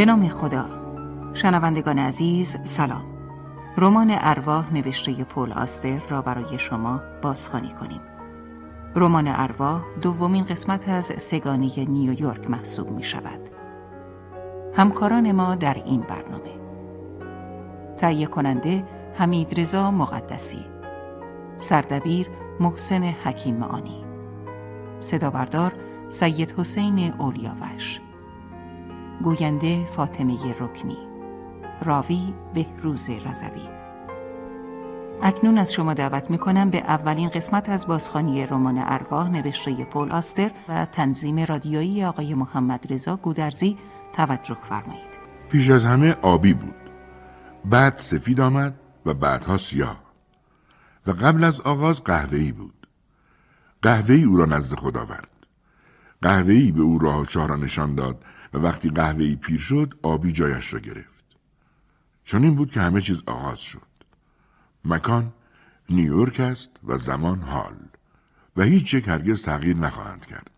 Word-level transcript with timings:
به 0.00 0.06
نام 0.06 0.28
خدا. 0.28 0.66
شنوندگان 1.34 1.98
عزیز 1.98 2.56
سلام. 2.64 3.04
رمان 3.76 4.08
ارواح 4.10 4.74
نوشته 4.74 5.24
پول 5.24 5.52
آستر 5.52 6.02
را 6.08 6.22
برای 6.22 6.58
شما 6.58 7.00
بازخوانی 7.22 7.70
کنیم. 7.80 8.00
رمان 8.96 9.28
ارواح 9.28 9.82
دومین 10.02 10.44
قسمت 10.44 10.88
از 10.88 11.04
سگانی 11.04 11.86
نیویورک 11.88 12.50
محسوب 12.50 12.90
می 12.90 13.02
شود. 13.02 13.40
همکاران 14.74 15.32
ما 15.32 15.54
در 15.54 15.74
این 15.74 16.00
برنامه. 16.00 16.54
تهیه 17.96 18.26
کننده 18.26 18.84
حمید 19.14 19.60
رضا 19.60 19.90
مقدسی. 19.90 20.64
سردبیر 21.56 22.26
محسن 22.60 23.02
حکیم 23.02 23.56
معانی 23.56 24.04
صدا 24.98 25.30
بردار 25.30 25.72
سید 26.08 26.54
حسین 26.58 27.12
اولیاوش. 27.18 28.00
گوینده 29.22 29.84
فاطمه 29.84 30.52
رکنی. 30.60 30.98
راوی 31.82 32.34
بهروز 32.54 33.10
رزوی 33.10 33.68
اکنون 35.22 35.58
از 35.58 35.72
شما 35.72 35.94
دعوت 35.94 36.30
می 36.30 36.38
کنم 36.38 36.70
به 36.70 36.78
اولین 36.78 37.28
قسمت 37.28 37.68
از 37.68 37.86
بازخانی 37.86 38.46
رمان 38.46 38.78
ارواح 38.78 39.30
نوشته 39.30 39.84
پول 39.84 40.12
آستر 40.12 40.50
و 40.68 40.86
تنظیم 40.86 41.38
رادیویی 41.38 42.04
آقای 42.04 42.34
محمد 42.34 42.92
رضا 42.92 43.16
گودرزی 43.16 43.78
توجه 44.12 44.56
فرمایید. 44.62 45.10
پیش 45.50 45.70
از 45.70 45.84
همه 45.84 46.12
آبی 46.22 46.54
بود. 46.54 46.74
بعد 47.64 47.96
سفید 47.96 48.40
آمد 48.40 48.74
و 49.06 49.14
بعدها 49.14 49.56
سیاه. 49.56 50.00
و 51.06 51.10
قبل 51.10 51.44
از 51.44 51.60
آغاز 51.60 52.04
قهوه‌ای 52.04 52.52
بود. 52.52 52.86
قهوه‌ای 53.82 54.24
او 54.24 54.36
را 54.36 54.44
نزد 54.44 54.76
خدا 54.76 55.00
آورد 55.00 55.46
قهوه‌ای 56.22 56.72
به 56.72 56.82
او 56.82 56.98
راه 56.98 57.26
را 57.34 57.56
نشان 57.56 57.94
داد 57.94 58.24
و 58.54 58.58
وقتی 58.58 58.90
قهوه‌ای 58.90 59.36
پیر 59.36 59.60
شد 59.60 59.94
آبی 60.02 60.32
جایش 60.32 60.74
را 60.74 60.80
گرفت. 60.80 61.24
چون 62.24 62.44
این 62.44 62.54
بود 62.54 62.70
که 62.70 62.80
همه 62.80 63.00
چیز 63.00 63.22
آغاز 63.26 63.60
شد. 63.60 63.90
مکان 64.84 65.32
نیویورک 65.90 66.40
است 66.40 66.70
و 66.84 66.98
زمان 66.98 67.40
حال 67.40 67.76
و 68.56 68.62
هیچ 68.62 68.94
یک 68.94 69.08
هرگز 69.08 69.42
تغییر 69.42 69.76
نخواهند 69.76 70.26
کرد. 70.26 70.50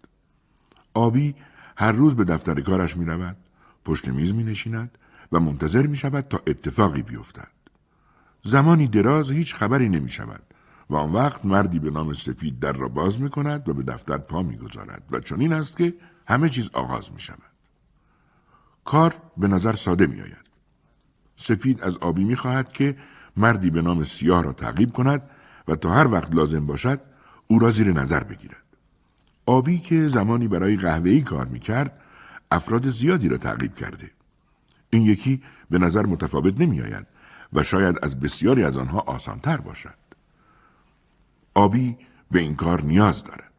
آبی 0.95 1.34
هر 1.77 1.93
روز 1.93 2.17
به 2.17 2.25
دفتر 2.25 2.61
کارش 2.61 2.97
می 2.97 3.05
رود 3.05 3.37
پشت 3.84 4.09
میز 4.09 4.34
می 4.34 4.45
نشیند 4.45 4.99
و 5.33 5.41
منتظر 5.41 5.87
می 5.87 5.97
شود 5.97 6.25
تا 6.28 6.41
اتفاقی 6.47 7.03
بیفتد. 7.03 7.49
زمانی 8.45 8.89
دراز 8.89 9.31
هیچ 9.31 9.55
خبری 9.55 9.89
نمی 9.89 10.11
شود 10.11 10.43
و 10.91 10.97
آن 10.97 11.12
وقت 11.12 11.45
مردی 11.45 11.78
به 11.78 11.91
نام 11.91 12.12
سفید 12.12 12.59
در 12.59 12.72
را 12.72 12.89
باز 12.89 13.21
می 13.21 13.28
کند 13.28 13.69
و 13.69 13.75
به 13.75 13.83
دفتر 13.83 14.19
پا 14.19 14.43
می 14.43 14.56
گذارد 14.56 15.03
و 15.11 15.21
چنین 15.21 15.53
است 15.53 15.77
که 15.77 15.95
همه 16.27 16.49
چیز 16.49 16.71
آغاز 16.72 17.12
می 17.12 17.21
شود. 17.21 17.52
کار 18.84 19.15
به 19.37 19.48
نظر 19.48 19.72
ساده 19.72 20.06
می 20.06 20.20
آید. 20.20 20.50
سفید 21.37 21.82
از 21.82 21.97
آبی 21.97 22.25
می 22.25 22.37
خواهد 22.37 22.72
که 22.72 22.97
مردی 23.37 23.70
به 23.70 23.82
نام 23.82 24.04
سیاه 24.04 24.43
را 24.43 24.53
تعقیب 24.53 24.93
کند 24.93 25.31
و 25.69 25.76
تا 25.76 25.91
هر 25.91 26.09
وقت 26.09 26.34
لازم 26.34 26.66
باشد 26.66 27.00
او 27.47 27.59
را 27.59 27.71
زیر 27.71 27.92
نظر 27.92 28.25
بگیرد. 28.25 28.62
آبی 29.47 29.78
که 29.78 30.09
زمانی 30.09 30.48
برای 30.48 30.76
قهوه‌ای 30.76 31.21
کار 31.22 31.47
می 31.47 31.60
کرد 31.60 32.00
افراد 32.50 32.88
زیادی 32.88 33.28
را 33.28 33.37
تعقیب 33.37 33.75
کرده. 33.75 34.10
این 34.91 35.03
یکی 35.03 35.42
به 35.71 35.78
نظر 35.78 36.06
متفاوت 36.06 36.60
نمی 36.60 36.81
آید 36.81 37.06
و 37.53 37.62
شاید 37.62 37.97
از 38.03 38.21
بسیاری 38.21 38.65
از 38.65 38.76
آنها 38.76 39.00
آسانتر 39.00 39.56
باشد. 39.56 39.94
آبی 41.54 41.97
به 42.31 42.41
این 42.41 42.56
کار 42.56 42.82
نیاز 42.82 43.25
دارد. 43.25 43.53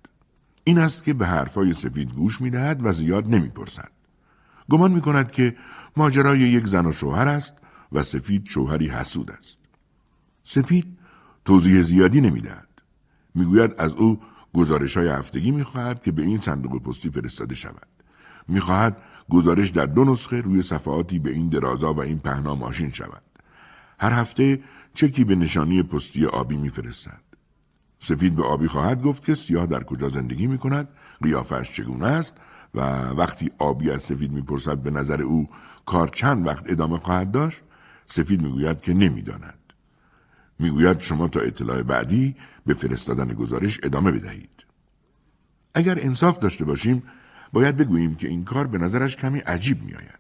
این 0.64 0.80
است 0.80 1.04
که 1.04 1.14
به 1.14 1.28
حرفای 1.28 1.74
سفید 1.74 2.14
گوش 2.14 2.42
می 2.42 2.50
دهد 2.50 2.86
و 2.86 2.92
زیاد 2.92 3.28
نمی 3.28 3.50
پرسد. 3.50 3.92
گمان 4.70 4.92
می 4.92 5.02
کند 5.02 5.32
که 5.32 5.56
ماجرای 5.98 6.40
یک 6.40 6.68
زن 6.68 6.86
و 6.86 6.92
شوهر 6.92 7.28
است 7.28 7.54
و 7.92 8.04
سفید 8.04 8.46
شوهری 8.46 8.88
حسود 8.90 9.32
است. 9.32 9.58
سفید 10.44 10.98
توضیح 11.46 11.82
زیادی 11.82 12.22
نمی 12.22 12.42
دهد. 12.42 12.68
می 13.36 13.46
گوید 13.46 13.72
از 13.78 13.94
او 13.94 14.20
گزارش 14.54 14.98
های 14.98 15.08
هفتگی 15.08 15.52
می 15.52 15.64
خواهد 15.64 16.04
که 16.04 16.12
به 16.12 16.22
این 16.22 16.40
صندوق 16.40 16.82
پستی 16.82 17.10
فرستاده 17.10 17.56
شود. 17.56 17.88
می 18.48 18.60
خواهد 18.60 18.98
گزارش 19.30 19.70
در 19.70 19.86
دو 19.86 20.06
نسخه 20.06 20.42
روی 20.42 20.62
صفحاتی 20.62 21.20
به 21.20 21.32
این 21.32 21.50
درازا 21.50 21.94
و 21.94 22.02
این 22.02 22.20
پهنا 22.20 22.56
ماشین 22.56 22.92
شود. 22.92 23.22
هر 24.00 24.12
هفته 24.14 24.60
چکی 24.94 25.24
به 25.24 25.36
نشانی 25.36 25.84
پستی 25.84 26.26
آبی 26.26 26.58
میفرستد. 26.58 27.22
سفید 28.00 28.36
به 28.36 28.44
آبی 28.44 28.68
خواهد 28.68 29.02
گفت 29.02 29.26
که 29.26 29.34
سیاه 29.34 29.66
در 29.66 29.84
کجا 29.84 30.10
زندگی 30.10 30.48
می 30.48 30.58
کند، 30.58 30.88
قیافش 31.22 31.72
چگونه 31.72 32.06
است 32.06 32.38
و 32.74 32.80
وقتی 33.10 33.52
آبی 33.58 33.92
از 33.92 34.02
سفید 34.02 34.32
می‌پرسد 34.32 34.78
به 34.78 34.92
نظر 34.92 35.22
او 35.22 35.50
کار 35.86 36.08
چند 36.08 36.48
وقت 36.48 36.64
ادامه 36.68 37.00
خواهد 37.00 37.32
داشت 37.32 37.62
سفید 38.06 38.42
می‌گوید 38.42 38.82
که 38.82 38.94
نمی‌داند 38.94 39.60
می‌گوید 40.60 41.00
شما 41.00 41.28
تا 41.28 41.40
اطلاع 41.40 41.84
بعدی 41.84 42.36
به 42.66 42.74
فرستادن 42.74 43.34
گزارش 43.34 43.80
ادامه 43.84 44.12
بدهید 44.12 44.50
اگر 45.74 46.00
انصاف 46.02 46.40
داشته 46.40 46.66
باشیم 46.66 47.04
باید 47.54 47.78
بگوییم 47.78 48.16
که 48.16 48.28
این 48.28 48.44
کار 48.44 48.68
به 48.68 48.78
نظرش 48.78 49.16
کمی 49.16 49.40
عجیب 49.40 49.84
میآید 49.84 50.20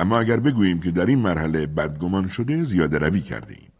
اما 0.00 0.18
اگر 0.20 0.40
بگوییم 0.40 0.80
که 0.80 0.90
در 0.90 1.06
این 1.06 1.18
مرحله 1.18 1.66
بدگمان 1.66 2.28
شده 2.28 2.64
زیاده 2.64 2.98
روی 2.98 3.20
کرده 3.20 3.54
ایم. 3.54 3.72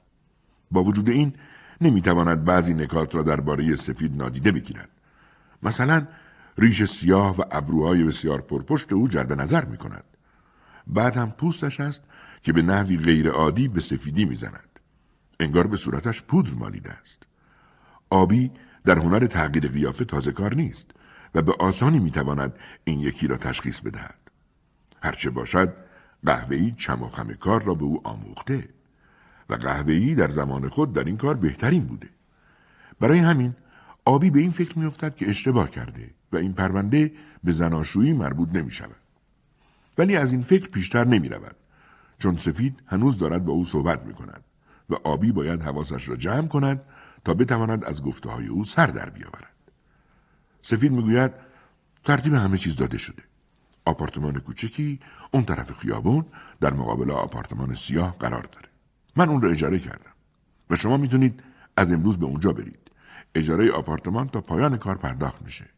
با 0.71 0.85
وجود 0.85 1.09
این 1.09 1.33
نمی‌تواند 1.81 2.45
بعضی 2.45 2.75
نکات 2.75 3.15
را 3.15 3.23
درباره 3.23 3.77
سفید 3.77 4.17
نادیده 4.17 4.53
بگیرد. 4.53 4.89
مثلا 5.63 6.07
ریش 6.59 6.85
سیاه 6.85 7.37
و 7.37 7.43
ابروهای 7.51 8.05
بسیار 8.05 8.41
پرپشت 8.41 8.93
او 8.93 9.09
جلب 9.09 9.33
نظر 9.33 9.65
می 9.65 9.77
کند. 9.77 10.05
بعد 10.87 11.17
هم 11.17 11.31
پوستش 11.31 11.81
است 11.81 12.03
که 12.43 12.53
به 12.53 12.63
نحوی 12.63 12.97
غیر 12.97 13.29
عادی 13.29 13.69
به 13.69 13.81
سفیدی 13.81 14.25
می‌زند. 14.25 14.81
انگار 15.41 15.67
به 15.67 15.77
صورتش 15.77 16.23
پودر 16.23 16.55
مالیده 16.55 16.91
است. 16.91 17.23
آبی 18.11 18.51
در 18.85 18.99
هنر 18.99 19.27
تغییر 19.27 19.69
قیافه 19.69 20.05
تازه 20.05 20.33
کار 20.33 20.55
نیست 20.55 20.91
و 21.35 21.43
به 21.43 21.55
آسانی 21.59 21.99
می‌تواند 21.99 22.59
این 22.85 23.01
یکی 23.01 23.27
را 23.27 23.37
تشخیص 23.37 23.81
بدهد. 23.81 24.19
هرچه 25.03 25.31
باشد 25.31 25.75
قهوه‌ای 26.25 26.73
چم 26.73 27.03
و 27.03 27.09
خم 27.09 27.35
کار 27.35 27.63
را 27.63 27.75
به 27.75 27.85
او 27.85 28.09
آموخته 28.09 28.69
و 29.51 29.55
قهوه‌ای 29.55 30.15
در 30.15 30.31
زمان 30.31 30.69
خود 30.69 30.93
در 30.93 31.05
این 31.05 31.17
کار 31.17 31.35
بهترین 31.35 31.85
بوده. 31.87 32.09
برای 33.01 33.19
همین 33.19 33.55
آبی 34.05 34.31
به 34.31 34.41
این 34.41 34.51
فکر 34.51 34.79
میافتد 34.79 35.17
که 35.17 35.29
اشتباه 35.29 35.71
کرده 35.71 36.11
و 36.35 36.37
این 36.37 36.53
پرونده 36.53 37.13
به 37.45 37.53
زناشویی 37.53 38.13
مربوط 38.13 38.49
نمی 38.53 38.73
شود. 38.73 38.97
ولی 39.99 40.17
از 40.17 40.33
این 40.33 40.43
فکر 40.43 40.69
پیشتر 40.69 41.05
نمی 41.05 41.29
رود 41.29 41.57
چون 42.19 42.37
سفید 42.37 42.81
هنوز 42.87 43.19
دارد 43.19 43.45
با 43.45 43.53
او 43.53 43.65
صحبت 43.65 44.07
می 44.07 44.15
کند 44.15 44.45
و 44.91 44.95
آبی 44.95 45.33
باید 45.33 45.63
حواسش 45.63 46.09
را 46.09 46.17
جمع 46.17 46.49
کند 46.49 46.83
تا 47.25 47.35
بتواند 47.35 47.85
از 47.85 48.03
گفته 48.03 48.31
های 48.31 48.47
او 48.47 48.65
سر 48.65 48.87
در 48.87 49.11
بیاورد. 49.11 49.55
سفید 50.63 50.93
می‌گوید 50.93 51.33
ترتیب 52.05 52.35
همه 52.35 52.59
چیز 52.59 52.77
داده 52.77 52.99
شده. 52.99 53.23
آپارتمان 53.85 54.41
کوچکی 54.41 55.01
اون 55.31 55.45
طرف 55.45 55.73
خیابون 55.73 56.25
در 56.61 56.73
مقابل 56.73 57.11
آپارتمان 57.11 57.75
سیاه 57.75 58.17
قرار 58.19 58.43
داره. 58.43 58.69
من 59.17 59.29
اون 59.29 59.43
رو 59.43 59.51
اجاره 59.51 59.79
کردم 59.79 60.13
و 60.71 60.77
شما 60.77 60.97
می‌تونید 60.97 61.43
از 61.77 61.93
امروز 61.93 62.19
به 62.19 62.27
اونجا 62.27 62.53
برید. 62.53 62.91
اجاره 63.35 63.71
آپارتمان 63.71 64.29
تا 64.29 64.41
پایان 64.41 64.77
کار 64.77 64.97
پرداخت 64.97 65.43
میشه. 65.43 65.74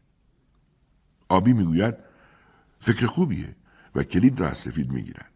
آبی 1.29 1.53
می‌گوید 1.53 1.95
فکر 2.79 3.05
خوبیه 3.05 3.55
و 3.95 4.03
کلید 4.03 4.39
را 4.39 4.49
از 4.49 4.57
سفید 4.57 4.91
می‌گیرد. 4.91 5.31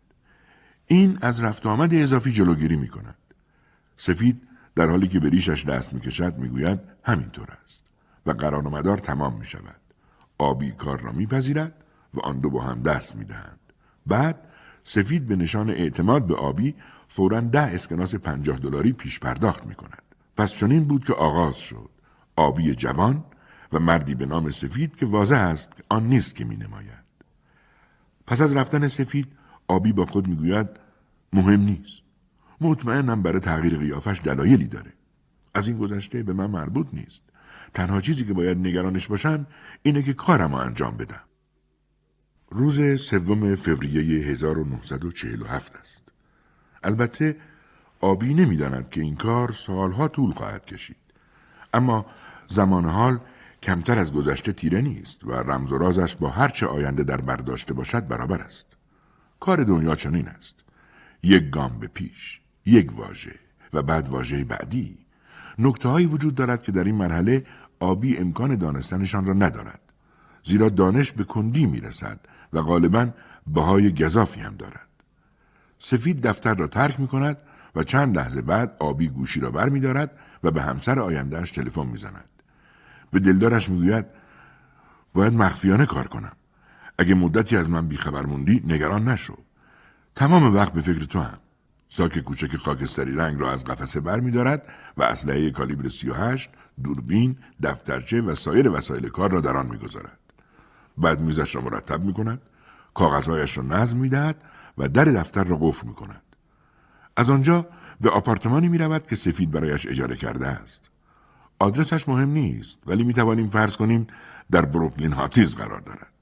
این 0.88 1.18
از 1.22 1.44
رفت 1.44 1.66
آمد 1.66 1.94
اضافی 1.94 2.32
جلوگیری 2.32 2.76
می 2.76 2.88
کند. 2.88 3.16
سفید 3.98 4.42
در 4.76 4.88
حالی 4.88 5.08
که 5.08 5.20
به 5.20 5.30
ریشش 5.30 5.66
دست 5.66 5.94
می 5.94 6.00
کشد 6.00 6.38
می 6.38 6.50
گوید 6.50 6.80
همینطور 7.04 7.48
است 7.66 7.84
و 8.26 8.32
قرار 8.32 8.68
و 8.68 8.70
مدار 8.70 8.98
تمام 8.98 9.38
می 9.38 9.46
شود. 9.46 9.82
آبی 10.38 10.72
کار 10.72 11.02
را 11.02 11.12
میپذیرد 11.12 11.84
و 12.14 12.20
آن 12.20 12.40
دو 12.40 12.50
با 12.50 12.62
هم 12.62 12.82
دست 12.82 13.16
می 13.16 13.26
دهند. 13.26 13.60
بعد 14.06 14.48
سفید 14.84 15.28
به 15.28 15.36
نشان 15.36 15.70
اعتماد 15.70 16.28
به 16.28 16.36
آبی 16.36 16.76
فورا 17.08 17.40
ده 17.40 17.62
اسکناس 17.62 18.16
پنجاه 18.16 18.60
دلاری 18.60 18.94
پیش 18.94 19.20
پرداخت 19.20 19.66
می 19.66 19.76
کند. 19.76 20.02
پس 20.38 20.52
چنین 20.52 20.84
بود 20.84 21.06
که 21.06 21.14
آغاز 21.14 21.58
شد. 21.58 21.90
آبی 22.36 22.76
جوان 22.76 23.24
و 23.74 23.80
مردی 23.80 24.16
به 24.16 24.26
نام 24.26 24.52
سفید 24.52 24.96
که 24.96 25.06
واضح 25.06 25.38
است 25.38 25.84
آن 25.90 26.08
نیست 26.08 26.36
که 26.36 26.46
می 26.46 26.58
نماید. 26.58 27.02
پس 28.28 28.42
از 28.42 28.56
رفتن 28.56 28.88
سفید 28.88 29.28
آبی 29.68 29.94
با 29.94 30.06
خود 30.06 30.28
می‌گوید 30.28 30.68
مهم 31.34 31.62
نیست. 31.62 32.02
مطمئنم 32.62 33.22
برای 33.22 33.40
تغییر 33.40 33.78
قیافش 33.78 34.22
دلایلی 34.24 34.68
داره. 34.68 34.94
از 35.54 35.68
این 35.68 35.78
گذشته 35.78 36.24
به 36.24 36.34
من 36.34 36.50
مربوط 36.50 36.88
نیست. 36.94 37.22
تنها 37.74 38.02
چیزی 38.02 38.26
که 38.26 38.34
باید 38.34 38.58
نگرانش 38.58 39.08
باشم 39.08 39.48
اینه 39.84 40.02
که 40.02 40.14
کارم 40.14 40.54
انجام 40.54 40.98
بدم. 40.98 41.24
روز 42.50 43.02
سوم 43.02 43.56
فوریه 43.56 44.26
1947 44.26 45.76
است. 45.76 46.04
البته 46.84 47.38
آبی 48.00 48.34
نمی‌داند 48.34 48.90
که 48.90 49.02
این 49.02 49.16
کار 49.16 49.52
سالها 49.52 50.08
طول 50.08 50.32
خواهد 50.32 50.66
کشید. 50.66 50.98
اما 51.74 52.06
زمان 52.50 52.86
حال 52.86 53.20
کمتر 53.64 54.00
از 54.00 54.14
گذشته 54.14 54.54
تیره 54.54 54.82
نیست 54.82 55.24
و 55.24 55.32
رمز 55.32 55.72
و 55.72 55.78
رازش 55.78 56.16
با 56.16 56.30
هرچه 56.30 56.68
آینده 56.68 57.04
در 57.04 57.22
برداشته 57.22 57.74
باشد 57.74 58.08
برابر 58.08 58.42
است. 58.42 58.66
کار 59.40 59.64
دنیا 59.64 59.96
چنین 59.96 60.28
است 60.28 60.56
یک 61.24 61.50
گام 61.50 61.80
به 61.80 61.88
پیش 61.88 62.42
یک 62.66 62.98
واژه 62.98 63.36
و 63.74 63.82
بعد 63.82 64.10
واژه 64.10 64.44
بعدی 64.44 64.98
نکته 65.60 65.90
هایی 65.90 66.06
وجود 66.06 66.36
دارد 66.36 66.62
که 66.62 66.72
در 66.72 66.84
این 66.84 66.96
مرحله 66.96 67.46
آبی 67.80 68.18
امکان 68.18 68.56
دانستنشان 68.56 69.26
را 69.26 69.34
ندارد 69.34 69.80
زیرا 70.44 70.70
دانش 70.70 71.12
به 71.12 71.24
کندی 71.24 71.66
می 71.66 71.80
رسد 71.80 72.20
و 72.54 72.62
غالبا 72.62 73.10
بهای 73.48 73.96
گذافی 73.96 74.40
هم 74.40 74.56
دارد 74.56 74.88
سفید 75.80 76.28
دفتر 76.28 76.56
را 76.56 76.68
ترک 76.68 77.00
می 77.00 77.08
کند 77.08 77.38
و 77.76 77.84
چند 77.84 78.18
لحظه 78.18 78.42
بعد 78.42 78.76
آبی 78.80 79.10
گوشی 79.10 79.40
را 79.40 79.52
بر 79.52 79.70
می 79.70 79.80
دارد 79.80 80.12
و 80.44 80.52
به 80.52 80.62
همسر 80.62 81.00
آیندهش 81.00 81.52
تلفن 81.52 81.86
می 81.88 81.98
زند. 81.98 82.41
به 83.12 83.20
دلدارش 83.20 83.70
می 83.70 83.78
گوید 83.78 84.06
باید 85.14 85.34
مخفیانه 85.34 85.86
کار 85.86 86.08
کنم. 86.08 86.32
اگه 86.98 87.16
مدتی 87.16 87.58
از 87.58 87.70
من 87.70 87.88
بیخبر 87.88 88.26
موندی 88.26 88.64
نگران 88.68 89.10
نشو. 89.10 89.38
تمام 90.16 90.56
وقت 90.56 90.74
به 90.74 90.82
فکر 90.82 91.06
تو 91.06 91.20
هم. 91.20 91.38
ساک 91.88 92.20
کوچک 92.20 92.56
خاکستری 92.56 93.16
رنگ 93.16 93.40
را 93.40 93.54
از 93.54 93.66
قفسه 93.66 94.00
بر 94.02 94.22
و 94.98 95.04
اسلحه 95.04 95.52
کالیبر 95.52 95.90
38 95.90 96.50
دوربین، 96.84 97.38
دفترچه 97.64 98.22
و 98.22 98.36
سایر 98.36 98.70
وسایل 98.70 99.10
کار 99.10 99.32
را 99.32 99.42
در 99.42 99.58
آن 99.58 99.66
می‌گذارد. 99.66 100.20
بعد 100.98 101.20
میزش 101.20 101.56
را 101.56 101.62
مرتب 101.62 102.04
می 102.04 102.14
کند، 102.14 102.42
کاغذهایش 102.94 103.58
را 103.58 103.64
نظم 103.64 103.98
می 103.98 104.10
دهد 104.10 104.44
و 104.78 104.88
در 104.88 105.06
دفتر 105.06 105.44
را 105.44 105.58
قفل 105.62 105.88
می 105.88 105.94
کند. 105.94 106.22
از 107.18 107.30
آنجا 107.30 107.68
به 108.02 108.10
آپارتمانی 108.10 108.68
می 108.68 108.78
رود 108.78 109.08
که 109.08 109.16
سفید 109.16 109.52
برایش 109.52 109.88
اجاره 109.88 110.16
کرده 110.16 110.48
است. 110.48 110.90
آدرسش 111.62 112.08
مهم 112.10 112.30
نیست 112.30 112.78
ولی 112.88 113.04
می 113.04 113.14
توانیم 113.14 113.50
فرض 113.50 113.78
کنیم 113.78 114.08
در 114.52 114.66
بروکلین 114.66 115.14
هاتیز 115.14 115.56
قرار 115.56 115.80
دارد. 115.80 116.14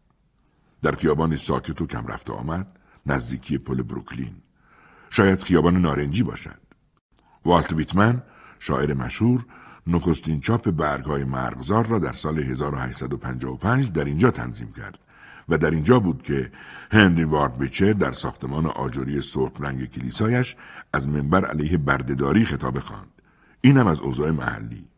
در 0.81 0.91
خیابان 0.91 1.36
ساکت 1.36 1.81
و 1.81 1.86
کم 1.86 2.07
رفته 2.07 2.33
آمد 2.33 2.68
نزدیکی 3.06 3.57
پل 3.57 3.81
بروکلین. 3.81 4.36
شاید 5.09 5.41
خیابان 5.41 5.81
نارنجی 5.81 6.24
باشد. 6.24 6.59
والت 7.45 7.74
ویتمن 7.74 8.24
شاعر 8.59 8.94
مشهور 8.94 9.45
نخستین 9.88 10.39
چاپ 10.39 10.69
برگهای 10.69 11.24
مرغزار 11.24 11.88
را 11.88 12.00
در 12.00 12.13
سال 12.13 12.39
1855 12.39 13.91
در 13.91 14.06
اینجا 14.06 14.31
تنظیم 14.31 14.74
کرد 14.74 15.00
و 15.50 15.57
در 15.57 15.71
اینجا 15.71 16.00
بود 16.00 16.24
که 16.24 16.51
هنری 16.91 17.24
وارد 17.24 17.57
بیچر 17.57 17.94
در 17.94 18.12
ساختمان 18.12 18.65
آجوری 18.65 19.21
سرخ 19.21 19.51
رنگ 19.59 19.86
کلیسایش 19.86 20.56
از 20.94 21.07
منبر 21.07 21.45
علیه 21.45 21.77
بردهداری 21.77 22.45
خطاب 22.45 22.80
خواند. 22.80 23.21
اینم 23.62 23.88
از 23.88 24.00
اوضاع 24.00 24.31
محلی. 24.31 24.89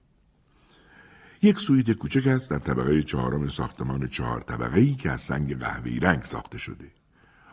یک 1.43 1.59
سویت 1.59 1.91
کوچک 1.91 2.27
است 2.27 2.49
در 2.49 2.59
طبقه 2.59 3.03
چهارم 3.03 3.47
ساختمان 3.47 4.07
چهار 4.07 4.41
طبقه 4.41 4.79
ای 4.79 4.95
که 4.95 5.11
از 5.11 5.21
سنگ 5.21 5.59
قهوه‌ای 5.59 5.99
رنگ 5.99 6.21
ساخته 6.21 6.57
شده. 6.57 6.91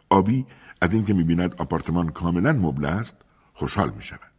آبی 0.08 0.46
از 0.80 0.94
اینکه 0.94 1.14
می‌بیند 1.14 1.54
آپارتمان 1.54 2.08
کاملا 2.08 2.52
مبل 2.52 2.84
است 2.84 3.16
خوشحال 3.52 3.90
می 3.90 4.02
شود. 4.02 4.32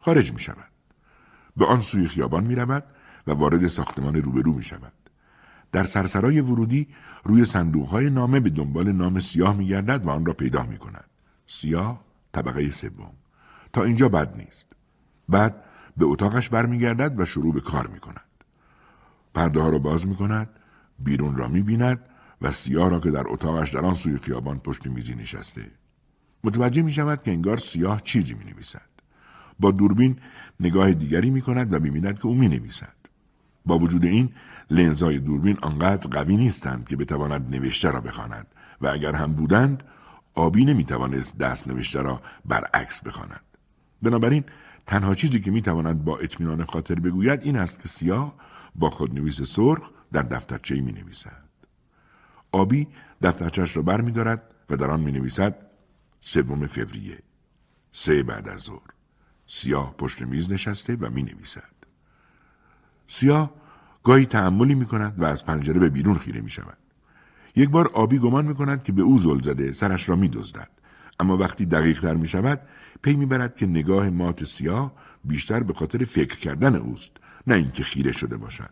خارج 0.00 0.32
می 0.32 0.38
شود. 0.38 0.70
به 1.56 1.66
آن 1.66 1.80
سوی 1.80 2.08
خیابان 2.08 2.44
می 2.44 2.54
رود 2.54 2.84
و 3.26 3.32
وارد 3.32 3.66
ساختمان 3.66 4.14
روبرو 4.14 4.52
می 4.52 4.62
شود. 4.62 4.92
در 5.72 5.84
سرسرای 5.84 6.40
ورودی 6.40 6.88
روی 7.24 7.44
صندوقهای 7.44 8.10
نامه 8.10 8.40
به 8.40 8.50
دنبال 8.50 8.92
نام 8.92 9.20
سیاه 9.20 9.56
می 9.56 9.66
گردد 9.66 10.06
و 10.06 10.10
آن 10.10 10.26
را 10.26 10.32
پیدا 10.32 10.66
می 10.66 10.78
کند. 10.78 11.10
سیاه 11.46 12.04
طبقه 12.32 12.70
سوم. 12.70 13.12
تا 13.72 13.84
اینجا 13.84 14.08
بد 14.08 14.36
نیست. 14.36 14.66
بعد 15.28 15.64
به 15.96 16.04
اتاقش 16.04 16.48
برمیگردد 16.48 17.20
و 17.20 17.24
شروع 17.24 17.54
به 17.54 17.60
کار 17.60 17.86
می 17.86 18.00
کند. 18.00 18.25
پرده 19.36 19.60
ها 19.60 19.68
را 19.68 19.78
باز 19.78 20.06
می 20.06 20.14
کند، 20.14 20.48
بیرون 20.98 21.36
را 21.36 21.48
می 21.48 21.62
بیند 21.62 22.00
و 22.42 22.50
سیاه 22.50 22.90
را 22.90 23.00
که 23.00 23.10
در 23.10 23.24
اتاقش 23.26 23.70
در 23.70 23.80
آن 23.80 23.94
سوی 23.94 24.18
خیابان 24.18 24.58
پشت 24.58 24.86
میزی 24.86 25.14
نشسته. 25.14 25.70
متوجه 26.44 26.82
می 26.82 26.92
شود 26.92 27.22
که 27.22 27.30
انگار 27.30 27.56
سیاه 27.56 28.00
چیزی 28.00 28.34
می 28.34 28.44
نویسد. 28.44 28.90
با 29.60 29.70
دوربین 29.70 30.16
نگاه 30.60 30.92
دیگری 30.92 31.30
می 31.30 31.40
کند 31.40 31.72
و 31.72 31.80
بیند 31.80 32.18
که 32.18 32.26
او 32.26 32.34
می 32.34 32.48
نویسد. 32.48 32.96
با 33.66 33.78
وجود 33.78 34.04
این 34.04 34.32
لنزهای 34.70 35.18
دوربین 35.18 35.58
آنقدر 35.62 36.08
قوی 36.10 36.36
نیستند 36.36 36.88
که 36.88 36.96
بتواند 36.96 37.56
نوشته 37.56 37.90
را 37.90 38.00
بخواند 38.00 38.46
و 38.80 38.86
اگر 38.86 39.14
هم 39.14 39.32
بودند 39.32 39.82
آبی 40.34 40.64
نمی 40.64 40.84
توانست 40.84 41.38
دست 41.38 41.68
نوشته 41.68 42.02
را 42.02 42.20
برعکس 42.44 43.02
بخواند. 43.02 43.40
بنابراین 44.02 44.44
تنها 44.86 45.14
چیزی 45.14 45.40
که 45.40 45.50
می 45.50 45.62
تواند 45.62 46.04
با 46.04 46.18
اطمینان 46.18 46.64
خاطر 46.64 46.94
بگوید 46.94 47.40
این 47.42 47.56
است 47.56 47.82
که 47.82 47.88
سیاه 47.88 48.34
با 48.78 48.90
خودنویس 48.90 49.42
سرخ 49.42 49.90
در 50.12 50.22
دفترچه 50.22 50.80
می 50.80 50.92
نویسد. 50.92 51.46
آبی 52.52 52.88
دفترچش 53.22 53.76
را 53.76 53.82
بر 53.82 54.00
می 54.00 54.12
دارد 54.12 54.54
و 54.70 54.76
در 54.76 54.90
آن 54.90 55.00
می 55.00 55.12
نویسد 55.12 55.66
سوم 56.20 56.66
فوریه 56.66 57.18
سه 57.92 58.22
بعد 58.22 58.48
از 58.48 58.60
ظهر 58.60 58.90
سیاه 59.46 59.94
پشت 59.96 60.22
میز 60.22 60.52
نشسته 60.52 60.96
و 60.96 61.10
می 61.10 61.22
نویسد. 61.22 61.74
سیاه 63.06 63.54
گاهی 64.04 64.26
تحملی 64.26 64.74
می 64.74 64.86
کند 64.86 65.14
و 65.20 65.24
از 65.24 65.44
پنجره 65.44 65.80
به 65.80 65.88
بیرون 65.88 66.18
خیره 66.18 66.40
می 66.40 66.50
شود. 66.50 66.78
یک 67.56 67.70
بار 67.70 67.86
آبی 67.86 68.18
گمان 68.18 68.46
می 68.46 68.54
کند 68.54 68.82
که 68.82 68.92
به 68.92 69.02
او 69.02 69.18
زل 69.18 69.40
زده 69.40 69.72
سرش 69.72 70.08
را 70.08 70.16
می 70.16 70.28
دزدد. 70.28 70.70
اما 71.20 71.36
وقتی 71.36 71.66
دقیق 71.66 72.00
تر 72.00 72.14
می 72.14 72.28
شود 72.28 72.60
پی 73.02 73.16
می 73.16 73.26
برد 73.26 73.56
که 73.56 73.66
نگاه 73.66 74.10
مات 74.10 74.44
سیاه 74.44 74.92
بیشتر 75.24 75.62
به 75.62 75.72
خاطر 75.72 76.04
فکر 76.04 76.36
کردن 76.36 76.76
اوست 76.76 77.12
نه 77.46 77.54
اینکه 77.54 77.82
خیره 77.82 78.12
شده 78.12 78.36
باشد. 78.36 78.70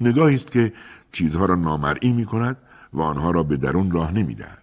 نگاهی 0.00 0.34
است 0.34 0.50
که 0.50 0.72
چیزها 1.12 1.46
را 1.46 1.54
نامرئی 1.54 2.12
می 2.12 2.24
کند 2.24 2.56
و 2.92 3.00
آنها 3.00 3.30
را 3.30 3.42
به 3.42 3.56
درون 3.56 3.90
راه 3.90 4.12
نمی 4.12 4.34
دهد. 4.34 4.62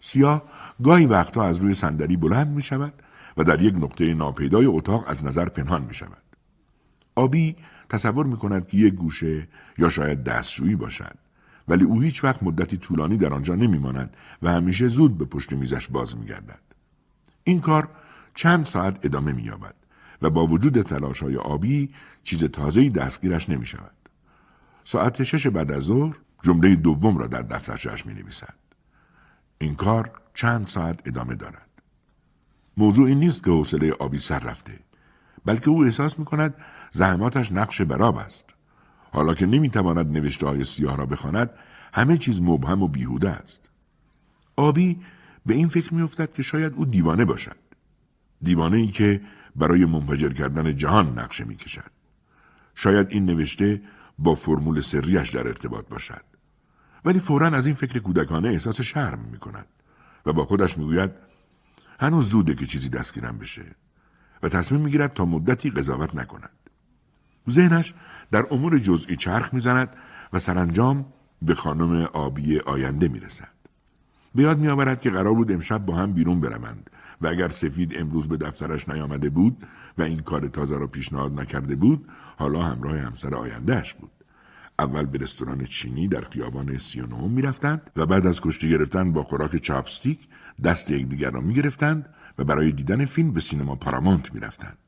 سیاه 0.00 0.42
گاهی 0.82 1.06
وقتها 1.06 1.44
از 1.44 1.58
روی 1.58 1.74
صندلی 1.74 2.16
بلند 2.16 2.48
می 2.48 2.62
شود 2.62 2.92
و 3.36 3.44
در 3.44 3.62
یک 3.62 3.74
نقطه 3.74 4.14
ناپیدای 4.14 4.66
اتاق 4.66 5.04
از 5.06 5.24
نظر 5.24 5.48
پنهان 5.48 5.84
می 5.84 5.94
شود. 5.94 6.22
آبی 7.14 7.56
تصور 7.88 8.26
می 8.26 8.36
کند 8.36 8.68
که 8.68 8.76
یک 8.76 8.94
گوشه 8.94 9.48
یا 9.78 9.88
شاید 9.88 10.24
دستشویی 10.24 10.76
باشد 10.76 11.14
ولی 11.68 11.84
او 11.84 12.00
هیچ 12.00 12.24
وقت 12.24 12.42
مدتی 12.42 12.76
طولانی 12.76 13.16
در 13.16 13.34
آنجا 13.34 13.54
نمی 13.54 13.78
ماند 13.78 14.16
و 14.42 14.52
همیشه 14.52 14.88
زود 14.88 15.18
به 15.18 15.24
پشت 15.24 15.52
میزش 15.52 15.88
باز 15.88 16.16
می 16.16 16.26
گردد. 16.26 16.60
این 17.44 17.60
کار 17.60 17.88
چند 18.34 18.64
ساعت 18.64 19.04
ادامه 19.04 19.32
می 19.32 19.42
یابد 19.42 19.74
و 20.22 20.30
با 20.30 20.46
وجود 20.46 20.82
تلاش 20.82 21.22
های 21.22 21.36
آبی 21.36 21.90
چیز 22.26 22.44
تازه‌ای 22.44 22.90
دستگیرش 22.90 23.48
نمی 23.48 23.66
شود. 23.66 23.96
ساعت 24.84 25.22
شش 25.22 25.46
بعد 25.46 25.72
از 25.72 25.82
ظهر 25.82 26.16
جمله 26.42 26.76
دوم 26.76 27.18
را 27.18 27.26
در 27.26 27.42
دفترچهاش 27.42 28.06
می 28.06 28.14
نویسد. 28.14 28.54
این 29.58 29.74
کار 29.74 30.10
چند 30.34 30.66
ساعت 30.66 31.08
ادامه 31.08 31.34
دارد. 31.34 31.68
موضوع 32.76 33.06
این 33.06 33.18
نیست 33.18 33.44
که 33.44 33.50
حوصله 33.50 33.92
آبی 33.92 34.18
سر 34.18 34.38
رفته 34.38 34.78
بلکه 35.44 35.68
او 35.68 35.84
احساس 35.84 36.18
می 36.18 36.24
کند 36.24 36.54
زحماتش 36.92 37.52
نقش 37.52 37.80
براب 37.80 38.16
است 38.16 38.44
حالا 39.12 39.34
که 39.34 39.46
نمی‌تواند 39.46 40.12
نوشته 40.12 40.46
های 40.46 40.64
سیاه 40.64 40.96
را 40.96 41.06
بخواند 41.06 41.50
همه 41.94 42.16
چیز 42.16 42.40
مبهم 42.40 42.82
و 42.82 42.88
بیهوده 42.88 43.30
است 43.30 43.70
آبی 44.56 45.00
به 45.46 45.54
این 45.54 45.68
فکر 45.68 45.94
میافتد 45.94 46.32
که 46.32 46.42
شاید 46.42 46.72
او 46.72 46.84
دیوانه 46.84 47.24
باشد 47.24 47.56
دیوانه 48.42 48.76
ای 48.76 48.86
که 48.86 49.20
برای 49.56 49.84
منفجر 49.84 50.32
کردن 50.32 50.76
جهان 50.76 51.18
نقشه 51.18 51.44
می‌کشد 51.44 51.95
شاید 52.76 53.06
این 53.10 53.24
نوشته 53.24 53.82
با 54.18 54.34
فرمول 54.34 54.80
سریش 54.80 55.30
در 55.30 55.46
ارتباط 55.46 55.88
باشد. 55.88 56.22
ولی 57.04 57.18
فورا 57.18 57.46
از 57.46 57.66
این 57.66 57.76
فکر 57.76 57.98
کودکانه 57.98 58.48
احساس 58.48 58.80
شرم 58.80 59.18
می 59.32 59.38
کند 59.38 59.66
و 60.26 60.32
با 60.32 60.44
خودش 60.44 60.78
می‌گوید 60.78 61.10
هنوز 62.00 62.28
زوده 62.28 62.54
که 62.54 62.66
چیزی 62.66 62.88
دستگیرم 62.88 63.38
بشه 63.38 63.64
و 64.42 64.48
تصمیم 64.48 64.80
می‌گیرد 64.80 65.12
تا 65.12 65.24
مدتی 65.24 65.70
قضاوت 65.70 66.14
نکند. 66.14 66.50
ذهنش 67.50 67.94
در 68.30 68.46
امور 68.50 68.78
جزئی 68.78 69.16
چرخ 69.16 69.54
می‌زند 69.54 69.96
و 70.32 70.38
سرانجام 70.38 71.12
به 71.42 71.54
خانم 71.54 71.92
آبی 72.12 72.58
آینده 72.58 73.08
می‌رسد. 73.08 73.48
به 74.34 74.42
یاد 74.42 74.58
میآورد 74.58 75.00
که 75.00 75.10
قرار 75.10 75.34
بود 75.34 75.52
امشب 75.52 75.86
با 75.86 75.96
هم 75.96 76.12
بیرون 76.12 76.40
بروند 76.40 76.90
و 77.20 77.26
اگر 77.26 77.48
سفید 77.48 77.92
امروز 77.96 78.28
به 78.28 78.36
دفترش 78.36 78.88
نیامده 78.88 79.30
بود 79.30 79.66
و 79.98 80.02
این 80.02 80.18
کار 80.18 80.48
تازه 80.48 80.78
را 80.78 80.86
پیشنهاد 80.86 81.40
نکرده 81.40 81.76
بود 81.76 82.08
حالا 82.36 82.62
همراه 82.62 82.98
همسر 82.98 83.34
آیندهش 83.34 83.94
بود 83.94 84.10
اول 84.78 85.06
به 85.06 85.18
رستوران 85.18 85.64
چینی 85.64 86.08
در 86.08 86.20
خیابان 86.20 86.78
سی 86.78 87.00
و 87.00 87.06
می‌رفتند 87.06 87.90
و 87.96 88.06
بعد 88.06 88.26
از 88.26 88.40
کشتی 88.40 88.70
گرفتن 88.70 89.12
با 89.12 89.22
خوراک 89.22 89.56
چاپستیک 89.56 90.18
دست 90.64 90.90
یکدیگر 90.90 91.30
را 91.30 91.40
می‌گرفتند 91.40 92.08
و 92.38 92.44
برای 92.44 92.72
دیدن 92.72 93.04
فیلم 93.04 93.32
به 93.32 93.40
سینما 93.40 93.76
پارامونت 93.76 94.34
می‌رفتند 94.34 94.78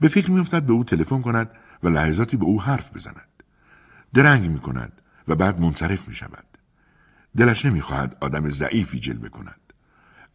به 0.00 0.08
فکر 0.08 0.30
میافتد 0.30 0.62
به 0.62 0.72
او 0.72 0.84
تلفن 0.84 1.22
کند 1.22 1.50
و 1.82 1.88
لحظاتی 1.88 2.36
به 2.36 2.44
او 2.44 2.62
حرف 2.62 2.96
بزند. 2.96 3.42
درنگ 4.14 4.50
می 4.50 4.58
کند 4.58 4.92
و 5.28 5.34
بعد 5.34 5.60
منصرف 5.60 6.08
می 6.08 6.14
شود. 6.14 6.44
دلش 7.36 7.66
نمی‌خواهد 7.66 8.16
آدم 8.20 8.48
ضعیفی 8.48 8.98
جلوه 8.98 9.28
کند. 9.28 9.60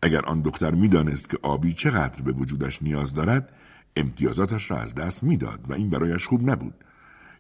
اگر 0.02 0.26
آن 0.26 0.42
دختر 0.42 0.72
می‌دانست 0.72 1.30
که 1.30 1.38
آبی 1.42 1.74
چقدر 1.74 2.22
به 2.22 2.32
وجودش 2.32 2.84
نیاز 2.84 3.14
دارد 3.14 3.54
امتیازاتش 3.96 4.72
را 4.72 4.80
از 4.80 4.96
دست 4.96 5.24
می‌داد 5.24 5.70
و 5.70 5.74
این 5.74 5.90
برایش 5.90 6.28
خوب 6.28 6.50
نبود 6.50 6.74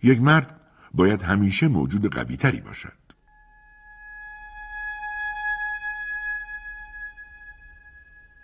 یک 0.03 0.21
مرد 0.21 0.61
باید 0.93 1.21
همیشه 1.21 1.67
موجود 1.67 2.13
قویتری 2.13 2.61
باشد 2.61 3.01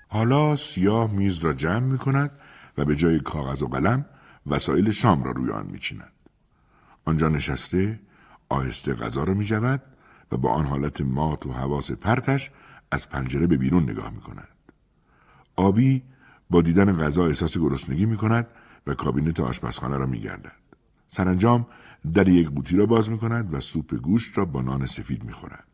حالا 0.07 0.55
سیاه 0.55 1.11
میز 1.11 1.39
را 1.39 1.53
جمع 1.53 1.79
می 1.79 1.97
کند 1.97 2.31
و 2.77 2.85
به 2.85 2.95
جای 2.95 3.19
کاغذ 3.19 3.63
و 3.63 3.67
قلم 3.67 4.05
وسایل 4.47 4.91
شام 4.91 5.23
را 5.23 5.31
روی 5.31 5.51
آن 5.51 5.65
می 5.65 5.79
چیند. 5.79 6.11
آنجا 7.05 7.27
نشسته 7.29 7.99
آهسته 8.49 8.93
غذا 8.93 9.23
را 9.23 9.33
می 9.33 9.45
جود 9.45 9.81
و 10.31 10.37
با 10.37 10.51
آن 10.51 10.65
حالت 10.65 11.01
مات 11.01 11.45
و 11.45 11.53
حواس 11.53 11.91
پرتش 11.91 12.51
از 12.91 13.09
پنجره 13.09 13.47
به 13.47 13.57
بیرون 13.57 13.83
نگاه 13.83 14.09
می 14.09 14.21
کند. 14.21 14.47
آبی 15.55 16.03
با 16.49 16.61
دیدن 16.61 16.97
غذا 16.97 17.25
احساس 17.25 17.57
گرسنگی 17.57 18.05
می 18.05 18.17
کند 18.17 18.47
و 18.87 18.93
کابینت 18.93 19.39
آشپزخانه 19.39 19.97
را 19.97 20.05
می 20.05 20.19
گردد. 20.19 20.51
سرانجام 21.09 21.67
در 22.13 22.27
یک 22.27 22.49
قوطی 22.49 22.77
را 22.77 22.85
باز 22.85 23.09
می 23.09 23.17
کند 23.17 23.53
و 23.53 23.59
سوپ 23.59 23.95
گوشت 23.95 24.37
را 24.37 24.45
با 24.45 24.61
نان 24.61 24.85
سفید 24.85 25.23
می 25.23 25.33
خورد. 25.33 25.67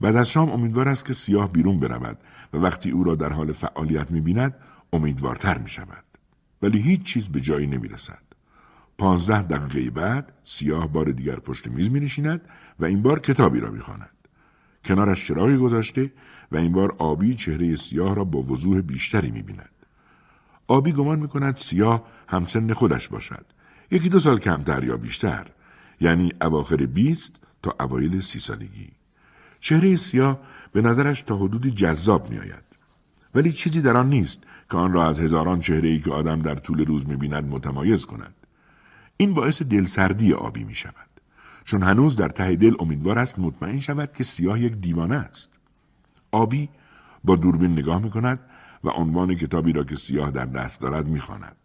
بعد 0.00 0.16
از 0.16 0.30
شام 0.30 0.50
امیدوار 0.50 0.88
است 0.88 1.04
که 1.04 1.12
سیاه 1.12 1.52
بیرون 1.52 1.80
برود 1.80 2.18
و 2.52 2.56
وقتی 2.56 2.90
او 2.90 3.04
را 3.04 3.14
در 3.14 3.32
حال 3.32 3.52
فعالیت 3.52 4.10
می 4.10 4.20
بیند 4.20 4.54
امیدوارتر 4.92 5.58
می 5.58 5.68
شود. 5.68 6.04
ولی 6.62 6.80
هیچ 6.80 7.02
چیز 7.02 7.28
به 7.28 7.40
جایی 7.40 7.66
نمی 7.66 7.88
رسد. 7.88 8.22
پانزده 8.98 9.42
دقیقه 9.42 9.90
بعد 9.90 10.32
سیاه 10.44 10.92
بار 10.92 11.12
دیگر 11.12 11.36
پشت 11.36 11.66
میز 11.68 11.90
می 11.90 12.00
نشیند 12.00 12.40
و 12.78 12.84
این 12.84 13.02
بار 13.02 13.20
کتابی 13.20 13.60
را 13.60 13.70
می 13.70 13.80
خواند. 13.80 14.10
کنارش 14.84 15.24
چراغی 15.24 15.56
گذاشته 15.56 16.12
و 16.52 16.56
این 16.56 16.72
بار 16.72 16.94
آبی 16.98 17.34
چهره 17.34 17.76
سیاه 17.76 18.14
را 18.14 18.24
با 18.24 18.42
وضوح 18.42 18.80
بیشتری 18.80 19.30
می 19.30 19.42
بیند. 19.42 19.70
آبی 20.68 20.92
گمان 20.92 21.18
می 21.18 21.28
کند 21.28 21.56
سیاه 21.56 22.06
همسن 22.28 22.72
خودش 22.72 23.08
باشد. 23.08 23.46
یکی 23.90 24.08
دو 24.08 24.18
سال 24.18 24.38
کمتر 24.38 24.84
یا 24.84 24.96
بیشتر. 24.96 25.46
یعنی 26.00 26.32
اواخر 26.40 26.76
بیست 26.76 27.36
تا 27.62 27.74
اوایل 27.80 28.20
سی 28.20 28.38
سالگی. 28.38 28.88
چهره 29.60 29.96
سیاه 29.96 30.40
به 30.72 30.80
نظرش 30.80 31.22
تا 31.22 31.36
حدودی 31.36 31.70
جذاب 31.70 32.30
می 32.30 32.38
آید. 32.38 32.64
ولی 33.34 33.52
چیزی 33.52 33.80
در 33.80 33.96
آن 33.96 34.08
نیست 34.08 34.40
که 34.70 34.76
آن 34.76 34.92
را 34.92 35.08
از 35.08 35.20
هزاران 35.20 35.60
چهره 35.60 35.88
ای 35.88 35.98
که 35.98 36.10
آدم 36.10 36.42
در 36.42 36.54
طول 36.54 36.84
روز 36.84 37.08
می 37.08 37.16
بیند 37.16 37.44
متمایز 37.44 38.06
کند. 38.06 38.34
این 39.16 39.34
باعث 39.34 39.62
دلسردی 39.62 40.32
آبی 40.32 40.64
می 40.64 40.74
شود. 40.74 41.06
چون 41.64 41.82
هنوز 41.82 42.16
در 42.16 42.28
ته 42.28 42.56
دل 42.56 42.74
امیدوار 42.80 43.18
است 43.18 43.38
مطمئن 43.38 43.78
شود 43.78 44.12
که 44.12 44.24
سیاه 44.24 44.60
یک 44.60 44.72
دیوانه 44.72 45.16
است. 45.16 45.48
آبی 46.36 46.68
با 47.24 47.36
دوربین 47.36 47.72
نگاه 47.72 48.02
می 48.02 48.10
کند 48.10 48.40
و 48.84 48.88
عنوان 48.88 49.34
کتابی 49.34 49.72
را 49.72 49.84
که 49.84 49.96
سیاه 49.96 50.30
در 50.30 50.44
دست 50.44 50.80
دارد 50.80 51.08
می 51.08 51.20
خواند. 51.20 51.56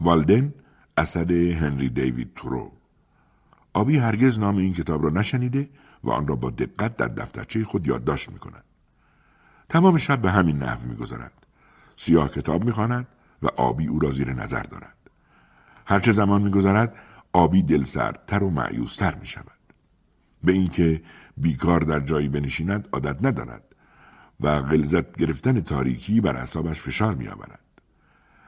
والدن 0.00 0.54
اثر 0.96 1.32
هنری 1.32 1.88
دیوید 1.88 2.34
تورو 2.34 2.72
آبی 3.72 3.98
هرگز 3.98 4.38
نام 4.38 4.56
این 4.56 4.72
کتاب 4.72 5.04
را 5.04 5.10
نشنیده 5.10 5.68
و 6.04 6.10
آن 6.10 6.26
را 6.26 6.36
با 6.36 6.50
دقت 6.50 6.96
در 6.96 7.08
دفترچه 7.08 7.64
خود 7.64 7.86
یادداشت 7.86 8.28
می 8.28 8.38
کند. 8.38 8.64
تمام 9.68 9.96
شب 9.96 10.22
به 10.22 10.30
همین 10.30 10.58
نحو 10.58 10.86
می 10.86 10.96
گذارد. 10.96 11.46
سیاه 11.96 12.28
کتاب 12.28 12.64
می 12.64 12.72
خواند 12.72 13.06
و 13.42 13.46
آبی 13.46 13.86
او 13.86 13.98
را 13.98 14.10
زیر 14.10 14.32
نظر 14.32 14.62
دارد. 14.62 14.96
هرچه 15.86 16.12
زمان 16.12 16.42
میگذرد 16.42 16.94
آبی 17.32 17.62
دلسردتر 17.62 18.42
و 18.42 18.50
معیوستر 18.50 19.14
می 19.14 19.26
شود. 19.26 19.58
به 20.44 20.52
اینکه 20.52 21.02
بیکار 21.40 21.80
در 21.80 22.00
جایی 22.00 22.28
بنشیند 22.28 22.88
عادت 22.92 23.24
ندارد 23.24 23.62
و 24.40 24.62
غلظت 24.62 25.16
گرفتن 25.16 25.60
تاریکی 25.60 26.20
بر 26.20 26.36
اعصابش 26.36 26.80
فشار 26.80 27.14
می 27.14 27.28
آورد. 27.28 27.60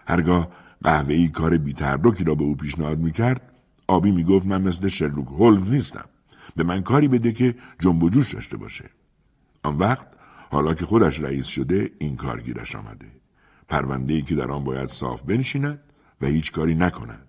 هرگاه 0.06 0.48
قهوه‌ای 0.82 1.28
کار 1.28 1.58
بیتحرکی 1.58 2.24
را 2.24 2.34
به 2.34 2.44
او 2.44 2.56
پیشنهاد 2.56 2.98
می 2.98 3.12
کرد 3.12 3.52
آبی 3.88 4.10
می 4.10 4.24
گفت 4.24 4.46
من 4.46 4.62
مثل 4.62 4.88
شرلوک 4.88 5.28
هولمز 5.28 5.70
نیستم. 5.70 6.04
به 6.56 6.64
من 6.64 6.82
کاری 6.82 7.08
بده 7.08 7.32
که 7.32 7.54
جنب 7.78 8.02
و 8.02 8.10
جوش 8.10 8.34
داشته 8.34 8.56
باشه. 8.56 8.90
آن 9.62 9.78
وقت 9.78 10.06
حالا 10.50 10.74
که 10.74 10.86
خودش 10.86 11.20
رئیس 11.20 11.46
شده 11.46 11.90
این 11.98 12.16
کار 12.16 12.40
گیرش 12.40 12.76
آمده. 12.76 13.06
پرونده 13.68 14.14
ای 14.14 14.22
که 14.22 14.34
در 14.34 14.50
آن 14.50 14.64
باید 14.64 14.88
صاف 14.88 15.22
بنشیند 15.22 15.80
و 16.20 16.26
هیچ 16.26 16.52
کاری 16.52 16.74
نکند. 16.74 17.26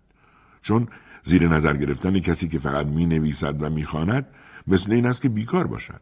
چون 0.62 0.88
زیر 1.24 1.48
نظر 1.48 1.77
گرفتن 1.77 2.20
کسی 2.20 2.48
که 2.48 2.60
فقط 2.60 2.86
می 2.86 3.06
نویسد 3.06 3.63
و 3.63 3.70
می 3.70 3.84
خاند 3.84 4.27
مثل 4.68 4.91
این 4.91 5.06
است 5.06 5.22
که 5.22 5.30
بیکار 5.30 5.68
باشد. 5.68 6.01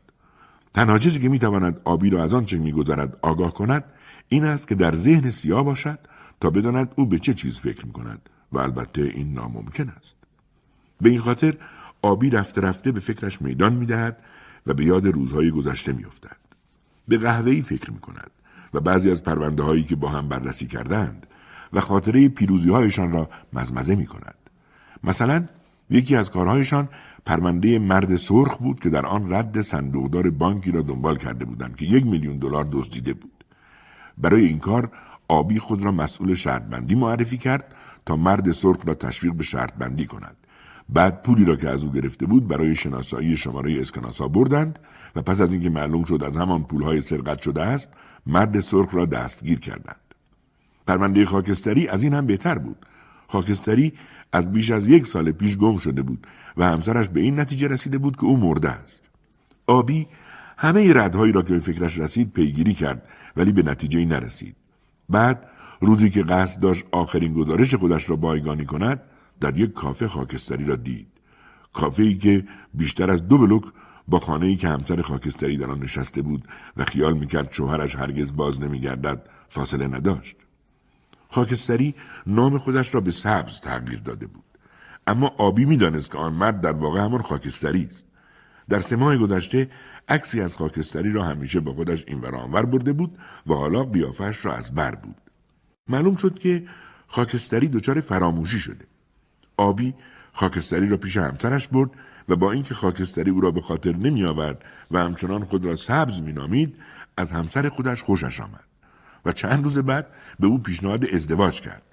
تنها 0.73 0.99
چیزی 0.99 1.19
که 1.19 1.29
می 1.29 1.39
تواند 1.39 1.81
آبی 1.83 2.09
را 2.09 2.23
از 2.23 2.33
آنچه 2.33 2.57
می 2.57 2.71
گذرد 2.71 3.17
آگاه 3.21 3.53
کند 3.53 3.83
این 4.27 4.45
است 4.45 4.67
که 4.67 4.75
در 4.75 4.95
ذهن 4.95 5.29
سیاه 5.29 5.63
باشد 5.63 5.99
تا 6.41 6.49
بداند 6.49 6.91
او 6.95 7.05
به 7.05 7.19
چه 7.19 7.33
چیز 7.33 7.59
فکر 7.59 7.85
می 7.85 7.91
کند 7.91 8.29
و 8.51 8.59
البته 8.59 9.01
این 9.01 9.33
ناممکن 9.33 9.89
است. 9.89 10.15
به 11.01 11.09
این 11.09 11.19
خاطر 11.19 11.57
آبی 12.01 12.29
رفته 12.29 12.61
رفته 12.61 12.91
به 12.91 12.99
فکرش 12.99 13.41
میدان 13.41 13.73
می 13.73 13.85
دهد 13.85 14.17
و 14.67 14.73
به 14.73 14.85
یاد 14.85 15.07
روزهای 15.07 15.51
گذشته 15.51 15.93
می 15.93 16.05
افتد. 16.05 16.37
به 17.07 17.17
قهوه‌ای 17.17 17.61
فکر 17.61 17.91
می 17.91 17.99
کند 17.99 18.31
و 18.73 18.79
بعضی 18.79 19.11
از 19.11 19.23
پرونده 19.23 19.63
هایی 19.63 19.83
که 19.83 19.95
با 19.95 20.09
هم 20.09 20.29
بررسی 20.29 20.67
کردند 20.67 21.27
و 21.73 21.81
خاطره 21.81 22.29
پیروزی 22.29 22.69
هایشان 22.69 23.11
را 23.11 23.29
مزمزه 23.53 23.95
می 23.95 24.05
کند. 24.05 24.35
مثلا 25.03 25.45
یکی 25.89 26.15
از 26.15 26.31
کارهایشان 26.31 26.89
پرونده 27.25 27.79
مرد 27.79 28.15
سرخ 28.15 28.57
بود 28.57 28.79
که 28.79 28.89
در 28.89 29.05
آن 29.05 29.33
رد 29.33 29.61
صندوقدار 29.61 30.29
بانکی 30.29 30.71
را 30.71 30.81
دنبال 30.81 31.17
کرده 31.17 31.45
بودند 31.45 31.75
که 31.75 31.85
یک 31.85 32.05
میلیون 32.05 32.37
دلار 32.37 32.67
دزدیده 32.71 33.13
بود. 33.13 33.43
برای 34.17 34.45
این 34.45 34.59
کار 34.59 34.91
آبی 35.27 35.59
خود 35.59 35.83
را 35.83 35.91
مسئول 35.91 36.35
شرطبندی 36.35 36.95
معرفی 36.95 37.37
کرد 37.37 37.75
تا 38.05 38.15
مرد 38.15 38.51
سرخ 38.51 38.77
را 38.85 38.93
تشویق 38.93 39.33
به 39.33 39.43
شرط 39.43 39.73
بندی 39.73 40.05
کند. 40.05 40.35
بعد 40.89 41.23
پولی 41.23 41.45
را 41.45 41.55
که 41.55 41.69
از 41.69 41.83
او 41.83 41.91
گرفته 41.91 42.25
بود 42.25 42.47
برای 42.47 42.75
شناسایی 42.75 43.37
شماره 43.37 43.81
اسکناسا 43.81 44.27
بردند 44.27 44.79
و 45.15 45.21
پس 45.21 45.41
از 45.41 45.51
اینکه 45.51 45.69
معلوم 45.69 46.03
شد 46.03 46.23
از 46.23 46.37
همان 46.37 46.63
پولهای 46.63 47.01
سرقت 47.01 47.41
شده 47.41 47.61
است 47.61 47.89
مرد 48.25 48.59
سرخ 48.59 48.95
را 48.95 49.05
دستگیر 49.05 49.59
کردند. 49.59 49.99
پرونده 50.87 51.25
خاکستری 51.25 51.87
از 51.87 52.03
این 52.03 52.13
هم 52.13 52.25
بهتر 52.25 52.57
بود. 52.57 52.85
خاکستری 53.27 53.93
از 54.31 54.51
بیش 54.51 54.71
از 54.71 54.87
یک 54.87 55.05
سال 55.05 55.31
پیش 55.31 55.57
گم 55.57 55.77
شده 55.77 56.01
بود 56.01 56.27
و 56.59 56.63
همسرش 56.63 57.09
به 57.09 57.19
این 57.19 57.39
نتیجه 57.39 57.67
رسیده 57.67 57.97
بود 57.97 58.15
که 58.15 58.25
او 58.25 58.37
مرده 58.37 58.69
است. 58.69 59.09
آبی 59.67 60.07
همه 60.57 60.93
ردهایی 60.93 61.31
را 61.31 61.41
که 61.41 61.53
به 61.53 61.59
فکرش 61.59 61.99
رسید 61.99 62.33
پیگیری 62.33 62.73
کرد 62.73 63.03
ولی 63.37 63.51
به 63.51 63.63
نتیجه 63.63 64.05
نرسید. 64.05 64.55
بعد 65.09 65.49
روزی 65.81 66.09
که 66.09 66.23
قصد 66.23 66.61
داشت 66.61 66.85
آخرین 66.91 67.33
گزارش 67.33 67.75
خودش 67.75 68.09
را 68.09 68.15
بایگانی 68.15 68.65
کند 68.65 69.01
در 69.41 69.57
یک 69.57 69.73
کافه 69.73 70.07
خاکستری 70.07 70.65
را 70.65 70.75
دید. 70.75 71.07
کافه 71.73 72.03
ای 72.03 72.17
که 72.17 72.45
بیشتر 72.73 73.11
از 73.11 73.27
دو 73.27 73.37
بلوک 73.37 73.63
با 74.07 74.19
خانه 74.19 74.45
ای 74.45 74.55
که 74.55 74.67
همسر 74.67 75.01
خاکستری 75.01 75.57
در 75.57 75.71
آن 75.71 75.79
نشسته 75.79 76.21
بود 76.21 76.47
و 76.77 76.85
خیال 76.85 77.17
می‌کرد 77.17 77.51
شوهرش 77.51 77.95
هرگز 77.95 78.35
باز 78.35 78.61
نمیگردد 78.61 79.29
فاصله 79.49 79.87
نداشت. 79.87 80.35
خاکستری 81.29 81.95
نام 82.27 82.57
خودش 82.57 82.95
را 82.95 83.01
به 83.01 83.11
سبز 83.11 83.59
تغییر 83.59 83.99
داده 83.99 84.27
بود. 84.27 84.48
اما 85.09 85.27
آبی 85.37 85.65
می‌دانست 85.65 86.11
که 86.11 86.17
آن 86.17 86.33
مرد 86.33 86.61
در 86.61 86.71
واقع 86.71 86.99
همان 86.99 87.21
خاکستری 87.21 87.85
است. 87.85 88.05
در 88.69 88.81
سه 88.81 88.95
ماه 88.95 89.17
گذشته 89.17 89.69
عکسی 90.07 90.41
از 90.41 90.57
خاکستری 90.57 91.11
را 91.11 91.23
همیشه 91.23 91.59
با 91.59 91.73
خودش 91.73 92.03
این 92.07 92.25
آنور 92.25 92.65
برده 92.65 92.93
بود 92.93 93.17
و 93.47 93.53
حالا 93.53 93.83
قیافش 93.83 94.45
را 94.45 94.55
از 94.55 94.73
بر 94.73 94.95
بود. 94.95 95.15
معلوم 95.87 96.15
شد 96.15 96.39
که 96.39 96.63
خاکستری 97.07 97.67
دچار 97.67 97.99
فراموشی 97.99 98.59
شده. 98.59 98.85
آبی 99.57 99.93
خاکستری 100.33 100.89
را 100.89 100.97
پیش 100.97 101.17
همسرش 101.17 101.67
برد 101.67 101.89
و 102.29 102.35
با 102.35 102.51
اینکه 102.51 102.73
خاکستری 102.73 103.31
او 103.31 103.41
را 103.41 103.51
به 103.51 103.61
خاطر 103.61 103.95
نمی 103.95 104.25
آورد 104.25 104.65
و 104.91 104.99
همچنان 104.99 105.45
خود 105.45 105.65
را 105.65 105.75
سبز 105.75 106.21
می 106.21 106.33
نامید 106.33 106.75
از 107.17 107.31
همسر 107.31 107.69
خودش 107.69 108.03
خوشش 108.03 108.41
آمد. 108.41 108.63
و 109.25 109.31
چند 109.31 109.63
روز 109.63 109.79
بعد 109.79 110.07
به 110.39 110.47
او 110.47 110.57
پیشنهاد 110.59 111.05
ازدواج 111.13 111.61
کرد. 111.61 111.88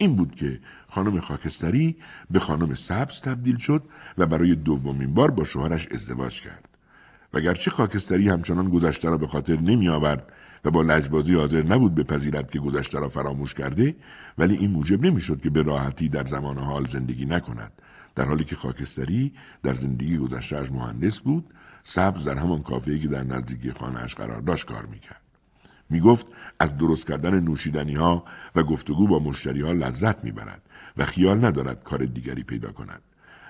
این 0.00 0.16
بود 0.16 0.34
که 0.34 0.60
خانم 0.88 1.20
خاکستری 1.20 1.96
به 2.30 2.38
خانم 2.38 2.74
سبز 2.74 3.20
تبدیل 3.20 3.56
شد 3.56 3.82
و 4.18 4.26
برای 4.26 4.54
دومین 4.54 5.14
بار 5.14 5.30
با 5.30 5.44
شوهرش 5.44 5.88
ازدواج 5.92 6.40
کرد. 6.40 6.68
وگرچه 7.34 7.70
خاکستری 7.70 8.28
همچنان 8.28 8.68
گذشته 8.68 9.08
را 9.10 9.18
به 9.18 9.26
خاطر 9.26 9.60
نمی 9.60 9.88
آورد 9.88 10.32
و 10.64 10.70
با 10.70 10.82
لجبازی 10.82 11.34
حاضر 11.34 11.62
نبود 11.62 11.94
بپذیرد 11.94 12.50
که 12.50 12.58
گذشته 12.58 13.00
را 13.00 13.08
فراموش 13.08 13.54
کرده 13.54 13.96
ولی 14.38 14.56
این 14.56 14.70
موجب 14.70 15.02
نمی‌شد 15.02 15.40
که 15.40 15.50
به 15.50 15.62
راحتی 15.62 16.08
در 16.08 16.24
زمان 16.24 16.58
حال 16.58 16.88
زندگی 16.88 17.24
نکند 17.24 17.72
در 18.14 18.24
حالی 18.24 18.44
که 18.44 18.56
خاکستری 18.56 19.32
در 19.62 19.74
زندگی 19.74 20.18
گذشتهاش 20.18 20.72
مهندس 20.72 21.20
بود 21.20 21.44
سبز 21.84 22.24
در 22.24 22.38
همان 22.38 22.62
کافه‌ای 22.62 22.98
که 22.98 23.08
در 23.08 23.24
نزدیکی 23.24 23.72
خانهاش 23.72 24.14
قرار 24.14 24.40
داشت 24.40 24.66
کار 24.66 24.86
می‌کرد 24.86 25.19
می 25.90 26.00
گفت 26.00 26.26
از 26.60 26.76
درست 26.76 27.06
کردن 27.06 27.40
نوشیدنی 27.40 27.94
ها 27.94 28.24
و 28.54 28.62
گفتگو 28.62 29.06
با 29.06 29.18
مشتری 29.18 29.62
ها 29.62 29.72
لذت 29.72 30.24
می 30.24 30.32
برد 30.32 30.62
و 30.96 31.06
خیال 31.06 31.44
ندارد 31.44 31.82
کار 31.82 32.04
دیگری 32.04 32.42
پیدا 32.42 32.72
کند. 32.72 33.02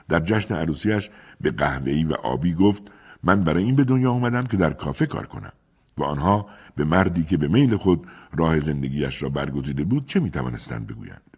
در 0.08 0.20
جشن 0.20 0.54
عروسیش 0.54 1.10
به 1.40 1.50
قهوه‌ای 1.50 2.04
و 2.04 2.12
آبی 2.12 2.54
گفت 2.54 2.82
من 3.22 3.44
برای 3.44 3.64
این 3.64 3.76
به 3.76 3.84
دنیا 3.84 4.12
آمدم 4.12 4.44
که 4.44 4.56
در 4.56 4.72
کافه 4.72 5.06
کار 5.06 5.26
کنم 5.26 5.52
و 5.98 6.04
آنها 6.04 6.46
به 6.76 6.84
مردی 6.84 7.24
که 7.24 7.36
به 7.36 7.48
میل 7.48 7.76
خود 7.76 8.06
راه 8.32 8.60
زندگیش 8.60 9.22
را 9.22 9.28
برگزیده 9.28 9.84
بود 9.84 10.06
چه 10.06 10.20
می 10.20 10.30
توانستند 10.30 10.86
بگویند. 10.86 11.36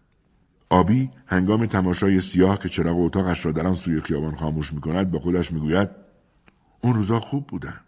آبی 0.71 1.11
هنگام 1.27 1.67
تماشای 1.67 2.21
سیاه 2.21 2.59
که 2.59 2.69
چراغ 2.69 2.99
اتاقش 2.99 3.47
را 3.47 3.53
در 3.53 3.67
آن 3.67 3.75
سوی 3.75 4.01
خیابان 4.01 4.35
خاموش 4.35 4.73
می 4.73 4.81
کند 4.81 5.11
با 5.11 5.19
خودش 5.19 5.53
می 5.53 5.61
گوید 5.61 5.89
اون 6.81 6.95
روزا 6.95 7.21
خوب 7.21 7.47
بودن. 7.47 7.81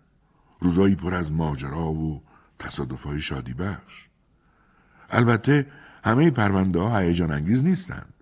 روزایی 0.61 0.97
پر 0.97 1.14
از 1.14 1.33
ماجرا 1.33 1.92
و 1.92 2.23
تصادف 2.58 3.18
شادی 3.18 3.54
بخش 3.54 4.06
البته 5.11 5.66
همه 6.04 6.30
پرونده 6.30 6.78
ها 6.78 6.99
هیجان 6.99 7.30
انگیز 7.30 7.64
نیستند 7.64 8.14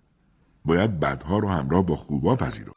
باید 0.65 1.01
بدها 1.01 1.39
رو 1.39 1.49
همراه 1.49 1.87
با 1.87 1.97
خوبا 1.97 2.37
پذیرو 2.37 2.73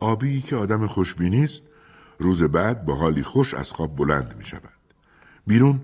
آبی 0.00 0.40
که 0.40 0.56
آدم 0.56 0.86
خوشبینی 0.86 1.44
است 1.44 1.62
روز 2.18 2.42
بعد 2.42 2.84
با 2.84 2.94
حالی 2.94 3.22
خوش 3.22 3.54
از 3.54 3.72
خواب 3.72 3.96
بلند 3.96 4.34
می 4.38 4.44
شود. 4.44 4.72
بیرون 5.46 5.80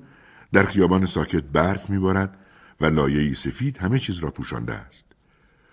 در 0.53 0.65
خیابان 0.65 1.07
ساکت 1.07 1.43
برف 1.43 1.91
می 1.91 1.99
بارد 1.99 2.39
و 2.81 2.87
لایه 2.87 3.35
سفید 3.35 3.79
همه 3.79 3.99
چیز 3.99 4.19
را 4.19 4.31
پوشانده 4.31 4.75
است. 4.75 5.07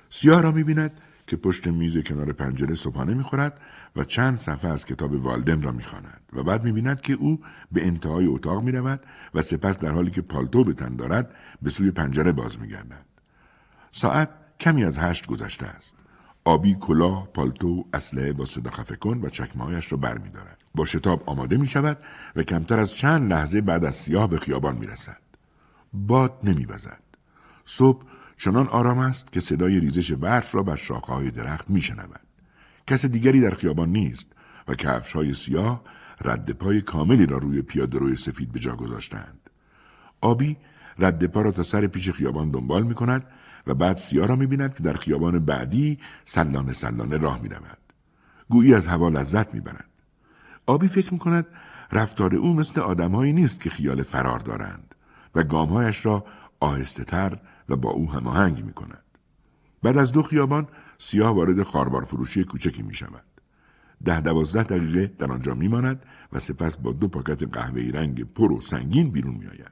سیاه 0.10 0.42
را 0.42 0.52
می 0.52 0.64
بیند 0.64 0.92
که 1.28 1.36
پشت 1.36 1.68
میز 1.68 2.04
کنار 2.04 2.34
پنجره 2.34 2.76
صبحانه 2.76 3.14
می 3.14 3.24
خورد 3.24 3.62
و 3.96 4.04
چند 4.04 4.38
صفحه 4.38 4.72
از 4.72 4.86
کتاب 4.86 5.14
والدن 5.14 5.62
را 5.62 5.72
می 5.72 5.84
خواند 5.84 6.22
و 6.34 6.44
بعد 6.44 6.64
می 6.64 6.72
بیند 6.72 7.02
که 7.02 7.14
او 7.14 7.42
به 7.72 7.86
انتهای 7.86 8.25
اتاق 8.25 8.64
می 8.64 8.72
رود 8.72 9.00
و 9.34 9.42
سپس 9.42 9.80
در 9.80 9.92
حالی 9.92 10.12
که 10.12 10.22
پالتو 10.22 10.64
به 10.64 10.74
تن 10.74 10.96
دارد 10.96 11.36
به 11.62 11.70
سوی 11.70 11.92
پنجره 11.92 12.32
باز 12.32 12.60
می 12.60 12.68
گردد. 12.68 13.06
ساعت 13.92 14.30
کمی 14.60 14.84
از 14.84 14.98
هشت 14.98 15.28
گذشته 15.28 15.66
است. 15.66 15.96
آبی 16.46 16.75
کلاه، 16.75 17.28
پالتو، 17.34 17.86
اسلحه 17.94 18.34
با 18.34 18.46
صدا 18.46 18.72
خفه 18.72 18.96
کن 18.96 19.22
و 19.24 19.30
چکمهایش 19.30 19.92
را 19.92 19.98
بر 19.98 20.18
می 20.18 20.30
دارد. 20.30 20.64
با 20.75 20.86
شتاب 20.86 21.24
آماده 21.25 21.58
می 21.58 21.68
شود 21.68 21.98
و 22.36 22.44
کمتر 22.44 22.80
از 22.80 22.96
چند 22.96 23.32
لحظه 23.32 23.62
بعد 23.62 23.86
از 23.86 23.96
سیاه 23.96 24.30
به 24.30 24.38
خیابان 24.38 24.78
می 24.78 24.88
رسد. 24.88 25.18
باد 25.94 26.40
نمی 26.44 26.66
وزد. 26.66 27.00
صبح 27.66 28.06
چنان 28.38 28.68
آرام 28.68 29.00
است 29.00 29.32
که 29.32 29.40
صدای 29.40 29.80
ریزش 29.80 30.12
برف 30.12 30.56
را 30.56 30.64
بر 30.64 30.80
های 31.08 31.32
درخت 31.32 31.70
می 31.70 31.82
شنود. 31.82 32.25
کس 32.88 33.06
دیگری 33.06 33.42
در 33.42 33.50
خیابان 33.50 33.89
نیست 33.89 34.27
و 34.68 34.75
کفش 34.75 35.13
های 35.13 35.34
سیاه 35.34 35.84
رد 36.22 36.51
پای 36.51 36.82
کاملی 36.82 37.25
را 37.25 37.38
روی 37.38 37.63
روی 37.92 38.15
سفید 38.15 38.51
به 38.51 38.60
جا 38.60 38.75
گذاشتند. 38.75 39.50
آبی 40.22 40.58
رد 41.00 41.25
پا 41.25 41.42
را 41.42 41.51
تا 41.51 41.63
سر 41.63 41.88
پیش 41.88 42.10
خیابان 42.10 42.51
دنبال 42.51 42.84
می 42.84 42.94
کند 42.94 43.24
و 43.68 43.75
بعد 43.75 43.96
سیاه 43.96 44.27
را 44.27 44.36
می 44.36 44.48
بیند 44.48 44.74
که 44.74 44.84
در 44.84 44.94
خیابان 44.94 45.46
بعدی 45.46 46.00
سلانه 46.25 46.74
سلانه 46.74 47.18
راه 47.18 47.42
می 47.42 47.50
رود. 47.50 47.77
گویی 48.50 48.74
از 48.74 48.88
هوا 48.88 49.10
لذت 49.10 49.53
می 49.53 49.60
برند. 49.60 49.90
آبی 50.66 50.88
فکر 50.88 51.14
می 51.14 51.20
کند 51.20 51.46
رفتار 51.92 52.36
او 52.36 52.53
مثل 52.53 52.81
آدمهایی 52.81 53.33
نیست 53.33 53.62
که 53.62 53.70
خیال 53.70 54.03
فرار 54.03 54.40
دارند 54.40 54.96
و 55.36 55.44
گامهایش 55.44 56.05
را 56.05 56.25
آهسته 56.60 57.03
تر 57.03 57.40
و 57.70 57.75
با 57.75 57.90
او 57.90 58.12
هماهنگ 58.12 58.66
می 58.66 58.74
کند. 58.74 59.03
بعد 59.83 59.98
از 59.98 60.12
دو 60.12 60.24
خیابان 60.24 60.68
سیاه 60.98 61.36
وارد 61.36 61.64
خاربار 61.64 62.03
فروشی 62.03 62.44
کوچکی 62.44 62.84
می 62.84 62.94
شود. 62.94 63.24
ده 64.05 64.22
دوازده 64.22 64.64
دقیقه 64.64 65.08
در 65.08 65.31
آنجا 65.31 65.53
می 65.53 65.68
ماند 65.68 66.03
و 66.34 66.40
سپس 66.40 66.77
با 66.77 66.92
دو 66.92 67.08
پاکت 67.08 67.44
قهوه‌ای 67.44 67.92
رنگ 67.92 68.24
پر 68.24 68.51
و 68.51 68.62
سنگین 68.62 69.12
بیرون 69.12 69.36
می 69.36 69.48
آید. 69.48 69.72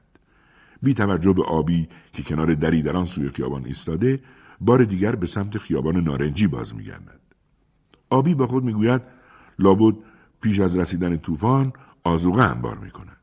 بی 0.82 0.94
توجه 0.94 1.34
به 1.34 1.44
آبی 1.44 1.90
که 2.14 2.24
کنار 2.24 2.54
دری 2.54 2.82
در 2.82 2.98
آن 2.98 3.06
سوی 3.06 3.30
خیابان 3.30 3.66
ایستاده 3.66 4.20
بار 4.62 4.84
دیگر 4.84 5.16
به 5.16 5.28
سمت 5.28 5.58
خیابان 5.58 5.98
نارنجی 5.98 6.48
باز 6.48 6.76
می 6.76 6.84
گردد. 6.84 7.20
آبی 8.10 8.36
با 8.36 8.48
خود 8.48 8.64
می‌گوید 8.64 9.02
لابد 9.60 9.96
پیش 10.42 10.60
از 10.60 10.78
رسیدن 10.78 11.18
طوفان 11.18 11.74
آزوغه 12.04 12.44
انبار 12.44 12.78
می 12.78 12.92
کند. 12.92 13.18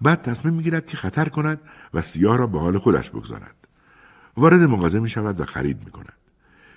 بعد 0.00 0.22
تصمیم 0.22 0.54
می‌گیرد 0.54 0.86
که 0.86 0.96
خطر 0.96 1.28
کند 1.28 1.60
و 1.94 2.00
سیاه 2.00 2.36
را 2.36 2.46
به 2.46 2.60
حال 2.60 2.78
خودش 2.78 3.10
بگذارد. 3.10 3.54
وارد 4.36 4.60
مغازه 4.60 5.00
می 5.00 5.08
شود 5.08 5.40
و 5.40 5.44
خرید 5.44 5.84
می 5.84 5.90
کند. 5.90 6.12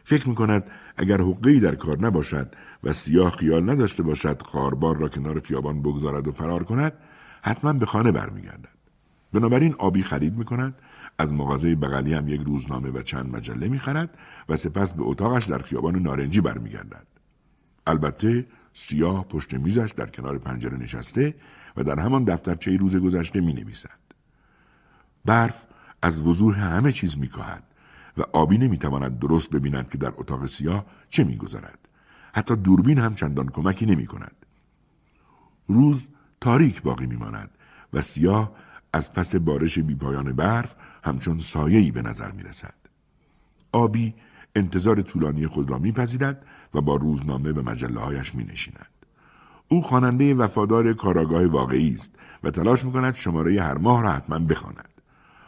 فکر 0.09 0.29
می 0.29 0.35
کند 0.35 0.63
اگر 0.97 1.21
حقی 1.21 1.59
در 1.59 1.75
کار 1.75 1.99
نباشد 1.99 2.55
و 2.83 2.93
سیاه 2.93 3.31
خیال 3.31 3.69
نداشته 3.69 4.03
باشد 4.03 4.41
خاربار 4.41 4.97
را 4.97 5.09
کنار 5.09 5.39
خیابان 5.39 5.81
بگذارد 5.81 6.27
و 6.27 6.31
فرار 6.31 6.63
کند 6.63 6.93
حتما 7.41 7.73
به 7.73 7.85
خانه 7.85 8.11
برمیگردد. 8.11 8.77
بنابراین 9.33 9.75
آبی 9.77 10.03
خرید 10.03 10.37
می 10.37 10.45
کند 10.45 10.75
از 11.17 11.33
مغازه 11.33 11.75
بغلی 11.75 12.13
هم 12.13 12.27
یک 12.27 12.41
روزنامه 12.41 12.89
و 12.89 13.01
چند 13.01 13.35
مجله 13.35 13.67
می 13.67 13.79
خرد 13.79 14.17
و 14.49 14.55
سپس 14.55 14.93
به 14.93 15.03
اتاقش 15.03 15.45
در 15.45 15.59
خیابان 15.59 15.99
نارنجی 15.99 16.41
برمیگردد. 16.41 17.07
البته 17.87 18.45
سیاه 18.73 19.27
پشت 19.27 19.53
میزش 19.53 19.93
در 19.97 20.05
کنار 20.05 20.37
پنجره 20.37 20.77
نشسته 20.77 21.35
و 21.77 21.83
در 21.83 21.99
همان 21.99 22.23
دفترچه 22.23 22.77
روز 22.77 22.95
گذشته 22.95 23.41
می 23.41 23.53
نویسد. 23.53 23.99
برف 25.25 25.65
از 26.01 26.21
وضوح 26.21 26.59
همه 26.59 26.91
چیز 26.91 27.17
میکاهد 27.17 27.63
و 28.19 28.23
آبی 28.33 28.57
نمی‌تواند 28.57 29.19
درست 29.19 29.51
ببیند 29.51 29.89
که 29.89 29.97
در 29.97 30.11
اتاق 30.17 30.45
سیاه 30.45 30.85
چه 31.09 31.23
میگذرد 31.23 31.79
حتی 32.33 32.55
دوربین 32.55 32.97
هم 32.97 33.15
چندان 33.15 33.49
کمکی 33.49 33.85
نمی 33.85 34.05
کند. 34.05 34.35
روز 35.67 36.07
تاریک 36.41 36.81
باقی 36.81 37.05
میماند 37.05 37.49
و 37.93 38.01
سیاه 38.01 38.51
از 38.93 39.13
پس 39.13 39.35
بارش 39.35 39.79
بیپایان 39.79 40.33
برف 40.33 40.75
همچون 41.03 41.39
سایه‌ای 41.39 41.91
به 41.91 42.01
نظر 42.01 42.31
می 42.31 42.43
رسد. 42.43 42.73
آبی 43.71 44.13
انتظار 44.55 45.01
طولانی 45.01 45.47
خود 45.47 45.69
را 45.71 45.77
میپذیرد 45.77 46.45
و 46.73 46.81
با 46.81 46.95
روزنامه 46.95 47.51
و 47.51 47.61
مجله 47.69 47.99
هایش 47.99 48.35
می 48.35 48.43
نشیند. 48.43 48.89
او 49.67 49.81
خواننده 49.81 50.33
وفادار 50.33 50.93
کاراگاه 50.93 51.45
واقعی 51.45 51.93
است 51.93 52.11
و 52.43 52.51
تلاش 52.51 52.85
می 52.85 52.91
کند 52.91 53.15
شماره 53.15 53.61
هر 53.61 53.77
ماه 53.77 54.01
را 54.03 54.11
حتما 54.11 54.39
بخواند. 54.39 54.89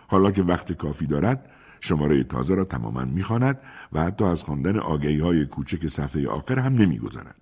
حالا 0.08 0.32
که 0.32 0.44
وقت 0.44 0.72
کافی 0.72 1.06
دارد 1.06 1.50
شماره 1.82 2.24
تازه 2.24 2.56
را 2.56 2.64
تماما 2.64 3.06
می‌خواند 3.06 3.60
و 3.94 4.04
حتی 4.04 4.26
از 4.26 4.44
خواندن 4.44 4.78
آگهی 4.78 5.20
های 5.20 5.46
کوچک 5.46 5.88
صفحه 5.88 6.28
آخر 6.28 6.60
هم 6.60 6.74
نمیگذرد. 6.74 7.36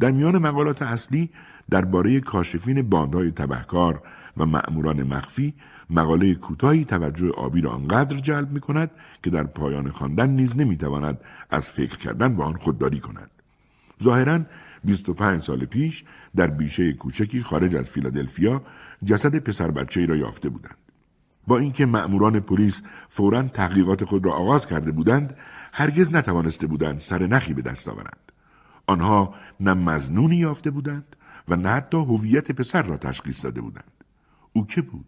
در 0.00 0.10
میان 0.10 0.38
مقالات 0.38 0.82
اصلی 0.82 1.30
درباره 1.70 2.20
کاشفین 2.20 2.82
باندهای 2.82 3.30
تبهکار 3.30 4.02
و 4.36 4.46
مأموران 4.46 5.02
مخفی 5.02 5.54
مقاله 5.90 6.34
کوتاهی 6.34 6.84
توجه 6.84 7.30
آبی 7.30 7.60
را 7.60 7.70
آنقدر 7.70 8.16
جلب 8.16 8.50
می 8.50 8.60
کند 8.60 8.90
که 9.22 9.30
در 9.30 9.44
پایان 9.44 9.90
خواندن 9.90 10.30
نیز 10.30 10.56
نمی‌تواند 10.56 11.20
از 11.50 11.70
فکر 11.70 11.96
کردن 11.96 12.36
به 12.36 12.44
آن 12.44 12.56
خودداری 12.56 13.00
کند. 13.00 13.30
ظاهرا 14.02 14.40
25 14.84 15.42
سال 15.42 15.64
پیش 15.64 16.04
در 16.36 16.46
بیشه 16.46 16.92
کوچکی 16.92 17.42
خارج 17.42 17.76
از 17.76 17.90
فیلادلفیا 17.90 18.62
جسد 19.04 19.38
پسر 19.38 19.70
بچه 19.70 20.06
را 20.06 20.16
یافته 20.16 20.48
بودند. 20.48 20.81
با 21.46 21.58
اینکه 21.58 21.86
مأموران 21.86 22.40
پلیس 22.40 22.82
فورا 23.08 23.42
تحقیقات 23.42 24.04
خود 24.04 24.26
را 24.26 24.32
آغاز 24.32 24.66
کرده 24.66 24.92
بودند 24.92 25.36
هرگز 25.72 26.14
نتوانسته 26.14 26.66
بودند 26.66 26.98
سر 26.98 27.26
نخی 27.26 27.54
به 27.54 27.62
دست 27.62 27.88
آورند. 27.88 28.32
آنها 28.86 29.34
نه 29.60 29.74
مزنونی 29.74 30.36
یافته 30.36 30.70
بودند 30.70 31.16
و 31.48 31.56
نه 31.56 31.68
حتی 31.68 31.96
هویت 31.96 32.52
پسر 32.52 32.82
را 32.82 32.96
تشخیص 32.96 33.44
داده 33.44 33.60
بودند. 33.60 34.04
او 34.52 34.66
که 34.66 34.82
بود؟ 34.82 35.06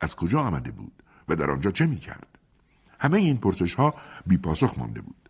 از 0.00 0.16
کجا 0.16 0.40
آمده 0.40 0.70
بود؟ 0.70 0.92
و 1.28 1.36
در 1.36 1.50
آنجا 1.50 1.70
چه 1.70 1.86
می‌کرد 1.86 2.38
همه 3.00 3.18
این 3.18 3.36
پرسش 3.36 3.74
ها 3.74 3.94
بی 4.26 4.38
پاسخ 4.38 4.78
مانده 4.78 5.00
بود. 5.00 5.28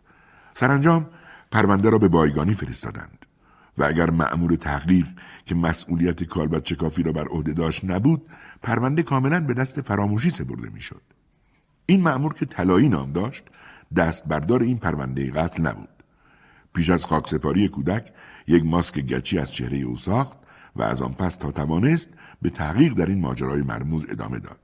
سرانجام 0.53 1.09
پرونده 1.51 1.89
را 1.89 1.97
به 1.97 2.07
بایگانی 2.07 2.53
فرستادند. 2.53 3.24
و 3.77 3.83
اگر 3.83 4.09
مأمور 4.09 4.55
تحقیق 4.55 5.07
که 5.45 5.55
مسئولیت 5.55 6.23
کالبد 6.23 6.73
کافی 6.73 7.03
را 7.03 7.11
بر 7.11 7.27
عهده 7.27 7.53
داشت 7.53 7.85
نبود 7.85 8.21
پرونده 8.63 9.03
کاملا 9.03 9.39
به 9.39 9.53
دست 9.53 9.81
فراموشی 9.81 10.29
سپرده 10.29 10.69
می‌شد. 10.69 11.01
این 11.85 12.01
مأمور 12.01 12.33
که 12.33 12.45
طلایی 12.45 12.89
نام 12.89 13.11
داشت 13.11 13.43
دست 13.95 14.25
بردار 14.25 14.63
این 14.63 14.77
پرونده 14.77 15.31
قتل 15.31 15.63
نبود. 15.63 15.89
پیش 16.73 16.89
از 16.89 17.05
خاکسپاری 17.05 17.67
کودک 17.67 18.11
یک 18.47 18.65
ماسک 18.65 18.99
گچی 18.99 19.39
از 19.39 19.51
چهره 19.51 19.77
او 19.77 19.95
ساخت 19.95 20.37
و 20.75 20.83
از 20.83 21.01
آن 21.01 21.13
پس 21.13 21.35
تا 21.35 21.51
توانست 21.51 22.09
به 22.41 22.49
تحقیق 22.49 22.93
در 22.93 23.05
این 23.05 23.19
ماجرای 23.19 23.61
مرموز 23.61 24.05
ادامه 24.09 24.39
داد. 24.39 24.59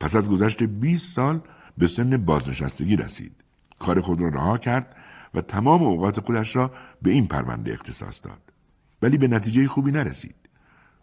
پس 0.00 0.16
از 0.16 0.30
گذشت 0.30 0.62
20 0.62 1.12
سال 1.12 1.40
به 1.78 1.88
سن 1.88 2.16
بازنشستگی 2.16 2.96
رسید. 2.96 3.32
کار 3.78 4.00
خود 4.00 4.22
را 4.22 4.28
رها 4.28 4.58
کرد 4.58 4.96
و 5.34 5.40
تمام 5.40 5.82
اوقات 5.82 6.20
خودش 6.20 6.56
را 6.56 6.72
به 7.02 7.10
این 7.10 7.26
پرونده 7.26 7.72
اختصاص 7.72 8.20
داد. 8.24 8.52
ولی 9.02 9.18
به 9.18 9.28
نتیجه 9.28 9.66
خوبی 9.66 9.90
نرسید. 9.90 10.34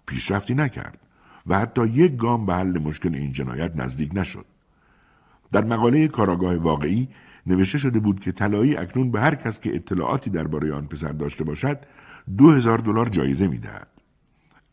پیشرفتی 0.06 0.54
نکرد 0.54 1.00
و 1.48 1.60
حتی 1.60 1.88
یک 1.88 2.16
گام 2.16 2.46
به 2.46 2.56
حل 2.56 2.80
مشکل 2.80 3.16
این 3.16 3.32
جنایت 3.32 3.76
نزدیک 3.76 4.12
نشد. 4.14 4.46
در 5.52 5.64
مقاله 5.64 6.08
کاراگاه 6.08 6.56
واقعی 6.56 7.10
نوشته 7.48 7.78
شده 7.78 8.00
بود 8.00 8.20
که 8.20 8.32
طلایی 8.32 8.78
اکنون 8.78 9.12
به 9.12 9.22
هر 9.22 9.36
کس 9.36 9.60
که 9.60 9.76
اطلاعاتی 9.76 10.30
درباره 10.30 10.74
آن 10.74 10.88
پسر 10.88 11.12
داشته 11.12 11.44
باشد 11.44 11.80
دو 12.38 12.52
هزار 12.52 12.78
دلار 12.78 13.10
جایزه 13.10 13.48
می‌دهد. 13.48 13.88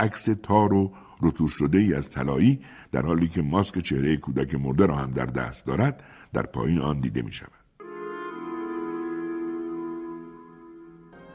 عکس 0.01 0.29
تار 0.43 0.75
و 0.75 0.93
رتوش 1.23 1.53
شده 1.53 1.79
ای 1.79 1.95
از 1.95 2.11
طلایی 2.11 2.61
در 2.93 3.07
حالی 3.07 3.29
که 3.29 3.43
ماسک 3.43 3.79
چهره 3.79 4.17
کودک 4.17 4.55
مرده 4.55 4.87
را 4.87 4.97
هم 4.97 5.11
در 5.11 5.27
دست 5.27 5.67
دارد 5.67 6.03
در 6.33 6.43
پایین 6.43 6.79
آن 6.79 7.01
دیده 7.01 7.23
می 7.23 7.33
شود. 7.33 7.58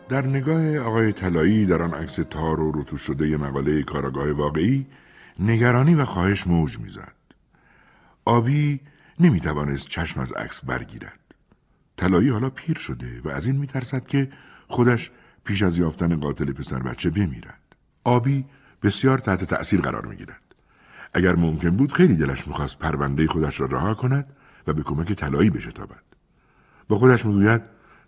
در 0.10 0.28
نگاه 0.28 0.78
آقای 0.78 1.14
طلایی 1.14 1.66
در 1.66 1.82
آن 1.82 1.94
عکس 1.94 2.16
تار 2.16 2.60
و 2.60 2.72
رتوش 2.82 3.02
شده 3.02 3.38
مقاله 3.38 3.84
کاراگاه 3.84 4.32
واقعی 4.32 4.88
نگرانی 5.40 5.96
و 5.96 6.06
خواهش 6.06 6.48
موج 6.48 6.80
می‌زد. 6.80 7.14
آبی 8.26 8.80
نمی‌توانست 9.20 9.88
چشم 9.88 10.20
از 10.20 10.32
عکس 10.32 10.66
برگیرد. 10.66 11.20
طلایی 11.98 12.30
حالا 12.30 12.50
پیر 12.50 12.78
شده 12.78 13.22
و 13.24 13.30
از 13.30 13.48
این 13.48 13.56
میترسد 13.56 14.08
که 14.08 14.30
خودش 14.68 15.12
پیش 15.44 15.64
از 15.64 15.78
یافتن 15.78 16.20
قاتل 16.20 16.52
پسر 16.52 16.80
بچه 16.80 17.10
بمیرد 17.10 17.76
آبی 18.04 18.46
بسیار 18.84 19.18
تحت 19.18 19.44
تأثیر 19.44 19.82
قرار 19.82 20.06
می 20.06 20.16
گیرد. 20.16 20.56
اگر 21.14 21.36
ممکن 21.36 21.70
بود 21.70 21.94
خیلی 21.94 22.16
دلش 22.16 22.48
می‌خواست 22.48 22.80
پرونده 22.80 23.28
خودش 23.28 23.60
را 23.60 23.66
رها 23.66 23.94
کند 23.94 24.36
و 24.68 24.74
به 24.74 24.84
کمک 24.84 25.14
طلایی 25.14 25.50
بشتابد 25.50 26.04
با 26.88 26.98
خودش 26.98 27.26
می‌گوید 27.26 27.62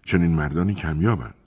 چنین 0.05 0.35
مردانی 0.35 0.73
کمیابند 0.73 1.44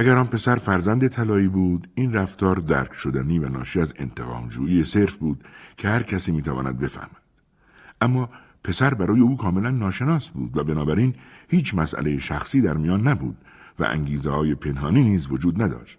اگر 0.00 0.16
آن 0.16 0.26
پسر 0.26 0.56
فرزند 0.56 1.08
طلایی 1.08 1.48
بود 1.48 1.88
این 1.94 2.12
رفتار 2.12 2.56
درک 2.56 2.92
شدنی 2.92 3.38
و 3.38 3.48
ناشی 3.48 3.80
از 3.80 3.94
انتقامجویی 3.96 4.84
صرف 4.84 5.16
بود 5.16 5.44
که 5.76 5.88
هر 5.88 6.02
کسی 6.02 6.32
می‌تواند 6.32 6.78
بفهمد. 6.78 7.22
اما 8.00 8.30
پسر 8.64 8.94
برای 8.94 9.20
او 9.20 9.36
کاملا 9.36 9.70
ناشناس 9.70 10.28
بود 10.28 10.56
و 10.56 10.64
بنابراین 10.64 11.14
هیچ 11.48 11.74
مسئله 11.74 12.18
شخصی 12.18 12.60
در 12.60 12.76
میان 12.76 13.08
نبود 13.08 13.36
و 13.78 13.84
انگیزه 13.84 14.30
های 14.30 14.54
پنهانی 14.54 15.04
نیز 15.04 15.26
وجود 15.30 15.62
نداشت. 15.62 15.98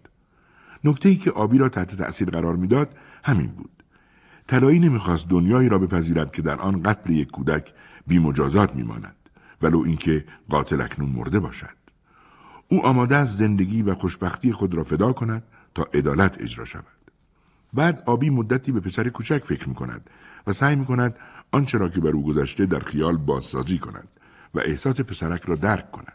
نکته 0.84 1.10
ای 1.10 1.16
که 1.16 1.32
آبی 1.32 1.58
را 1.58 1.70
تحت 1.70 1.96
تأثیر 1.96 2.30
قرار 2.30 2.56
می‌داد 2.56 2.96
همین 3.24 3.48
بود. 3.48 3.84
طلایی 4.48 4.80
نمی‌خواست 4.80 5.28
دنیایی 5.28 5.70
را 5.70 5.80
بپذیرد 5.80 6.32
که 6.32 6.42
در 6.42 6.60
آن 6.60 6.84
قتل 6.84 7.14
یک 7.14 7.32
کودک 7.32 7.74
بیمجازات 8.08 8.76
میماند 8.76 9.16
ولو 9.62 9.80
اینکه 9.80 10.26
قاتل 10.50 10.82
اکنون 10.82 11.10
مرده 11.10 11.40
باشد. 11.40 11.79
او 12.72 12.86
آماده 12.86 13.16
از 13.16 13.38
زندگی 13.38 13.82
و 13.82 13.96
خوشبختی 13.96 14.52
خود 14.52 14.74
را 14.74 14.84
فدا 14.84 15.14
کند 15.14 15.44
تا 15.76 15.88
عدالت 15.94 16.42
اجرا 16.42 16.66
شود. 16.66 16.86
بعد 17.74 18.04
آبی 18.06 18.30
مدتی 18.30 18.72
به 18.72 18.80
پسر 18.80 19.10
کوچک 19.10 19.38
فکر 19.38 19.70
می 19.70 19.76
کند 19.76 20.10
و 20.48 20.52
سعی 20.52 20.76
می 20.76 20.86
کند 20.86 21.16
آنچه 21.52 21.78
را 21.78 21.90
که 21.90 22.02
بر 22.02 22.10
او 22.10 22.24
گذشته 22.24 22.66
در 22.66 22.80
خیال 22.80 23.18
بازسازی 23.18 23.78
کند 23.78 24.08
و 24.56 24.60
احساس 24.60 25.02
پسرک 25.02 25.42
را 25.42 25.56
درک 25.56 25.92
کند. 25.92 26.14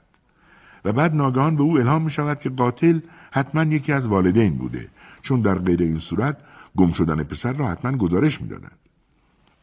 و 0.84 0.92
بعد 0.92 1.14
ناگهان 1.14 1.56
به 1.56 1.62
او 1.62 1.78
الهام 1.78 2.02
می 2.02 2.10
شود 2.10 2.38
که 2.38 2.50
قاتل 2.50 3.00
حتما 3.30 3.62
یکی 3.62 3.92
از 3.92 4.06
والدین 4.06 4.58
بوده 4.58 4.88
چون 5.22 5.40
در 5.40 5.58
غیر 5.58 5.82
این 5.82 5.98
صورت 5.98 6.36
گم 6.76 6.92
شدن 6.92 7.22
پسر 7.22 7.52
را 7.52 7.68
حتما 7.68 7.96
گزارش 7.96 8.40
می 8.40 8.48
دادند. 8.48 8.78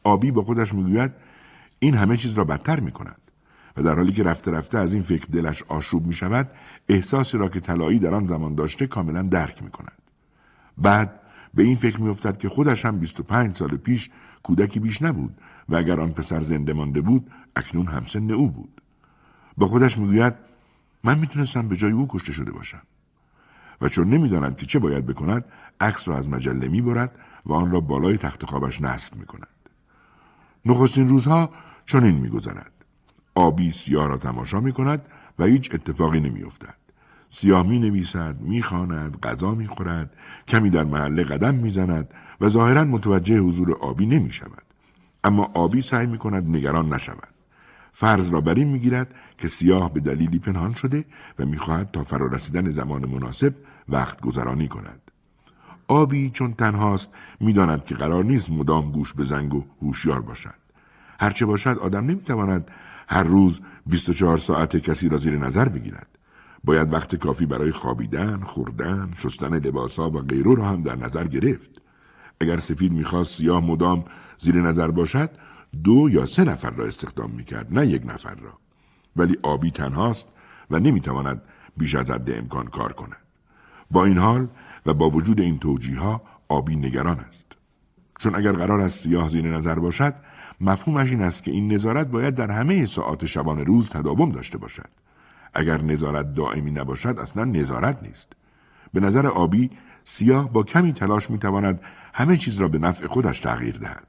آبی 0.04 0.32
با 0.32 0.42
خودش 0.42 0.74
می‌گوید 0.74 1.12
این 1.80 1.96
همه 1.96 2.18
چیز 2.18 2.34
را 2.34 2.44
بدتر 2.44 2.80
می 2.80 2.92
کند 2.92 3.21
و 3.78 3.84
در 3.84 3.96
حالی 3.96 4.12
که 4.12 4.24
رفته 4.24 4.52
رفته 4.52 4.78
از 4.78 4.94
این 4.94 5.04
فکر 5.04 5.26
دلش 5.26 5.64
آشوب 5.64 6.08
می 6.08 6.14
شود 6.14 6.52
احساسی 6.90 7.38
را 7.38 7.50
که 7.50 7.60
طلایی 7.60 8.00
در 8.00 8.14
آن 8.14 8.28
زمان 8.28 8.56
داشته 8.56 8.88
کاملا 8.88 9.22
درک 9.22 9.64
می 9.64 9.70
کند. 9.70 10.02
بعد 10.78 11.20
به 11.54 11.64
این 11.64 11.76
فکر 11.76 12.02
می 12.02 12.10
افتد 12.10 12.38
که 12.38 12.50
خودش 12.50 12.86
هم 12.86 13.00
25 13.00 13.56
سال 13.56 13.78
پیش 13.78 14.10
کودکی 14.44 14.80
بیش 14.80 15.02
نبود 15.02 15.38
و 15.70 15.76
اگر 15.76 16.00
آن 16.00 16.12
پسر 16.12 16.42
زنده 16.42 16.74
مانده 16.74 17.02
بود 17.02 17.32
اکنون 17.56 17.88
همسن 17.88 18.32
او 18.32 18.52
بود. 18.52 18.82
با 19.58 19.68
خودش 19.68 19.98
می‌گوید 19.98 20.34
من 21.04 21.20
می‌تونستم 21.20 21.68
به 21.68 21.76
جای 21.76 21.92
او 21.92 22.08
کشته 22.10 22.32
شده 22.32 22.52
باشم. 22.52 22.82
و 23.82 23.90
چون 23.90 24.10
نمی‌داند 24.10 24.58
که 24.58 24.66
چه 24.66 24.80
باید 24.80 25.06
بکند 25.06 25.46
عکس 25.82 26.08
را 26.08 26.18
از 26.18 26.30
مجله 26.30 26.68
می‌برد 26.68 27.20
و 27.46 27.54
آن 27.54 27.72
را 27.72 27.80
بالای 27.80 28.18
تخت 28.18 28.46
خوابش 28.46 28.82
نصب 28.82 29.16
می‌کند 29.16 29.48
نخستین 30.66 31.08
روزها 31.08 31.50
چنین 31.86 32.16
میگذرد 32.16 32.72
آبی 33.36 33.72
سیاه 33.72 34.08
را 34.08 34.18
تماشا 34.18 34.60
می‌کند 34.60 35.06
و 35.40 35.44
هیچ 35.44 35.76
اتفاقی 35.76 36.20
نمیافتد 36.20 36.76
سیاه 37.30 37.68
می 37.68 37.80
نویسد، 37.80 38.42
می 38.42 38.64
خاند، 38.64 39.20
غذا 39.20 39.56
می 39.56 39.68
خورد، 39.68 40.14
کمی 40.48 40.70
در 40.70 40.84
محله 40.84 41.24
قدم 41.24 41.56
می 41.56 41.70
زند 41.70 42.14
و 42.42 42.50
ظاهرا 42.50 42.84
متوجه 42.84 43.40
حضور 43.40 43.74
آبی 43.74 44.06
نمی 44.06 44.32
شود. 44.32 44.64
اما 45.24 45.52
آبی 45.54 45.82
سعی 45.82 46.08
می 46.08 46.18
کند 46.18 46.56
نگران 46.56 46.94
نشود. 46.94 47.34
فرض 47.94 48.30
را 48.30 48.42
بر 48.42 48.54
این 48.54 48.68
می 48.68 48.80
گیرد 48.80 49.16
که 49.38 49.48
سیاه 49.48 49.94
به 49.94 50.00
دلیلی 50.00 50.40
پنهان 50.40 50.74
شده 50.74 51.06
و 51.40 51.46
می 51.46 51.58
خواهد 51.58 51.92
تا 51.92 52.04
فرارسیدن 52.04 52.72
زمان 52.72 53.10
مناسب 53.10 53.54
وقت 53.90 54.22
گذرانی 54.22 54.68
کند. 54.68 55.12
آبی 55.88 56.30
چون 56.30 56.54
تنهاست 56.54 57.10
می‌داند 57.40 57.86
که 57.86 57.96
قرار 57.96 58.24
نیست 58.24 58.50
مدام 58.50 58.92
گوش 58.92 59.14
به 59.14 59.24
زنگ 59.24 59.54
و 59.54 59.66
هوشیار 59.82 60.22
باشد. 60.22 60.54
هرچه 61.20 61.46
باشد 61.46 61.78
آدم 61.78 62.04
نمی‌تواند 62.06 62.72
هر 63.12 63.24
روز 63.24 63.62
24 63.86 64.38
ساعت 64.38 64.78
کسی 64.78 65.10
را 65.10 65.18
زیر 65.18 65.38
نظر 65.38 65.70
بگیرد. 65.70 66.08
باید 66.64 66.94
وقت 66.94 67.16
کافی 67.16 67.46
برای 67.46 67.72
خوابیدن، 67.72 68.42
خوردن، 68.42 69.14
شستن 69.18 69.54
لباسها 69.54 70.10
و 70.10 70.22
غیره 70.22 70.56
را 70.56 70.66
هم 70.66 70.84
در 70.84 70.96
نظر 70.96 71.28
گرفت. 71.28 71.82
اگر 72.40 72.58
سفید 72.58 72.92
می‌خواست 72.92 73.38
سیاه 73.38 73.66
مدام 73.66 74.06
زیر 74.38 74.62
نظر 74.62 74.92
باشد، 74.92 75.30
دو 75.84 76.10
یا 76.12 76.26
سه 76.26 76.44
نفر 76.44 76.70
را 76.70 76.86
استخدام 76.86 77.32
می‌کرد، 77.32 77.74
نه 77.74 77.88
یک 77.88 78.02
نفر 78.06 78.36
را. 78.36 78.54
ولی 79.16 79.38
آبی 79.44 79.72
تنهاست 79.72 80.28
و 80.72 80.80
نمی‌تواند 80.80 81.42
بیش 81.78 81.96
از 81.96 82.10
حد 82.10 82.32
امکان 82.32 82.66
کار 82.66 82.94
کند. 82.94 83.26
با 83.92 84.06
این 84.06 84.18
حال 84.18 84.48
و 84.86 84.94
با 84.94 85.10
وجود 85.10 85.40
این 85.42 85.60
توجیه 85.60 86.00
ها 86.00 86.22
آبی 86.50 86.76
نگران 86.76 87.20
است. 87.20 87.58
چون 88.20 88.36
اگر 88.36 88.52
قرار 88.52 88.82
است 88.82 89.00
سیاه 89.00 89.30
زیر 89.30 89.58
نظر 89.58 89.80
باشد 89.80 90.14
مفهومش 90.62 91.12
این 91.12 91.22
است 91.22 91.44
که 91.44 91.52
این 91.52 91.74
نظارت 91.74 92.08
باید 92.08 92.36
در 92.36 92.52
همه 92.52 92.86
ساعات 92.86 93.26
شبان 93.26 93.66
روز 93.66 93.90
تداوم 93.90 94.32
داشته 94.32 94.58
باشد. 94.58 94.90
اگر 95.54 95.82
نظارت 95.82 96.34
دائمی 96.34 96.72
نباشد 96.72 97.20
اصلا 97.20 97.44
نظارت 97.44 98.04
نیست. 98.04 98.34
به 98.94 99.00
نظر 99.00 99.28
آبی 99.28 99.70
سیاه 100.04 100.52
با 100.52 100.64
کمی 100.64 100.94
تلاش 100.94 101.30
می‌تواند 101.30 101.82
همه 102.14 102.38
چیز 102.38 102.62
را 102.62 102.68
به 102.68 102.80
نفع 102.80 103.08
خودش 103.08 103.40
تغییر 103.40 103.78
دهد. 103.78 104.08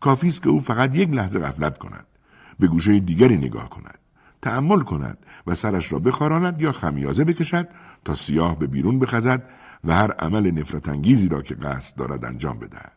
کافی 0.00 0.28
است 0.28 0.42
که 0.42 0.48
او 0.48 0.60
فقط 0.60 0.94
یک 0.94 1.10
لحظه 1.10 1.40
غفلت 1.40 1.78
کند. 1.78 2.06
به 2.60 2.66
گوشه 2.66 3.00
دیگری 3.00 3.36
نگاه 3.36 3.68
کند. 3.68 3.98
تأمل 4.42 4.80
کند 4.80 5.18
و 5.46 5.54
سرش 5.54 5.92
را 5.92 5.98
بخاراند 5.98 6.60
یا 6.60 6.72
خمیازه 6.72 7.24
بکشد 7.24 7.68
تا 8.04 8.14
سیاه 8.14 8.58
به 8.58 8.66
بیرون 8.66 8.98
بخزد 8.98 9.42
و 9.84 9.94
هر 9.94 10.12
عمل 10.12 10.50
نفرت 10.50 10.88
انگیزی 10.88 11.28
را 11.28 11.42
که 11.42 11.54
قصد 11.54 11.96
دارد 11.96 12.24
انجام 12.24 12.58
بدهد. 12.58 12.92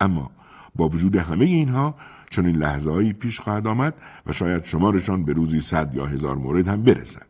اما 0.00 0.30
با 0.76 0.88
وجود 0.88 1.16
همه 1.16 1.44
اینها 1.44 1.94
چون 2.30 2.46
این 2.46 2.56
لحظه 2.56 2.90
هایی 2.90 3.12
پیش 3.12 3.40
خواهد 3.40 3.66
آمد 3.66 3.94
و 4.26 4.32
شاید 4.32 4.64
شمارشان 4.64 5.24
به 5.24 5.32
روزی 5.32 5.60
صد 5.60 5.94
یا 5.94 6.06
هزار 6.06 6.36
مورد 6.36 6.68
هم 6.68 6.82
برسد. 6.82 7.26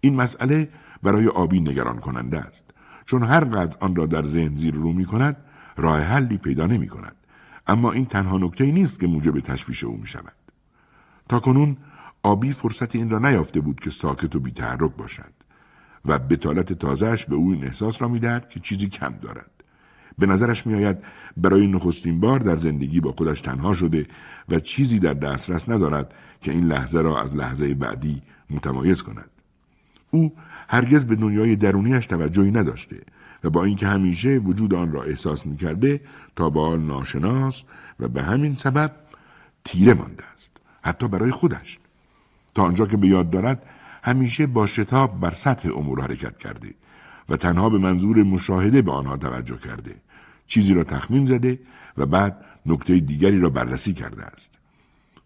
این 0.00 0.16
مسئله 0.16 0.68
برای 1.02 1.28
آبی 1.28 1.60
نگران 1.60 1.98
کننده 1.98 2.38
است 2.38 2.64
چون 3.04 3.22
هر 3.22 3.44
قدر 3.44 3.76
آن 3.80 3.96
را 3.96 4.06
در 4.06 4.22
ذهن 4.22 4.56
زیر 4.56 4.74
رو 4.74 4.92
می 4.92 5.04
کند 5.04 5.36
راه 5.76 6.00
حلی 6.00 6.38
پیدا 6.38 6.66
نمی 6.66 6.86
کند. 6.86 7.16
اما 7.66 7.92
این 7.92 8.06
تنها 8.06 8.38
نکته 8.38 8.72
نیست 8.72 9.00
که 9.00 9.06
موجب 9.06 9.40
تشویش 9.40 9.84
او 9.84 9.96
می 9.96 10.06
شود. 10.06 10.32
تا 11.28 11.40
کنون 11.40 11.76
آبی 12.22 12.52
فرصت 12.52 12.94
این 12.94 13.10
را 13.10 13.18
نیافته 13.18 13.60
بود 13.60 13.80
که 13.80 13.90
ساکت 13.90 14.36
و 14.36 14.40
بیتحرک 14.40 14.96
باشد 14.96 15.32
و 16.04 16.18
بتالت 16.18 16.72
تازهش 16.72 17.24
به 17.24 17.34
او 17.34 17.52
این 17.52 17.64
احساس 17.64 18.02
را 18.02 18.08
می‌دهد 18.08 18.48
که 18.48 18.60
چیزی 18.60 18.88
کم 18.88 19.14
دارد. 19.22 19.57
به 20.18 20.26
نظرش 20.26 20.66
میآید 20.66 20.96
برای 21.36 21.66
نخستین 21.66 22.20
بار 22.20 22.38
در 22.38 22.56
زندگی 22.56 23.00
با 23.00 23.12
خودش 23.12 23.40
تنها 23.40 23.72
شده 23.72 24.06
و 24.48 24.60
چیزی 24.60 24.98
در 24.98 25.14
دسترس 25.14 25.68
ندارد 25.68 26.14
که 26.42 26.52
این 26.52 26.64
لحظه 26.64 27.00
را 27.00 27.22
از 27.22 27.36
لحظه 27.36 27.74
بعدی 27.74 28.22
متمایز 28.50 29.02
کند. 29.02 29.30
او 30.10 30.32
هرگز 30.68 31.04
به 31.04 31.16
دنیای 31.16 31.56
درونیش 31.56 32.06
توجهی 32.06 32.50
نداشته 32.50 32.96
و 33.44 33.50
با 33.50 33.64
اینکه 33.64 33.86
همیشه 33.86 34.28
وجود 34.38 34.74
آن 34.74 34.92
را 34.92 35.02
احساس 35.02 35.46
می‌کرده 35.46 36.00
تا 36.36 36.50
با 36.50 36.68
آن 36.68 36.86
ناشناس 36.86 37.64
و 38.00 38.08
به 38.08 38.22
همین 38.22 38.56
سبب 38.56 38.92
تیره 39.64 39.94
مانده 39.94 40.24
است 40.34 40.56
حتی 40.82 41.08
برای 41.08 41.30
خودش 41.30 41.78
تا 42.54 42.62
آنجا 42.62 42.86
که 42.86 42.96
به 42.96 43.08
یاد 43.08 43.30
دارد 43.30 43.62
همیشه 44.02 44.46
با 44.46 44.66
شتاب 44.66 45.20
بر 45.20 45.30
سطح 45.30 45.68
امور 45.76 46.00
حرکت 46.00 46.36
کرده 46.36 46.74
و 47.28 47.36
تنها 47.36 47.70
به 47.70 47.78
منظور 47.78 48.22
مشاهده 48.22 48.82
به 48.82 48.92
آنها 48.92 49.16
توجه 49.16 49.56
کرده 49.56 49.94
چیزی 50.48 50.74
را 50.74 50.84
تخمین 50.84 51.24
زده 51.24 51.58
و 51.96 52.06
بعد 52.06 52.44
نکته 52.66 53.00
دیگری 53.00 53.40
را 53.40 53.50
بررسی 53.50 53.92
کرده 53.92 54.24
است. 54.24 54.58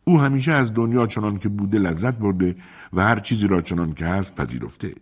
او 0.05 0.21
همیشه 0.21 0.53
از 0.53 0.75
دنیا 0.75 1.07
چنان 1.07 1.39
که 1.39 1.49
بوده 1.49 1.79
لذت 1.79 2.15
برده 2.15 2.57
و 2.93 3.03
هر 3.03 3.19
چیزی 3.19 3.47
را 3.49 3.61
چنان 3.61 3.93
که 3.93 4.07
هست 4.07 4.35
پذیرفته. 4.35 4.95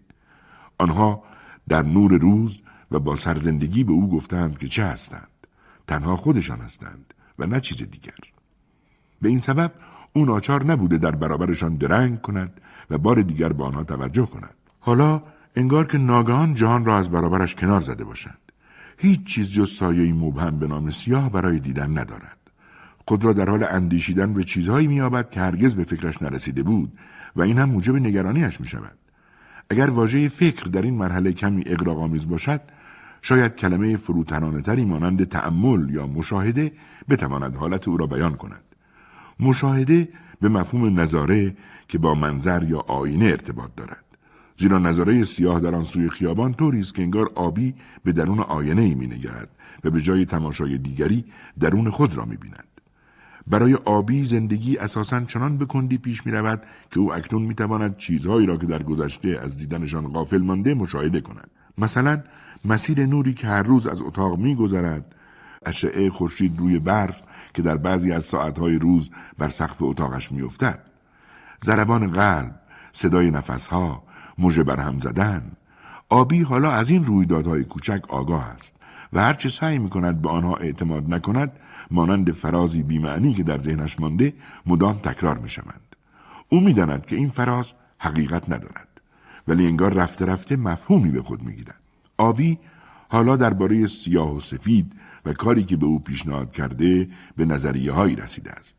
آنها 0.79 1.23
در 1.69 1.83
نور 1.83 2.19
روز 2.19 2.63
و 2.91 3.01
با 3.01 3.17
سرزندگی 3.17 3.85
به 3.85 3.93
او 3.93 4.11
گفتند 4.11 4.59
که 4.59 4.69
چه 4.69 4.85
هستند. 4.85 5.29
تنها 5.87 6.17
خودشان 6.17 6.61
هستند 6.61 7.15
و 7.39 7.47
نه 7.47 7.61
چیز 7.61 7.77
دیگر. 7.77 8.19
به 9.23 9.29
این 9.29 9.41
سبب 9.41 9.73
او 10.13 10.25
ناچار 10.25 10.65
نبوده 10.65 10.99
در 10.99 11.11
برابرشان 11.11 11.77
درنگ 11.77 12.21
کند 12.21 12.61
و 12.91 12.99
بار 12.99 13.23
دیگر 13.23 13.53
به 13.53 13.65
آنها 13.65 13.85
توجه 13.85 14.27
کند. 14.27 14.55
حالا 14.81 15.23
انگار 15.57 15.87
که 15.87 15.99
ناگهان 15.99 16.55
جهان 16.55 16.85
را 16.85 16.99
از 16.99 17.11
برابرش 17.11 17.55
کنار 17.55 17.81
زده 17.81 18.05
باشند 18.05 18.50
هیچ 19.03 19.25
چیز 19.25 19.51
جز 19.51 19.71
سایه 19.71 20.13
مبهم 20.13 20.59
به 20.59 20.67
نام 20.67 20.91
سیاه 20.91 21.33
برای 21.33 21.59
دیدن 21.59 21.99
ندارد. 21.99 22.37
خود 23.09 23.25
را 23.25 23.33
در 23.33 23.51
حال 23.51 23.65
اندیشیدن 23.71 24.35
به 24.35 24.45
چیزهایی 24.45 24.87
مییابد 24.87 25.31
که 25.31 25.41
هرگز 25.41 25.75
به 25.75 25.85
فکرش 25.85 26.23
نرسیده 26.23 26.63
بود 26.63 26.93
و 27.37 27.43
این 27.43 27.59
هم 27.59 27.69
موجب 27.71 27.97
نگرانیش 27.97 28.61
می 28.61 28.67
شود. 28.67 28.99
اگر 29.71 29.91
واژه 29.91 30.29
فکر 30.29 30.65
در 30.65 30.83
این 30.83 30.95
مرحله 30.95 31.33
کمی 31.33 31.63
اقراقآمیز 31.67 32.29
باشد 32.29 32.61
شاید 33.23 33.57
کلمه 33.57 33.97
فروتنانه 33.97 34.63
تری 34.63 34.85
مانند 34.85 35.25
تأمل 35.25 35.91
یا 35.91 36.07
مشاهده 36.07 36.73
بتواند 37.09 37.57
حالت 37.57 37.89
او 37.89 37.97
را 37.97 38.07
بیان 38.07 38.35
کند. 38.35 38.65
مشاهده 39.41 40.09
به 40.41 40.49
مفهوم 40.49 41.01
نظاره 41.01 41.57
که 41.89 41.99
با 41.99 42.15
منظر 42.15 42.63
یا 42.63 42.79
آینه 42.79 43.25
ارتباط 43.25 43.71
دارد. 43.77 44.10
زیرا 44.61 44.79
نظاره 44.79 45.25
سیاه 45.25 45.61
در 45.61 45.75
آن 45.75 45.85
سوی 45.85 46.11
خیابان 46.11 46.55
طوری 46.55 46.81
است 46.81 46.95
که 46.95 47.03
انگار 47.03 47.31
آبی 47.35 47.75
به 48.05 48.13
درون 48.13 48.41
آینه 48.41 48.83
ای 48.83 48.95
می 48.95 49.07
نگرد 49.07 49.49
و 49.85 49.91
به 49.91 50.01
جای 50.01 50.25
تماشای 50.25 50.79
دیگری 50.79 51.25
درون 51.61 51.91
خود 51.91 52.17
را 52.17 52.25
می 52.25 52.37
بیند. 52.37 52.69
برای 53.47 53.75
آبی 53.75 54.25
زندگی 54.25 54.77
اساسا 54.77 55.21
چنان 55.21 55.59
به 55.59 55.67
کندی 55.67 55.99
پیش 55.99 56.27
می 56.27 56.33
رود 56.33 56.63
که 56.91 57.01
او 57.01 57.15
اکنون 57.15 57.43
می 57.43 57.55
تواند 57.55 57.97
چیزهایی 57.97 58.47
را 58.47 58.57
که 58.57 58.67
در 58.67 58.83
گذشته 58.83 59.41
از 59.43 59.57
دیدنشان 59.57 60.09
غافل 60.09 60.43
مانده 60.43 60.75
مشاهده 60.75 61.21
کند. 61.21 61.51
مثلا 61.79 62.23
مسیر 62.65 63.07
نوری 63.07 63.35
که 63.35 63.47
هر 63.47 63.63
روز 63.63 63.87
از 63.87 64.03
اتاق 64.03 64.39
می 64.39 64.55
گذرد، 64.55 65.15
اشعه 65.67 66.11
خورشید 66.11 66.59
روی 66.59 66.79
برف 66.79 67.23
که 67.55 67.63
در 67.63 67.77
بعضی 67.77 68.13
از 68.13 68.25
ساعتهای 68.25 68.79
روز 68.79 69.11
بر 69.39 69.49
سقف 69.49 69.83
اتاقش 69.83 70.33
میافتد 70.33 70.79
ضربان 71.65 72.11
قلب 72.11 72.60
صدای 72.93 73.31
نفسها 73.31 74.03
موژه 74.39 74.65
برهم 74.65 75.01
زدن 75.01 75.53
آبی 76.09 76.43
حالا 76.43 76.71
از 76.71 76.91
این 76.91 77.05
رویدادهای 77.05 77.65
کوچک 77.65 78.03
آگاه 78.09 78.45
است 78.45 78.75
و 79.13 79.23
هرچه 79.23 79.49
سعی 79.49 79.79
می 79.79 79.89
کند 79.89 80.23
به 80.23 80.29
آنها 80.29 80.55
اعتماد 80.55 81.15
نکند 81.15 81.53
مانند 81.91 82.31
فرازی 82.31 82.83
بیمعنی 82.83 83.33
که 83.33 83.43
در 83.43 83.59
ذهنش 83.59 84.01
مانده 84.01 84.33
مدام 84.67 84.99
تکرار 84.99 85.39
می 85.39 85.49
شوند. 85.49 85.97
او 86.49 86.61
می 86.61 86.73
داند 86.73 87.07
که 87.07 87.17
این 87.17 87.31
فراز 87.31 87.73
حقیقت 87.99 88.51
ندارد 88.51 88.89
ولی 89.49 89.67
انگار 89.67 89.95
رفته 89.95 90.25
رفته 90.25 90.57
مفهومی 90.57 91.11
به 91.11 91.23
خود 91.23 91.43
می 91.43 91.53
گیرد. 91.53 91.81
آبی 92.19 92.59
حالا 93.09 93.37
درباره 93.37 93.87
سیاه 93.87 94.37
و 94.37 94.41
سفید 94.41 94.93
و 95.27 95.33
کاری 95.33 95.65
که 95.65 95.77
به 95.77 95.87
او 95.87 95.99
پیشنهاد 95.99 96.53
کرده 96.53 97.09
به 97.37 97.45
نظریه 97.45 97.93
هایی 97.93 98.17
رسیده 98.17 98.53
است. 98.53 98.77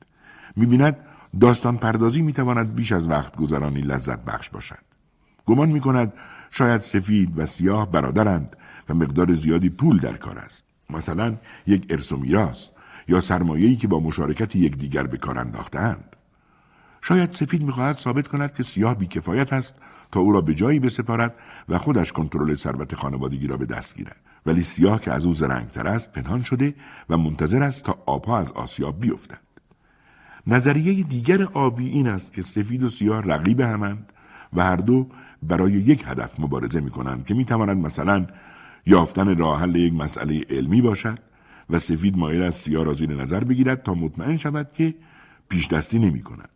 می 0.55 0.65
بیند 0.65 0.97
داستان 1.39 1.77
پردازی 1.77 2.21
می 2.21 2.33
تواند 2.33 2.75
بیش 2.75 2.91
از 2.91 3.09
وقت 3.09 3.35
گذرانی 3.35 3.81
لذت 3.81 4.25
بخش 4.25 4.49
باشد. 4.49 4.79
گمان 5.45 5.69
می 5.69 5.79
کند 5.79 6.13
شاید 6.51 6.81
سفید 6.81 7.39
و 7.39 7.45
سیاه 7.45 7.91
برادرند 7.91 8.55
و 8.89 8.93
مقدار 8.93 9.33
زیادی 9.33 9.69
پول 9.69 9.99
در 9.99 10.17
کار 10.17 10.37
است. 10.37 10.63
مثلا 10.89 11.35
یک 11.67 11.85
ارث 11.89 12.11
و 12.11 12.17
میراث 12.17 12.67
یا 13.07 13.21
سرمایه‌ای 13.21 13.75
که 13.75 13.87
با 13.87 13.99
مشارکت 13.99 14.55
یکدیگر 14.55 15.07
به 15.07 15.17
کار 15.17 15.39
انداختند. 15.39 16.15
شاید 17.01 17.33
سفید 17.33 17.63
می‌خواهد 17.63 17.97
ثابت 17.97 18.27
کند 18.27 18.53
که 18.53 18.63
سیاه 18.63 18.95
بیکفایت 18.95 19.53
است 19.53 19.75
تا 20.11 20.19
او 20.19 20.31
را 20.31 20.41
به 20.41 20.53
جایی 20.53 20.79
بسپارد 20.79 21.35
و 21.69 21.77
خودش 21.77 22.11
کنترل 22.11 22.55
ثروت 22.55 22.95
خانوادگی 22.95 23.47
را 23.47 23.57
به 23.57 23.65
دست 23.65 23.97
گیرد 23.97 24.15
ولی 24.45 24.63
سیاه 24.63 25.01
که 25.01 25.11
از 25.11 25.25
او 25.25 25.33
زرنگتر 25.33 25.87
است 25.87 26.11
پنهان 26.11 26.43
شده 26.43 26.75
و 27.09 27.17
منتظر 27.17 27.63
است 27.63 27.85
تا 27.85 28.03
آبها 28.05 28.37
از 28.37 28.51
آسیاب 28.51 28.99
بیفتند 28.99 29.50
نظریه 30.47 31.03
دیگر 31.03 31.43
آبی 31.43 31.89
این 31.89 32.07
است 32.07 32.33
که 32.33 32.41
سفید 32.41 32.83
و 32.83 32.87
سیاه 32.87 33.21
رقیب 33.21 33.59
همند 33.59 34.13
و 34.53 34.63
هر 34.63 34.75
دو 34.75 35.07
برای 35.43 35.73
یک 35.73 36.03
هدف 36.07 36.39
مبارزه 36.39 36.81
می 36.81 36.89
کنند 36.89 37.25
که 37.25 37.33
می 37.33 37.45
تواند 37.45 37.77
مثلا 37.77 38.27
یافتن 38.85 39.37
راه 39.37 39.61
حل 39.61 39.75
یک 39.75 39.93
مسئله 39.93 40.45
علمی 40.49 40.81
باشد 40.81 41.19
و 41.69 41.79
سفید 41.79 42.17
مایل 42.17 42.41
از 42.43 42.55
سیاه 42.55 42.85
را 42.85 42.93
زیر 42.93 43.15
نظر 43.15 43.43
بگیرد 43.43 43.83
تا 43.83 43.93
مطمئن 43.93 44.37
شود 44.37 44.71
که 44.73 44.95
پیش 45.49 45.67
دستی 45.67 45.99
نمی 45.99 46.21
کند. 46.21 46.49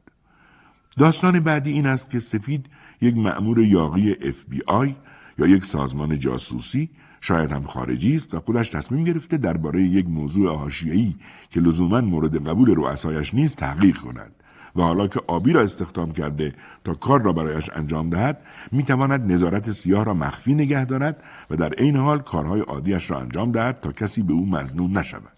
داستان 0.97 1.39
بعدی 1.39 1.71
این 1.71 1.85
است 1.85 2.09
که 2.09 2.19
سفید 2.19 2.65
یک 3.01 3.17
مأمور 3.17 3.59
یاقی 3.59 4.13
FBI 4.13 4.89
یا 5.37 5.47
یک 5.47 5.65
سازمان 5.65 6.19
جاسوسی 6.19 6.89
شاید 7.27 7.51
هم 7.51 7.63
خارجی 7.63 8.15
است 8.15 8.33
و 8.33 8.39
خودش 8.39 8.69
تصمیم 8.69 9.03
گرفته 9.03 9.37
درباره 9.37 9.81
یک 9.81 10.09
موضوع 10.09 10.55
حاشیه‌ای 10.57 11.15
که 11.49 11.59
لزوما 11.59 12.01
مورد 12.01 12.47
قبول 12.47 12.75
رؤسایش 12.75 13.33
نیست 13.33 13.57
تحقیق 13.57 13.97
کند 13.97 14.31
و 14.75 14.81
حالا 14.81 15.07
که 15.07 15.21
آبی 15.27 15.53
را 15.53 15.61
استخدام 15.61 16.11
کرده 16.11 16.53
تا 16.83 16.93
کار 16.93 17.21
را 17.21 17.33
برایش 17.33 17.69
انجام 17.73 18.09
دهد 18.09 18.41
می‌تواند 18.71 19.31
نظارت 19.31 19.71
سیاه 19.71 20.05
را 20.05 20.13
مخفی 20.13 20.53
نگه 20.53 20.85
دارد 20.85 21.23
و 21.49 21.55
در 21.55 21.73
عین 21.73 21.95
حال 21.95 22.19
کارهای 22.19 22.61
عادیش 22.61 23.11
را 23.11 23.19
انجام 23.19 23.51
دهد 23.51 23.79
تا 23.79 23.91
کسی 23.91 24.21
به 24.23 24.33
او 24.33 24.45
مزنون 24.45 24.97
نشود. 24.97 25.33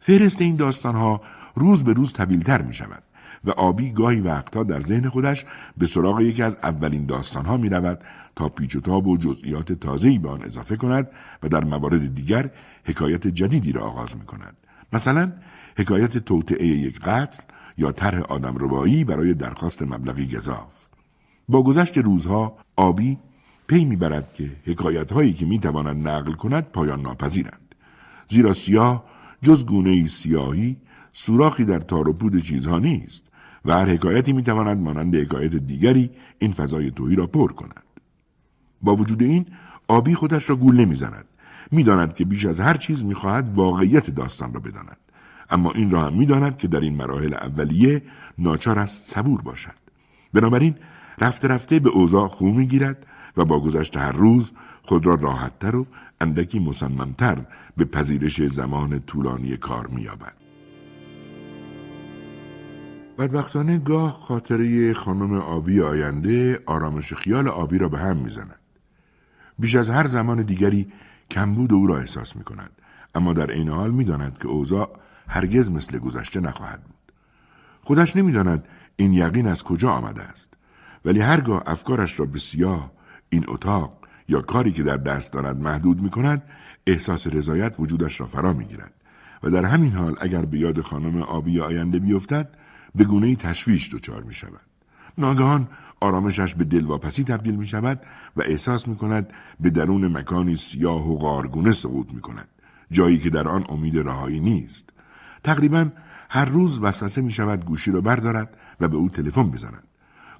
فهرست 0.00 0.40
این 0.40 0.56
داستانها 0.56 1.20
روز 1.54 1.84
به 1.84 1.92
روز 1.92 2.12
طویلتر 2.12 2.62
می 2.62 2.74
شود 2.74 3.02
و 3.44 3.50
آبی 3.50 3.92
گاهی 3.92 4.20
وقتها 4.20 4.62
در 4.62 4.80
ذهن 4.80 5.08
خودش 5.08 5.44
به 5.78 5.86
سراغ 5.86 6.20
یکی 6.20 6.42
از 6.42 6.56
اولین 6.62 7.06
داستانها 7.06 7.56
می 7.56 7.68
رود 7.68 8.00
تا 8.36 8.48
پیچ 8.48 8.76
و 8.76 8.80
تاب 8.80 9.06
و 9.06 9.16
جزئیات 9.16 9.72
تازه‌ای 9.72 10.18
به 10.18 10.28
آن 10.28 10.42
اضافه 10.42 10.76
کند 10.76 11.08
و 11.42 11.48
در 11.48 11.64
موارد 11.64 12.14
دیگر 12.14 12.50
حکایت 12.84 13.26
جدیدی 13.26 13.72
را 13.72 13.82
آغاز 13.82 14.16
می 14.16 14.24
کند. 14.24 14.56
مثلا 14.92 15.32
حکایت 15.76 16.18
توطعه 16.18 16.66
یک 16.66 17.00
قتل 17.00 17.42
یا 17.78 17.92
طرح 17.92 18.20
آدم 18.20 18.54
ربایی 18.60 19.04
برای 19.04 19.34
درخواست 19.34 19.82
مبلغی 19.82 20.36
گذاف. 20.36 20.86
با 21.48 21.62
گذشت 21.62 21.98
روزها 21.98 22.56
آبی 22.76 23.18
پی 23.66 23.84
می‌برد 23.84 24.34
که 24.34 24.50
حکایت 24.64 25.12
هایی 25.12 25.32
که 25.32 25.46
می‌تواند 25.46 26.08
نقل 26.08 26.32
کند 26.32 26.64
پایان 26.64 27.00
ناپذیرند. 27.00 27.74
زیرا 28.28 28.52
سیاه 28.52 29.04
جز 29.42 29.66
گونه 29.66 30.06
سیاهی 30.06 30.76
سوراخی 31.12 31.64
در 31.64 31.78
تار 31.78 32.08
و 32.08 32.12
پود 32.12 32.42
چیزها 32.42 32.78
نیست 32.78 33.31
و 33.64 33.72
هر 33.72 33.88
حکایتی 33.88 34.32
می‌تواند 34.32 34.78
مانند 34.78 35.16
حکایت 35.16 35.54
دیگری 35.54 36.10
این 36.38 36.52
فضای 36.52 36.90
توهی 36.90 37.16
را 37.16 37.26
پر 37.26 37.52
کند. 37.52 37.84
با 38.82 38.96
وجود 38.96 39.22
این 39.22 39.46
آبی 39.88 40.14
خودش 40.14 40.50
را 40.50 40.56
گول 40.56 40.76
نمی‌زند. 40.76 41.24
می‌داند 41.70 42.14
که 42.14 42.24
بیش 42.24 42.46
از 42.46 42.60
هر 42.60 42.74
چیز 42.74 43.04
می‌خواهد 43.04 43.54
واقعیت 43.54 44.10
داستان 44.10 44.54
را 44.54 44.60
بداند. 44.60 44.96
اما 45.50 45.72
این 45.72 45.90
را 45.90 46.02
هم 46.02 46.14
می‌داند 46.14 46.58
که 46.58 46.68
در 46.68 46.80
این 46.80 46.96
مراحل 46.96 47.34
اولیه 47.34 48.02
ناچار 48.38 48.78
است 48.78 49.14
صبور 49.14 49.42
باشد. 49.42 49.82
بنابراین 50.32 50.74
رفته 51.18 51.48
رفته 51.48 51.78
به 51.78 51.90
اوضاع 51.90 52.28
خو 52.28 52.46
می‌گیرد 52.46 53.06
و 53.36 53.44
با 53.44 53.60
گذشت 53.60 53.96
هر 53.96 54.12
روز 54.12 54.52
خود 54.82 55.06
را 55.06 55.14
راحتتر 55.14 55.76
و 55.76 55.86
اندکی 56.20 56.58
مصممتر 56.58 57.38
به 57.76 57.84
پذیرش 57.84 58.42
زمان 58.42 59.00
طولانی 59.00 59.56
کار 59.56 59.86
مییابد. 59.86 60.41
بدبختانه 63.22 63.78
گاه 63.78 64.10
خاطره 64.10 64.94
خانم 64.94 65.34
آبی 65.34 65.80
آینده 65.80 66.62
آرامش 66.66 67.12
خیال 67.14 67.48
آبی 67.48 67.78
را 67.78 67.88
به 67.88 67.98
هم 67.98 68.16
می‌زند. 68.16 68.60
بیش 69.58 69.76
از 69.76 69.90
هر 69.90 70.06
زمان 70.06 70.42
دیگری 70.42 70.92
کمبود 71.30 71.72
او 71.72 71.86
را 71.86 71.98
احساس 71.98 72.36
می 72.36 72.44
کند 72.44 72.70
اما 73.14 73.32
در 73.32 73.50
عین 73.50 73.68
حال 73.68 73.90
می 73.90 74.04
داند 74.04 74.38
که 74.38 74.48
اوضاع 74.48 74.90
هرگز 75.28 75.70
مثل 75.70 75.98
گذشته 75.98 76.40
نخواهد 76.40 76.82
بود. 76.82 77.12
خودش 77.82 78.16
نمی‌داند 78.16 78.64
این 78.96 79.12
یقین 79.12 79.46
از 79.46 79.64
کجا 79.64 79.90
آمده 79.90 80.22
است. 80.22 80.54
ولی 81.04 81.20
هرگاه 81.20 81.62
افکارش 81.66 82.20
را 82.20 82.26
به 82.26 82.38
سیاه 82.38 82.92
این 83.28 83.44
اتاق 83.48 83.98
یا 84.28 84.40
کاری 84.40 84.72
که 84.72 84.82
در 84.82 84.96
دست 84.96 85.32
دارد 85.32 85.60
محدود 85.60 86.02
می 86.02 86.10
کند 86.10 86.42
احساس 86.86 87.26
رضایت 87.26 87.74
وجودش 87.78 88.20
را 88.20 88.26
فرا 88.26 88.52
می 88.52 88.64
گیرد 88.64 88.92
و 89.42 89.50
در 89.50 89.64
همین 89.64 89.92
حال 89.92 90.16
اگر 90.20 90.44
به 90.44 90.58
یاد 90.58 90.80
خانم 90.80 91.22
آبی 91.22 91.60
آینده 91.60 91.98
بیفتد 91.98 92.61
به 92.94 93.04
گونه 93.04 93.36
تشویش 93.36 93.94
دچار 93.94 94.22
می 94.22 94.34
شود 94.34 94.60
ناگهان 95.18 95.68
آرامشش 96.00 96.54
به 96.54 96.64
دلواپسی 96.64 97.24
تبدیل 97.24 97.56
می 97.56 97.66
شود 97.66 98.00
و 98.36 98.42
احساس 98.42 98.88
می 98.88 98.96
کند 98.96 99.32
به 99.60 99.70
درون 99.70 100.16
مکانی 100.16 100.56
سیاه 100.56 101.10
و 101.10 101.16
غارگونه 101.16 101.72
سقوط 101.72 102.12
می 102.12 102.20
کند. 102.20 102.48
جایی 102.90 103.18
که 103.18 103.30
در 103.30 103.48
آن 103.48 103.64
امید 103.68 103.98
رهایی 103.98 104.40
نیست. 104.40 104.90
تقریبا 105.44 105.88
هر 106.30 106.44
روز 106.44 106.78
وسوسه 106.78 107.20
می 107.20 107.30
شود 107.30 107.64
گوشی 107.64 107.90
را 107.90 108.00
بردارد 108.00 108.56
و 108.80 108.88
به 108.88 108.96
او 108.96 109.08
تلفن 109.08 109.50
بزند. 109.50 109.82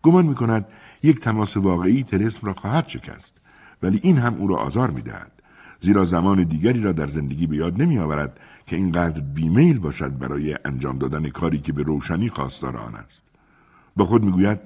گمان 0.03 0.27
می 0.27 0.35
کند 0.35 0.67
یک 1.03 1.21
تماس 1.21 1.57
واقعی 1.57 2.03
تلسم 2.05 2.47
را 2.47 2.53
خواهد 2.53 2.89
شکست. 2.89 3.41
ولی 3.83 4.01
این 4.03 4.19
هم 4.19 4.35
او 4.35 4.47
را 4.47 4.57
آزار 4.57 4.91
می 4.91 5.03
دهد. 5.03 5.33
زیرا 5.81 6.05
زمان 6.05 6.45
دیگری 6.45 6.81
را 6.81 6.93
در 6.93 7.07
زندگی 7.07 7.47
به 7.47 7.57
یاد 7.57 7.83
نمی 7.83 7.99
آورد 7.99 8.41
که 8.73 8.79
اینقدر 8.79 9.21
بیمیل 9.21 9.79
باشد 9.79 10.19
برای 10.19 10.57
انجام 10.65 10.99
دادن 10.99 11.29
کاری 11.29 11.59
که 11.59 11.73
به 11.73 11.83
روشنی 11.83 12.29
خواستار 12.29 12.77
آن 12.77 12.95
است. 12.95 13.23
با 13.97 14.05
خود 14.05 14.25
می‌گوید 14.25 14.61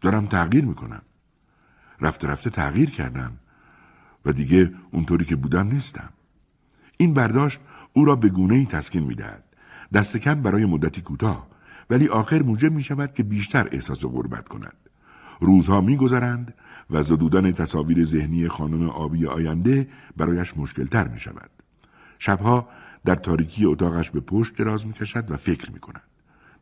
دارم 0.00 0.26
تغییر 0.26 0.64
می‌کنم. 0.64 1.02
رفته 2.00 2.28
رفته 2.28 2.50
تغییر 2.50 2.90
کردم 2.90 3.32
و 4.24 4.32
دیگه 4.32 4.72
اونطوری 4.90 5.24
که 5.24 5.36
بودم 5.36 5.68
نیستم. 5.68 6.08
این 6.96 7.14
برداشت 7.14 7.60
او 7.92 8.04
را 8.04 8.16
به 8.16 8.28
گونه 8.28 8.54
ای 8.54 8.66
تسکین 8.66 9.02
می‌دهد. 9.02 9.44
دست 9.92 10.16
کم 10.16 10.42
برای 10.42 10.64
مدتی 10.64 11.00
کوتاه 11.00 11.46
ولی 11.90 12.08
آخر 12.08 12.42
موجب 12.42 12.72
می 12.72 12.82
شود 12.82 13.14
که 13.14 13.22
بیشتر 13.22 13.68
احساس 13.72 14.04
غربت 14.04 14.48
کند. 14.48 14.76
روزها 15.40 15.80
میگذرند 15.80 16.54
و 16.90 17.02
زدودن 17.02 17.52
تصاویر 17.52 18.04
ذهنی 18.04 18.48
خانم 18.48 18.88
آبی 18.88 19.26
آینده 19.26 19.88
برایش 20.16 20.56
مشکلتر 20.56 21.08
می 21.08 21.18
شود 21.18 21.50
شبها 22.18 22.68
در 23.06 23.14
تاریکی 23.14 23.64
اتاقش 23.64 24.10
به 24.10 24.20
پشت 24.20 24.56
دراز 24.56 24.86
می 24.86 24.92
کشد 24.92 25.30
و 25.30 25.36
فکر 25.36 25.70
می 25.70 25.80
کند 25.80 26.02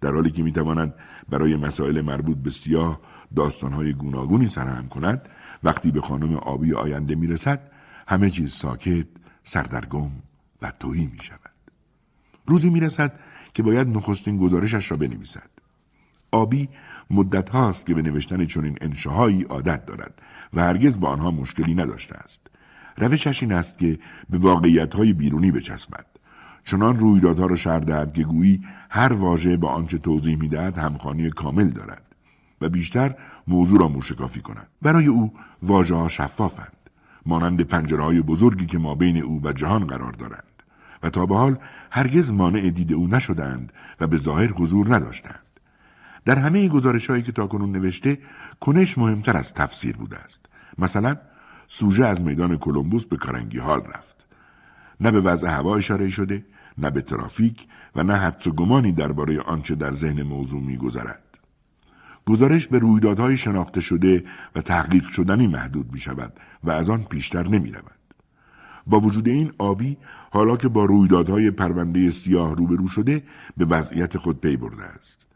در 0.00 0.12
حالی 0.12 0.30
که 0.30 0.42
می‌تواند 0.42 0.94
برای 1.28 1.56
مسائل 1.56 2.00
مربوط 2.00 2.36
به 2.36 2.50
سیاه 2.50 3.00
داستانهای 3.36 3.92
گوناگونی 3.92 4.48
سرهم 4.48 4.88
کند 4.88 5.28
وقتی 5.62 5.90
به 5.90 6.00
خانم 6.00 6.36
آبی 6.36 6.74
آینده 6.74 7.14
می‌رسد 7.14 7.70
همه 8.08 8.30
چیز 8.30 8.52
ساکت 8.52 9.06
سردرگم 9.44 10.10
و 10.62 10.72
توهی 10.80 11.06
می 11.06 11.18
شود. 11.22 11.38
روزی 12.46 12.70
می 12.70 12.80
رسد 12.80 13.20
که 13.54 13.62
باید 13.62 13.88
نخستین 13.88 14.38
گزارشش 14.38 14.90
را 14.90 14.96
بنویسد. 14.96 15.50
آبی 16.30 16.68
مدت 17.10 17.50
هاست 17.50 17.86
که 17.86 17.94
به 17.94 18.02
نوشتن 18.02 18.44
چنین 18.44 18.78
انشاهایی 18.80 19.42
عادت 19.42 19.86
دارد 19.86 20.22
و 20.54 20.62
هرگز 20.62 21.00
با 21.00 21.08
آنها 21.08 21.30
مشکلی 21.30 21.74
نداشته 21.74 22.14
است. 22.16 22.46
روشش 22.96 23.42
این 23.42 23.52
است 23.52 23.78
که 23.78 23.98
به 24.30 24.38
واقعیت 24.38 24.94
های 24.94 25.12
بیرونی 25.12 25.52
بچسبد. 25.52 26.13
چنان 26.64 26.98
رویدادها 26.98 27.46
را 27.46 27.56
شهر 27.56 27.78
دهد 27.78 28.14
که 28.14 28.24
گویی 28.24 28.62
هر 28.90 29.12
واژه 29.12 29.56
با 29.56 29.68
آنچه 29.68 29.98
توضیح 29.98 30.38
می‌دهد 30.38 30.78
همخانی 30.78 31.30
کامل 31.30 31.68
دارد 31.68 32.02
و 32.60 32.68
بیشتر 32.68 33.14
موضوع 33.48 33.80
را 33.80 33.88
موشکافی 33.88 34.40
کند. 34.40 34.66
برای 34.82 35.06
او 35.06 35.32
واژه 35.62 35.94
ها 35.94 36.08
شفافند. 36.08 36.76
مانند 37.26 37.60
پنجره 37.60 38.20
بزرگی 38.20 38.66
که 38.66 38.78
ما 38.78 38.94
بین 38.94 39.22
او 39.22 39.40
و 39.44 39.52
جهان 39.52 39.86
قرار 39.86 40.12
دارند. 40.12 40.62
و 41.02 41.10
تا 41.10 41.26
به 41.26 41.36
حال 41.36 41.58
هرگز 41.90 42.32
مانع 42.32 42.70
دید 42.70 42.92
او 42.92 43.06
نشدند 43.06 43.72
و 44.00 44.06
به 44.06 44.16
ظاهر 44.16 44.48
حضور 44.48 44.94
نداشتند. 44.94 45.44
در 46.24 46.38
همه 46.38 46.68
گزارش 46.68 47.10
هایی 47.10 47.22
که 47.22 47.32
تاکنون 47.32 47.72
نوشته 47.72 48.18
کنش 48.60 48.98
مهمتر 48.98 49.36
از 49.36 49.54
تفسیر 49.54 49.96
بوده 49.96 50.18
است. 50.18 50.46
مثلا 50.78 51.16
سوژه 51.66 52.06
از 52.06 52.20
میدان 52.20 52.56
کلمبوس 52.56 53.06
به 53.06 53.16
کارنگی 53.16 53.58
حال 53.58 53.80
رفت. 53.80 54.26
نه 55.00 55.10
به 55.10 55.20
وضع 55.20 55.48
هوا 55.48 55.76
اشاره 55.76 56.08
شده، 56.08 56.44
نه 56.78 56.90
به 56.90 57.02
ترافیک 57.02 57.66
و 57.96 58.02
نه 58.02 58.14
حدس 58.14 58.46
و 58.46 58.52
گمانی 58.52 58.92
درباره 58.92 59.40
آنچه 59.40 59.74
در 59.74 59.92
ذهن 59.92 60.22
موضوع 60.22 60.62
میگذرد. 60.62 61.22
گزارش 62.26 62.68
به 62.68 62.78
رویدادهای 62.78 63.36
شناخته 63.36 63.80
شده 63.80 64.24
و 64.54 64.60
تحقیق 64.60 65.04
شدنی 65.04 65.46
محدود 65.46 65.92
می 65.92 65.98
شود 65.98 66.32
و 66.64 66.70
از 66.70 66.90
آن 66.90 67.02
پیشتر 67.02 67.48
نمی 67.48 67.72
رود. 67.72 67.98
با 68.86 69.00
وجود 69.00 69.28
این 69.28 69.52
آبی 69.58 69.96
حالا 70.30 70.56
که 70.56 70.68
با 70.68 70.84
رویدادهای 70.84 71.50
پرونده 71.50 72.10
سیاه 72.10 72.56
روبرو 72.56 72.88
شده 72.88 73.22
به 73.56 73.64
وضعیت 73.64 74.18
خود 74.18 74.40
پی 74.40 74.56
برده 74.56 74.84
است. 74.84 75.26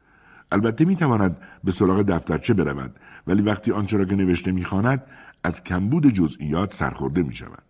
البته 0.53 0.85
می 0.85 0.97
تواند 0.97 1.37
به 1.65 1.71
سراغ 1.71 2.03
دفترچه 2.03 2.55
برود 2.55 2.97
ولی 3.27 3.43
وقتی 3.43 3.73
آنچه 3.73 3.97
را 3.97 4.05
که 4.05 4.17
نوشته 4.17 4.53
می‌خواند 4.53 5.03
از 5.45 5.65
کمبود 5.65 6.09
جزئیات 6.09 6.75
سرخورده 6.75 7.23
می 7.23 7.35
شود. 7.35 7.68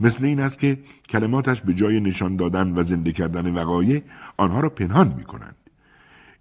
مثل 0.00 0.24
این 0.24 0.40
است 0.40 0.58
که 0.58 0.78
کلماتش 1.08 1.62
به 1.62 1.74
جای 1.74 2.00
نشان 2.00 2.36
دادن 2.36 2.78
و 2.78 2.82
زنده 2.82 3.12
کردن 3.12 3.54
وقایع 3.54 4.02
آنها 4.36 4.60
را 4.60 4.68
پنهان 4.68 5.14
می 5.16 5.24
کنند. 5.24 5.56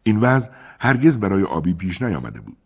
این 0.04 0.20
وضع 0.20 0.50
هرگز 0.80 1.20
برای 1.20 1.44
آبی 1.44 1.74
پیش 1.74 2.02
نیامده 2.02 2.42
بود. 2.42 2.58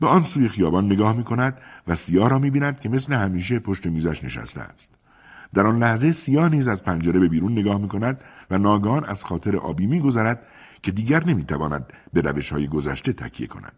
به 0.00 0.06
آن 0.06 0.24
سوی 0.24 0.48
خیابان 0.48 0.86
نگاه 0.86 1.16
می 1.16 1.24
کند 1.24 1.58
و 1.86 1.94
سیاه 1.94 2.28
را 2.28 2.38
می 2.38 2.50
بیند 2.50 2.80
که 2.80 2.88
مثل 2.88 3.12
همیشه 3.12 3.58
پشت 3.58 3.86
میزش 3.86 4.24
نشسته 4.24 4.60
است. 4.60 4.90
در 5.54 5.66
آن 5.66 5.78
لحظه 5.78 6.12
سیاه 6.12 6.48
نیز 6.48 6.68
از 6.68 6.84
پنجره 6.84 7.20
به 7.20 7.28
بیرون 7.28 7.52
نگاه 7.52 7.78
می 7.78 7.88
کند 7.88 8.20
و 8.50 8.58
ناگهان 8.58 9.04
از 9.04 9.24
خاطر 9.24 9.56
آبی 9.56 9.86
می 9.86 10.00
گذرد 10.00 10.46
که 10.82 10.92
دیگر 10.92 11.24
نمی 11.24 11.44
تواند 11.44 11.92
به 12.12 12.20
روش 12.20 12.52
های 12.52 12.68
گذشته 12.68 13.12
تکیه 13.12 13.46
کند. 13.46 13.72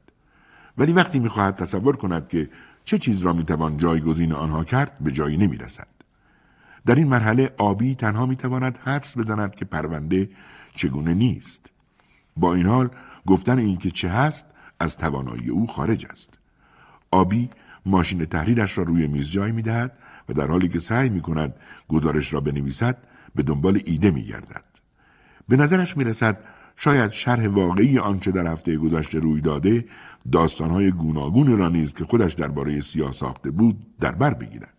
ولی 0.79 0.93
وقتی 0.93 1.19
می 1.19 1.29
خواهد 1.29 1.57
تصور 1.57 1.97
کند 1.97 2.29
که 2.29 2.49
چه 2.85 2.99
چیز 2.99 3.23
را 3.23 3.33
می 3.33 3.45
توان 3.45 3.77
جایگزین 3.77 4.33
آنها 4.33 4.65
کرد 4.65 4.99
به 5.01 5.13
جایی 5.13 5.37
نمی 5.37 5.57
رسد. 5.57 5.96
در 6.87 6.95
این 6.95 7.09
مرحله 7.09 7.55
آبی 7.59 7.95
تنها 7.95 8.27
می 8.27 8.37
تواند 8.37 8.79
حدس 8.85 9.19
بزند 9.19 9.55
که 9.55 9.65
پرونده 9.65 10.29
چگونه 10.75 11.15
نیست. 11.15 11.71
با 12.37 12.55
این 12.55 12.67
حال 12.67 12.91
گفتن 13.27 13.59
اینکه 13.59 13.91
چه 13.91 14.09
هست 14.09 14.47
از 14.81 14.97
توانایی 14.97 15.51
او 15.51 15.67
خارج 15.67 16.07
است. 16.11 16.39
آبی 17.11 17.51
ماشین 17.87 18.25
تحریرش 18.25 18.79
را 18.79 18.85
روی 18.85 19.07
میز 19.07 19.31
جای 19.31 19.53
می 19.53 19.63
دهد 19.63 19.93
و 20.29 20.33
در 20.33 20.47
حالی 20.47 20.69
که 20.69 20.79
سعی 20.79 21.09
می 21.09 21.21
کند 21.21 21.55
گزارش 21.89 22.35
را 22.35 22.41
بنویسد 22.41 22.99
به 23.35 23.43
دنبال 23.43 23.81
ایده 23.85 24.11
می 24.11 24.25
گردد. 24.25 24.65
به 25.49 25.57
نظرش 25.57 25.97
می 25.97 26.05
رسد 26.05 26.39
شاید 26.77 27.11
شرح 27.11 27.49
واقعی 27.49 27.99
آنچه 27.99 28.31
در 28.31 28.47
هفته 28.53 28.77
گذشته 28.77 29.19
روی 29.19 29.41
داده 29.41 29.85
داستانهای 30.33 30.91
گوناگون 30.91 31.59
را 31.59 31.69
نیز 31.69 31.95
که 31.95 32.05
خودش 32.05 32.33
درباره 32.33 32.81
سیاه 32.81 33.13
ساخته 33.13 33.51
بود 33.51 33.87
در 34.01 34.13
بر 34.13 34.35
بگیرد. 34.35 34.75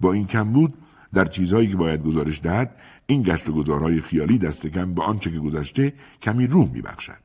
با 0.00 0.12
این 0.12 0.26
کم 0.26 0.52
بود 0.52 0.74
در 1.14 1.24
چیزهایی 1.24 1.66
که 1.68 1.76
باید 1.76 2.02
گزارش 2.02 2.40
دهد 2.42 2.76
این 3.06 3.22
گشت 3.22 3.48
و 3.48 3.52
گذارهای 3.52 4.00
خیالی 4.00 4.38
دست 4.38 4.66
کم 4.66 4.94
به 4.94 5.02
آنچه 5.02 5.30
که 5.30 5.38
گذشته 5.38 5.92
کمی 6.22 6.46
روح 6.46 6.70
میبخشد. 6.72 7.24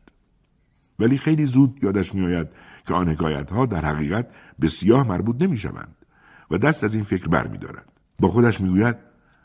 ولی 0.99 1.17
خیلی 1.17 1.45
زود 1.45 1.83
یادش 1.83 2.15
میآید 2.15 2.47
که 2.87 2.93
آن 2.93 3.09
حکایت 3.09 3.51
ها 3.51 3.65
در 3.65 3.85
حقیقت 3.85 4.27
به 4.59 4.67
سیاه 4.67 5.07
مربوط 5.07 5.41
نمی‌شوند 5.41 5.95
و 6.51 6.57
دست 6.57 6.83
از 6.83 6.95
این 6.95 7.03
فکر 7.03 7.27
برمیدارد. 7.27 7.85
با 8.19 8.27
خودش 8.27 8.61
می‌گوید 8.61 8.95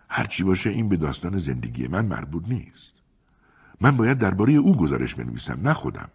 هرچی 0.08 0.44
باشه 0.44 0.70
این 0.70 0.88
به 0.88 0.96
داستان 0.96 1.38
زندگی 1.38 1.88
من 1.88 2.06
مربوط 2.06 2.48
نیست. 2.48 2.92
من 3.80 3.96
باید 3.96 4.18
درباره 4.18 4.52
او 4.52 4.76
گزارش 4.76 5.14
بنویسم 5.14 5.60
نه 5.62 5.72
خودم. 5.72 6.08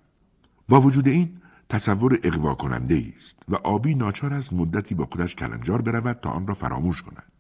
با 0.70 0.82
وجود 0.82 1.08
این 1.08 1.42
تصور 1.70 2.20
اقوا 2.24 2.54
کننده 2.54 3.14
است 3.16 3.38
و 3.50 3.56
آبی 3.56 3.96
ناچار 3.96 4.34
است 4.34 4.54
مدتی 4.54 4.96
با 4.96 5.06
خودش 5.06 5.36
کلنجار 5.36 5.82
برود 5.82 6.20
تا 6.22 6.30
آن 6.30 6.48
را 6.48 6.54
فراموش 6.54 7.02
کند. 7.02 7.32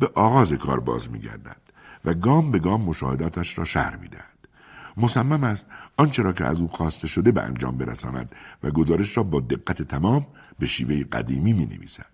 به 0.00 0.10
آغاز 0.14 0.52
کار 0.52 0.80
باز 0.80 1.10
میگردد 1.10 1.60
و 2.04 2.14
گام 2.14 2.50
به 2.50 2.58
گام 2.58 2.80
مشاهداتش 2.80 3.58
را 3.58 3.64
شهر 3.64 3.96
می‌دهد 3.96 4.48
مصمم 4.96 5.44
است 5.44 5.66
آنچه 5.96 6.22
را 6.22 6.32
که 6.32 6.44
از 6.44 6.60
او 6.60 6.68
خواسته 6.68 7.06
شده 7.06 7.32
به 7.32 7.42
انجام 7.42 7.78
برساند 7.78 8.34
و 8.62 8.70
گزارش 8.70 9.16
را 9.16 9.22
با 9.22 9.40
دقت 9.40 9.82
تمام 9.82 10.26
به 10.58 10.66
شیوه 10.66 11.04
قدیمی 11.04 11.52
می 11.52 11.66
نویسد. 11.66 12.06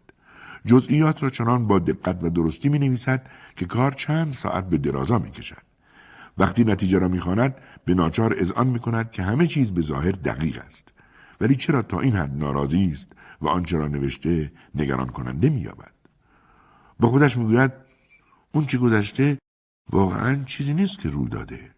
جزئیات 0.64 1.22
را 1.22 1.31
چنان 1.31 1.66
با 1.66 1.79
دقت 1.79 2.18
و 2.22 2.31
درستی 2.31 2.68
می 2.68 2.79
نویسد 2.79 3.27
که 3.57 3.66
کار 3.66 3.92
چند 3.92 4.33
ساعت 4.33 4.68
به 4.68 4.79
درازا 4.79 5.18
می 5.18 5.31
کشد. 5.31 5.62
وقتی 6.38 6.64
نتیجه 6.64 6.99
را 6.99 7.09
می‌خواند 7.09 7.55
به 7.85 7.94
ناچار 7.94 8.35
اذعان 8.38 8.66
می 8.66 8.79
کند 8.79 9.11
که 9.11 9.22
همه 9.22 9.46
چیز 9.46 9.70
به 9.70 9.81
ظاهر 9.81 10.12
دقیق 10.12 10.62
است. 10.66 10.92
ولی 11.40 11.57
چرا 11.57 11.83
تا 11.83 12.01
این 12.01 12.12
حد 12.12 12.37
ناراضی 12.37 12.90
است 12.92 13.12
و 13.42 13.49
آنچه 13.49 13.79
را 13.79 13.88
نوشته 13.88 14.53
نگران 14.75 15.09
کننده 15.09 15.51
مییابد 15.51 15.96
با 17.01 17.09
خودش 17.09 17.39
می‌گوید 17.39 17.73
اون 18.53 18.67
چی 18.67 18.79
گذشته 18.79 19.39
واقعا 19.93 20.43
چیزی 20.47 20.75
نیست 20.75 20.99
که 20.99 21.09
رو 21.09 21.29
داده 21.29 21.71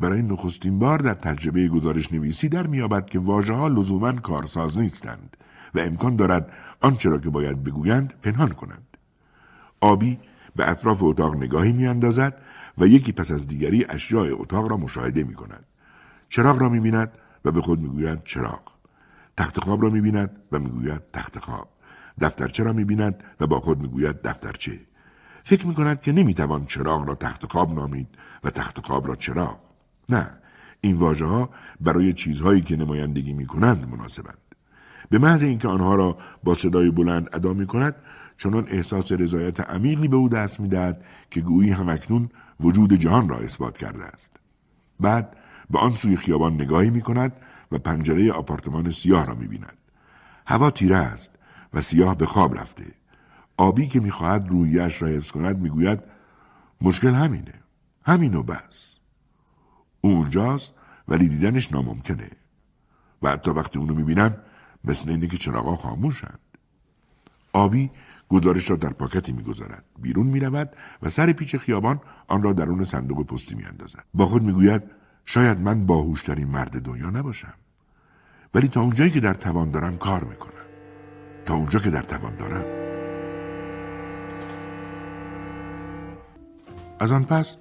برای 0.00 0.22
نخستین 0.22 0.78
بار 0.78 0.98
در 0.98 1.14
تجربه 1.14 1.68
گزارش 1.68 2.12
نویسی 2.12 2.48
در 2.48 2.66
میابد 2.66 3.10
که 3.10 3.18
واژه 3.18 3.54
ها 3.54 3.68
لزوما 3.68 4.12
کارساز 4.12 4.78
نیستند 4.78 5.36
و 5.74 5.78
امکان 5.78 6.16
دارد 6.16 6.52
آنچه 6.80 7.10
را 7.10 7.18
که 7.18 7.30
باید 7.30 7.64
بگویند 7.64 8.14
پنهان 8.22 8.48
کنند 8.48 8.96
آبی 9.80 10.18
به 10.56 10.70
اطراف 10.70 11.02
اتاق 11.02 11.36
نگاهی 11.36 11.72
میاندازد 11.72 12.42
و 12.78 12.86
یکی 12.86 13.12
پس 13.12 13.32
از 13.32 13.48
دیگری 13.48 13.86
اشیاء 13.88 14.28
اتاق 14.32 14.70
را 14.70 14.76
مشاهده 14.76 15.24
می 15.24 15.34
کند. 15.34 15.64
چراغ 16.28 16.58
را 16.58 16.68
می 16.68 16.80
بیند 16.80 17.12
و 17.44 17.52
به 17.52 17.62
خود 17.62 17.80
می‌گوید 17.80 18.24
چراغ. 18.24 18.62
تخت 19.36 19.60
خواب 19.60 19.82
را 19.82 19.90
می 19.90 20.00
بیند 20.00 20.42
و 20.52 20.58
می‌گوید 20.58 21.02
تخت 21.12 21.38
خواب. 21.38 21.68
دفترچه 22.20 22.64
را 22.64 22.72
می 22.72 22.84
بیند 22.84 23.24
و 23.40 23.46
با 23.46 23.60
خود 23.60 23.80
می‌گوید 23.80 24.22
دفترچه. 24.22 24.80
فکر 25.44 25.66
می 25.66 25.74
کند 25.74 26.00
که 26.00 26.12
نمی‌توان 26.12 26.66
چراغ 26.66 27.08
را 27.08 27.14
تخت 27.14 27.52
خواب 27.52 27.74
نامید 27.74 28.08
و 28.44 28.50
تخت 28.50 28.86
خواب 28.86 29.08
را 29.08 29.16
چراغ. 29.16 29.58
نه، 30.08 30.30
این 30.80 30.96
واژه 30.96 31.24
ها 31.24 31.50
برای 31.80 32.12
چیزهایی 32.12 32.60
که 32.60 32.76
نمایندگی 32.76 33.32
می 33.32 33.46
کنند 33.46 33.88
مناسبند. 33.88 34.38
به 35.10 35.18
محض 35.18 35.42
اینکه 35.42 35.68
آنها 35.68 35.94
را 35.94 36.18
با 36.44 36.54
صدای 36.54 36.90
بلند 36.90 37.28
ادا 37.32 37.52
می 37.52 37.66
کند 37.66 37.94
چنان 38.36 38.68
احساس 38.68 39.12
رضایت 39.12 39.60
عمیقی 39.60 40.08
به 40.08 40.16
او 40.16 40.28
دست 40.28 40.60
می‌دهد 40.60 41.04
که 41.30 41.40
گویی 41.40 41.70
همکنون 41.70 42.30
وجود 42.60 42.92
جهان 42.94 43.28
را 43.28 43.38
اثبات 43.38 43.78
کرده 43.78 44.04
است 44.04 44.30
بعد 45.00 45.36
به 45.70 45.78
آن 45.78 45.92
سوی 45.92 46.16
خیابان 46.16 46.54
نگاهی 46.54 46.90
می 46.90 47.00
کند 47.00 47.32
و 47.72 47.78
پنجره 47.78 48.32
آپارتمان 48.32 48.90
سیاه 48.90 49.26
را 49.26 49.34
می 49.34 49.46
بیند. 49.46 49.78
هوا 50.46 50.70
تیره 50.70 50.96
است 50.96 51.38
و 51.74 51.80
سیاه 51.80 52.16
به 52.16 52.26
خواب 52.26 52.58
رفته. 52.58 52.84
آبی 53.56 53.86
که 53.86 54.00
می‌خواهد 54.00 54.48
رویش 54.48 55.02
را 55.02 55.08
حفظ 55.08 55.30
کند 55.30 55.58
می‌گوید 55.58 56.00
مشکل 56.80 57.14
همینه. 57.14 57.54
همین 58.04 58.34
و 58.34 58.42
بس. 58.42 58.98
او 60.00 60.10
اونجاست 60.10 60.72
ولی 61.08 61.28
دیدنش 61.28 61.72
ناممکنه. 61.72 62.30
و 63.22 63.30
حتی 63.30 63.50
وقتی 63.50 63.78
اونو 63.78 63.94
می‌بینم 63.94 64.36
مثل 64.84 65.10
اینه 65.10 65.26
که 65.26 65.36
چراغا 65.36 65.76
خاموشند. 65.76 66.38
آبی 67.52 67.90
گزارش 68.28 68.70
را 68.70 68.76
در 68.76 68.90
پاکتی 68.90 69.32
می‌گذارد 69.32 69.84
بیرون 69.98 70.26
می‌رود 70.26 70.70
و 71.02 71.08
سر 71.08 71.32
پیچ 71.32 71.56
خیابان 71.56 72.00
آن 72.28 72.42
را 72.42 72.52
درون 72.52 72.84
صندوق 72.84 73.26
پستی 73.26 73.54
میاندازد 73.54 74.04
با 74.14 74.26
خود 74.26 74.42
می‌گوید 74.42 74.82
شاید 75.24 75.58
من 75.58 75.86
باهوشترین 75.86 76.48
مرد 76.48 76.82
دنیا 76.82 77.10
نباشم 77.10 77.54
ولی 78.54 78.68
تا 78.68 78.80
اونجایی 78.80 79.10
که 79.10 79.20
در 79.20 79.34
توان 79.34 79.70
دارم 79.70 79.98
کار 79.98 80.24
می‌کنم 80.24 80.61
تا 81.46 81.54
اونجا 81.54 81.78
که 81.78 81.90
در 81.90 82.02
توان 82.02 82.36
دارم. 82.36 82.64
از 87.00 87.12
آن 87.12 87.24
پس 87.24 87.56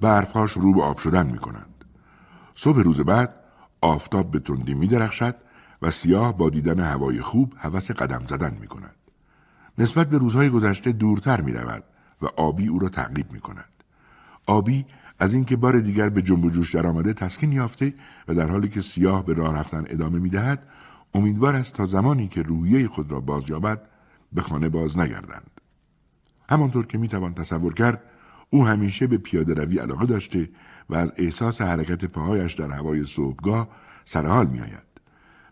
برفهاش 0.00 0.52
رو 0.52 0.74
به 0.74 0.82
آب 0.82 0.98
شدن 0.98 1.26
می‌کنند. 1.26 1.84
صبح 2.54 2.82
روز 2.82 3.00
بعد 3.00 3.34
آفتاب 3.80 4.30
به 4.30 4.38
تندی 4.38 4.74
میدرخشد 4.74 5.36
و 5.82 5.90
سیاه 5.90 6.36
با 6.36 6.50
دیدن 6.50 6.80
هوای 6.80 7.20
خوب 7.20 7.54
هوس 7.56 7.90
قدم 7.90 8.26
زدن 8.26 8.56
می‌کند. 8.60 8.94
نسبت 9.78 10.08
به 10.08 10.18
روزهای 10.18 10.50
گذشته 10.50 10.92
دورتر 10.92 11.40
می 11.40 11.52
رود 11.52 11.84
و 12.22 12.26
آبی 12.26 12.68
او 12.68 12.78
را 12.78 12.88
تعقیب 12.88 13.32
می 13.32 13.40
کند. 13.40 13.70
آبی 14.46 14.86
از 15.18 15.34
اینکه 15.34 15.56
بار 15.56 15.80
دیگر 15.80 16.08
به 16.08 16.22
جنب 16.22 16.44
و 16.44 16.50
جوش 16.50 16.74
درآمده 16.74 17.12
تسکین 17.12 17.52
یافته 17.52 17.94
و 18.28 18.34
در 18.34 18.50
حالی 18.50 18.68
که 18.68 18.80
سیاه 18.80 19.26
به 19.26 19.34
راه 19.34 19.58
رفتن 19.58 19.84
ادامه 19.88 20.18
می‌دهد 20.18 20.62
امیدوار 21.14 21.54
است 21.54 21.74
تا 21.74 21.84
زمانی 21.84 22.28
که 22.28 22.42
روحیه 22.42 22.88
خود 22.88 23.12
را 23.12 23.20
باز 23.20 23.50
یابد 23.50 23.80
به 24.32 24.42
خانه 24.42 24.68
باز 24.68 24.98
نگردند. 24.98 25.50
همانطور 26.48 26.86
که 26.86 26.98
می‌توان 26.98 27.34
تصور 27.34 27.74
کرد 27.74 28.02
او 28.50 28.66
همیشه 28.66 29.06
به 29.06 29.18
پیاده 29.18 29.54
روی 29.54 29.78
علاقه 29.78 30.06
داشته 30.06 30.48
و 30.90 30.94
از 30.94 31.12
احساس 31.16 31.60
حرکت 31.60 32.04
پاهایش 32.04 32.54
در 32.54 32.70
هوای 32.70 33.04
صبحگاه 33.04 33.68
سرحال 34.04 34.46
میآید. 34.46 34.86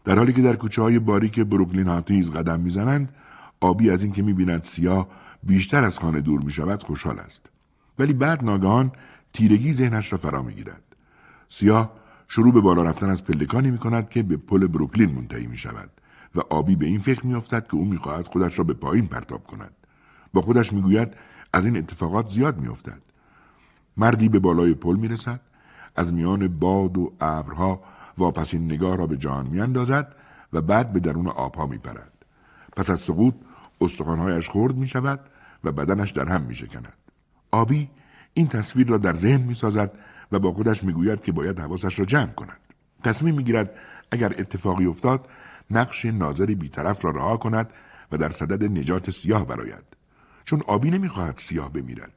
در 0.04 0.18
حالی 0.18 0.32
که 0.32 0.42
در 0.42 0.56
کوچه 0.56 0.82
های 0.82 0.98
باریک 0.98 1.40
بروکلین 1.40 1.88
هاتیز 1.88 2.30
قدم 2.30 2.60
می‌زنند 2.60 3.14
آبی 3.60 3.90
از 3.90 4.02
اینکه 4.02 4.22
می‌بیند 4.22 4.62
سیاه 4.62 5.08
بیشتر 5.42 5.84
از 5.84 5.98
خانه 5.98 6.20
دور 6.20 6.40
می 6.40 6.50
شود 6.50 6.82
خوشحال 6.82 7.18
است. 7.18 7.46
ولی 7.98 8.12
بعد 8.12 8.44
ناگهان 8.44 8.92
تیرگی 9.32 9.72
ذهنش 9.72 10.12
را 10.12 10.18
فرا 10.18 10.42
می‌گیرد. 10.42 10.82
سیاه 11.48 11.92
شروع 12.28 12.52
به 12.52 12.60
بالا 12.60 12.82
رفتن 12.82 13.10
از 13.10 13.24
پلکانی 13.24 13.70
می 13.70 13.78
کند 13.78 14.08
که 14.08 14.22
به 14.22 14.36
پل 14.36 14.66
بروکلین 14.66 15.10
منتهی 15.10 15.46
می 15.46 15.56
شود 15.56 15.90
و 16.34 16.40
آبی 16.40 16.76
به 16.76 16.86
این 16.86 16.98
فکر 16.98 17.26
می 17.26 17.34
افتد 17.34 17.66
که 17.66 17.74
او 17.74 17.84
می‌خواهد 17.84 18.26
خودش 18.26 18.58
را 18.58 18.64
به 18.64 18.74
پایین 18.74 19.06
پرتاب 19.06 19.46
کند. 19.46 19.72
با 20.32 20.40
خودش 20.40 20.72
می‌گوید 20.72 21.08
از 21.52 21.66
این 21.66 21.76
اتفاقات 21.76 22.30
زیاد 22.30 22.58
میافتد. 22.58 23.02
مردی 23.96 24.28
به 24.28 24.38
بالای 24.38 24.74
پل 24.74 24.96
می 24.96 25.08
رسد 25.08 25.40
از 25.96 26.12
میان 26.12 26.48
باد 26.48 26.98
و 26.98 27.12
ابرها 27.20 27.80
واپسین 28.18 28.64
نگاه 28.64 28.96
را 28.96 29.06
به 29.06 29.16
جان 29.16 29.46
میاندازد 29.46 30.14
و 30.52 30.60
بعد 30.60 30.92
به 30.92 31.00
درون 31.00 31.26
آبها 31.26 31.66
میپرد. 31.66 32.12
پس 32.76 32.90
از 32.90 33.00
سقوط 33.00 33.34
استخوانهایش 33.80 34.50
خرد 34.50 34.76
می 34.76 34.86
شود 34.86 35.20
و 35.64 35.72
بدنش 35.72 36.10
در 36.10 36.28
هم 36.28 36.42
می 36.42 36.54
شکند. 36.54 36.96
آبی 37.50 37.90
این 38.34 38.48
تصویر 38.48 38.86
را 38.88 38.98
در 38.98 39.14
ذهن 39.14 39.40
می 39.42 39.54
سازد 39.54 39.92
و 40.32 40.38
با 40.38 40.52
خودش 40.52 40.84
می 40.84 40.92
گوید 40.92 41.22
که 41.22 41.32
باید 41.32 41.60
حواسش 41.60 41.98
را 41.98 42.04
جمع 42.04 42.32
کند. 42.32 42.60
تصمیم 43.04 43.34
می 43.34 43.44
گیرد 43.44 43.70
اگر 44.10 44.34
اتفاقی 44.38 44.86
افتاد 44.86 45.28
نقش 45.70 46.04
ناظری 46.04 46.54
بیطرف 46.54 47.04
را 47.04 47.10
رها 47.10 47.36
کند 47.36 47.70
و 48.12 48.16
در 48.16 48.30
صدد 48.30 48.64
نجات 48.64 49.10
سیاه 49.10 49.46
براید. 49.46 49.84
چون 50.44 50.62
آبی 50.66 50.90
نمی‌خواهد 50.90 51.38
سیاه 51.38 51.72
بمیرد. 51.72 52.12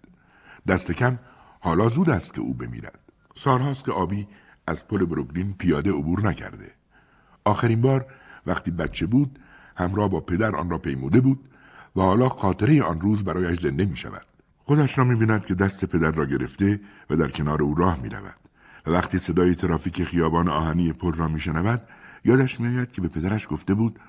دست 0.67 0.91
کم 0.91 1.19
حالا 1.59 1.87
زود 1.87 2.09
است 2.09 2.33
که 2.33 2.41
او 2.41 2.53
بمیرد. 2.53 2.99
سالهاست 3.35 3.85
که 3.85 3.91
آبی 3.91 4.27
از 4.67 4.87
پل 4.87 5.05
بروکلین 5.05 5.53
پیاده 5.53 5.91
عبور 5.91 6.27
نکرده. 6.27 6.71
آخرین 7.45 7.81
بار 7.81 8.05
وقتی 8.45 8.71
بچه 8.71 9.05
بود 9.05 9.39
همراه 9.75 10.09
با 10.09 10.19
پدر 10.19 10.55
آن 10.55 10.69
را 10.69 10.77
پیموده 10.77 11.21
بود 11.21 11.49
و 11.95 12.01
حالا 12.01 12.29
خاطره 12.29 12.83
آن 12.83 13.01
روز 13.01 13.23
برایش 13.23 13.59
زنده 13.59 13.85
می 13.85 13.95
شود. 13.95 14.25
خودش 14.67 14.97
را 14.97 15.03
می 15.03 15.15
بیند 15.15 15.45
که 15.45 15.55
دست 15.55 15.85
پدر 15.85 16.11
را 16.11 16.25
گرفته 16.25 16.79
و 17.09 17.15
در 17.15 17.27
کنار 17.27 17.61
او 17.61 17.75
راه 17.75 18.01
می 18.01 18.09
رود. 18.09 18.35
و 18.85 18.91
وقتی 18.91 19.19
صدای 19.19 19.55
ترافیک 19.55 20.03
خیابان 20.03 20.49
آهنی 20.49 20.93
پل 20.93 21.13
را 21.13 21.27
می 21.27 21.39
شنود 21.39 21.81
یادش 22.25 22.59
می 22.59 22.77
آید 22.77 22.91
که 22.91 23.01
به 23.01 23.07
پدرش 23.07 23.47
گفته 23.49 23.73
بود 23.73 23.99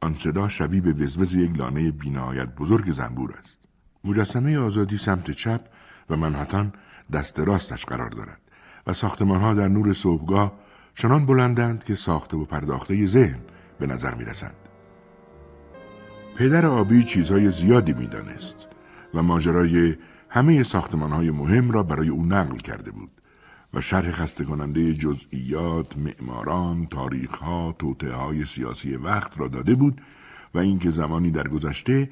آن 0.00 0.14
صدا 0.14 0.48
شبیه 0.48 0.80
به 0.80 0.92
وزوز 0.92 1.34
یک 1.34 1.58
لانه 1.58 1.90
بینایت 1.90 2.54
بزرگ 2.54 2.92
زنبور 2.92 3.34
است. 3.38 3.60
مجسمه 4.04 4.58
آزادی 4.58 4.98
سمت 4.98 5.30
چپ 5.30 5.60
و 6.10 6.16
منحتان 6.16 6.72
دست 7.12 7.40
راستش 7.40 7.84
قرار 7.84 8.10
دارد 8.10 8.40
و 8.86 8.92
ساختمانها 8.92 9.54
در 9.54 9.68
نور 9.68 9.92
صبحگاه 9.92 10.52
چنان 10.94 11.26
بلندند 11.26 11.84
که 11.84 11.94
ساخته 11.94 12.36
و 12.36 12.44
پرداخته 12.44 13.06
ذهن 13.06 13.40
به 13.78 13.86
نظر 13.86 14.14
می 14.14 14.24
رسند. 14.24 14.56
پدر 16.36 16.66
آبی 16.66 17.04
چیزهای 17.04 17.50
زیادی 17.50 17.92
می‌دانست 17.92 18.56
و 19.14 19.22
ماجرای 19.22 19.96
همه 20.30 20.62
ساختمان 20.62 21.12
های 21.12 21.30
مهم 21.30 21.70
را 21.70 21.82
برای 21.82 22.08
او 22.08 22.26
نقل 22.26 22.56
کرده 22.56 22.90
بود 22.90 23.10
و 23.74 23.80
شرح 23.80 24.10
خسته 24.10 24.44
کننده 24.44 24.94
جزئیات، 24.94 25.98
معماران، 25.98 26.86
تاریخها، 26.86 27.74
توته 27.78 28.12
های 28.12 28.44
سیاسی 28.44 28.96
وقت 28.96 29.40
را 29.40 29.48
داده 29.48 29.74
بود 29.74 30.00
و 30.54 30.58
اینکه 30.58 30.90
زمانی 30.90 31.30
در 31.30 31.48
گذشته 31.48 32.10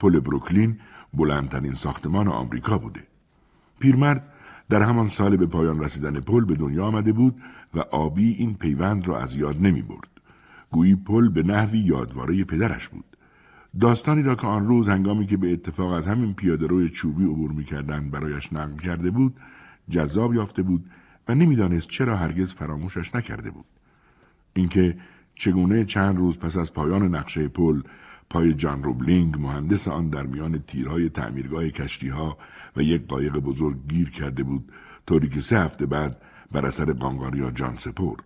پل 0.00 0.20
بروکلین 0.20 0.80
بلندترین 1.14 1.74
ساختمان 1.74 2.28
آمریکا 2.28 2.78
بوده. 2.78 3.06
پیرمرد 3.80 4.32
در 4.68 4.82
همان 4.82 5.08
سال 5.08 5.36
به 5.36 5.46
پایان 5.46 5.80
رسیدن 5.80 6.20
پل 6.20 6.44
به 6.44 6.54
دنیا 6.54 6.84
آمده 6.84 7.12
بود 7.12 7.42
و 7.74 7.78
آبی 7.78 8.32
این 8.32 8.54
پیوند 8.54 9.08
را 9.08 9.20
از 9.20 9.36
یاد 9.36 9.56
نمی 9.60 9.82
برد. 9.82 10.08
گویی 10.70 10.94
پل 10.96 11.28
به 11.28 11.42
نحوی 11.42 11.78
یادواره 11.78 12.44
پدرش 12.44 12.88
بود. 12.88 13.07
داستانی 13.80 14.22
را 14.22 14.34
که 14.34 14.46
آن 14.46 14.66
روز 14.66 14.88
هنگامی 14.88 15.26
که 15.26 15.36
به 15.36 15.52
اتفاق 15.52 15.92
از 15.92 16.08
همین 16.08 16.34
پیاده 16.34 16.66
روی 16.66 16.88
چوبی 16.88 17.24
عبور 17.24 17.52
می‌کردند 17.52 18.10
برایش 18.10 18.52
نقل 18.52 18.76
کرده 18.76 19.10
بود 19.10 19.36
جذاب 19.88 20.34
یافته 20.34 20.62
بود 20.62 20.90
و 21.28 21.34
نمی‌دانست 21.34 21.88
چرا 21.88 22.16
هرگز 22.16 22.52
فراموشش 22.52 23.14
نکرده 23.14 23.50
بود. 23.50 23.64
اینکه 24.54 24.96
چگونه 25.34 25.84
چند 25.84 26.16
روز 26.16 26.38
پس 26.38 26.56
از 26.56 26.74
پایان 26.74 27.14
نقشه 27.14 27.48
پل 27.48 27.82
پای 28.30 28.54
جان 28.54 28.82
روبلینگ 28.82 29.36
مهندس 29.40 29.88
آن 29.88 30.08
در 30.08 30.26
میان 30.26 30.58
تیرهای 30.58 31.08
تعمیرگاه 31.08 31.68
کشتی 31.68 32.08
ها 32.08 32.38
و 32.76 32.82
یک 32.82 33.06
قایق 33.06 33.38
بزرگ 33.38 33.76
گیر 33.88 34.10
کرده 34.10 34.42
بود 34.42 34.72
طوری 35.06 35.28
که 35.28 35.40
سه 35.40 35.58
هفته 35.58 35.86
بعد 35.86 36.22
بر 36.52 36.66
اثر 36.66 36.92
قانقاریا 36.92 37.50
جان 37.50 37.76
سپرد. 37.76 38.22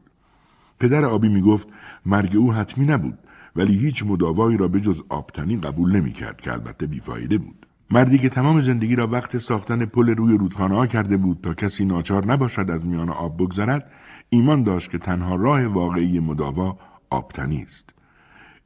پدر 0.78 1.05
آبی 1.05 1.28
می‌گفت 1.28 1.68
مرگ 2.07 2.36
او 2.36 2.53
حتمی 2.53 2.86
نبود. 2.86 3.18
ولی 3.57 3.78
هیچ 3.78 4.03
مداوایی 4.07 4.57
را 4.57 4.68
به 4.68 4.80
جز 4.80 5.03
آبتنی 5.09 5.57
قبول 5.57 5.96
نمی 5.96 6.12
کرد 6.12 6.40
که 6.40 6.53
البته 6.53 6.86
بیفایده 6.86 7.38
بود. 7.38 7.66
مردی 7.90 8.18
که 8.18 8.28
تمام 8.28 8.61
زندگی 8.61 8.96
را 8.96 9.07
وقت 9.07 9.38
ساختن 9.38 9.84
پل 9.84 10.14
روی 10.14 10.38
رودخانه 10.38 10.74
ها 10.74 10.86
کرده 10.86 11.16
بود 11.16 11.38
تا 11.42 11.55
کسی 11.55 11.84
ناچار 11.84 12.26
نباشد 12.26 12.70
از 12.70 12.86
میان 12.86 13.11
آب 13.11 13.36
بگذرد 13.36 13.90
ایمان 14.28 14.62
داشت 14.62 14.90
که 14.90 14.98
تنها 14.98 15.36
راه 15.36 15.66
واقعی 15.66 16.20
مداوا 16.20 16.78
آبتنی 17.11 17.62
است. 17.62 17.90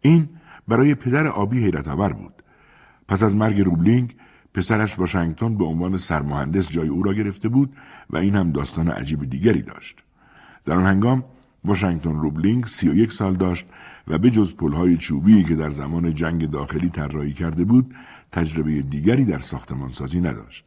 این 0.01 0.29
برای 0.69 0.95
پدر 0.95 1.27
آبی 1.27 1.65
حیرت 1.65 1.89
آور 1.89 2.13
بود. 2.13 2.43
پس 3.09 3.23
از 3.23 3.37
مرگ 3.37 3.61
روبلینگ 3.61 4.15
پسرش 4.55 4.99
واشنگتن 4.99 5.57
به 5.57 5.65
عنوان 5.65 5.97
سرمهندس 5.97 6.71
جای 6.71 6.89
او 6.89 7.03
را 7.03 7.15
گرفته 7.15 7.49
بود 7.49 7.73
و 8.11 8.17
این 8.17 8.35
هم 8.35 8.53
داستان 8.53 8.89
عجیب 8.89 9.25
دیگری 9.31 9.63
داشت. 9.63 10.03
در 10.65 10.75
آن 10.75 10.87
هنگام 10.87 11.25
واشنگتن 11.65 12.15
روبلینگ 12.15 12.67
سی 12.67 12.89
و 12.89 12.95
یک 12.95 13.13
سال 13.13 13.37
داشت 13.37 13.67
و 14.09 14.19
به 14.19 14.31
جز 14.31 14.55
پلهای 14.55 14.97
چوبی 14.97 15.45
که 15.45 15.55
در 15.55 15.71
زمان 15.71 16.15
جنگ 16.15 16.51
داخلی 16.51 16.89
طراحی 16.89 17.33
کرده 17.33 17.65
بود 17.65 17.95
تجربه 18.33 18.83
دیگری 18.83 19.25
در 19.25 19.39
ساختمانسازی 19.39 20.21
نداشت. 20.21 20.65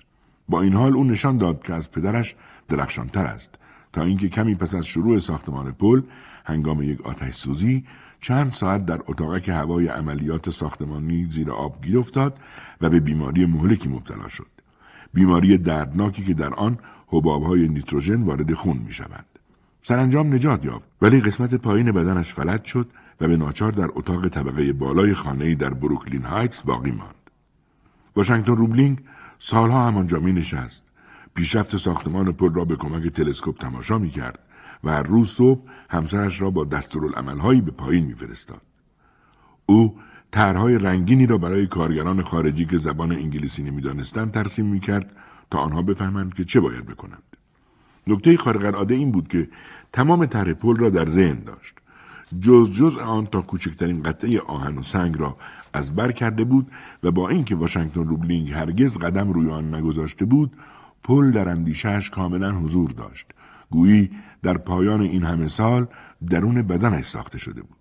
با 0.49 0.61
این 0.61 0.73
حال 0.73 0.93
او 0.93 1.03
نشان 1.03 1.37
داد 1.37 1.63
که 1.63 1.73
از 1.73 1.91
پدرش 1.91 2.35
درخشانتر 2.67 3.25
است. 3.25 3.55
تا 3.93 4.03
اینکه 4.03 4.29
کمی 4.29 4.55
پس 4.55 4.75
از 4.75 4.85
شروع 4.85 5.19
ساختمان 5.19 5.71
پل 5.71 6.01
هنگام 6.45 6.81
یک 6.81 7.01
آتش 7.01 7.33
سوزی 7.33 7.85
چند 8.19 8.51
ساعت 8.51 8.85
در 8.85 8.99
اتاقک 9.07 9.49
هوای 9.49 9.87
عملیات 9.87 10.49
ساختمانی 10.49 11.27
زیر 11.31 11.51
آب 11.51 11.81
گیر 11.81 11.99
افتاد 11.99 12.37
و 12.81 12.89
به 12.89 12.99
بیماری 12.99 13.45
مهلکی 13.45 13.89
مبتلا 13.89 14.27
شد. 14.27 14.47
بیماری 15.13 15.57
دردناکی 15.57 16.23
که 16.23 16.33
در 16.33 16.53
آن 16.53 16.77
حبابهای 17.07 17.67
نیتروژن 17.67 18.21
وارد 18.21 18.53
خون 18.53 18.77
می 18.77 18.93
شوند. 18.93 19.25
سرانجام 19.83 20.33
نجات 20.33 20.65
یافت 20.65 20.89
ولی 21.01 21.21
قسمت 21.21 21.55
پایین 21.55 21.91
بدنش 21.91 22.33
فلج 22.33 22.63
شد 22.63 22.89
و 23.22 23.28
به 23.28 23.38
ناچار 23.38 23.72
در 23.72 23.89
اتاق 23.93 24.28
طبقه 24.28 24.74
بالای 24.74 25.13
خانه 25.13 25.55
در 25.55 25.74
بروکلین 25.74 26.26
هایتس 26.26 26.61
باقی 26.61 26.91
ماند. 26.91 27.15
واشنگتن 28.15 28.55
روبلینگ 28.55 28.99
سالها 29.38 29.88
همانجا 29.88 30.20
می 30.20 30.34
نشست. 30.34 30.84
پیشرفت 31.34 31.78
ساختمان 31.78 32.32
پل 32.32 32.53
را 32.53 32.65
به 32.65 32.76
کمک 32.76 33.07
تلسکوپ 33.07 33.57
تماشا 33.57 33.97
می 33.97 34.09
کرد 34.09 34.39
و 34.84 34.91
هر 34.91 35.03
روز 35.03 35.30
صبح 35.30 35.61
همسرش 35.89 36.41
را 36.41 36.49
با 36.49 36.65
دستورالعملهایی 36.65 37.61
به 37.61 37.72
پایین 37.72 38.05
میفرستاد. 38.05 38.61
او 39.65 39.99
طرحهای 40.32 40.78
رنگینی 40.78 41.26
را 41.26 41.38
برای 41.38 41.67
کارگران 41.67 42.24
خارجی 42.24 42.65
که 42.65 42.78
زبان 42.78 43.11
انگلیسی 43.11 43.63
نمی‌دانستند 43.63 44.32
ترسیم 44.32 44.65
می‌کرد 44.65 45.11
تا 45.51 45.59
آنها 45.59 45.82
بفهمند 45.82 46.34
که 46.34 46.45
چه 46.45 46.59
باید 46.59 46.86
بکنند. 46.86 47.24
نکته 48.07 48.38
خارق 48.38 48.65
العاده 48.65 48.95
این 48.95 49.11
بود 49.11 49.28
که 49.28 49.49
تمام 49.93 50.26
طرح 50.26 50.53
پل 50.53 50.76
را 50.76 50.89
در 50.89 51.09
ذهن 51.09 51.39
داشت. 51.39 51.76
جز 52.39 52.71
جز 52.71 52.97
آن 52.97 53.25
تا 53.25 53.41
کوچکترین 53.41 54.03
قطعه 54.03 54.41
آهن 54.41 54.77
و 54.77 54.84
سنگ 54.84 55.19
را 55.19 55.38
از 55.73 55.95
بر 55.95 56.11
کرده 56.11 56.43
بود 56.43 56.71
و 57.03 57.11
با 57.11 57.30
اینکه 57.30 57.55
واشنگتن 57.55 58.07
روبلینگ 58.07 58.51
هرگز 58.51 58.97
قدم 58.97 59.32
روی 59.32 59.49
آن 59.49 59.75
نگذاشته 59.75 60.25
بود 60.25 60.53
پل 61.03 61.32
در 61.32 61.49
اندیشهش 61.49 62.09
کاملا 62.09 62.51
حضور 62.51 62.91
داشت 62.91 63.27
گویی 63.69 64.09
در 64.43 64.57
پایان 64.57 65.01
این 65.01 65.23
همه 65.23 65.47
سال 65.47 65.88
درون 66.30 66.61
بدنش 66.61 67.05
ساخته 67.05 67.38
شده 67.38 67.61
بود 67.61 67.77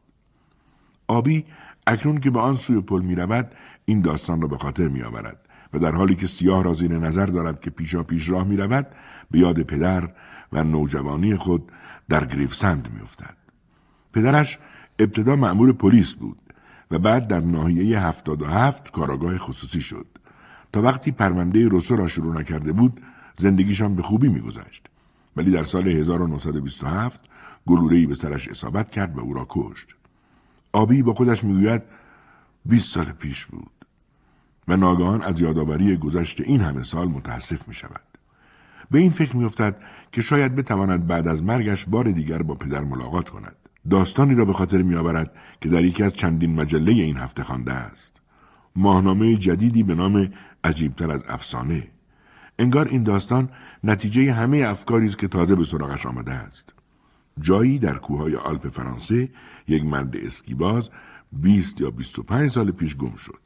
آبی 1.08 1.44
اکنون 1.86 2.20
که 2.20 2.30
به 2.30 2.40
آن 2.40 2.54
سوی 2.54 2.80
پل 2.80 3.02
می 3.02 3.14
رود 3.14 3.52
این 3.84 4.00
داستان 4.00 4.40
را 4.40 4.48
به 4.48 4.58
خاطر 4.58 4.88
می 4.88 5.02
آورد 5.02 5.48
و 5.72 5.78
در 5.78 5.92
حالی 5.92 6.14
که 6.14 6.26
سیاه 6.26 6.64
را 6.64 6.74
زیر 6.74 6.98
نظر 6.98 7.26
دارد 7.26 7.60
که 7.60 7.70
پیشا 7.70 8.02
پیش 8.02 8.28
راه 8.28 8.44
می 8.44 8.56
رود 8.56 8.86
به 9.30 9.38
یاد 9.38 9.62
پدر 9.62 10.08
و 10.52 10.64
نوجوانی 10.64 11.36
خود 11.36 11.72
در 12.08 12.24
گریفسند 12.24 12.88
می 12.94 13.00
افتد. 13.00 13.37
پدرش 14.12 14.58
ابتدا 14.98 15.36
مأمور 15.36 15.72
پلیس 15.72 16.14
بود 16.14 16.38
و 16.90 16.98
بعد 16.98 17.26
در 17.26 17.40
ناحیه 17.40 18.00
هفتاد 18.00 18.42
و 18.42 18.46
هفت 18.46 18.90
کاراگاه 18.90 19.38
خصوصی 19.38 19.80
شد 19.80 20.06
تا 20.72 20.82
وقتی 20.82 21.10
پرونده 21.10 21.68
روسو 21.68 21.96
را 21.96 22.06
شروع 22.06 22.40
نکرده 22.40 22.72
بود 22.72 23.00
زندگیشان 23.36 23.94
به 23.94 24.02
خوبی 24.02 24.28
میگذشت 24.28 24.86
ولی 25.36 25.50
در 25.50 25.64
سال 25.64 25.88
1927 25.88 27.20
گلوله‌ای 27.66 28.06
به 28.06 28.14
سرش 28.14 28.48
اصابت 28.48 28.90
کرد 28.90 29.16
و 29.18 29.20
او 29.20 29.34
را 29.34 29.46
کشت 29.48 29.94
آبی 30.72 31.02
با 31.02 31.14
خودش 31.14 31.44
می‌گوید 31.44 31.82
20 32.64 32.94
سال 32.94 33.04
پیش 33.04 33.46
بود 33.46 33.70
و 34.68 34.76
ناگهان 34.76 35.22
از 35.22 35.40
یادآوری 35.40 35.96
گذشت 35.96 36.40
این 36.40 36.60
همه 36.60 36.82
سال 36.82 37.08
متاسف 37.08 37.68
می 37.68 37.74
شود. 37.74 38.00
به 38.90 38.98
این 38.98 39.10
فکر 39.10 39.36
میافتد 39.36 39.76
که 40.12 40.20
شاید 40.22 40.54
بتواند 40.54 41.06
بعد 41.06 41.28
از 41.28 41.42
مرگش 41.42 41.86
بار 41.86 42.10
دیگر 42.10 42.42
با 42.42 42.54
پدر 42.54 42.84
ملاقات 42.84 43.28
کند. 43.28 43.56
داستانی 43.90 44.34
را 44.34 44.44
به 44.44 44.52
خاطر 44.52 44.82
میآورد 44.82 45.32
که 45.60 45.68
در 45.68 45.84
یکی 45.84 46.02
از 46.02 46.12
چندین 46.12 46.54
مجله 46.54 46.92
این 46.92 47.16
هفته 47.16 47.44
خوانده 47.44 47.72
است. 47.72 48.20
ماهنامه 48.76 49.36
جدیدی 49.36 49.82
به 49.82 49.94
نام 49.94 50.30
عجیبتر 50.64 51.10
از 51.10 51.24
افسانه. 51.28 51.88
انگار 52.58 52.88
این 52.88 53.02
داستان 53.02 53.48
نتیجه 53.84 54.32
همه 54.32 54.58
افکاری 54.58 55.06
است 55.06 55.18
که 55.18 55.28
تازه 55.28 55.54
به 55.54 55.64
سراغش 55.64 56.06
آمده 56.06 56.32
است. 56.32 56.72
جایی 57.40 57.78
در 57.78 57.94
کوههای 57.94 58.36
آلپ 58.36 58.68
فرانسه 58.68 59.28
یک 59.68 59.84
مرد 59.84 60.16
اسکیباز 60.16 60.90
20 61.32 61.80
یا 61.80 61.90
25 61.90 62.50
سال 62.50 62.70
پیش 62.70 62.96
گم 62.96 63.14
شد. 63.14 63.40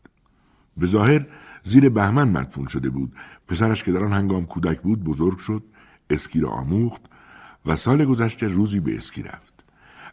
به 0.77 0.87
ظاهر 0.87 1.27
زیر 1.65 1.89
بهمن 1.89 2.29
مدفون 2.29 2.67
شده 2.67 2.91
بود 2.91 3.13
پسرش 3.49 3.85
که 3.85 3.93
در 3.93 4.05
آن 4.05 4.13
هنگام 4.13 4.47
کودک 4.47 4.81
بود 4.81 5.05
بزرگ 5.05 5.39
شد 5.39 5.63
اسکی 6.11 6.41
را 6.41 6.51
آموخت 6.51 7.03
و 7.67 7.77
سال 7.77 8.05
گذشته 8.05 8.47
روزی 8.47 8.81
به 8.81 8.97
اسکی 8.97 9.23
رفت 9.23 9.52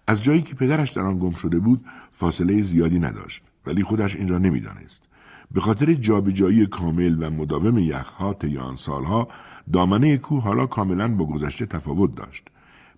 از 0.10 0.24
جایی 0.24 0.42
که 0.42 0.56
پدرش 0.56 0.92
در 0.92 1.02
آن 1.02 1.20
گم 1.20 1.32
شده 1.32 1.60
بود 1.60 1.86
فاصله 2.12 2.62
زیادی 2.62 3.00
نداشت 3.00 3.44
ولی 3.66 3.84
خودش 3.84 4.16
این 4.16 4.28
را 4.28 4.38
نمی‌دانست 4.38 5.04
به 5.52 5.62
خاطر 5.62 5.94
جابجایی 5.94 6.66
کامل 6.66 7.24
و 7.24 7.30
مداوم 7.30 7.78
یخها 7.78 8.34
طی 8.34 8.58
آن 8.58 8.76
سالها 8.76 9.28
دامنه 9.74 10.18
کوه 10.18 10.44
حالا 10.44 10.66
کاملا 10.66 11.08
با 11.08 11.26
گذشته 11.26 11.66
تفاوت 11.66 12.16
داشت 12.16 12.44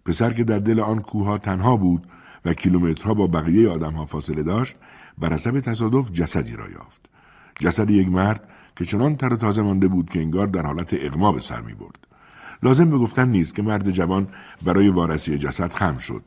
پسر 0.06 0.34
که 0.34 0.44
در 0.44 0.60
دل 0.60 0.80
آن 0.80 1.00
کوهها 1.00 1.38
تنها 1.38 1.78
بود 1.78 2.08
و 2.46 2.54
کیلومترها 2.54 3.14
با 3.14 3.28
بقیه 3.28 3.70
آدمها 3.70 4.06
فاصله 4.06 4.44
داشت 4.44 4.76
بر 5.18 5.34
حسب 5.34 5.60
تصادف 5.60 6.12
جسدی 6.12 6.56
را 6.56 6.70
یافت 6.70 7.02
جسد 7.60 7.90
یک 7.90 8.08
مرد 8.08 8.48
که 8.76 8.86
چنان 8.86 9.16
تر 9.16 9.36
تازه 9.36 9.62
مانده 9.62 9.88
بود 9.88 10.10
که 10.10 10.20
انگار 10.20 10.48
در 10.48 10.66
حالت 10.66 10.94
اغما 10.94 11.32
به 11.32 11.42
سر 11.42 11.62
می 11.62 11.74
برد. 11.74 12.08
لازم 12.64 12.90
به 12.90 12.98
گفتن 12.98 13.30
نیست 13.30 13.56
که 13.56 13.62
مرد 13.62 13.90
جوان 13.90 14.28
برای 14.66 14.90
وارسی 14.90 15.38
جسد 15.38 15.74
خم 15.74 15.98
شد. 15.98 16.24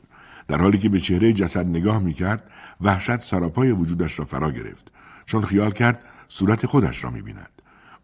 در 0.47 0.57
حالی 0.57 0.77
که 0.77 0.89
به 0.89 0.99
چهره 0.99 1.33
جسد 1.33 1.67
نگاه 1.67 1.99
می 1.99 2.13
کرد 2.13 2.43
وحشت 2.81 3.17
سراپای 3.17 3.71
وجودش 3.71 4.19
را 4.19 4.25
فرا 4.25 4.51
گرفت 4.51 4.91
چون 5.25 5.45
خیال 5.45 5.71
کرد 5.71 5.99
صورت 6.27 6.65
خودش 6.65 7.03
را 7.03 7.09
می 7.09 7.21
بیند. 7.21 7.49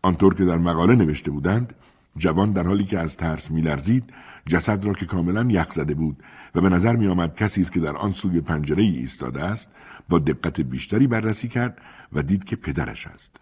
آنطور 0.01 0.35
که 0.35 0.45
در 0.45 0.57
مقاله 0.57 0.95
نوشته 0.95 1.31
بودند 1.31 1.73
جوان 2.17 2.51
در 2.51 2.63
حالی 2.63 2.85
که 2.85 2.99
از 2.99 3.17
ترس 3.17 3.51
میلرزید 3.51 4.13
جسد 4.47 4.85
را 4.85 4.93
که 4.93 5.05
کاملا 5.05 5.45
یخ 5.49 5.71
زده 5.73 5.93
بود 5.93 6.23
و 6.55 6.61
به 6.61 6.69
نظر 6.69 6.95
می 6.95 7.07
آمد 7.07 7.35
کسی 7.35 7.61
است 7.61 7.71
که 7.71 7.79
در 7.79 7.97
آن 7.97 8.11
سوی 8.11 8.41
پنجره 8.41 8.83
ای 8.83 8.97
ایستاده 8.97 9.43
است 9.43 9.69
با 10.09 10.19
دقت 10.19 10.61
بیشتری 10.61 11.07
بررسی 11.07 11.47
کرد 11.47 11.77
و 12.13 12.23
دید 12.23 12.43
که 12.43 12.55
پدرش 12.55 13.07
است. 13.07 13.37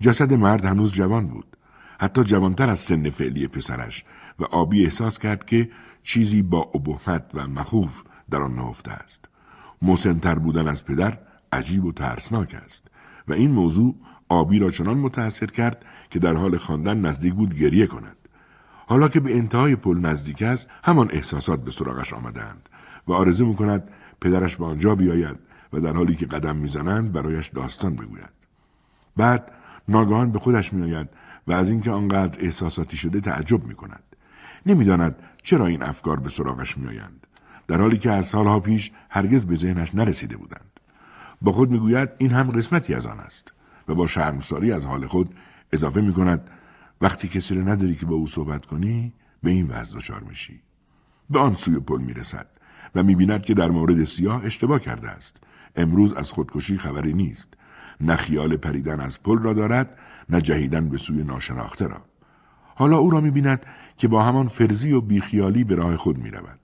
جسد 0.00 0.32
مرد 0.32 0.64
هنوز 0.64 0.92
جوان 0.92 1.26
بود. 1.26 1.56
حتی 2.00 2.24
جوانتر 2.24 2.70
از 2.70 2.78
سن 2.78 3.10
فعلی 3.10 3.48
پسرش 3.48 4.04
و 4.38 4.44
آبی 4.44 4.84
احساس 4.84 5.18
کرد 5.18 5.46
که 5.46 5.70
چیزی 6.02 6.42
با 6.42 6.70
ابهت 6.74 7.30
و 7.34 7.46
مخوف 7.46 8.02
در 8.30 8.42
آن 8.42 8.54
نهفته 8.54 8.90
است. 8.90 9.24
مسنتر 9.82 10.34
بودن 10.34 10.68
از 10.68 10.84
پدر 10.84 11.18
عجیب 11.52 11.84
و 11.84 11.92
ترسناک 11.92 12.56
است 12.64 12.82
و 13.28 13.32
این 13.32 13.50
موضوع 13.50 13.94
آبی 14.28 14.58
را 14.58 14.70
چنان 14.70 14.98
متأثر 14.98 15.46
کرد 15.46 15.84
که 16.10 16.18
در 16.18 16.34
حال 16.34 16.58
خواندن 16.58 17.00
نزدیک 17.00 17.34
بود 17.34 17.54
گریه 17.54 17.86
کند. 17.86 18.16
حالا 18.86 19.08
که 19.08 19.20
به 19.20 19.36
انتهای 19.36 19.76
پل 19.76 19.98
نزدیک 19.98 20.42
است 20.42 20.68
همان 20.84 21.08
احساسات 21.10 21.64
به 21.64 21.70
سراغش 21.70 22.12
آمدند 22.12 22.68
و 23.06 23.12
آرزو 23.12 23.46
می‌کند 23.46 23.88
پدرش 24.20 24.56
به 24.56 24.64
آنجا 24.64 24.94
بیاید 24.94 25.36
و 25.72 25.80
در 25.80 25.92
حالی 25.92 26.14
که 26.14 26.26
قدم 26.26 26.56
می‌زنند 26.56 27.12
برایش 27.12 27.48
داستان 27.48 27.94
بگوید 27.96 28.30
بعد 29.16 29.52
ناگهان 29.88 30.32
به 30.32 30.38
خودش 30.38 30.72
میآید 30.72 31.08
و 31.46 31.52
از 31.52 31.70
اینکه 31.70 31.90
آنقدر 31.90 32.40
احساساتی 32.40 32.96
شده 32.96 33.20
تعجب 33.20 33.64
می 33.64 33.74
کند. 33.74 34.02
نمی‌داند 34.66 35.16
چرا 35.42 35.66
این 35.66 35.82
افکار 35.82 36.20
به 36.20 36.28
سراغش 36.28 36.78
میآیند 36.78 37.26
در 37.70 37.80
حالی 37.80 37.98
که 37.98 38.10
از 38.10 38.26
سالها 38.26 38.60
پیش 38.60 38.90
هرگز 39.10 39.44
به 39.44 39.56
ذهنش 39.56 39.94
نرسیده 39.94 40.36
بودند. 40.36 40.80
با 41.42 41.52
خود 41.52 41.70
می‌گوید 41.70 42.08
این 42.18 42.30
هم 42.30 42.50
قسمتی 42.50 42.94
از 42.94 43.06
آن 43.06 43.20
است 43.20 43.52
و 43.88 43.94
با 43.94 44.06
شرمساری 44.06 44.72
از 44.72 44.84
حال 44.84 45.06
خود 45.06 45.34
اضافه 45.72 46.00
می 46.00 46.12
کند 46.12 46.50
وقتی 47.00 47.28
کسی 47.28 47.54
را 47.54 47.62
نداری 47.62 47.94
که 47.94 48.06
با 48.06 48.14
او 48.14 48.26
صحبت 48.26 48.66
کنی 48.66 49.12
به 49.42 49.50
این 49.50 49.68
وضع 49.68 49.98
دچار 49.98 50.20
میشی. 50.20 50.60
به 51.30 51.38
آن 51.38 51.54
سوی 51.54 51.80
پل 51.80 52.00
می‌رسد 52.00 52.46
و 52.94 53.02
می‌بیند 53.02 53.42
که 53.42 53.54
در 53.54 53.68
مورد 53.68 54.04
سیاه 54.04 54.44
اشتباه 54.44 54.80
کرده 54.80 55.08
است. 55.08 55.36
امروز 55.76 56.12
از 56.12 56.32
خودکشی 56.32 56.78
خبری 56.78 57.12
نیست. 57.12 57.48
نه 58.00 58.16
خیال 58.16 58.56
پریدن 58.56 59.00
از 59.00 59.22
پل 59.22 59.38
را 59.38 59.52
دارد 59.52 59.98
نه 60.28 60.40
جهیدن 60.40 60.88
به 60.88 60.98
سوی 60.98 61.24
ناشناخته 61.24 61.86
را. 61.86 62.02
حالا 62.74 62.98
او 62.98 63.10
را 63.10 63.20
می‌بیند 63.20 63.62
که 63.96 64.08
با 64.08 64.22
همان 64.22 64.48
فرزی 64.48 64.92
و 64.92 65.00
بیخیالی 65.00 65.64
به 65.64 65.74
راه 65.74 65.96
خود 65.96 66.18
می‌رود. 66.18 66.59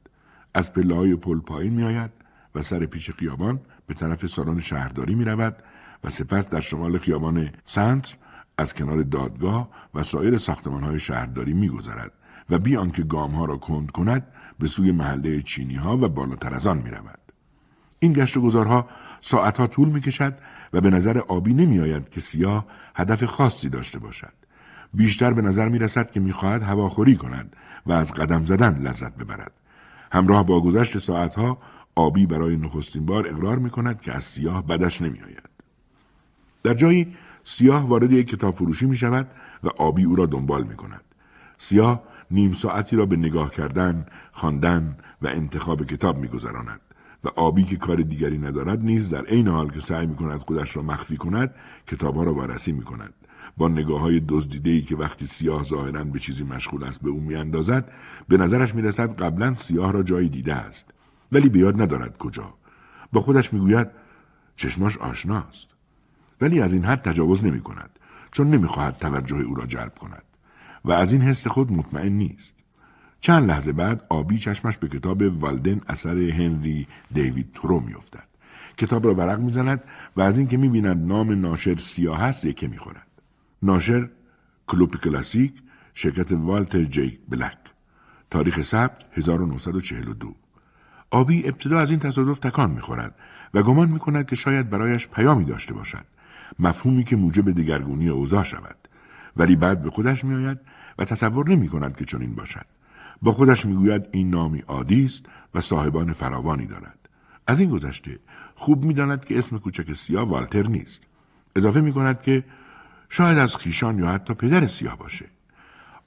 از 0.57 0.73
پله 0.73 0.95
های 0.95 1.17
پل 1.17 1.41
پایین 1.41 1.75
میآید 1.75 2.11
و 2.55 2.63
سر 2.63 2.87
پیش 2.87 3.11
خیابان 3.11 3.61
به 3.87 3.95
طرف 3.95 4.27
سالن 4.27 4.61
شهرداری 4.61 5.15
می‌رود 5.15 5.57
و 6.05 6.09
سپس 6.09 6.49
در 6.49 6.61
شمال 6.61 6.99
خیابان 6.99 7.51
سنتر 7.67 8.15
از 8.59 8.75
کنار 8.75 9.03
دادگاه 9.03 9.69
و 9.95 10.03
سایر 10.03 10.37
ساختمان 10.37 10.83
های 10.83 10.99
شهرداری 10.99 11.53
میگذرد 11.53 12.13
و 12.51 12.59
بی 12.59 12.77
آنکه 12.77 13.03
گام 13.03 13.31
ها 13.31 13.45
را 13.45 13.57
کند 13.57 13.91
کند 13.91 14.27
به 14.59 14.67
سوی 14.67 14.93
محله 14.93 15.43
چینی 15.43 15.75
ها 15.75 15.97
و 15.97 16.09
بالاتر 16.09 16.55
از 16.55 16.67
آن 16.67 16.79
می 16.79 16.91
رود. 16.91 17.19
این 17.99 18.13
گشت 18.13 18.37
و 18.37 18.41
گذارها 18.41 18.89
ساعتها 19.21 19.67
طول 19.67 19.89
می 19.89 20.01
کشد 20.01 20.39
و 20.73 20.81
به 20.81 20.91
نظر 20.91 21.19
آبی 21.19 21.55
نمی 21.55 21.81
آید 21.81 22.09
که 22.09 22.21
سیاه 22.21 22.67
هدف 22.95 23.25
خاصی 23.25 23.69
داشته 23.69 23.99
باشد. 23.99 24.33
بیشتر 24.95 25.33
به 25.33 25.43
نظر 25.43 25.69
می 25.69 25.79
رسد 25.79 26.11
که 26.11 26.21
می 26.21 26.33
خواهد 26.33 26.63
هواخوری 26.63 27.17
کند 27.17 27.57
و 27.87 27.93
از 27.93 28.13
قدم 28.13 28.45
زدن 28.45 28.79
لذت 28.79 29.17
ببرد. 29.17 29.53
همراه 30.17 30.47
با 30.47 30.61
گذشت 30.61 30.99
ساعتها 30.99 31.59
آبی 31.95 32.27
برای 32.27 32.57
نخستین 32.57 33.07
بار 33.07 33.29
اقرار 33.29 33.59
می 33.59 33.71
کند 33.71 34.01
که 34.01 34.13
از 34.13 34.25
سیاه 34.25 34.67
بدش 34.67 35.03
نمی 35.03 35.21
آید. 35.21 35.49
در 36.63 36.75
جایی 36.75 37.17
سیاه 37.45 37.89
وارد 37.89 38.13
یک 38.13 38.27
کتاب 38.27 38.55
فروشی 38.55 38.87
می 38.87 38.97
شود 38.97 39.31
و 39.65 39.69
آبی 39.69 40.05
او 40.05 40.17
را 40.17 40.27
دنبال 40.27 40.63
می 40.63 40.77
کند. 40.77 41.05
سیاه 41.59 42.03
نیم 42.31 42.53
ساعتی 42.53 42.97
را 42.97 43.07
به 43.07 43.17
نگاه 43.17 43.51
کردن، 43.51 44.07
خواندن 44.33 44.97
و 45.23 45.29
انتخاب 45.29 45.87
کتاب 45.87 46.19
میگذراند 46.19 46.81
و 47.25 47.29
آبی 47.29 47.65
که 47.65 47.77
کار 47.77 47.97
دیگری 47.97 48.39
ندارد 48.39 48.81
نیز 48.81 49.11
در 49.11 49.25
عین 49.25 49.49
حال 49.49 49.71
که 49.71 49.81
سعی 49.81 50.07
می 50.07 50.15
کند 50.15 50.41
خودش 50.41 50.77
را 50.77 50.83
مخفی 50.83 51.17
کند 51.17 51.55
کتابها 51.87 52.23
را 52.23 52.35
وارسی 52.35 52.73
می 52.73 52.83
کند 52.83 53.15
با 53.57 53.69
نگاه 53.69 54.01
های 54.01 54.21
دزدیده 54.29 54.81
که 54.81 54.97
وقتی 54.97 55.27
سیاه 55.27 55.63
ظاهرا 55.63 56.05
به 56.05 56.19
چیزی 56.19 56.45
مشغول 56.45 56.85
است 56.85 57.03
به 57.03 57.11
او 57.11 57.21
میاندازد 57.21 57.93
به 58.29 58.37
نظرش 58.37 58.75
می‌رسد 58.75 59.23
قبلا 59.23 59.55
سیاه 59.55 59.93
را 59.93 60.03
جایی 60.03 60.29
دیده 60.29 60.55
است 60.55 60.91
ولی 61.33 61.49
به 61.49 61.59
یاد 61.59 61.83
ندارد 61.83 62.19
کجا 62.19 62.55
با 63.13 63.21
خودش 63.21 63.53
می‌گوید 63.53 63.87
چشماش 64.57 64.99
آشناست 64.99 65.69
ولی 66.41 66.61
از 66.61 66.73
این 66.73 66.85
حد 66.85 67.03
تجاوز 67.03 67.45
نمی 67.45 67.61
کند 67.61 67.91
چون 68.33 68.51
نمی‌خواهد 68.51 68.97
توجه 68.97 69.37
او 69.37 69.55
را 69.55 69.67
جلب 69.67 69.95
کند 69.95 70.23
و 70.85 70.93
از 70.93 71.13
این 71.13 71.23
حس 71.23 71.47
خود 71.47 71.73
مطمئن 71.73 72.13
نیست. 72.13 72.55
چند 73.21 73.49
لحظه 73.49 73.73
بعد 73.73 74.05
آبی 74.09 74.39
چشمش 74.39 74.79
به 74.79 74.89
کتاب 74.89 75.23
والدن 75.23 75.81
اثر 75.89 76.19
هنری 76.19 76.87
دیوید 77.13 77.53
ترو 77.55 77.81
میافتد. 77.81 78.29
کتاب 78.77 79.07
را 79.07 79.15
ورق 79.15 79.41
می‌زند 79.41 79.85
و 80.17 80.21
از 80.21 80.39
اینکه 80.39 80.57
می‌بیند 80.57 81.07
نام 81.07 81.41
ناشر 81.41 81.77
سیاه 81.77 82.23
است 82.23 82.45
یکه 82.45 82.69
می‌خورد. 82.69 83.06
ناشر 83.63 84.09
کلوپ 84.67 84.97
کلاسیک 84.97 85.63
شرکت 85.95 86.33
والتر 86.33 86.85
جیک 86.85 87.21
بلک 87.29 87.59
تاریخ 88.31 88.63
ثبت 88.63 89.05
1942 89.13 90.35
آبی 91.11 91.49
ابتدا 91.49 91.79
از 91.79 91.91
این 91.91 92.01
تصادف 92.01 92.39
تکان 92.39 92.71
می‌خورد 92.71 93.15
و 93.55 93.63
گمان 93.63 93.89
می‌کند 93.89 94.27
که 94.27 94.37
شاید 94.37 94.71
برایش 94.71 95.09
پیامی 95.09 95.45
داشته 95.45 95.75
باشد 95.75 96.05
مفهومی 96.59 97.05
که 97.05 97.17
موجب 97.17 97.51
دگرگونی 97.51 98.09
اوضاع 98.09 98.43
شود 98.43 98.77
ولی 99.37 99.57
بعد 99.57 99.83
به 99.83 99.91
خودش 99.91 100.25
میآید 100.25 100.59
و 100.99 101.05
تصور 101.05 101.49
نمی 101.49 101.69
کند 101.69 101.97
که 101.97 102.05
چنین 102.05 102.35
باشد. 102.35 102.67
با 103.23 103.33
خودش 103.33 103.67
می‌گوید 103.67 104.09
این 104.13 104.31
نامی 104.31 104.61
عادی 104.61 105.05
است 105.05 105.27
و 105.55 105.61
صاحبان 105.61 106.13
فراوانی 106.13 106.67
دارد. 106.67 107.09
از 107.47 107.61
این 107.61 107.71
گذشته 107.71 108.19
خوب 108.55 108.85
می‌داند 108.85 109.25
که 109.25 109.39
اسم 109.39 109.59
کوچک 109.59 109.93
سیاه 109.93 110.29
والتر 110.29 110.67
نیست. 110.67 111.03
اضافه 111.57 111.81
می 111.81 111.93
کند 111.93 112.23
که 112.23 112.45
شاید 113.09 113.39
از 113.39 113.57
خیشان 113.57 113.99
یا 113.99 114.07
حتی 114.07 114.35
پدر 114.35 114.67
سیاه 114.67 114.99
باشه. 114.99 115.27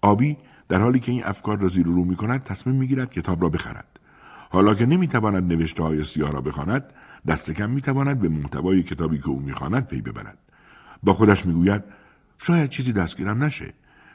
آبی 0.02 0.38
در 0.70 0.82
حالی 0.82 1.00
که 1.00 1.12
این 1.12 1.24
افکار 1.24 1.60
را 1.60 1.68
زیر 1.68 1.86
رو 1.86 2.06
می 2.06 2.16
کند 2.16 2.44
تصمیم 2.44 2.76
می 2.76 2.88
گیرد 2.88 3.14
کتاب 3.14 3.42
را 3.42 3.50
بخرد. 3.50 4.00
حالا 4.50 4.74
که 4.74 4.86
نمی 4.86 5.08
تواند 5.08 5.54
نوشته 5.54 5.84
های 5.84 6.04
سیاه 6.04 6.32
را 6.32 6.42
بخواند 6.42 6.84
دست 7.28 7.52
کم 7.52 7.70
می 7.70 7.82
تواند 7.82 8.20
به 8.20 8.30
محتوای 8.30 8.84
کتابی 8.84 9.18
که 9.18 9.30
او 9.30 9.40
می‌خواند 9.40 9.88
پی 9.88 10.02
ببرد. 10.02 10.38
با 11.04 11.14
خودش 11.14 11.46
می‌گوید 11.46 11.84
شاید 12.38 12.70
چیزی 12.70 12.94
دستگیرم 12.94 13.44
نشه 13.44 13.74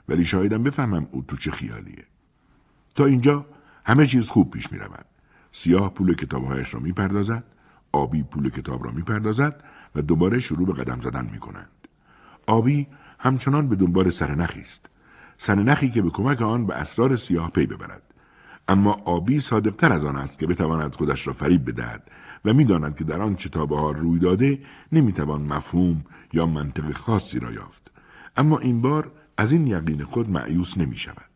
ولی 0.08 0.24
شایدم 0.24 0.62
بفهمم 0.62 1.06
او 1.10 1.22
تو 1.28 1.36
چه 1.36 1.50
خیالیه 1.50 2.04
تا 2.94 3.06
اینجا 3.06 3.46
همه 3.84 4.06
چیز 4.06 4.30
خوب 4.30 4.50
پیش 4.50 4.72
می 4.72 4.78
رود. 4.78 5.04
سیاه 5.52 5.94
پول 5.94 6.14
کتابهایش 6.14 6.74
را 6.74 6.80
می 6.80 6.92
پردازد 6.92 7.44
آبی 7.92 8.22
پول 8.22 8.50
کتاب 8.50 8.84
را 8.84 8.90
می 8.90 9.02
پردازد 9.02 9.64
و 9.94 10.02
دوباره 10.02 10.38
شروع 10.38 10.66
به 10.66 10.72
قدم 10.72 11.00
زدن 11.00 11.28
می 11.32 11.38
کنند. 11.38 11.83
آبی 12.46 12.86
همچنان 13.18 13.68
به 13.68 13.76
دنبال 13.76 14.10
سرنخی 14.10 14.60
است. 14.60 14.86
سرنخی 15.36 15.90
که 15.90 16.02
به 16.02 16.10
کمک 16.10 16.42
آن 16.42 16.66
به 16.66 16.74
اسرار 16.74 17.16
سیاه 17.16 17.50
پی 17.50 17.66
ببرد. 17.66 18.02
اما 18.68 18.92
آبی 19.04 19.40
صادقتر 19.40 19.92
از 19.92 20.04
آن 20.04 20.16
است 20.16 20.38
که 20.38 20.46
بتواند 20.46 20.94
خودش 20.94 21.26
را 21.26 21.32
فریب 21.32 21.70
بدهد 21.70 22.02
و 22.44 22.52
می‌داند 22.52 22.96
که 22.96 23.04
در 23.04 23.22
آن 23.22 23.36
چتابه 23.36 23.76
ها 23.76 23.90
روی 23.90 24.18
داده 24.18 24.58
نمی‌توان 24.92 25.42
مفهوم 25.42 26.04
یا 26.32 26.46
منطق 26.46 26.92
خاصی 26.92 27.38
را 27.38 27.52
یافت. 27.52 27.90
اما 28.36 28.58
این 28.58 28.80
بار 28.80 29.12
از 29.36 29.52
این 29.52 29.66
یقین 29.66 30.04
خود 30.04 30.30
معیوس 30.30 30.78
نمی 30.78 30.96
شود. 30.96 31.30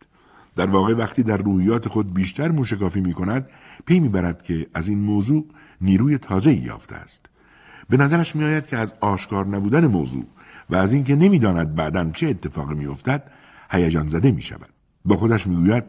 در 0.56 0.70
واقع 0.70 0.94
وقتی 0.94 1.22
در 1.22 1.36
روحیات 1.36 1.88
خود 1.88 2.14
بیشتر 2.14 2.50
موشکافی 2.50 3.00
می 3.00 3.12
کند 3.12 3.48
پی 3.86 4.00
می‌برد 4.00 4.42
که 4.42 4.66
از 4.74 4.88
این 4.88 4.98
موضوع 4.98 5.46
نیروی 5.80 6.18
تازه 6.18 6.52
یافته 6.52 6.96
است. 6.96 7.26
به 7.88 7.96
نظرش 7.96 8.36
می 8.36 8.44
آید 8.44 8.66
که 8.66 8.78
از 8.78 8.92
آشکار 9.00 9.46
نبودن 9.46 9.86
موضوع 9.86 10.24
و 10.70 10.76
از 10.76 10.92
اینکه 10.92 11.16
نمی‌داند 11.16 11.74
بعدا 11.74 12.10
چه 12.10 12.26
اتفاقی 12.26 12.74
میافتد 12.74 13.30
هیجان 13.70 14.08
زده 14.08 14.30
می 14.30 14.42
شود. 14.42 14.68
با 15.04 15.16
خودش 15.16 15.46
می‌گوید 15.46 15.84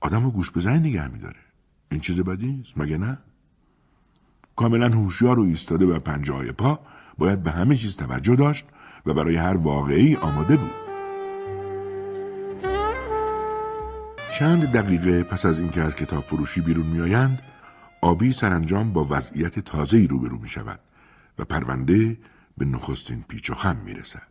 آدم 0.00 0.26
و 0.26 0.30
گوش 0.30 0.52
بزنی 0.52 0.78
نگه 0.78 1.08
میداره. 1.08 1.40
این 1.90 2.00
چیز 2.00 2.20
بدی 2.20 2.46
نیست 2.46 2.78
مگه 2.78 2.98
نه؟ 2.98 3.18
کاملا 4.56 4.88
هوشیار 4.88 5.38
و 5.38 5.42
ایستاده 5.42 5.86
و 5.86 5.98
پنجه 5.98 6.52
پا 6.52 6.80
باید 7.18 7.42
به 7.42 7.50
همه 7.50 7.76
چیز 7.76 7.96
توجه 7.96 8.36
داشت 8.36 8.66
و 9.06 9.14
برای 9.14 9.36
هر 9.36 9.56
واقعی 9.56 10.16
آماده 10.16 10.56
بود. 10.56 10.70
چند 14.32 14.64
دقیقه 14.64 15.22
پس 15.22 15.46
از 15.46 15.60
اینکه 15.60 15.82
از 15.82 15.94
کتاب 15.94 16.24
فروشی 16.24 16.60
بیرون 16.60 16.86
میآیند 16.86 17.42
آبی 18.00 18.32
سرانجام 18.32 18.92
با 18.92 19.06
وضعیت 19.10 19.58
تازه‌ای 19.58 20.06
روبرو 20.06 20.38
می 20.38 20.48
شود 20.48 20.80
و 21.38 21.44
پرونده 21.44 22.18
به 22.60 22.66
نخستین 22.66 23.24
پیچ 23.28 23.50
و 23.50 23.54
خم 23.54 23.76
می 23.76 23.94
رسد. 23.94 24.22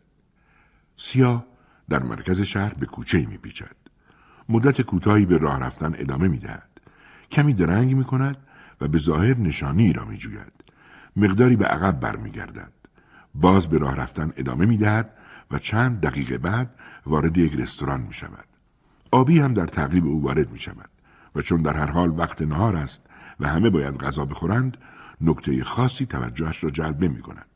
سیاه 0.97 1.45
در 1.89 2.03
مرکز 2.03 2.41
شهر 2.41 2.73
به 2.73 2.85
کوچه 2.85 3.25
می 3.25 3.37
پیچد. 3.37 3.75
مدت 4.49 4.81
کوتاهی 4.81 5.25
به 5.25 5.37
راه 5.37 5.59
رفتن 5.59 5.93
ادامه 5.95 6.27
می 6.27 6.39
دهد. 6.39 6.69
کمی 7.31 7.53
درنگ 7.53 7.95
می 7.95 8.03
کند 8.03 8.37
و 8.81 8.87
به 8.87 8.97
ظاهر 8.97 9.37
نشانی 9.37 9.93
را 9.93 10.05
می 10.05 10.17
جوید. 10.17 10.53
مقداری 11.15 11.55
به 11.55 11.65
عقب 11.65 11.99
برمیگردد. 11.99 12.71
باز 13.35 13.67
به 13.67 13.77
راه 13.77 13.95
رفتن 13.95 14.33
ادامه 14.37 14.65
می 14.65 14.77
دهد 14.77 15.13
و 15.51 15.59
چند 15.59 16.01
دقیقه 16.01 16.37
بعد 16.37 16.75
وارد 17.05 17.37
یک 17.37 17.55
رستوران 17.55 18.01
می 18.01 18.13
شود. 18.13 18.45
آبی 19.11 19.39
هم 19.39 19.53
در 19.53 19.65
تعقیب 19.65 20.05
او 20.05 20.23
وارد 20.23 20.51
می 20.51 20.59
شود 20.59 20.89
و 21.35 21.41
چون 21.41 21.61
در 21.61 21.73
هر 21.73 21.91
حال 21.91 22.19
وقت 22.19 22.41
نهار 22.41 22.75
است 22.75 23.01
و 23.39 23.47
همه 23.47 23.69
باید 23.69 23.97
غذا 23.97 24.25
بخورند 24.25 24.77
نکته 25.21 25.63
خاصی 25.63 26.05
توجهش 26.05 26.63
را 26.63 26.69
جلب 26.69 27.03
نمی 27.03 27.21
کند. 27.21 27.48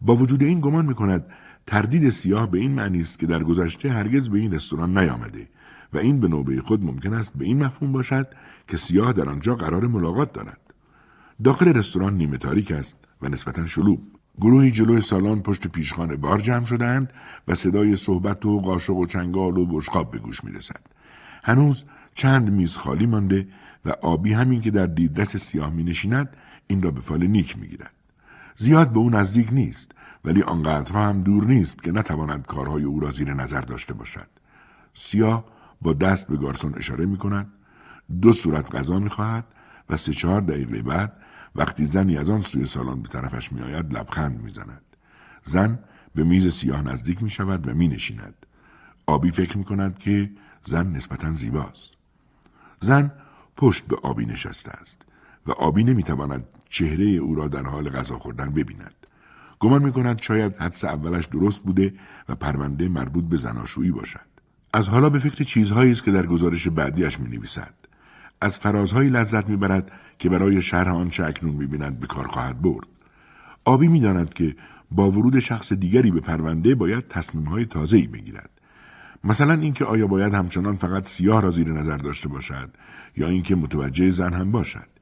با 0.00 0.16
وجود 0.16 0.42
این 0.42 0.60
گمان 0.60 0.86
می 0.86 0.94
کند 0.94 1.26
تردید 1.66 2.08
سیاه 2.08 2.50
به 2.50 2.58
این 2.58 2.72
معنی 2.72 3.00
است 3.00 3.18
که 3.18 3.26
در 3.26 3.42
گذشته 3.42 3.92
هرگز 3.92 4.28
به 4.28 4.38
این 4.38 4.52
رستوران 4.52 4.98
نیامده 4.98 5.48
و 5.92 5.98
این 5.98 6.20
به 6.20 6.28
نوبه 6.28 6.60
خود 6.60 6.84
ممکن 6.84 7.14
است 7.14 7.32
به 7.36 7.44
این 7.44 7.64
مفهوم 7.64 7.92
باشد 7.92 8.26
که 8.68 8.76
سیاه 8.76 9.12
در 9.12 9.28
آنجا 9.28 9.54
قرار 9.54 9.86
ملاقات 9.86 10.32
دارد. 10.32 10.60
داخل 11.44 11.68
رستوران 11.68 12.14
نیمه 12.14 12.38
تاریک 12.38 12.70
است 12.70 12.96
و 13.22 13.28
نسبتا 13.28 13.66
شلوغ. 13.66 13.98
گروهی 14.40 14.70
جلوی 14.70 15.00
سالن 15.00 15.40
پشت 15.40 15.66
پیشخانه 15.66 16.16
بار 16.16 16.40
جمع 16.40 16.64
شدند 16.64 17.12
و 17.48 17.54
صدای 17.54 17.96
صحبت 17.96 18.46
و 18.46 18.60
قاشق 18.60 18.96
و 18.96 19.06
چنگال 19.06 19.58
و 19.58 19.66
بشقاب 19.66 20.10
به 20.10 20.18
گوش 20.18 20.44
می 20.44 20.52
رسد. 20.52 20.80
هنوز 21.44 21.84
چند 22.14 22.50
میز 22.50 22.76
خالی 22.76 23.06
مانده 23.06 23.48
و 23.84 23.90
آبی 23.90 24.32
همین 24.32 24.60
که 24.60 24.70
در 24.70 24.86
دیدرس 24.86 25.36
سیاه 25.36 25.70
می 25.70 25.84
نشیند 25.84 26.36
این 26.66 26.82
را 26.82 26.90
به 26.90 27.00
فال 27.00 27.26
نیک 27.26 27.58
می 27.58 27.68
گیرد. 27.68 27.99
زیاد 28.56 28.92
به 28.92 28.98
او 28.98 29.10
نزدیک 29.10 29.52
نیست 29.52 29.92
ولی 30.24 30.42
آنقدرها 30.42 31.08
هم 31.08 31.22
دور 31.22 31.44
نیست 31.44 31.82
که 31.82 31.92
نتواند 31.92 32.46
کارهای 32.46 32.82
او 32.82 33.00
را 33.00 33.10
زیر 33.10 33.34
نظر 33.34 33.60
داشته 33.60 33.94
باشد. 33.94 34.26
سیاه 34.94 35.44
با 35.82 35.92
دست 35.92 36.28
به 36.28 36.36
گارسون 36.36 36.74
اشاره 36.74 37.06
می 37.06 37.16
کند 37.16 37.52
دو 38.22 38.32
صورت 38.32 38.74
غذا 38.74 38.98
می 38.98 39.10
خواهد 39.10 39.44
و 39.90 39.96
سه 39.96 40.12
چهار 40.12 40.40
دقیقه 40.40 40.82
بعد 40.82 41.12
وقتی 41.56 41.86
زنی 41.86 42.18
از 42.18 42.30
آن 42.30 42.40
سوی 42.40 42.66
سالن 42.66 43.02
به 43.02 43.08
طرفش 43.08 43.52
می 43.52 43.60
آید 43.60 43.92
لبخند 43.92 44.40
می 44.40 44.52
زند. 44.52 44.82
زن 45.42 45.78
به 46.14 46.24
میز 46.24 46.54
سیاه 46.54 46.82
نزدیک 46.82 47.22
می 47.22 47.30
شود 47.30 47.68
و 47.68 47.74
می 47.74 47.88
نشیند. 47.88 48.34
آبی 49.06 49.30
فکر 49.30 49.58
می 49.58 49.64
کند 49.64 49.98
که 49.98 50.30
زن 50.64 50.86
نسبتا 50.86 51.32
زیباست. 51.32 51.90
زن 52.80 53.12
پشت 53.56 53.86
به 53.86 53.96
آبی 54.02 54.26
نشسته 54.26 54.70
است 54.70 55.02
و 55.46 55.52
آبی 55.52 55.84
نمی 55.84 56.02
تواند 56.02 56.48
چهره 56.70 57.04
او 57.04 57.34
را 57.34 57.48
در 57.48 57.62
حال 57.62 57.90
غذا 57.90 58.18
خوردن 58.18 58.50
ببیند. 58.50 58.94
گمان 59.58 59.82
می 59.82 59.92
کند 59.92 60.22
شاید 60.22 60.56
حدس 60.56 60.84
اولش 60.84 61.24
درست 61.24 61.62
بوده 61.62 61.94
و 62.28 62.34
پرونده 62.34 62.88
مربوط 62.88 63.24
به 63.24 63.36
زناشویی 63.36 63.90
باشد. 63.90 64.30
از 64.72 64.88
حالا 64.88 65.10
به 65.10 65.18
فکر 65.18 65.44
چیزهایی 65.44 65.92
است 65.92 66.04
که 66.04 66.10
در 66.10 66.26
گزارش 66.26 66.68
بعدیش 66.68 67.20
می 67.20 67.28
نویسد. 67.28 67.74
از 68.40 68.58
فرازهایی 68.58 69.10
لذت 69.10 69.48
می 69.48 69.56
برد 69.56 69.92
که 70.18 70.28
برای 70.28 70.62
شرح 70.62 70.94
آنچه 70.94 71.24
اکنون 71.24 71.54
می 71.54 71.66
بیند 71.66 72.00
به 72.00 72.06
کار 72.06 72.26
خواهد 72.26 72.62
برد. 72.62 72.86
آبی 73.64 73.88
می 73.88 74.00
داند 74.00 74.34
که 74.34 74.56
با 74.90 75.10
ورود 75.10 75.38
شخص 75.38 75.72
دیگری 75.72 76.10
به 76.10 76.20
پرونده 76.20 76.74
باید 76.74 77.08
تصمیم 77.08 77.44
های 77.44 77.64
تازه‌ای 77.64 78.06
بگیرد. 78.06 78.50
مثلا 79.24 79.54
اینکه 79.54 79.84
آیا 79.84 80.06
باید 80.06 80.34
همچنان 80.34 80.76
فقط 80.76 81.06
سیاه 81.06 81.42
را 81.42 81.50
زیر 81.50 81.72
نظر 81.72 81.96
داشته 81.96 82.28
باشد 82.28 82.70
یا 83.16 83.28
اینکه 83.28 83.54
متوجه 83.54 84.10
زن 84.10 84.32
هم 84.32 84.52
باشد. 84.52 84.99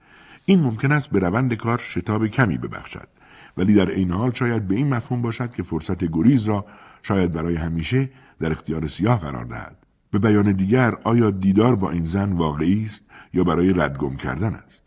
این 0.48 0.60
ممکن 0.60 0.92
است 0.92 1.10
به 1.10 1.18
روند 1.18 1.54
کار 1.54 1.78
شتاب 1.78 2.26
کمی 2.26 2.58
ببخشد. 2.58 3.08
ولی 3.56 3.74
در 3.74 3.90
این 3.90 4.10
حال 4.10 4.32
شاید 4.32 4.68
به 4.68 4.74
این 4.74 4.94
مفهوم 4.94 5.22
باشد 5.22 5.52
که 5.52 5.62
فرصت 5.62 6.04
گریز 6.04 6.44
را 6.44 6.66
شاید 7.02 7.32
برای 7.32 7.56
همیشه 7.56 8.10
در 8.40 8.52
اختیار 8.52 8.88
سیاه 8.88 9.20
قرار 9.20 9.44
دهد. 9.44 9.76
به 10.10 10.18
بیان 10.18 10.52
دیگر 10.52 10.94
آیا 11.04 11.30
دیدار 11.30 11.76
با 11.76 11.90
این 11.90 12.04
زن 12.04 12.32
واقعی 12.32 12.84
است 12.84 13.04
یا 13.34 13.44
برای 13.44 13.72
ردگم 13.72 14.16
کردن 14.16 14.54
است؟ 14.54 14.84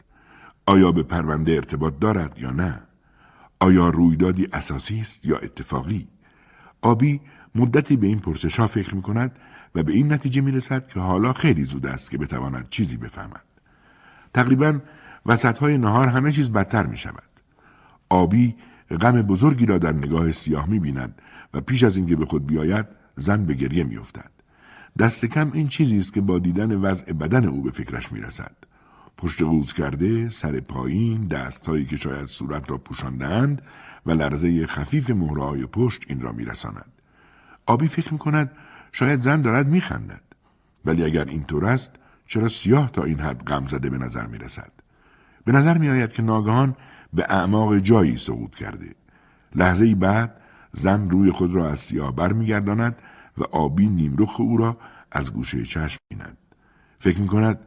آیا 0.66 0.91
به 0.91 1.03
پرونده 1.03 1.51
ارتباط 1.51 1.93
دارد 1.99 2.39
یا 2.39 2.51
نه؟ 2.51 2.80
آیا 3.59 3.89
رویدادی 3.89 4.47
اساسی 4.53 4.99
است 4.99 5.26
یا 5.26 5.38
اتفاقی؟ 5.38 6.07
آبی 6.82 7.22
مدتی 7.55 7.97
به 7.97 8.07
این 8.07 8.20
پرسش 8.20 8.59
ها 8.59 8.68
فکر 8.68 8.95
می 8.95 9.01
کند 9.01 9.36
و 9.76 9.84
به 9.84 9.91
این 9.91 10.14
نتیجه 10.14 10.41
می 10.41 10.51
رسد 10.51 10.88
که 10.88 10.99
حالا 10.99 11.34
خیلی 11.34 11.64
زود 11.64 11.86
است 11.86 12.12
که 12.12 12.18
بتواند 12.18 12.70
چیزی 12.70 12.97
بفهمد. 12.97 13.43
تقریبا 14.34 14.80
وسط 15.26 15.57
های 15.57 15.78
نهار 15.78 16.07
همه 16.07 16.32
چیز 16.32 16.51
بدتر 16.51 16.86
می 16.86 16.97
شود 16.97 17.24
آبی 18.09 18.55
غم 19.01 19.22
بزرگی 19.22 19.65
را 19.65 19.78
در 19.78 19.91
نگاه 19.91 20.32
سیاه 20.32 20.69
می 20.69 20.80
بیند 20.80 21.22
و 21.53 21.61
پیش 21.61 21.84
از 21.84 21.97
اینکه 21.97 22.15
به 22.15 22.26
خود 22.26 22.47
بیاید 22.47 22.86
زن 23.15 23.45
به 23.45 23.53
گریه 23.53 23.84
می 23.84 23.97
افتد. 23.97 24.32
دست 24.99 25.26
کم 25.26 25.51
این 25.53 25.67
چیزی 25.67 25.97
است 25.97 26.13
که 26.13 26.22
با 26.22 26.39
دیدن 26.39 26.76
وضع 26.76 27.13
بدن 27.13 27.45
او 27.45 27.63
به 27.63 27.72
فکرش 27.72 28.11
می 28.11 28.22
رسد. 28.22 28.55
پشت 29.17 29.41
قوز 29.41 29.74
کرده، 29.74 30.30
سر 30.30 30.59
پایین، 30.59 31.28
دستهایی 31.28 31.86
که 31.86 31.97
شاید 31.97 32.26
صورت 32.26 32.69
را 32.69 32.78
پوشاندند 32.78 33.61
و 34.05 34.11
لرزه 34.11 34.65
خفیف 34.65 35.09
مهرهای 35.09 35.65
پشت 35.65 36.03
این 36.07 36.22
را 36.22 36.32
میرساند. 36.32 36.91
آبی 37.65 37.88
فکر 37.88 38.13
می 38.13 38.19
کند 38.19 38.51
شاید 38.91 39.22
زن 39.22 39.41
دارد 39.41 39.67
می 39.67 39.82
خندد. 39.82 40.22
ولی 40.86 41.03
اگر 41.03 41.26
اینطور 41.26 41.65
است 41.65 41.91
چرا 42.26 42.47
سیاه 42.47 42.91
تا 42.91 43.03
این 43.03 43.19
حد 43.19 43.43
غم 43.43 43.67
زده 43.67 43.89
به 43.89 43.97
نظر 43.97 44.28
می 44.28 44.38
رسد؟ 44.38 44.72
به 45.46 45.52
نظر 45.52 45.78
می 45.78 45.89
آید 45.89 46.14
که 46.14 46.22
ناگهان 46.22 46.76
به 47.14 47.26
اعماق 47.30 47.78
جایی 47.78 48.18
سقوط 48.18 48.56
کرده. 48.56 48.96
لحظه 49.56 49.96
بعد 49.96 50.42
زن 50.74 51.10
روی 51.10 51.32
خود 51.32 51.56
را 51.56 51.70
از 51.70 51.80
سیاه 51.80 52.16
برمیگرداند 52.16 52.96
و 53.38 53.44
آبی 53.44 53.88
نیمرخ 53.88 54.39
او 54.39 54.58
را 54.58 54.78
از 55.12 55.34
گوشه 55.34 55.64
چشم 55.64 55.98
بیند. 56.10 56.38
فکر 57.00 57.20
می 57.20 57.28
کند 57.28 57.60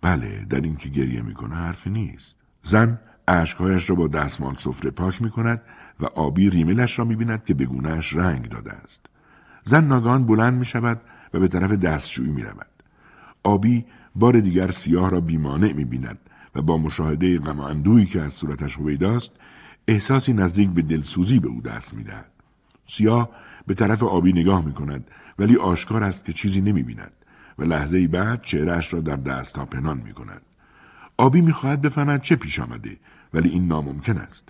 بله 0.00 0.46
در 0.50 0.60
این 0.60 0.76
که 0.76 0.88
گریه 0.88 1.22
می 1.22 1.34
کنه 1.34 1.54
حرفی 1.54 1.90
نیست. 1.90 2.36
زن 2.62 2.98
اشکهایش 3.28 3.90
را 3.90 3.96
با 3.96 4.08
دستمال 4.08 4.54
سفره 4.54 4.90
پاک 4.90 5.22
می 5.22 5.30
کند 5.30 5.62
و 6.00 6.06
آبی 6.06 6.50
ریملش 6.50 6.98
را 6.98 7.04
می 7.04 7.16
بیند 7.16 7.44
که 7.44 7.54
به 7.54 7.68
رنگ 8.14 8.48
داده 8.48 8.72
است. 8.72 9.06
زن 9.64 9.84
ناگهان 9.84 10.26
بلند 10.26 10.58
می 10.58 10.64
شود 10.64 11.00
و 11.34 11.40
به 11.40 11.48
طرف 11.48 11.70
دستشویی 11.70 12.30
می 12.30 12.42
رود. 12.42 12.66
آبی 13.42 13.84
بار 14.14 14.40
دیگر 14.40 14.70
سیاه 14.70 15.10
را 15.10 15.20
بیمانع 15.20 15.72
می 15.72 15.84
بیند 15.84 16.18
و 16.54 16.62
با 16.62 16.78
مشاهده 16.78 17.38
غم 17.38 17.60
و 17.60 18.04
که 18.04 18.20
از 18.20 18.32
صورتش 18.32 18.76
هویداست 18.76 19.30
احساسی 19.88 20.32
نزدیک 20.32 20.70
به 20.70 20.82
دلسوزی 20.82 21.38
به 21.38 21.48
او 21.48 21.60
دست 21.60 21.94
می‌دهد 21.94 22.30
سیاه 22.84 23.30
به 23.66 23.74
طرف 23.74 24.02
آبی 24.02 24.32
نگاه 24.32 24.64
می 24.64 24.72
کند 24.72 25.10
ولی 25.38 25.56
آشکار 25.56 26.04
است 26.04 26.24
که 26.24 26.32
چیزی 26.32 26.60
نمی 26.60 26.82
بیند 26.82 27.12
و 27.58 27.64
لحظه 27.64 28.08
بعد 28.08 28.42
چهرهش 28.42 28.92
را 28.92 29.00
در 29.00 29.16
دست 29.16 29.58
ها 29.58 29.66
پنهان 29.66 29.98
می 29.98 30.12
کند. 30.12 30.42
آبی 31.16 31.40
می 31.40 31.52
خواهد 31.52 31.82
بفهمد 31.82 32.22
چه 32.22 32.36
پیش 32.36 32.60
آمده 32.60 32.96
ولی 33.34 33.48
این 33.48 33.68
ناممکن 33.68 34.18
است. 34.18 34.48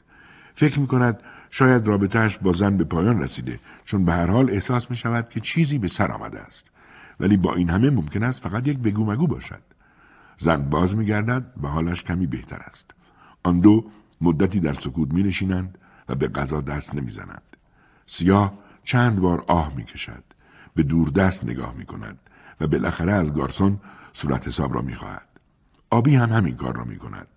فکر 0.54 0.80
می 0.80 0.86
کند 0.86 1.20
شاید 1.50 1.86
رابطهش 1.86 2.38
با 2.38 2.52
زن 2.52 2.76
به 2.76 2.84
پایان 2.84 3.22
رسیده 3.22 3.60
چون 3.84 4.04
به 4.04 4.12
هر 4.12 4.26
حال 4.26 4.50
احساس 4.50 4.90
می 4.90 4.96
شود 4.96 5.28
که 5.28 5.40
چیزی 5.40 5.78
به 5.78 5.88
سر 5.88 6.12
آمده 6.12 6.40
است 6.40 6.66
ولی 7.20 7.36
با 7.36 7.54
این 7.54 7.70
همه 7.70 7.90
ممکن 7.90 8.22
است 8.22 8.42
فقط 8.42 8.68
یک 8.68 8.78
بگو 8.78 9.12
مگو 9.12 9.26
باشد 9.26 9.62
زن 10.42 10.62
باز 10.70 10.96
میگردد 10.96 11.52
و 11.62 11.68
حالش 11.68 12.04
کمی 12.04 12.26
بهتر 12.26 12.56
است 12.56 12.90
آن 13.42 13.60
دو 13.60 13.84
مدتی 14.20 14.60
در 14.60 14.72
سکوت 14.72 15.12
می 15.12 15.22
نشینند 15.22 15.78
و 16.08 16.14
به 16.14 16.28
غذا 16.28 16.60
دست 16.60 16.94
نمی‌زنند 16.94 17.56
سیاه 18.06 18.58
چند 18.82 19.20
بار 19.20 19.44
آه 19.46 19.74
می 19.76 19.84
کشد 19.84 20.24
به 20.74 20.82
دور 20.82 21.08
دست 21.08 21.44
نگاه 21.44 21.74
می 21.74 21.84
کند 21.84 22.18
و 22.60 22.66
بالاخره 22.66 23.12
از 23.12 23.34
گارسون 23.34 23.80
صورت 24.12 24.46
حساب 24.46 24.74
را 24.74 24.82
می 24.82 24.94
خواهد. 24.94 25.28
آبی 25.90 26.14
هم 26.14 26.32
همین 26.32 26.56
کار 26.56 26.76
را 26.76 26.84
می 26.84 26.96
کند 26.96 27.28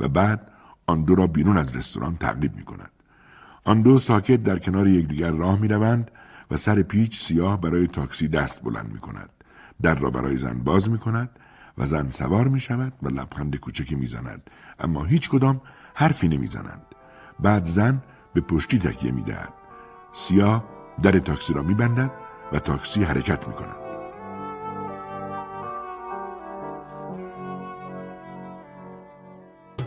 و 0.00 0.08
بعد 0.08 0.50
آن 0.86 1.04
دو 1.04 1.14
را 1.14 1.26
بیرون 1.26 1.56
از 1.56 1.76
رستوران 1.76 2.16
تعقیب 2.16 2.56
می 2.56 2.64
کند. 2.64 2.90
آن 3.64 3.82
دو 3.82 3.98
ساکت 3.98 4.42
در 4.42 4.58
کنار 4.58 4.88
یکدیگر 4.88 5.30
راه 5.30 5.60
می 5.60 5.68
روند 5.68 6.10
و 6.50 6.56
سر 6.56 6.82
پیچ 6.82 7.16
سیاه 7.16 7.60
برای 7.60 7.86
تاکسی 7.86 8.28
دست 8.28 8.62
بلند 8.62 8.92
می 8.92 8.98
کند. 8.98 9.30
در 9.82 9.94
را 9.94 10.10
برای 10.10 10.36
زن 10.36 10.58
باز 10.58 10.90
می 10.90 10.98
کند 10.98 11.30
و 11.78 11.86
زن 11.86 12.10
سوار 12.10 12.48
می 12.48 12.60
شود 12.60 12.92
و 13.02 13.08
لبخند 13.08 13.56
کوچکی 13.56 13.94
می 13.94 14.06
زند. 14.06 14.50
اما 14.78 15.04
هیچ 15.04 15.30
کدام 15.30 15.60
حرفی 15.94 16.28
نمی 16.28 16.46
زنند. 16.46 16.82
بعد 17.40 17.64
زن 17.64 18.02
به 18.34 18.40
پشتی 18.40 18.78
تکیه 18.78 19.12
می 19.12 19.22
دهد. 19.22 19.52
سیاه 20.12 20.64
در 21.02 21.18
تاکسی 21.18 21.52
را 21.52 21.62
می 21.62 21.74
بندد 21.74 22.10
و 22.52 22.58
تاکسی 22.58 23.04
حرکت 23.04 23.48
می 23.48 23.54
کند. 23.54 23.76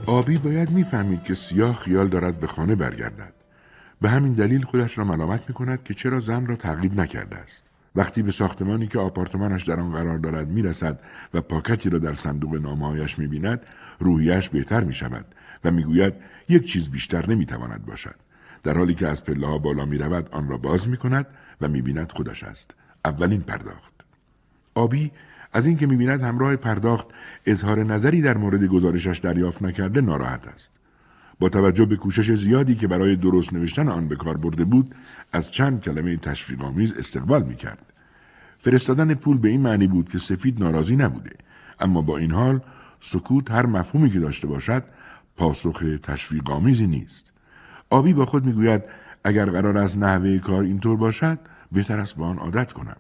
آبی 0.08 0.38
باید 0.38 0.72
می‌فهمید 0.72 1.24
که 1.24 1.34
سیاه 1.34 1.74
خیال 1.74 2.08
دارد 2.08 2.40
به 2.40 2.48
خانه 2.48 2.76
برگردد. 2.76 3.34
به 4.02 4.10
همین 4.10 4.34
دلیل 4.34 4.64
خودش 4.64 4.98
را 4.98 5.04
ملامت 5.04 5.44
می 5.48 5.56
کند 5.56 5.84
که 5.84 5.94
چرا 5.94 6.20
زن 6.20 6.46
را 6.46 6.56
تعقیب 6.56 7.00
نکرده 7.00 7.36
است. 7.36 7.65
وقتی 7.96 8.24
به 8.24 8.32
ساختمانی 8.32 8.88
که 8.88 9.00
آپارتمانش 9.00 9.64
در 9.64 9.80
آن 9.80 9.92
قرار 9.92 10.18
دارد 10.18 10.48
می‌رسد 10.48 11.00
و 11.34 11.42
پاکتی 11.42 11.90
را 11.90 12.00
در 12.00 12.14
صندوق 12.14 12.56
نامههایش 12.56 13.20
می‌بیند 13.20 13.62
روحیش 14.00 14.50
بهتر 14.50 14.84
می 14.84 14.94
شود 14.94 15.26
و 15.64 15.72
می‌گوید 15.72 16.14
یک 16.50 16.66
چیز 16.66 16.90
بیشتر 16.90 17.30
نمی‌تواند 17.30 17.86
باشد 17.86 18.16
در 18.64 18.78
حالی 18.78 18.94
که 18.94 19.08
از 19.08 19.24
پله 19.24 19.48
ها 19.48 19.58
بالا 19.58 19.86
می 19.86 19.98
رود 19.98 20.30
آن 20.32 20.50
را 20.50 20.58
باز 20.58 20.90
می 20.90 20.98
کند 20.98 21.28
و 21.62 21.68
می 21.68 21.82
بیند 21.82 22.12
خودش 22.12 22.44
است. 22.44 22.76
اولین 23.06 23.42
پرداخت. 23.42 23.94
آبی 24.76 25.12
از 25.54 25.68
اینکه 25.68 25.88
می 25.88 25.98
بیند 25.98 26.22
همراه 26.22 26.56
پرداخت 26.56 27.08
اظهار 27.46 27.84
نظری 27.84 28.22
در 28.22 28.38
مورد 28.38 28.64
گزارشش 28.64 29.18
دریافت 29.18 29.62
نکرده 29.62 30.02
ناراحت 30.02 30.48
است. 30.48 30.72
با 31.40 31.50
توجه 31.50 31.86
به 31.86 31.96
کوشش 31.96 32.32
زیادی 32.32 32.76
که 32.76 32.88
برای 32.88 33.16
درست 33.16 33.54
نوشتن 33.54 33.90
آن 33.90 34.08
به 34.08 34.16
کار 34.16 34.38
برده 34.38 34.66
بود 34.66 34.96
از 35.32 35.52
چند 35.52 35.82
کلمه 35.82 36.20
آمیز 36.62 36.94
استقبال 36.98 37.44
می 37.44 37.56
کرد. 37.56 37.94
فرستادن 38.60 39.14
پول 39.14 39.38
به 39.38 39.50
این 39.50 39.62
معنی 39.62 39.88
بود 39.88 40.10
که 40.10 40.18
سفید 40.18 40.60
ناراضی 40.60 40.96
نبوده 40.96 41.32
اما 41.80 42.02
با 42.02 42.18
این 42.18 42.32
حال 42.32 42.60
سکوت 43.00 43.52
هر 43.52 43.66
مفهومی 43.66 44.10
که 44.10 44.20
داشته 44.20 44.48
باشد 44.48 44.84
پاسخ 45.38 45.84
آمیزی 46.46 46.88
نیست. 46.88 47.32
آبی 47.90 48.14
با 48.14 48.26
خود 48.26 48.46
می‌گوید 48.46 48.84
اگر 49.24 49.46
قرار 49.46 49.78
است 49.78 49.98
نحوه 49.98 50.38
کار 50.38 50.64
اینطور 50.64 50.98
باشد 50.98 51.40
بهتر 51.72 52.00
است 52.00 52.16
با 52.16 52.28
آن 52.28 52.38
عادت 52.38 52.72
کنم. 52.72 52.98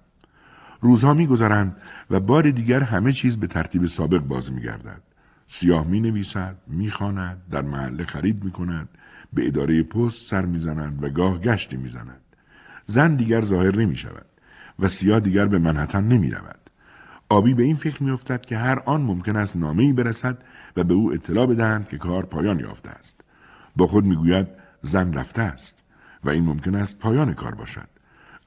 روزها 0.81 1.13
میگذرند 1.13 1.77
و 2.09 2.19
بار 2.19 2.51
دیگر 2.51 2.79
همه 2.79 3.11
چیز 3.11 3.37
به 3.37 3.47
ترتیب 3.47 3.85
سابق 3.85 4.19
باز 4.19 4.51
میگردد. 4.51 5.01
سیاه 5.45 5.87
می 5.87 5.99
نویسد، 5.99 6.57
می 6.67 6.91
خاند، 6.91 7.41
در 7.51 7.61
محله 7.61 8.05
خرید 8.05 8.43
می 8.43 8.51
کند، 8.51 8.89
به 9.33 9.47
اداره 9.47 9.83
پست 9.83 10.29
سر 10.29 10.45
می 10.45 10.59
زند 10.59 11.03
و 11.03 11.09
گاه 11.09 11.39
گشتی 11.39 11.77
می 11.77 11.89
زند. 11.89 12.21
زن 12.85 13.15
دیگر 13.15 13.41
ظاهر 13.41 13.75
نمی 13.75 13.95
شود 13.95 14.25
و 14.79 14.87
سیاه 14.87 15.19
دیگر 15.19 15.45
به 15.45 15.59
منحتن 15.59 16.03
نمی 16.03 16.31
رود. 16.31 16.59
آبی 17.29 17.53
به 17.53 17.63
این 17.63 17.75
فکر 17.75 18.03
می 18.03 18.11
افتد 18.11 18.45
که 18.45 18.57
هر 18.57 18.79
آن 18.85 19.01
ممکن 19.01 19.35
است 19.35 19.55
نامه 19.55 19.83
ای 19.83 19.93
برسد 19.93 20.37
و 20.77 20.83
به 20.83 20.93
او 20.93 21.13
اطلاع 21.13 21.45
بدهند 21.45 21.87
که 21.87 21.97
کار 21.97 22.25
پایان 22.25 22.59
یافته 22.59 22.89
است. 22.89 23.21
با 23.75 23.87
خود 23.87 24.05
می 24.05 24.15
گوید 24.15 24.47
زن 24.81 25.13
رفته 25.13 25.41
است 25.41 25.83
و 26.23 26.29
این 26.29 26.43
ممکن 26.43 26.75
است 26.75 26.99
پایان 26.99 27.33
کار 27.33 27.55
باشد. 27.55 27.89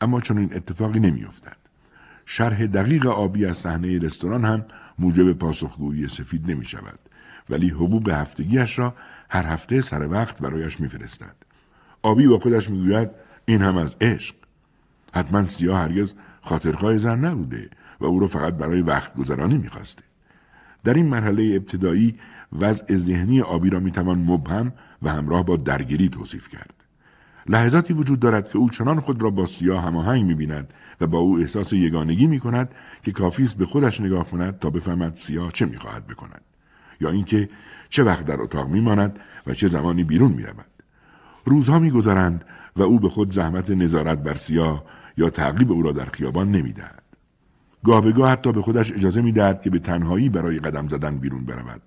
اما 0.00 0.20
چون 0.20 0.38
این 0.38 0.54
اتفاقی 0.54 1.00
نمی 1.00 1.24
افتد. 1.24 1.56
شرح 2.30 2.66
دقیق 2.66 3.06
آبی 3.06 3.46
از 3.46 3.56
صحنه 3.56 3.98
رستوران 3.98 4.44
هم 4.44 4.64
موجب 4.98 5.32
پاسخگویی 5.32 6.08
سفید 6.08 6.50
نمی 6.50 6.64
شود 6.64 6.98
ولی 7.50 7.68
حقوق 7.68 8.08
هفتگیش 8.08 8.78
را 8.78 8.94
هر 9.30 9.46
هفته 9.46 9.80
سر 9.80 10.08
وقت 10.08 10.42
برایش 10.42 10.80
میفرستد. 10.80 11.36
آبی 12.02 12.26
با 12.26 12.38
خودش 12.38 12.70
می‌گوید 12.70 13.10
این 13.44 13.62
هم 13.62 13.76
از 13.76 13.96
عشق. 14.00 14.34
حتما 15.12 15.48
سیاه 15.48 15.80
هرگز 15.80 16.14
خاطرخواه 16.40 16.98
زن 16.98 17.24
نبوده 17.24 17.70
و 18.00 18.04
او 18.04 18.20
را 18.20 18.26
فقط 18.26 18.54
برای 18.54 18.80
وقت 18.80 19.14
گذرانی 19.14 19.58
می‌خواسته. 19.58 20.02
در 20.84 20.94
این 20.94 21.06
مرحله 21.06 21.52
ابتدایی 21.56 22.18
وضع 22.52 22.96
ذهنی 22.96 23.40
آبی 23.40 23.70
را 23.70 23.80
می‌توان 23.80 24.18
مبهم 24.18 24.72
و 25.02 25.10
همراه 25.10 25.44
با 25.44 25.56
درگیری 25.56 26.08
توصیف 26.08 26.48
کرد. 26.48 26.77
لحظاتی 27.48 27.92
وجود 27.92 28.20
دارد 28.20 28.48
که 28.48 28.58
او 28.58 28.70
چنان 28.70 29.00
خود 29.00 29.22
را 29.22 29.30
با 29.30 29.46
سیاه 29.46 29.84
هماهنگ 29.84 30.24
می‌بیند 30.24 30.74
و 31.00 31.06
با 31.06 31.18
او 31.18 31.38
احساس 31.38 31.72
یگانگی 31.72 32.26
می 32.26 32.38
کند 32.38 32.70
که 33.02 33.12
کافی 33.12 33.42
است 33.42 33.58
به 33.58 33.66
خودش 33.66 34.00
نگاه 34.00 34.30
کند 34.30 34.58
تا 34.58 34.70
بفهمد 34.70 35.14
سیاه 35.14 35.52
چه 35.52 35.66
می‌خواهد 35.66 36.06
بکند 36.06 36.40
یا 37.00 37.10
اینکه 37.10 37.48
چه 37.88 38.02
وقت 38.02 38.24
در 38.24 38.40
اتاق 38.40 38.68
میماند 38.68 39.18
و 39.46 39.54
چه 39.54 39.66
زمانی 39.68 40.04
بیرون 40.04 40.32
می‌رود. 40.32 40.66
روزها 41.44 41.78
میگذرند 41.78 42.44
و 42.76 42.82
او 42.82 43.00
به 43.00 43.08
خود 43.08 43.32
زحمت 43.32 43.70
نظارت 43.70 44.18
بر 44.18 44.34
سیاه 44.34 44.84
یا 45.16 45.30
تعقیب 45.30 45.72
او 45.72 45.82
را 45.82 45.92
در 45.92 46.04
خیابان 46.04 46.50
نمی‌دهد. 46.50 47.02
گاه 47.84 48.00
به 48.00 48.12
گاه 48.12 48.30
حتی 48.30 48.52
به 48.52 48.62
خودش 48.62 48.92
اجازه 48.92 49.22
می‌دهد 49.22 49.60
که 49.60 49.70
به 49.70 49.78
تنهایی 49.78 50.28
برای 50.28 50.58
قدم 50.58 50.88
زدن 50.88 51.18
بیرون 51.18 51.44
برود. 51.44 51.82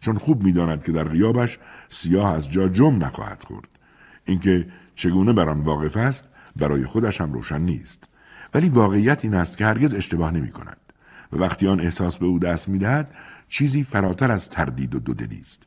چون 0.00 0.18
خوب 0.18 0.42
می‌داند 0.42 0.84
که 0.84 0.92
در 0.92 1.04
غیابش 1.04 1.58
سیاه 1.88 2.34
از 2.34 2.50
جا 2.50 2.68
جم 2.68 3.04
نخواهد 3.04 3.42
خورد. 3.42 3.68
اینکه 4.24 4.66
چگونه 4.96 5.32
بر 5.32 5.48
آن 5.48 5.60
واقف 5.60 5.96
است 5.96 6.24
برای 6.56 6.84
خودش 6.84 7.20
هم 7.20 7.32
روشن 7.32 7.60
نیست. 7.60 8.04
ولی 8.54 8.68
واقعیت 8.68 9.24
این 9.24 9.34
است 9.34 9.58
که 9.58 9.66
هرگز 9.66 9.94
اشتباه 9.94 10.30
نمی 10.30 10.50
کند. 10.50 10.76
و 11.32 11.36
وقتی 11.36 11.66
آن 11.66 11.80
احساس 11.80 12.18
به 12.18 12.26
او 12.26 12.38
دست 12.38 12.68
می 12.68 12.78
دهد 12.78 13.14
چیزی 13.48 13.82
فراتر 13.82 14.32
از 14.32 14.50
تردید 14.50 14.94
و 14.94 14.98
دودلی 14.98 15.40
است. 15.40 15.62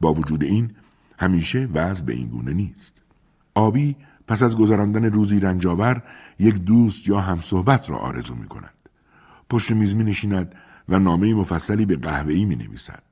با 0.00 0.14
وجود 0.14 0.42
این 0.42 0.70
همیشه 1.18 1.68
وضع 1.74 2.04
به 2.04 2.12
این 2.12 2.28
گونه 2.28 2.52
نیست. 2.52 3.02
آبی 3.54 3.96
پس 4.28 4.42
از 4.42 4.56
گذراندن 4.56 5.04
روزی 5.04 5.40
رنجاور 5.40 6.02
یک 6.38 6.54
دوست 6.54 7.08
یا 7.08 7.20
همصحبت 7.20 7.90
را 7.90 7.96
آرزو 7.96 8.34
می 8.34 8.46
کند. 8.46 8.74
پشت 9.50 9.70
میز 9.70 9.94
می 9.94 10.04
نشیند 10.04 10.54
و 10.88 10.98
نامه 10.98 11.34
مفصلی 11.34 11.86
به 11.86 11.96
قهوه‌ای 11.96 12.44
می 12.44 12.56
نویسد. 12.56 13.02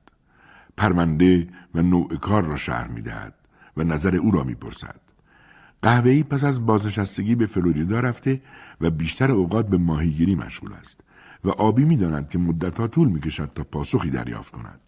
پرونده 0.77 1.47
و 1.75 1.81
نوع 1.81 2.15
کار 2.15 2.43
را 2.43 2.55
شهر 2.55 2.87
می 2.87 3.01
دهد 3.01 3.33
و 3.77 3.83
نظر 3.83 4.15
او 4.15 4.31
را 4.31 4.43
می 4.43 4.55
پرسد. 4.55 5.02
قهوه‌ای 5.83 6.23
پس 6.23 6.43
از 6.43 6.65
بازنشستگی 6.65 7.35
به 7.35 7.45
فلوریدا 7.45 7.99
رفته 7.99 8.41
و 8.81 8.89
بیشتر 8.89 9.31
اوقات 9.31 9.67
به 9.67 9.77
ماهیگیری 9.77 10.35
مشغول 10.35 10.73
است 10.73 11.01
و 11.43 11.49
آبی 11.49 11.83
می‌داند 11.83 12.29
که 12.29 12.37
مدتها 12.37 12.87
طول 12.87 13.07
می‌کشد 13.07 13.51
تا 13.55 13.63
پاسخی 13.63 14.09
دریافت 14.09 14.51
کند 14.51 14.79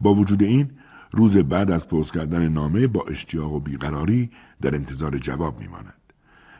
با 0.00 0.14
وجود 0.14 0.42
این 0.42 0.70
روز 1.12 1.36
بعد 1.36 1.70
از 1.70 1.88
پست 1.88 2.12
کردن 2.14 2.48
نامه 2.48 2.86
با 2.86 3.04
اشتیاق 3.08 3.52
و 3.52 3.60
بیقراری 3.60 4.30
در 4.62 4.74
انتظار 4.74 5.18
جواب 5.18 5.60
میماند 5.60 5.94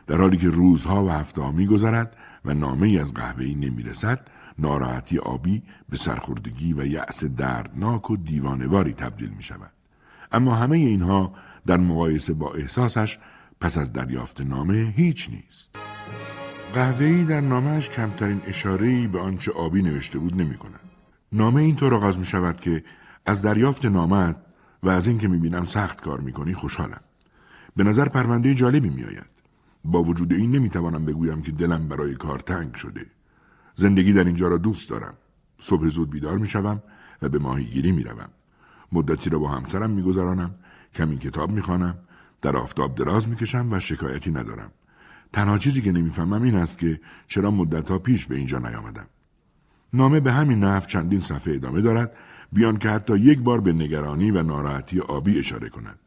در 0.07 0.17
حالی 0.17 0.37
که 0.37 0.49
روزها 0.49 1.05
و 1.05 1.09
هفته 1.09 1.51
میگذرد 1.51 2.17
و 2.45 2.53
نامه 2.53 2.87
ای 2.87 2.99
از 2.99 3.13
قهوه‌ای 3.13 3.55
نمی‌رسد 3.55 4.27
ناراحتی 4.59 5.17
آبی 5.17 5.63
به 5.89 5.97
سرخوردگی 5.97 6.73
و 6.73 6.85
یأس 6.85 7.23
دردناک 7.23 8.11
و 8.11 8.17
دیوانواری 8.17 8.93
تبدیل 8.93 9.29
می 9.29 9.43
شود. 9.43 9.71
اما 10.31 10.55
همه 10.55 10.77
اینها 10.77 11.33
در 11.65 11.77
مقایسه 11.77 12.33
با 12.33 12.53
احساسش 12.53 13.19
پس 13.61 13.77
از 13.77 13.93
دریافت 13.93 14.41
نامه 14.41 14.93
هیچ 14.95 15.29
نیست. 15.29 15.75
قهوه‌ای 16.73 17.25
در 17.25 17.41
نامهش 17.41 17.89
کمترین 17.89 18.41
اشاره‌ای 18.45 19.07
به 19.07 19.19
آنچه 19.19 19.51
آبی 19.51 19.81
نوشته 19.81 20.19
بود 20.19 20.41
نمی 20.41 20.55
کند. 20.55 20.79
نامه 21.31 21.61
اینطور 21.61 21.95
آغاز 21.95 22.19
می 22.19 22.25
شود 22.25 22.59
که 22.59 22.83
از 23.25 23.41
دریافت 23.41 23.85
نامت 23.85 24.35
و 24.83 24.89
از 24.89 25.07
اینکه 25.07 25.27
می 25.27 25.37
بینم 25.37 25.65
سخت 25.65 26.01
کار 26.01 26.19
می 26.19 26.31
کنی 26.31 26.53
خوشحالم. 26.53 27.01
به 27.75 27.83
نظر 27.83 28.09
پرونده 28.09 28.55
جالبی 28.55 28.89
می 28.89 29.03
آید. 29.03 29.29
با 29.85 30.03
وجود 30.03 30.33
این 30.33 30.51
نمی 30.51 30.69
توانم 30.69 31.05
بگویم 31.05 31.41
که 31.41 31.51
دلم 31.51 31.87
برای 31.87 32.15
کار 32.15 32.39
تنگ 32.39 32.75
شده. 32.75 33.05
زندگی 33.75 34.13
در 34.13 34.23
اینجا 34.23 34.47
را 34.47 34.57
دوست 34.57 34.89
دارم. 34.89 35.13
صبح 35.59 35.87
زود 35.87 36.09
بیدار 36.09 36.37
می 36.37 36.47
شوم 36.47 36.83
و 37.21 37.29
به 37.29 37.39
ماهیگیری 37.39 37.91
می 37.91 38.03
روم. 38.03 38.29
مدتی 38.91 39.29
را 39.29 39.39
با 39.39 39.47
همسرم 39.47 39.89
می 39.89 40.01
گذرانم. 40.01 40.55
کمی 40.93 41.17
کتاب 41.17 41.51
می 41.51 41.61
خوانم. 41.61 41.97
در 42.41 42.57
آفتاب 42.57 42.95
دراز 42.95 43.29
می 43.29 43.35
کشم 43.35 43.67
و 43.71 43.79
شکایتی 43.79 44.31
ندارم. 44.31 44.71
تنها 45.33 45.57
چیزی 45.57 45.81
که 45.81 45.91
نمی‌فهمم 45.91 46.43
این 46.43 46.55
است 46.55 46.79
که 46.79 46.99
چرا 47.27 47.51
مدتها 47.51 47.97
پیش 47.97 48.27
به 48.27 48.35
اینجا 48.35 48.59
نیامدم. 48.59 49.07
نامه 49.93 50.19
به 50.19 50.31
همین 50.31 50.59
نحو 50.63 50.85
چندین 50.85 51.19
صفحه 51.19 51.55
ادامه 51.55 51.81
دارد 51.81 52.11
بیان 52.51 52.77
که 52.77 52.89
حتی 52.89 53.17
یک 53.17 53.39
بار 53.39 53.61
به 53.61 53.73
نگرانی 53.73 54.31
و 54.31 54.43
ناراحتی 54.43 54.99
آبی 54.99 55.39
اشاره 55.39 55.69
کند. 55.69 55.99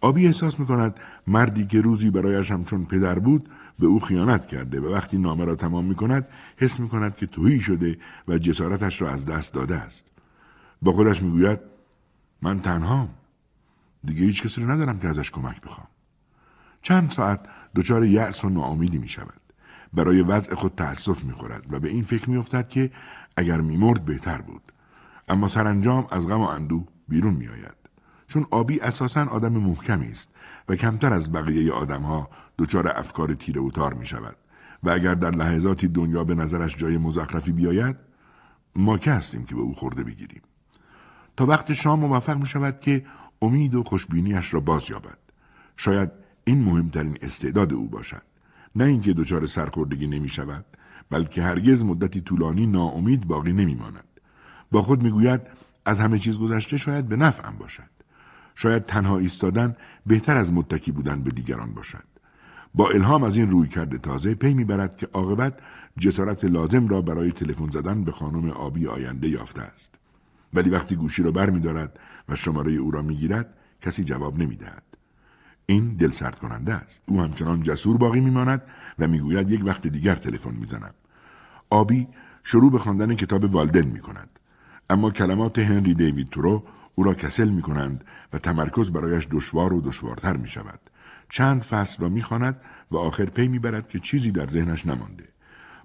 آبی 0.00 0.26
احساس 0.26 0.60
می 0.60 0.66
کند 0.66 1.00
مردی 1.26 1.66
که 1.66 1.80
روزی 1.80 2.10
برایش 2.10 2.50
همچون 2.50 2.84
پدر 2.84 3.18
بود 3.18 3.48
به 3.78 3.86
او 3.86 4.00
خیانت 4.00 4.46
کرده 4.46 4.80
و 4.80 4.92
وقتی 4.92 5.18
نامه 5.18 5.44
را 5.44 5.54
تمام 5.54 5.84
می 5.84 5.94
کند 5.94 6.28
حس 6.56 6.80
می 6.80 6.88
کند 6.88 7.16
که 7.16 7.26
توهی 7.26 7.60
شده 7.60 7.98
و 8.28 8.38
جسارتش 8.38 9.02
را 9.02 9.10
از 9.10 9.26
دست 9.26 9.54
داده 9.54 9.76
است. 9.76 10.06
با 10.82 10.92
خودش 10.92 11.22
می 11.22 11.30
گوید 11.30 11.58
من 12.42 12.60
تنهام. 12.60 13.08
دیگه 14.06 14.22
هیچ 14.22 14.42
کسی 14.46 14.62
رو 14.62 14.70
ندارم 14.70 14.98
که 14.98 15.08
ازش 15.08 15.30
کمک 15.30 15.60
بخوام. 15.60 15.86
چند 16.82 17.10
ساعت 17.10 17.40
دچار 17.74 18.04
یأس 18.04 18.44
و 18.44 18.48
ناامیدی 18.48 18.98
می 18.98 19.08
شود. 19.08 19.40
برای 19.92 20.22
وضع 20.22 20.54
خود 20.54 20.74
تأسف 20.74 21.24
می 21.24 21.32
خورد 21.32 21.72
و 21.72 21.80
به 21.80 21.88
این 21.88 22.02
فکر 22.02 22.30
می 22.30 22.36
افتد 22.36 22.68
که 22.68 22.90
اگر 23.36 23.60
می 23.60 23.76
مرد 23.76 24.04
بهتر 24.04 24.40
بود. 24.40 24.72
اما 25.28 25.48
سرانجام 25.48 26.06
از 26.10 26.28
غم 26.28 26.40
و 26.40 26.46
اندوه 26.46 26.86
بیرون 27.08 27.34
می 27.34 27.48
آید. 27.48 27.86
چون 28.26 28.46
آبی 28.50 28.80
اساسا 28.80 29.24
آدم 29.24 29.52
محکمی 29.52 30.10
است 30.10 30.30
و 30.68 30.74
کمتر 30.74 31.12
از 31.12 31.32
بقیه 31.32 31.72
آدمها 31.72 32.30
دچار 32.58 32.88
افکار 32.88 33.34
تیره 33.34 33.60
و 33.60 33.70
تار 33.70 33.94
می 33.94 34.06
شود 34.06 34.36
و 34.82 34.90
اگر 34.90 35.14
در 35.14 35.30
لحظاتی 35.30 35.88
دنیا 35.88 36.24
به 36.24 36.34
نظرش 36.34 36.76
جای 36.76 36.98
مزخرفی 36.98 37.52
بیاید 37.52 37.96
ما 38.76 38.98
که 38.98 39.12
هستیم 39.12 39.44
که 39.44 39.54
به 39.54 39.60
او 39.60 39.74
خورده 39.74 40.04
بگیریم 40.04 40.42
تا 41.36 41.46
وقت 41.46 41.72
شام 41.72 42.00
موفق 42.00 42.36
می 42.36 42.46
شود 42.46 42.80
که 42.80 43.04
امید 43.42 43.74
و 43.74 43.82
خوشبینیش 43.82 44.54
را 44.54 44.60
باز 44.60 44.90
یابد. 44.90 45.18
شاید 45.76 46.10
این 46.44 46.64
مهمترین 46.64 47.18
استعداد 47.22 47.72
او 47.72 47.88
باشد. 47.88 48.22
نه 48.76 48.84
اینکه 48.84 49.12
دچار 49.12 49.46
سرخوردگی 49.46 50.06
نمی 50.06 50.28
شود 50.28 50.64
بلکه 51.10 51.42
هرگز 51.42 51.82
مدتی 51.82 52.20
طولانی 52.20 52.66
ناامید 52.66 53.26
باقی 53.26 53.52
نمی 53.52 53.74
ماند. 53.74 54.04
با 54.70 54.82
خود 54.82 55.02
می‌گوید 55.02 55.40
از 55.84 56.00
همه 56.00 56.18
چیز 56.18 56.38
گذشته 56.38 56.76
شاید 56.76 57.08
به 57.08 57.16
نفعم 57.16 57.56
باشد. 57.58 57.90
شاید 58.54 58.86
تنها 58.86 59.18
ایستادن 59.18 59.76
بهتر 60.06 60.36
از 60.36 60.52
متکی 60.52 60.92
بودن 60.92 61.22
به 61.22 61.30
دیگران 61.30 61.74
باشد. 61.74 62.04
با 62.74 62.88
الهام 62.88 63.24
از 63.24 63.36
این 63.36 63.50
روی 63.50 63.68
کرده 63.68 63.98
تازه 63.98 64.34
پی 64.34 64.54
می‌برد 64.54 64.96
که 64.96 65.08
عاقبت 65.12 65.58
جسارت 65.98 66.44
لازم 66.44 66.88
را 66.88 67.02
برای 67.02 67.32
تلفن 67.32 67.70
زدن 67.70 68.04
به 68.04 68.12
خانم 68.12 68.50
آبی 68.50 68.86
آینده 68.86 69.28
یافته 69.28 69.62
است. 69.62 69.94
ولی 70.54 70.70
وقتی 70.70 70.96
گوشی 70.96 71.22
را 71.22 71.30
بر 71.30 71.50
میدارد 71.50 71.98
و 72.28 72.36
شماره 72.36 72.72
او 72.72 72.90
را 72.90 73.02
می‌گیرد 73.02 73.54
کسی 73.80 74.04
جواب 74.04 74.38
نمی‌دهد 74.38 74.82
این 75.66 75.96
دل 75.96 76.10
سرد 76.10 76.38
کننده 76.38 76.74
است 76.74 77.00
او 77.06 77.20
همچنان 77.20 77.62
جسور 77.62 77.96
باقی 77.96 78.20
میماند 78.20 78.62
و 78.98 79.08
می‌گوید 79.08 79.50
یک 79.50 79.64
وقت 79.64 79.86
دیگر 79.86 80.14
تلفن 80.14 80.54
می‌زنم 80.54 80.94
آبی 81.70 82.08
شروع 82.44 82.72
به 82.72 82.78
خواندن 82.78 83.14
کتاب 83.14 83.54
والدن 83.54 83.86
می 83.86 84.00
کند. 84.00 84.38
اما 84.90 85.10
کلمات 85.10 85.58
هنری 85.58 85.94
دیوید 85.94 86.28
تورو 86.28 86.64
او 86.94 87.04
را 87.04 87.14
کسل 87.14 87.48
می 87.48 87.62
کنند 87.62 88.04
و 88.32 88.38
تمرکز 88.38 88.92
برایش 88.92 89.28
دشوار 89.30 89.72
و 89.72 89.80
دشوارتر 89.80 90.36
می 90.36 90.48
شود. 90.48 90.80
چند 91.28 91.62
فصل 91.62 92.02
را 92.02 92.08
می 92.08 92.22
و 92.90 92.96
آخر 92.96 93.24
پی 93.24 93.48
می 93.48 93.58
برد 93.58 93.88
که 93.88 93.98
چیزی 93.98 94.30
در 94.30 94.46
ذهنش 94.46 94.86
نمانده. 94.86 95.28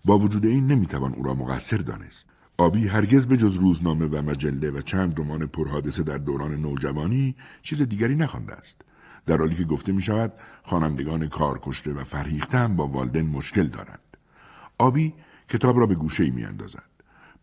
با 0.06 0.18
وجود 0.18 0.46
این 0.46 0.68
نمی‌توان 0.68 1.14
او 1.14 1.24
را 1.24 1.34
مقصر 1.34 1.78
دانست. 1.78 2.31
آبی 2.62 2.88
هرگز 2.88 3.26
به 3.26 3.38
جز 3.38 3.58
روزنامه 3.58 4.06
و 4.06 4.22
مجله 4.22 4.72
و 4.72 4.82
چند 4.82 5.20
رمان 5.20 5.48
پرحادثه 5.48 6.04
در 6.04 6.18
دوران 6.18 6.56
نوجوانی 6.56 7.36
چیز 7.62 7.82
دیگری 7.82 8.16
نخوانده 8.16 8.54
است. 8.54 8.82
در 9.26 9.38
حالی 9.38 9.56
که 9.56 9.64
گفته 9.64 9.92
می 9.92 10.02
شود 10.02 10.34
خوانندگان 10.64 11.28
کارکشته 11.28 11.94
و 11.94 12.04
فرهیخته 12.04 12.58
هم 12.58 12.76
با 12.76 12.88
والدن 12.88 13.22
مشکل 13.22 13.68
دارند. 13.68 14.18
آبی 14.78 15.14
کتاب 15.50 15.80
را 15.80 15.86
به 15.86 15.96
گوشه 15.96 16.30
می 16.30 16.46
اندازد. 16.46 16.90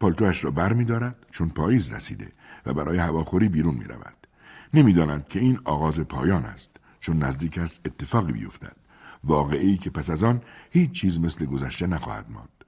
پالتوش 0.01 0.45
را 0.45 0.51
بر 0.51 0.73
می 0.73 0.85
دارد 0.85 1.27
چون 1.31 1.49
پاییز 1.49 1.93
رسیده 1.93 2.33
و 2.67 2.75
برای 2.75 2.99
هواخوری 2.99 3.49
بیرون 3.49 3.75
می 3.75 3.85
رود. 3.85 4.27
نمی 4.75 4.95
که 5.29 5.41
این 5.41 5.59
آغاز 5.65 6.01
پایان 6.01 6.45
است 6.45 6.71
چون 7.01 7.19
نزدیک 7.19 7.59
است 7.59 7.81
اتفاقی 7.85 8.33
بیفتد. 8.33 8.77
واقعی 9.25 9.77
که 9.77 9.91
پس 9.91 10.11
از 10.11 10.23
آن 10.23 10.43
هیچ 10.71 10.91
چیز 10.91 11.21
مثل 11.21 11.45
گذشته 11.45 11.87
نخواهد 11.87 12.31
ماند. 12.31 12.65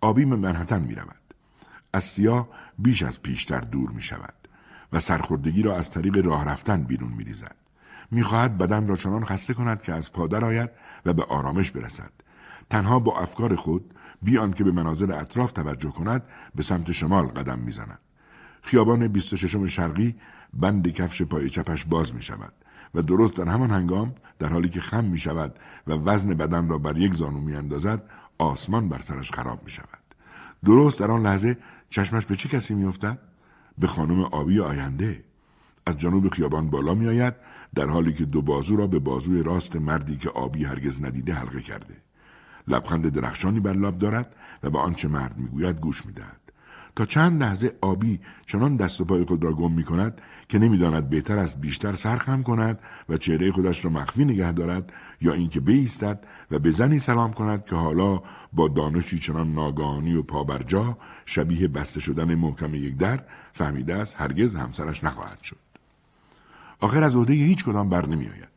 آبی 0.00 0.24
به 0.24 0.36
منحتن 0.36 0.82
می 0.82 0.94
رود. 0.94 1.21
از 1.92 2.04
سیاه 2.04 2.48
بیش 2.78 3.02
از 3.02 3.22
پیشتر 3.22 3.60
دور 3.60 3.90
می 3.90 4.02
شود 4.02 4.34
و 4.92 5.00
سرخوردگی 5.00 5.62
را 5.62 5.76
از 5.76 5.90
طریق 5.90 6.26
راه 6.26 6.44
رفتن 6.44 6.82
بیرون 6.82 7.12
می 7.12 7.24
ریزد. 7.24 7.56
می 8.10 8.22
خواهد 8.22 8.58
بدن 8.58 8.88
را 8.88 8.96
چنان 8.96 9.24
خسته 9.24 9.54
کند 9.54 9.82
که 9.82 9.92
از 9.92 10.12
پادر 10.12 10.44
آید 10.44 10.70
و 11.06 11.12
به 11.12 11.24
آرامش 11.24 11.70
برسد. 11.70 12.12
تنها 12.70 12.98
با 12.98 13.20
افکار 13.20 13.56
خود 13.56 13.94
بیان 14.22 14.52
که 14.52 14.64
به 14.64 14.72
مناظر 14.72 15.12
اطراف 15.12 15.52
توجه 15.52 15.90
کند 15.90 16.22
به 16.54 16.62
سمت 16.62 16.92
شمال 16.92 17.26
قدم 17.26 17.58
می‌زند 17.58 17.98
خیابان 18.62 19.08
26 19.08 19.74
شرقی 19.74 20.16
بند 20.54 20.88
کفش 20.88 21.22
پای 21.22 21.48
چپش 21.48 21.84
باز 21.84 22.14
می 22.14 22.22
شود 22.22 22.52
و 22.94 23.02
درست 23.02 23.36
در 23.36 23.48
همان 23.48 23.70
هنگام 23.70 24.14
در 24.38 24.48
حالی 24.48 24.68
که 24.68 24.80
خم 24.80 25.04
می 25.04 25.18
شود 25.18 25.58
و 25.86 25.92
وزن 25.92 26.28
بدن 26.34 26.68
را 26.68 26.78
بر 26.78 26.96
یک 26.96 27.14
زانو 27.14 27.40
می 27.40 27.54
اندازد 27.54 28.02
آسمان 28.38 28.88
بر 28.88 28.98
سرش 28.98 29.30
خراب 29.30 29.64
می 29.64 29.70
شود. 29.70 29.98
درست 30.64 31.00
در 31.00 31.10
آن 31.10 31.22
لحظه 31.22 31.56
چشمش 31.92 32.26
به 32.26 32.36
چه 32.36 32.48
کسی 32.48 32.74
می 32.74 32.84
افتد؟ 32.84 33.18
به 33.78 33.86
خانم 33.86 34.20
آبی 34.20 34.60
آینده. 34.60 35.24
از 35.86 35.98
جنوب 35.98 36.28
خیابان 36.28 36.70
بالا 36.70 36.94
می 36.94 37.08
آید 37.08 37.34
در 37.74 37.86
حالی 37.86 38.12
که 38.12 38.24
دو 38.24 38.42
بازو 38.42 38.76
را 38.76 38.86
به 38.86 38.98
بازوی 38.98 39.42
راست 39.42 39.76
مردی 39.76 40.16
که 40.16 40.30
آبی 40.30 40.64
هرگز 40.64 41.02
ندیده 41.04 41.34
حلقه 41.34 41.60
کرده. 41.60 41.96
لبخند 42.68 43.08
درخشانی 43.08 43.60
بر 43.60 43.72
لب 43.72 43.98
دارد 43.98 44.36
و 44.62 44.70
به 44.70 44.78
آنچه 44.78 45.08
مرد 45.08 45.38
می‌گوید 45.38 45.80
گوش 45.80 46.06
می‌دهد 46.06 46.40
تا 46.96 47.04
چند 47.04 47.42
لحظه 47.42 47.72
آبی 47.80 48.20
چنان 48.46 48.76
دست 48.76 49.00
و 49.00 49.04
پای 49.04 49.24
خود 49.24 49.44
را 49.44 49.52
گم 49.52 49.72
می 49.72 49.84
کند 49.84 50.20
که 50.48 50.58
نمی‌داند 50.58 51.10
بهتر 51.10 51.38
است 51.38 51.60
بیشتر 51.60 51.94
سرخم 51.94 52.42
کند 52.42 52.78
و 53.08 53.16
چهره 53.16 53.52
خودش 53.52 53.84
را 53.84 53.90
مخفی 53.90 54.24
نگه 54.24 54.52
دارد 54.52 54.92
یا 55.20 55.32
اینکه 55.32 55.60
بایستد 55.60 56.24
و 56.52 56.58
به 56.58 56.70
زنی 56.70 56.98
سلام 56.98 57.32
کند 57.32 57.64
که 57.64 57.76
حالا 57.76 58.22
با 58.52 58.68
دانشی 58.68 59.18
چنان 59.18 59.52
ناگهانی 59.52 60.14
و 60.14 60.22
پابرجا 60.22 60.98
شبیه 61.24 61.68
بسته 61.68 62.00
شدن 62.00 62.34
محکم 62.34 62.74
یک 62.74 62.96
در 62.96 63.20
فهمیده 63.52 63.94
است 63.94 64.16
هرگز 64.18 64.56
همسرش 64.56 65.04
نخواهد 65.04 65.42
شد 65.42 65.56
آخر 66.80 67.02
از 67.02 67.16
عهده 67.16 67.32
هیچ 67.32 67.64
کدام 67.64 67.88
بر 67.88 68.06
نمی 68.06 68.26
آید. 68.26 68.48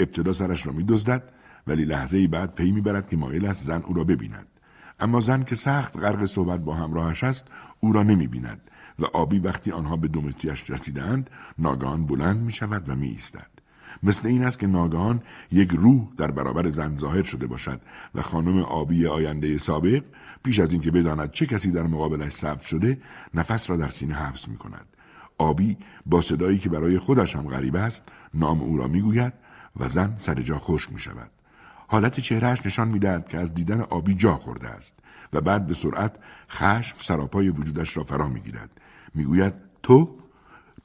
ابتدا 0.00 0.32
سرش 0.32 0.66
را 0.66 0.72
می 0.72 0.84
دزدد 0.84 1.32
ولی 1.66 1.84
لحظه 1.84 2.28
بعد 2.28 2.54
پی 2.54 2.70
می‌برد 2.70 3.08
که 3.08 3.16
مایل 3.16 3.46
است 3.46 3.66
زن 3.66 3.82
او 3.82 3.94
را 3.94 4.04
ببیند 4.04 4.46
اما 5.00 5.20
زن 5.20 5.42
که 5.42 5.54
سخت 5.54 5.96
غرق 5.96 6.24
صحبت 6.24 6.60
با 6.60 6.74
همراهش 6.74 7.24
است 7.24 7.46
او 7.80 7.92
را 7.92 8.02
نمی 8.02 8.26
بیند 8.26 8.70
و 8.98 9.04
آبی 9.04 9.38
وقتی 9.38 9.72
آنها 9.72 9.96
به 9.96 10.08
دومتریش 10.08 10.70
رسیدند 10.70 11.30
ناگهان 11.58 12.06
بلند 12.06 12.40
می 12.40 12.52
شود 12.52 12.88
و 12.88 12.94
می 12.94 13.08
ایستد. 13.08 13.61
مثل 14.02 14.28
این 14.28 14.44
است 14.44 14.58
که 14.58 14.66
ناگهان 14.66 15.22
یک 15.50 15.70
روح 15.70 16.08
در 16.16 16.30
برابر 16.30 16.70
زن 16.70 16.96
ظاهر 16.96 17.22
شده 17.22 17.46
باشد 17.46 17.80
و 18.14 18.22
خانم 18.22 18.58
آبی 18.58 19.06
آینده 19.06 19.58
سابق 19.58 20.02
پیش 20.44 20.60
از 20.60 20.72
اینکه 20.72 20.90
بداند 20.90 21.30
چه 21.30 21.46
کسی 21.46 21.70
در 21.70 21.82
مقابلش 21.82 22.32
ثبت 22.32 22.60
شده 22.60 23.00
نفس 23.34 23.70
را 23.70 23.76
در 23.76 23.88
سینه 23.88 24.14
حبس 24.14 24.48
می 24.48 24.56
کند. 24.56 24.86
آبی 25.38 25.76
با 26.06 26.20
صدایی 26.20 26.58
که 26.58 26.68
برای 26.68 26.98
خودش 26.98 27.36
هم 27.36 27.48
غریب 27.48 27.76
است 27.76 28.04
نام 28.34 28.60
او 28.60 28.76
را 28.76 28.88
می 28.88 29.00
گوید 29.00 29.32
و 29.76 29.88
زن 29.88 30.14
سر 30.18 30.34
جا 30.34 30.58
خشک 30.58 30.92
می 30.92 30.98
شود. 30.98 31.30
حالت 31.88 32.20
چهرهش 32.20 32.66
نشان 32.66 32.88
می‌دهد 32.88 33.28
که 33.28 33.38
از 33.38 33.54
دیدن 33.54 33.80
آبی 33.80 34.14
جا 34.14 34.36
خورده 34.36 34.68
است 34.68 34.94
و 35.32 35.40
بعد 35.40 35.66
به 35.66 35.74
سرعت 35.74 36.16
خشم 36.50 36.96
سراپای 36.98 37.48
وجودش 37.48 37.96
را 37.96 38.04
فرا 38.04 38.28
می‌گیرد 38.28 38.70
می‌گوید 39.14 39.54
تو 39.82 40.18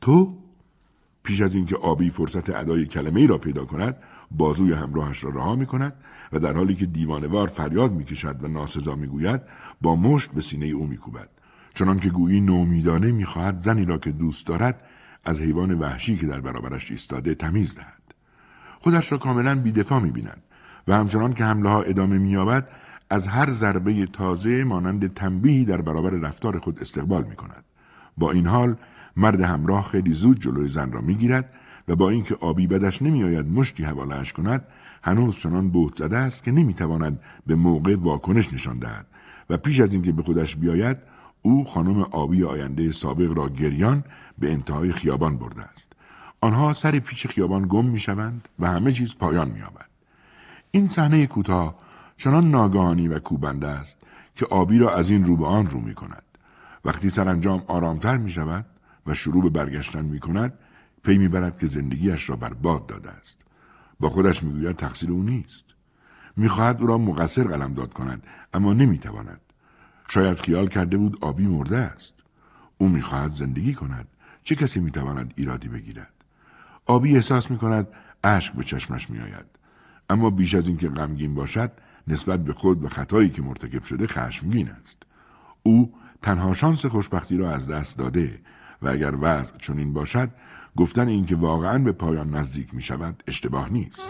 تو 0.02 0.38
پیش 1.28 1.42
از 1.42 1.56
اینکه 1.56 1.76
آبی 1.76 2.10
فرصت 2.10 2.50
ادای 2.50 2.86
کلمه 2.86 3.22
ای 3.22 3.28
را 3.28 3.38
پیدا 3.38 3.66
کند 3.66 3.98
بازوی 4.32 4.74
همراهش 4.74 5.24
را 5.24 5.30
رها 5.30 5.56
می 5.56 5.66
کند 5.66 5.94
و 6.34 6.40
در 6.40 6.54
حالی 6.54 6.76
که 6.76 6.86
دیوانوار 6.86 7.48
فریاد 7.48 7.92
می‌کشد 7.92 8.44
و 8.44 8.48
ناسزا 8.48 8.96
می‌گوید 8.96 9.42
با 9.82 9.96
مشت 9.96 10.32
به 10.32 10.42
سینه 10.42 10.66
او 10.66 10.88
میکوبد 10.88 11.30
چنان 11.74 12.00
که 12.00 12.10
گویی 12.10 12.42
نومیدانه 12.42 13.12
می‌خواهد 13.12 13.64
زنی 13.64 13.86
را 13.86 13.98
که 13.98 14.12
دوست 14.12 14.48
دارد 14.48 14.82
از 15.26 15.42
حیوان 15.42 15.72
وحشی 15.72 16.16
که 16.16 16.28
در 16.28 16.42
برابرش 16.42 16.92
ایستاده 16.92 17.36
تمیز 17.36 17.76
دهد 17.76 18.02
خودش 18.80 19.12
را 19.12 19.18
کاملا 19.18 19.56
بیدفاع 19.56 20.00
می‌بیند 20.00 20.44
و 20.88 20.96
همچنان 20.96 21.34
که 21.34 21.44
حمله 21.44 21.70
ها 21.70 21.82
ادامه 21.82 22.18
مییابد 22.18 22.68
از 23.10 23.28
هر 23.28 23.50
ضربه 23.50 24.06
تازه 24.06 24.64
مانند 24.64 25.14
تنبیهی 25.14 25.66
در 25.66 25.82
برابر 25.82 26.10
رفتار 26.10 26.60
خود 26.60 26.80
استقبال 26.80 27.24
می 27.24 27.36
کند. 27.36 27.64
با 28.18 28.32
این 28.32 28.48
حال 28.48 28.76
مرد 29.18 29.42
همراه 29.42 29.84
خیلی 29.84 30.14
زود 30.14 30.40
جلوی 30.40 30.70
زن 30.70 30.92
را 30.92 31.02
می‌گیرد 31.02 31.54
و 31.88 31.96
با 31.96 32.10
اینکه 32.10 32.36
آبی 32.36 32.68
بدش 32.68 33.02
نمیآید 33.02 33.48
مشتی 33.48 33.84
حوالهاش 33.84 34.34
کند 34.34 34.68
هنوز 35.04 35.38
چنان 35.38 35.70
بهت 35.70 35.96
زده 35.96 36.18
است 36.18 36.44
که 36.44 36.52
نمی‌تواند 36.52 37.20
به 37.48 37.56
موقع 37.56 37.96
واکنش 37.96 38.54
نشان 38.54 38.80
دهد 38.80 39.06
و 39.50 39.58
پیش 39.58 39.80
از 39.80 39.94
اینکه 39.94 40.12
به 40.12 40.24
خودش 40.24 40.56
بیاید 40.56 40.98
او 41.42 41.66
خانم 41.66 42.02
آبی 42.02 42.44
آینده 42.44 42.92
سابق 42.92 43.38
را 43.38 43.50
گریان 43.50 44.04
به 44.40 44.52
انتهای 44.52 44.92
خیابان 44.92 45.38
برده 45.38 45.62
است 45.62 45.94
آنها 46.42 46.74
سر 46.74 47.00
پیچ 47.00 47.28
خیابان 47.28 47.66
گم 47.70 47.86
می‌شوند 47.86 48.48
و 48.60 48.68
همه 48.68 48.92
چیز 48.92 49.18
پایان 49.18 49.50
مییابد 49.50 49.90
این 50.72 50.88
صحنه 50.88 51.28
کوتاه 51.28 51.76
چنان 52.18 52.52
ناگهانی 52.52 53.08
و 53.08 53.20
کوبنده 53.20 53.68
است 53.68 53.98
که 54.36 54.46
آبی 54.46 54.80
را 54.80 54.96
از 54.96 55.10
این 55.10 55.26
رو 55.26 55.38
به 55.38 55.46
آن 55.46 55.68
رو 55.68 55.80
می 55.80 55.94
کند. 55.94 56.24
وقتی 56.86 57.10
سرانجام 57.10 57.64
آرامتر 57.68 58.18
می 58.18 58.30
و 59.08 59.14
شروع 59.14 59.44
به 59.44 59.50
برگشتن 59.50 60.06
می 60.06 60.20
کند 60.20 60.54
پی 61.04 61.18
می 61.18 61.28
برد 61.28 61.60
که 61.60 61.66
زندگیش 61.66 62.30
را 62.30 62.36
بر 62.36 62.54
باد 62.54 62.88
داده 62.88 63.10
است. 63.10 63.38
با 64.00 64.10
خودش 64.10 64.44
می‌گوید 64.44 64.76
تقصیر 64.76 65.12
او 65.12 65.24
نیست. 65.24 65.66
می‌خواهد 66.38 66.82
او 66.82 66.88
را 66.88 66.98
مقصر 66.98 67.44
قلمداد 67.44 67.94
کند 67.94 68.24
اما 68.54 68.74
نمی‌تواند. 68.74 69.42
شاید 70.10 70.40
خیال 70.40 70.68
کرده 70.68 70.98
بود 70.98 71.18
آبی 71.22 71.48
مرده 71.48 71.78
است. 71.78 72.14
او 72.78 72.90
می‌خواهد 72.90 73.34
زندگی 73.34 73.74
کند. 73.74 74.08
چه 74.44 74.56
کسی 74.56 74.80
می‌تواند 74.80 75.34
ایرادی 75.36 75.68
بگیرد؟ 75.68 76.14
آبی 76.86 77.16
احساس 77.16 77.52
می‌کند 77.52 77.88
اشک 78.24 78.54
به 78.54 78.64
چشمش 78.64 79.10
میآید. 79.10 79.46
اما 80.10 80.30
بیش 80.30 80.56
از 80.56 80.68
اینکه 80.68 80.90
غمگین 80.90 81.36
باشد 81.36 81.72
نسبت 82.08 82.44
به 82.44 82.54
خود 82.54 82.84
و 82.84 82.90
خطایی 82.90 83.30
که 83.30 83.42
مرتکب 83.42 83.84
شده 83.84 84.08
خشمگین 84.08 84.70
است. 84.70 85.04
او 85.64 85.94
تنها 86.22 86.54
شانس 86.54 86.86
خوشبختی 86.86 87.38
را 87.38 87.52
از 87.52 87.70
دست 87.70 87.98
داده 87.98 88.40
و 88.82 88.90
اگر 88.90 89.14
وضع 89.22 89.58
چنین 89.58 89.94
باشد 89.94 90.30
گفتن 90.76 91.08
اینکه 91.08 91.36
واقعا 91.36 91.78
به 91.78 91.92
پایان 91.92 92.30
نزدیک 92.30 92.74
می 92.74 92.82
شود 92.82 93.24
اشتباه 93.28 93.70
نیست. 93.70 94.10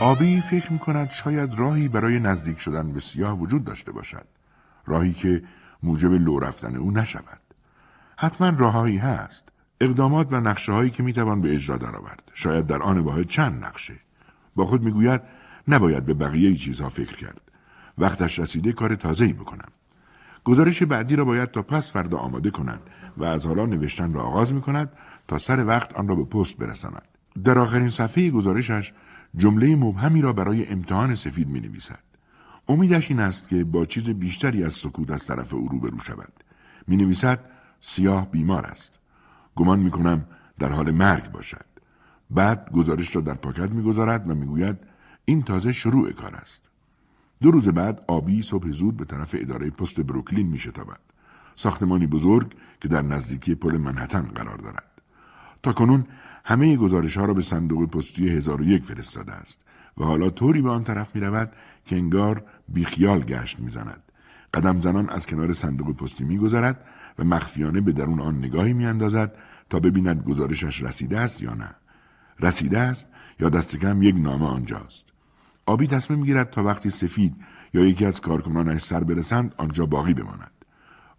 آبی 0.00 0.40
فکر 0.40 0.72
می 0.72 0.78
کند 0.78 1.10
شاید 1.10 1.54
راهی 1.54 1.88
برای 1.88 2.18
نزدیک 2.18 2.58
شدن 2.58 2.92
به 2.92 3.00
سیاه 3.00 3.38
وجود 3.38 3.64
داشته 3.64 3.92
باشد. 3.92 4.26
راهی 4.86 5.12
که 5.12 5.42
موجب 5.82 6.12
لو 6.12 6.38
رفتن 6.38 6.76
او 6.76 6.90
نشود. 6.90 7.40
حتما 8.18 8.48
راههایی 8.48 8.96
هست. 8.96 9.48
اقدامات 9.80 10.32
و 10.32 10.40
نقشه 10.40 10.72
هایی 10.72 10.90
که 10.90 11.02
می‌توان 11.02 11.40
به 11.40 11.54
اجرا 11.54 11.76
درآورد. 11.76 12.30
شاید 12.34 12.66
در 12.66 12.82
آن 12.82 12.98
واحد 12.98 13.26
چند 13.28 13.64
نقشه. 13.64 13.94
با 14.56 14.66
خود 14.66 14.82
می‌گوید 14.82 15.20
نباید 15.68 16.06
به 16.06 16.14
بقیه 16.14 16.54
چیزها 16.54 16.88
فکر 16.88 17.16
کرد. 17.16 17.40
وقتش 17.98 18.38
رسیده 18.38 18.72
کار 18.72 18.94
تازه‌ای 18.94 19.32
بکنم. 19.32 19.68
گزارش 20.46 20.82
بعدی 20.82 21.16
را 21.16 21.24
باید 21.24 21.50
تا 21.50 21.62
پس 21.62 21.92
فردا 21.92 22.16
آماده 22.16 22.50
کنند 22.50 22.80
و 23.16 23.24
از 23.24 23.46
حالا 23.46 23.66
نوشتن 23.66 24.12
را 24.12 24.22
آغاز 24.22 24.54
می 24.54 24.60
کند 24.60 24.92
تا 25.28 25.38
سر 25.38 25.66
وقت 25.66 25.94
آن 25.94 26.08
را 26.08 26.14
به 26.14 26.24
پست 26.24 26.58
برساند. 26.58 27.08
در 27.44 27.58
آخرین 27.58 27.90
صفحه 27.90 28.30
گزارشش 28.30 28.92
جمله 29.36 29.76
مبهمی 29.76 30.22
را 30.22 30.32
برای 30.32 30.66
امتحان 30.68 31.14
سفید 31.14 31.48
می 31.48 31.60
نویسد. 31.60 31.98
امیدش 32.68 33.10
این 33.10 33.20
است 33.20 33.48
که 33.48 33.64
با 33.64 33.84
چیز 33.84 34.10
بیشتری 34.10 34.64
از 34.64 34.72
سکوت 34.72 35.10
از 35.10 35.26
طرف 35.26 35.54
او 35.54 35.68
روبرو 35.68 35.98
شود. 35.98 36.32
می 36.86 36.96
نویسد 36.96 37.40
سیاه 37.80 38.30
بیمار 38.30 38.66
است. 38.66 38.98
گمان 39.56 39.78
می 39.78 39.90
کنم 39.90 40.24
در 40.58 40.68
حال 40.68 40.90
مرگ 40.90 41.30
باشد. 41.30 41.66
بعد 42.30 42.70
گزارش 42.72 43.16
را 43.16 43.22
در 43.22 43.34
پاکت 43.34 43.70
می‌گذارد 43.70 44.30
و 44.30 44.34
می‌گوید 44.34 44.76
این 45.24 45.42
تازه 45.42 45.72
شروع 45.72 46.12
کار 46.12 46.34
است. 46.34 46.70
دو 47.42 47.50
روز 47.50 47.68
بعد 47.68 48.04
آبی 48.08 48.42
صبح 48.42 48.70
زود 48.70 48.96
به 48.96 49.04
طرف 49.04 49.34
اداره 49.38 49.70
پست 49.70 50.00
بروکلین 50.00 50.46
می 50.46 50.58
شتابد. 50.58 51.00
ساختمانی 51.54 52.06
بزرگ 52.06 52.52
که 52.80 52.88
در 52.88 53.02
نزدیکی 53.02 53.54
پل 53.54 53.78
منحتن 53.78 54.22
قرار 54.22 54.58
دارد. 54.58 54.84
تا 55.62 55.72
کنون 55.72 56.06
همه 56.44 56.76
گزارش 56.76 57.16
ها 57.16 57.24
را 57.24 57.34
به 57.34 57.42
صندوق 57.42 57.90
پستی 57.90 58.28
1001 58.28 58.84
فرستاده 58.84 59.32
است 59.32 59.60
و 59.98 60.04
حالا 60.04 60.30
طوری 60.30 60.62
به 60.62 60.70
آن 60.70 60.84
طرف 60.84 61.14
می 61.14 61.20
رود 61.20 61.52
که 61.86 61.96
انگار 61.96 62.42
بیخیال 62.68 63.20
گشت 63.20 63.60
می 63.60 63.70
زند. 63.70 64.02
قدم 64.54 64.80
زنان 64.80 65.08
از 65.08 65.26
کنار 65.26 65.52
صندوق 65.52 65.96
پستی 65.96 66.24
می 66.24 66.38
گذارد 66.38 66.84
و 67.18 67.24
مخفیانه 67.24 67.80
به 67.80 67.92
درون 67.92 68.20
آن 68.20 68.38
نگاهی 68.38 68.72
می 68.72 68.86
اندازد 68.86 69.34
تا 69.70 69.80
ببیند 69.80 70.22
گزارشش 70.22 70.82
رسیده 70.82 71.20
است 71.20 71.42
یا 71.42 71.54
نه. 71.54 71.74
رسیده 72.40 72.78
است 72.78 73.08
یا 73.40 73.48
دست 73.48 73.84
یک 73.84 74.16
نامه 74.18 74.46
آنجاست. 74.46 75.15
آبی 75.66 75.86
تصمیم 75.86 76.18
می‌گیرد 76.18 76.50
تا 76.50 76.62
وقتی 76.62 76.90
سفید 76.90 77.36
یا 77.74 77.84
یکی 77.84 78.06
از 78.06 78.20
کارکنانش 78.20 78.82
سر 78.82 79.04
برسند 79.04 79.54
آنجا 79.56 79.86
باقی 79.86 80.14
بماند. 80.14 80.50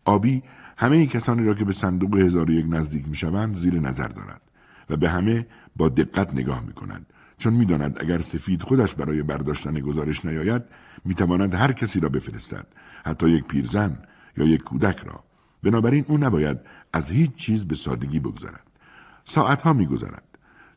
آبی 0.05 0.43
همه 0.77 1.05
کسانی 1.05 1.45
را 1.45 1.53
که 1.53 1.65
به 1.65 1.73
صندوق 1.73 2.17
هزار 2.17 2.49
یک 2.49 2.65
نزدیک 2.69 3.07
می‌شوند 3.07 3.55
زیر 3.55 3.79
نظر 3.79 4.07
دارد 4.07 4.41
و 4.89 4.97
به 4.97 5.09
همه 5.09 5.47
با 5.75 5.89
دقت 5.89 6.33
نگاه 6.33 6.63
می 6.63 6.73
کند 6.73 7.05
چون 7.37 7.53
می‌داند 7.53 7.97
اگر 7.99 8.19
سفید 8.19 8.61
خودش 8.61 8.95
برای 8.95 9.23
برداشتن 9.23 9.79
گزارش 9.79 10.25
نیاید 10.25 10.61
می‌تواند 11.05 11.53
هر 11.53 11.71
کسی 11.71 11.99
را 11.99 12.09
بفرستد 12.09 12.67
حتی 13.05 13.29
یک 13.29 13.45
پیرزن 13.45 13.97
یا 14.37 14.45
یک 14.45 14.63
کودک 14.63 14.97
را. 14.97 15.23
بنابراین 15.63 16.05
او 16.07 16.17
نباید 16.17 16.57
از 16.93 17.11
هیچ 17.11 17.35
چیز 17.35 17.65
به 17.65 17.75
سادگی 17.75 18.19
بگذارد 18.19 18.67
ساعتها 19.23 19.73
میگذرد. 19.73 20.23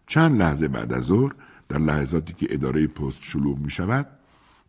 چند 0.06 0.32
لحظه 0.32 0.68
بعد 0.68 0.92
از 0.92 1.04
ظهر 1.04 1.32
در 1.70 1.78
لحظاتی 1.78 2.32
که 2.32 2.46
اداره 2.50 2.86
پست 2.86 3.22
شلوغ 3.22 3.58
می 3.58 3.70
شود 3.70 4.06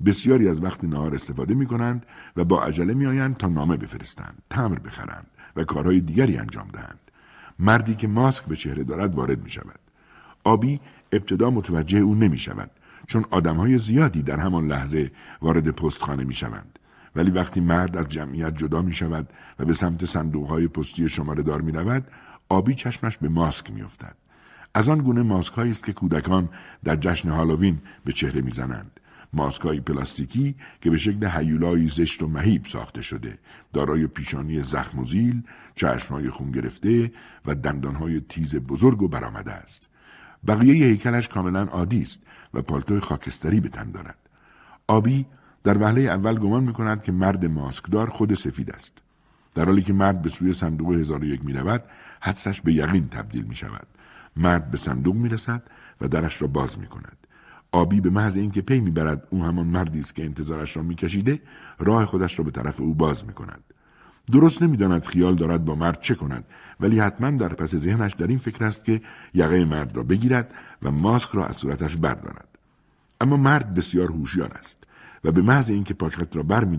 بسیاری 0.06 0.49
از 0.49 0.64
وقت 0.64 0.84
نهار 0.84 1.16
استفاده 1.16 1.54
می 1.54 1.66
کنند 1.66 2.06
و 2.38 2.45
با 2.45 2.64
عجله 2.64 2.93
می 2.93 3.06
آیند 3.06 3.38
تا 3.38 3.47
نامه 3.47 3.78
بفرستند، 3.78 4.41
تمر 4.49 4.80
بخرند 4.80 5.28
و 5.56 5.64
کارهای 5.64 5.99
دیگری 5.99 6.38
انجام 6.38 6.68
دهند. 6.74 6.99
مردی 7.60 7.95
که 7.95 8.08
ماسک 8.08 8.45
به 8.45 8.56
چهره 8.56 8.84
دارد 8.84 9.16
وارد 9.16 9.43
می 9.43 9.49
شود. 9.49 9.80
آبی 10.43 10.80
ابتدا 11.12 11.49
متوجه 11.49 11.99
او 11.99 12.16
نمی 12.16 12.38
شود 12.38 12.72
چون 13.08 13.26
آدمهای 13.30 13.78
زیادی 13.78 14.24
در 14.24 14.39
همان 14.39 14.68
لحظه 14.68 15.12
وارد 15.41 15.70
پستخانه 15.70 16.24
می 16.24 16.34
شوند. 16.34 16.80
ولی 17.16 17.32
وقتی 17.32 17.60
مرد 17.60 17.97
از 17.97 18.08
جمعیت 18.08 18.58
جدا 18.58 18.82
می 18.82 18.93
شود 18.93 19.30
و 19.60 19.66
به 19.66 19.74
سمت 19.74 20.06
صندوق 20.06 20.66
پستی 20.66 21.10
شماره 21.10 21.43
دار 21.43 21.62
می 21.62 21.72
رود، 21.72 22.08
آبی 22.49 22.74
چشمش 22.74 23.18
به 23.18 23.30
ماسک 23.30 23.72
می 23.72 23.82
افتد. 23.82 24.21
از 24.74 24.90
آن 24.90 24.98
گونه 24.98 25.22
ماسک 25.22 25.60
است 25.60 25.84
که 25.84 25.94
کودکان 25.94 26.50
در 26.84 26.96
جشن 26.96 27.30
هالووین 27.30 27.80
به 28.06 28.12
چهره 28.12 28.42
می‌زنند. 28.42 29.00
ماسک 29.34 29.62
پلاستیکی 29.62 30.56
که 30.82 30.90
به 30.90 30.98
شکل 30.98 31.30
هیولایی 31.34 31.88
زشت 31.88 32.24
و 32.24 32.28
مهیب 32.28 32.66
ساخته 32.66 33.02
شده. 33.02 33.38
دارای 33.74 34.08
پیشانی 34.08 34.64
زخم 34.64 35.00
و 35.00 35.06
زیل 35.06 35.42
چشمهای 35.76 36.30
خون 36.30 36.52
گرفته 36.52 37.12
و 37.46 37.56
دندانهای 37.56 38.22
تیز 38.30 38.56
بزرگ 38.56 39.02
و 39.02 39.08
برآمده 39.08 39.52
است. 39.52 39.88
بقیه 40.48 40.86
هیکلش 40.86 41.28
کاملا 41.28 41.64
عادی 41.64 42.02
است 42.02 42.20
و 42.54 42.62
پالتوی 42.62 43.00
خاکستری 43.00 43.60
به 43.60 43.70
تن 43.70 43.92
دارد. 43.92 44.18
آبی 44.88 45.26
در 45.64 45.78
وهله 45.78 46.02
اول 46.02 46.40
گمان 46.40 46.64
می 46.64 46.74
کند 46.74 47.04
که 47.04 47.12
مرد 47.12 47.46
ماسکدار 47.46 48.10
خود 48.10 48.34
سفید 48.34 48.72
است. 48.72 48.94
در 49.54 49.66
حالی 49.66 49.82
که 49.82 49.94
مرد 49.94 50.22
به 50.22 50.30
سوی 50.30 50.54
صندوق 50.54 50.94
هزار 50.94 51.20
و 51.20 51.26
یک 51.26 51.46
می 51.46 51.54
رود 51.54 51.84
حدسش 52.20 52.62
به 52.62 52.74
یقین 52.74 53.08
تبدیل 53.08 53.46
می 53.46 53.56
شود 53.56 53.88
مرد 54.36 54.72
به 54.72 54.78
صندوق 54.78 55.16
می 55.16 55.30
رسد 55.30 55.64
و 56.02 56.08
درش 56.08 56.42
را 56.42 56.48
باز 56.48 56.80
می 56.80 56.88
کند. 56.88 57.18
آبی 57.72 58.02
به 58.02 58.10
محض 58.10 58.38
اینکه 58.38 58.62
پی 58.62 58.80
می‌برد 58.80 59.28
او 59.30 59.44
همان 59.44 59.68
مردی 59.68 60.00
است 60.00 60.16
که 60.16 60.24
انتظارش 60.24 60.78
را 60.78 60.84
میکشیده 60.84 61.42
راه 61.80 62.06
خودش 62.06 62.40
را 62.40 62.46
به 62.46 62.52
طرف 62.52 62.82
او 62.82 62.94
باز 62.94 63.26
می 63.26 63.34
کند. 63.34 63.64
درست 64.32 64.62
نمی‌داند 64.62 65.06
خیال 65.06 65.36
دارد 65.36 65.66
با 65.66 65.76
مرد 65.76 66.02
چه 66.02 66.16
کند 66.16 66.46
ولی 66.80 67.00
حتما 67.00 67.32
در 67.32 67.54
پس 67.54 67.76
ذهنش 67.76 68.14
در 68.14 68.28
این 68.28 68.38
فکر 68.38 68.66
است 68.66 68.86
که 68.86 69.02
یقه 69.34 69.66
مرد 69.66 69.96
را 69.96 70.04
بگیرد 70.04 70.54
و 70.82 70.92
ماسک 70.92 71.30
را 71.30 71.46
از 71.46 71.56
صورتش 71.56 71.96
بردارد 71.96 72.48
اما 73.22 73.38
مرد 73.38 73.74
بسیار 73.74 74.12
هوشیار 74.12 74.52
است 74.52 74.84
و 75.24 75.32
به 75.32 75.42
محض 75.42 75.70
اینکه 75.70 75.94
پاکت 75.94 76.36
را 76.36 76.44
بر 76.44 76.64
می 76.64 76.78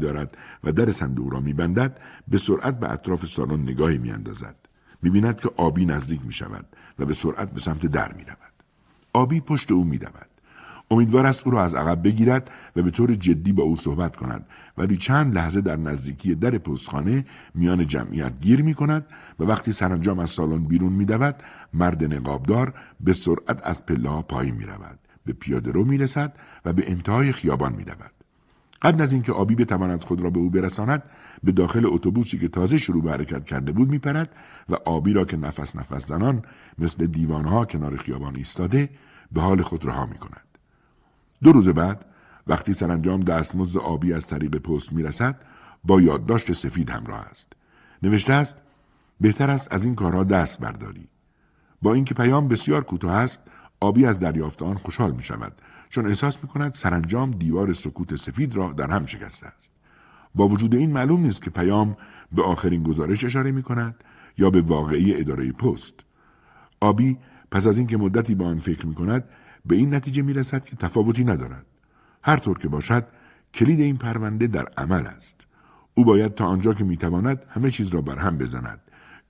و 0.64 0.72
در 0.72 0.90
صندوق 0.90 1.32
را 1.32 1.40
میبندد 1.40 2.00
به 2.28 2.38
سرعت 2.38 2.80
به 2.80 2.92
اطراف 2.92 3.26
سالن 3.26 3.62
نگاهی 3.62 3.98
میاندازد 3.98 4.57
می‌بیند 5.03 5.40
که 5.40 5.50
آبی 5.57 5.86
نزدیک 5.86 6.20
می 6.26 6.32
شود 6.32 6.66
و 6.99 7.05
به 7.05 7.14
سرعت 7.14 7.51
به 7.51 7.61
سمت 7.61 7.86
در 7.86 8.12
می 8.12 8.24
رود. 8.24 8.53
آبی 9.12 9.40
پشت 9.40 9.72
او 9.72 9.84
می 9.84 9.99
رود. 9.99 10.26
امیدوار 10.93 11.26
است 11.26 11.47
او 11.47 11.53
را 11.53 11.64
از 11.64 11.74
عقب 11.74 12.03
بگیرد 12.03 12.51
و 12.76 12.82
به 12.82 12.90
طور 12.90 13.14
جدی 13.14 13.53
با 13.53 13.62
او 13.62 13.76
صحبت 13.76 14.16
کند 14.16 14.47
ولی 14.78 14.97
چند 14.97 15.34
لحظه 15.34 15.61
در 15.61 15.76
نزدیکی 15.76 16.34
در 16.34 16.59
پستخانه 16.59 17.24
میان 17.55 17.86
جمعیت 17.86 18.40
گیر 18.40 18.62
می 18.62 18.74
کند 18.74 19.07
و 19.38 19.45
وقتی 19.45 19.72
سرانجام 19.72 20.18
از 20.18 20.30
سالن 20.30 20.64
بیرون 20.64 20.93
می 20.93 21.05
دود 21.05 21.34
مرد 21.74 22.05
نقابدار 22.05 22.74
به 23.01 23.12
سرعت 23.12 23.66
از 23.66 23.86
پله 23.86 24.09
ها 24.09 24.22
پایین 24.22 24.55
می 24.55 24.64
رود. 24.64 24.99
به 25.24 25.32
پیاده 25.32 25.72
رو 25.72 25.84
می 25.84 25.99
رسد 25.99 26.34
و 26.64 26.72
به 26.72 26.90
انتهای 26.90 27.32
خیابان 27.32 27.72
می 27.72 27.84
دود. 27.84 28.11
قبل 28.82 29.03
از 29.03 29.12
اینکه 29.12 29.32
آبی 29.32 29.55
بتواند 29.55 30.05
خود 30.05 30.20
را 30.20 30.30
به 30.30 30.38
او 30.38 30.51
برساند 30.51 31.03
به 31.45 31.53
داخل 31.53 31.86
اتوبوسی 31.86 32.38
که 32.38 32.49
تازه 32.49 32.78
شروع 32.78 33.03
به 33.03 33.11
حرکت 33.11 33.45
کرده 33.45 33.72
بود 33.72 33.88
میپرد 33.88 34.36
و 34.68 34.74
آبی 34.74 35.12
را 35.12 35.24
که 35.24 35.36
نفس 35.36 35.76
نفس 35.76 36.07
زنان 36.07 36.43
مثل 36.78 37.07
دیوانها 37.07 37.64
کنار 37.64 37.97
خیابان 37.97 38.36
ایستاده 38.36 38.90
به 39.32 39.40
حال 39.40 39.62
خود 39.62 39.86
رها 39.86 40.07
می 40.07 40.18
کند. 40.18 40.47
دو 41.43 41.53
روز 41.53 41.68
بعد 41.68 42.05
وقتی 42.47 42.74
سرانجام 42.74 43.20
دستمزد 43.20 43.78
آبی 43.78 44.12
از 44.12 44.26
طریق 44.26 44.57
پست 44.57 44.93
می‌رسد 44.93 45.40
با 45.84 46.01
یادداشت 46.01 46.53
سفید 46.53 46.90
همراه 46.90 47.20
است 47.20 47.53
نوشته 48.03 48.32
است 48.32 48.57
بهتر 49.20 49.51
است 49.51 49.72
از 49.72 49.84
این 49.84 49.95
کارها 49.95 50.24
دست 50.24 50.61
برداری 50.61 51.09
با 51.82 51.95
اینکه 51.95 52.14
پیام 52.14 52.49
بسیار 52.49 52.84
کوتاه 52.84 53.12
است 53.12 53.40
آبی 53.80 54.07
از 54.07 54.18
دریافت 54.18 54.62
آن 54.62 54.78
خوشحال 54.78 55.12
می 55.12 55.22
شود 55.22 55.53
چون 55.88 56.07
احساس 56.07 56.38
می 56.43 56.49
کند 56.49 56.74
سرانجام 56.74 57.30
دیوار 57.30 57.72
سکوت 57.72 58.16
سفید 58.16 58.57
را 58.57 58.72
در 58.72 58.90
هم 58.90 59.07
شکسته 59.07 59.47
است. 59.47 59.71
با 60.34 60.48
وجود 60.48 60.74
این 60.74 60.92
معلوم 60.92 61.20
نیست 61.20 61.42
که 61.42 61.50
پیام 61.50 61.96
به 62.32 62.42
آخرین 62.42 62.82
گزارش 62.82 63.24
اشاره 63.24 63.50
می 63.50 63.62
کند 63.62 63.94
یا 64.38 64.50
به 64.50 64.60
واقعی 64.60 65.20
اداره 65.20 65.52
پست. 65.52 66.04
آبی 66.80 67.18
پس 67.50 67.66
از 67.66 67.78
اینکه 67.78 67.96
مدتی 67.96 68.34
با 68.34 68.46
آن 68.46 68.58
فکر 68.58 68.86
می 68.86 68.94
کند 68.94 69.24
به 69.66 69.76
این 69.76 69.94
نتیجه 69.94 70.22
می 70.22 70.32
رسد 70.32 70.64
که 70.64 70.76
تفاوتی 70.76 71.24
ندارد. 71.24 71.66
هر 72.22 72.36
طور 72.36 72.58
که 72.58 72.68
باشد 72.68 73.06
کلید 73.54 73.80
این 73.80 73.96
پرونده 73.96 74.46
در 74.46 74.64
عمل 74.76 75.06
است. 75.06 75.46
او 75.94 76.04
باید 76.04 76.34
تا 76.34 76.46
آنجا 76.46 76.74
که 76.74 76.84
می 76.84 76.96
تواند 76.96 77.42
همه 77.48 77.70
چیز 77.70 77.94
را 77.94 78.00
بر 78.00 78.18
هم 78.18 78.38
بزند. 78.38 78.80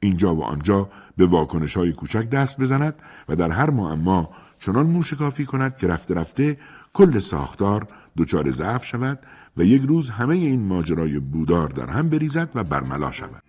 اینجا 0.00 0.34
و 0.34 0.44
آنجا 0.44 0.88
به 1.16 1.26
واکنش 1.26 1.76
های 1.76 1.92
کوچک 1.92 2.30
دست 2.30 2.61
بزند 2.61 2.94
و 3.28 3.36
در 3.36 3.50
هر 3.50 3.70
معما 3.70 4.30
چنان 4.59 4.86
موشکافی 4.86 5.44
کند 5.44 5.76
که 5.76 5.86
رفته 5.86 6.14
رفته 6.14 6.57
کل 6.92 7.18
ساختار 7.18 7.88
دچار 8.16 8.50
ضعف 8.50 8.84
شود 8.84 9.18
و 9.57 9.62
یک 9.62 9.82
روز 9.82 10.11
همه 10.11 10.34
این 10.34 10.66
ماجرای 10.66 11.18
بودار 11.18 11.68
در 11.68 11.90
هم 11.90 12.09
بریزد 12.09 12.50
و 12.55 12.64
برملا 12.64 13.12
شود. 13.12 13.42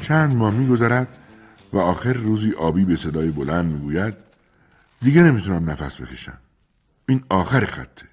چند 0.00 0.36
ماه 0.36 0.54
میگذرد 0.54 1.18
و 1.72 1.78
آخر 1.78 2.12
روزی 2.12 2.52
آبی 2.52 2.84
به 2.84 2.96
صدای 2.96 3.30
بلند 3.30 3.72
می‌گوید 3.72 4.14
دیگه 5.00 5.22
نمی‌تونم 5.22 5.70
نفس 5.70 6.00
بکشم. 6.00 6.38
این 7.08 7.24
آخر 7.28 7.64
خطه. 7.64 8.06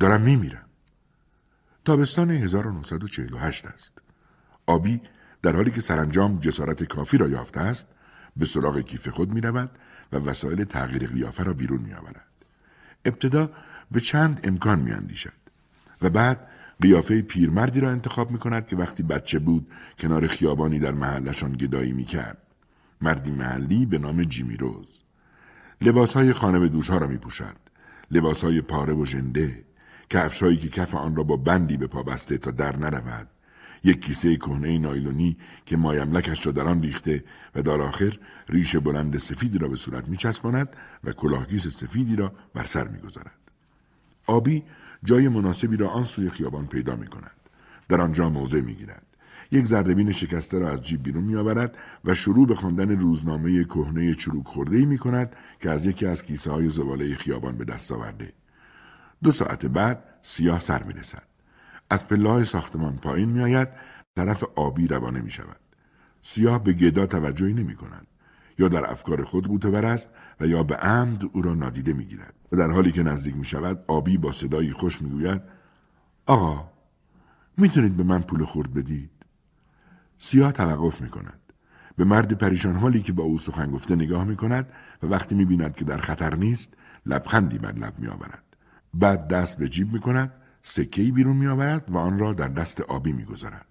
دارم 0.00 0.20
میمیرم. 0.20 0.66
تابستان 1.84 2.30
1948 2.30 3.66
است. 3.66 3.92
آبی 4.66 5.00
در 5.42 5.56
حالی 5.56 5.70
که 5.70 5.80
سرانجام 5.80 6.38
جسارت 6.38 6.84
کافی 6.84 7.18
را 7.18 7.28
یافته 7.28 7.60
است 7.60 7.86
به 8.36 8.44
سراغ 8.46 8.80
کیف 8.80 9.08
خود 9.08 9.34
می 9.34 9.40
رود 9.40 9.70
و 10.12 10.16
وسایل 10.16 10.64
تغییر 10.64 11.06
قیافه 11.06 11.42
را 11.42 11.52
بیرون 11.52 11.80
می 11.80 11.94
آورد. 11.94 12.26
ابتدا 13.04 13.50
به 13.90 14.00
چند 14.00 14.40
امکان 14.44 14.80
می 14.80 14.92
اندیشد 14.92 15.32
و 16.02 16.10
بعد 16.10 16.48
قیافه 16.80 17.22
پیرمردی 17.22 17.80
را 17.80 17.90
انتخاب 17.90 18.30
می 18.30 18.38
کند 18.38 18.66
که 18.66 18.76
وقتی 18.76 19.02
بچه 19.02 19.38
بود 19.38 19.66
کنار 19.98 20.26
خیابانی 20.26 20.78
در 20.78 20.92
محلشان 20.92 21.52
گدایی 21.52 21.92
می 21.92 22.04
کرد. 22.04 22.38
مردی 23.00 23.30
محلی 23.30 23.86
به 23.86 23.98
نام 23.98 24.24
جیمی 24.24 24.56
روز. 24.56 25.02
لباس 25.80 26.14
های 26.14 26.32
خانه 26.32 26.58
به 26.58 26.68
دوش 26.68 26.90
ها 26.90 26.98
را 26.98 27.06
می 27.06 27.16
پوشد. 27.16 27.56
لباس 28.10 28.44
های 28.44 28.60
پاره 28.60 28.94
و 28.94 29.04
ژنده. 29.04 29.64
کفشهایی 30.10 30.56
که 30.56 30.68
کف 30.68 30.94
آن 30.94 31.16
را 31.16 31.22
با 31.22 31.36
بندی 31.36 31.76
به 31.76 31.86
پا 31.86 32.02
بسته 32.02 32.38
تا 32.38 32.50
در 32.50 32.76
نرود. 32.76 33.28
یک 33.84 34.04
کیسه 34.04 34.36
کهنه 34.36 34.78
نایلونی 34.78 35.36
که 35.66 35.76
مایملکش 35.76 36.46
را 36.46 36.52
در 36.52 36.66
آن 36.66 36.82
ریخته 36.82 37.24
و 37.54 37.62
در 37.62 37.80
آخر 37.80 38.18
ریش 38.48 38.76
بلند 38.76 39.16
سفیدی 39.16 39.58
را 39.58 39.68
به 39.68 39.76
صورت 39.76 40.08
میچسباند 40.08 40.68
و 41.04 41.12
کلاهگیس 41.12 41.68
سفیدی 41.68 42.16
را 42.16 42.32
بر 42.54 42.64
سر 42.64 42.88
می‌گذارد 42.88 43.43
آبی 44.26 44.64
جای 45.04 45.28
مناسبی 45.28 45.76
را 45.76 45.88
آن 45.88 46.04
سوی 46.04 46.30
خیابان 46.30 46.66
پیدا 46.66 46.96
می 46.96 47.06
کند. 47.06 47.36
در 47.88 48.00
آنجا 48.00 48.30
موضع 48.30 48.60
می 48.60 48.74
گیرد. 48.74 49.06
یک 49.50 49.64
زردبین 49.64 50.12
شکسته 50.12 50.58
را 50.58 50.70
از 50.70 50.82
جیب 50.82 51.02
بیرون 51.02 51.24
می 51.24 51.36
آورد 51.36 51.78
و 52.04 52.14
شروع 52.14 52.46
به 52.46 52.54
خواندن 52.54 52.90
روزنامه 52.90 53.64
کهنه 53.64 54.14
چروک 54.14 54.46
خورده 54.46 54.86
می 54.86 54.98
کند 54.98 55.36
که 55.60 55.70
از 55.70 55.86
یکی 55.86 56.06
از 56.06 56.24
کیسه 56.24 56.50
های 56.50 56.68
زباله 56.68 57.14
خیابان 57.14 57.56
به 57.56 57.64
دست 57.64 57.92
آورده. 57.92 58.32
دو 59.22 59.30
ساعت 59.30 59.66
بعد 59.66 60.04
سیاه 60.22 60.60
سر 60.60 60.82
می 60.82 60.92
رسد. 60.92 61.22
از 61.90 62.08
پله 62.08 62.44
ساختمان 62.44 62.96
پایین 62.96 63.28
می 63.28 63.40
آید 63.40 63.68
طرف 64.16 64.44
آبی 64.54 64.86
روانه 64.86 65.20
می 65.20 65.30
شود. 65.30 65.60
سیاه 66.22 66.64
به 66.64 66.72
گدا 66.72 67.06
توجهی 67.06 67.52
نمی 67.52 67.74
کند. 67.74 68.06
یا 68.58 68.68
در 68.68 68.90
افکار 68.90 69.24
خود 69.24 69.46
قوتور 69.46 69.86
است 69.86 70.10
و 70.40 70.46
یا 70.46 70.62
به 70.62 70.76
عمد 70.76 71.24
او 71.32 71.42
را 71.42 71.54
نادیده 71.54 71.92
می 71.92 72.04
گیرد. 72.04 72.33
در 72.54 72.70
حالی 72.70 72.92
که 72.92 73.02
نزدیک 73.02 73.36
می 73.36 73.44
شود 73.44 73.84
آبی 73.86 74.18
با 74.18 74.32
صدایی 74.32 74.72
خوش 74.72 75.02
می 75.02 75.10
گوید 75.10 75.42
آقا 76.26 76.68
می‌تونید 77.56 77.96
به 77.96 78.02
من 78.02 78.22
پول 78.22 78.44
خورد 78.44 78.74
بدید؟ 78.74 79.10
سیاه 80.18 80.52
توقف 80.52 81.00
می 81.00 81.08
کند. 81.08 81.40
به 81.96 82.04
مرد 82.04 82.32
پریشان 82.32 82.76
حالی 82.76 83.02
که 83.02 83.12
با 83.12 83.22
او 83.24 83.38
سخن 83.38 83.70
گفته 83.70 83.96
نگاه 83.96 84.24
می 84.24 84.36
کند 84.36 84.68
و 85.02 85.06
وقتی 85.06 85.34
می 85.34 85.44
بیند 85.44 85.76
که 85.76 85.84
در 85.84 85.98
خطر 85.98 86.34
نیست 86.34 86.74
لبخندی 87.06 87.58
بر 87.58 87.72
لب 87.72 87.98
می 87.98 88.06
آورد. 88.06 88.42
بعد 88.94 89.28
دست 89.28 89.58
به 89.58 89.68
جیب 89.68 89.92
می 89.92 90.00
کند 90.00 90.32
سکهی 90.62 91.10
بیرون 91.10 91.36
می 91.36 91.46
آورد 91.46 91.84
و 91.90 91.96
آن 91.96 92.18
را 92.18 92.32
در 92.32 92.48
دست 92.48 92.80
آبی 92.80 93.12
می 93.12 93.24
گذارد. 93.24 93.66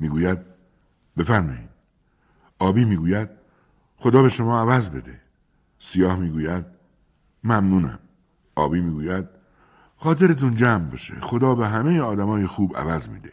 می 0.00 0.08
گوید 0.08 0.38
بفرمایید. 1.16 1.70
آبی 2.58 2.84
می 2.84 2.96
گوید 2.96 3.28
خدا 3.96 4.22
به 4.22 4.28
شما 4.28 4.60
عوض 4.60 4.88
بده. 4.88 5.20
سیاه 5.78 6.18
می 6.18 6.30
گوید 6.30 6.66
ممنونم. 7.44 7.98
آبی 8.54 8.80
می 8.80 8.90
گوید 8.90 9.28
خاطرتون 9.96 10.54
جمع 10.54 10.90
بشه. 10.90 11.14
خدا 11.20 11.54
به 11.54 11.68
همه 11.68 12.00
آدمای 12.00 12.46
خوب 12.46 12.76
عوض 12.76 13.08
میده. 13.08 13.32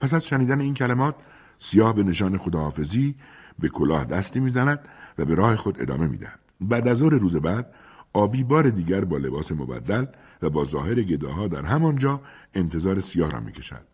پس 0.00 0.14
از 0.14 0.26
شنیدن 0.26 0.60
این 0.60 0.74
کلمات 0.74 1.14
سیاه 1.58 1.94
به 1.94 2.02
نشان 2.02 2.38
خداحافظی 2.38 3.14
به 3.58 3.68
کلاه 3.68 4.04
دستی 4.04 4.40
می‌زند 4.40 4.78
و 5.18 5.24
به 5.24 5.34
راه 5.34 5.56
خود 5.56 5.80
ادامه 5.80 6.06
می‌دهد. 6.06 6.40
بعد 6.60 6.88
از 6.88 7.02
روز 7.02 7.36
بعد 7.36 7.74
آبی 8.12 8.44
بار 8.44 8.70
دیگر 8.70 9.04
با 9.04 9.18
لباس 9.18 9.52
مبدل 9.52 10.06
و 10.42 10.50
با 10.50 10.64
ظاهر 10.64 11.02
گداها 11.02 11.48
در 11.48 11.62
همانجا 11.62 12.20
انتظار 12.54 13.00
سیاه 13.00 13.30
را 13.30 13.40
می‌کشد 13.40 13.86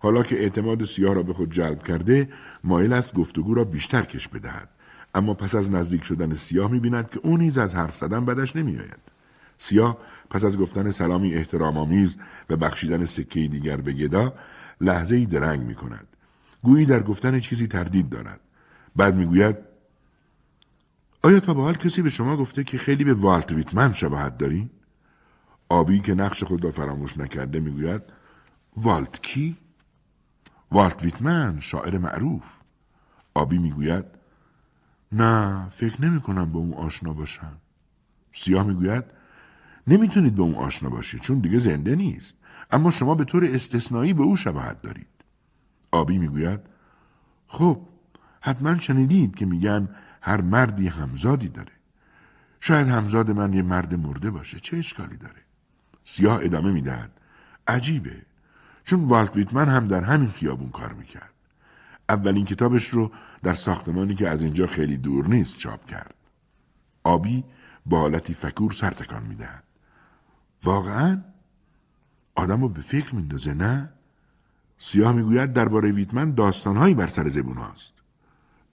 حالا 0.00 0.22
که 0.22 0.40
اعتماد 0.40 0.84
سیاه 0.84 1.14
را 1.14 1.22
به 1.22 1.32
خود 1.32 1.50
جلب 1.50 1.82
کرده 1.82 2.28
مایل 2.64 2.92
است 2.92 3.14
گفتگو 3.14 3.54
را 3.54 3.64
بیشتر 3.64 4.02
کش 4.02 4.28
بدهد 4.28 4.68
اما 5.14 5.34
پس 5.34 5.54
از 5.54 5.70
نزدیک 5.72 6.04
شدن 6.04 6.34
سیاه 6.34 6.70
می‌بیند 6.70 7.10
که 7.10 7.20
او 7.22 7.36
نیز 7.36 7.58
از 7.58 7.74
حرف 7.74 7.96
زدن 7.96 8.24
بدش 8.24 8.56
نمیآید 8.56 9.11
سیاه 9.62 9.98
پس 10.30 10.44
از 10.44 10.58
گفتن 10.58 10.90
سلامی 10.90 11.34
احترام 11.34 11.78
آمیز 11.78 12.18
و 12.50 12.56
بخشیدن 12.56 13.04
سکه 13.04 13.48
دیگر 13.48 13.76
به 13.76 13.92
گدا 13.92 14.34
لحظه 14.80 15.16
ای 15.16 15.26
درنگ 15.26 15.60
می 15.60 15.74
کند. 15.74 16.08
گویی 16.62 16.86
در 16.86 17.02
گفتن 17.02 17.38
چیزی 17.38 17.66
تردید 17.66 18.08
دارد. 18.08 18.40
بعد 18.96 19.14
می‌گوید 19.14 19.56
آیا 21.22 21.40
تا 21.40 21.54
به 21.54 21.62
حال 21.62 21.74
کسی 21.74 22.02
به 22.02 22.10
شما 22.10 22.36
گفته 22.36 22.64
که 22.64 22.78
خیلی 22.78 23.04
به 23.04 23.14
والت 23.14 23.52
ویتمن 23.52 23.92
شباهت 23.92 24.38
داری؟ 24.38 24.70
آبی 25.68 26.00
که 26.00 26.14
نقش 26.14 26.44
خود 26.44 26.64
را 26.64 26.70
فراموش 26.70 27.18
نکرده 27.18 27.60
می‌گوید 27.60 28.02
والت 28.76 29.22
کی؟ 29.22 29.56
والت 30.70 31.02
ویتمن 31.02 31.60
شاعر 31.60 31.98
معروف 31.98 32.44
آبی 33.34 33.58
می‌گوید 33.58 34.04
نه 35.12 35.68
فکر 35.68 36.02
نمی 36.02 36.20
کنم 36.20 36.52
به 36.52 36.58
اون 36.58 36.74
آشنا 36.74 37.12
باشم 37.12 37.56
سیاه 38.32 38.66
می‌گوید 38.66 39.21
نمی‌تونید 39.86 40.34
به 40.34 40.42
اون 40.42 40.54
آشنا 40.54 40.90
باشید 40.90 41.20
چون 41.20 41.38
دیگه 41.38 41.58
زنده 41.58 41.96
نیست. 41.96 42.36
اما 42.70 42.90
شما 42.90 43.14
به 43.14 43.24
طور 43.24 43.44
استثنایی 43.44 44.12
به 44.12 44.22
او 44.22 44.36
شباهت 44.36 44.82
دارید. 44.82 45.06
آبی 45.90 46.18
می‌گوید 46.18 46.60
خب 47.46 47.80
حتما 48.40 48.78
شنیدید 48.78 49.34
که 49.34 49.46
میگن 49.46 49.88
هر 50.22 50.40
مردی 50.40 50.88
همزادی 50.88 51.48
داره. 51.48 51.72
شاید 52.60 52.88
همزاد 52.88 53.30
من 53.30 53.52
یه 53.52 53.62
مرد 53.62 53.94
مرده 53.94 54.30
باشه 54.30 54.60
چه 54.60 54.76
اشکالی 54.76 55.16
داره؟ 55.16 55.42
سیاه 56.04 56.38
ادامه 56.42 56.72
می‌دهد. 56.72 57.10
عجیبه. 57.66 58.22
چون 58.84 59.04
والت 59.04 59.36
ویتمن 59.36 59.68
هم 59.68 59.88
در 59.88 60.00
همین 60.00 60.28
خیابون 60.28 60.70
کار 60.70 60.92
می‌کرد. 60.92 61.32
اولین 62.08 62.44
کتابش 62.44 62.88
رو 62.88 63.12
در 63.42 63.54
ساختمانی 63.54 64.14
که 64.14 64.28
از 64.28 64.42
اینجا 64.42 64.66
خیلی 64.66 64.96
دور 64.96 65.26
نیست 65.26 65.58
چاپ 65.58 65.86
کرد. 65.86 66.14
آبی 67.04 67.44
با 67.86 68.00
حالتی 68.00 68.34
فکور 68.34 68.72
سرتکان 68.72 69.22
می‌دهد. 69.22 69.64
واقعا 70.64 71.22
آدم 72.34 72.60
رو 72.60 72.68
به 72.68 72.80
فکر 72.80 73.14
میندازه 73.14 73.54
نه 73.54 73.92
سیاه 74.78 75.12
می‌گوید 75.12 75.52
درباره 75.52 75.92
ویتمن 75.92 76.34
داستانهایی 76.34 76.94
بر 76.94 77.06
سر 77.06 77.28
زبون 77.28 77.56
هاست 77.56 77.94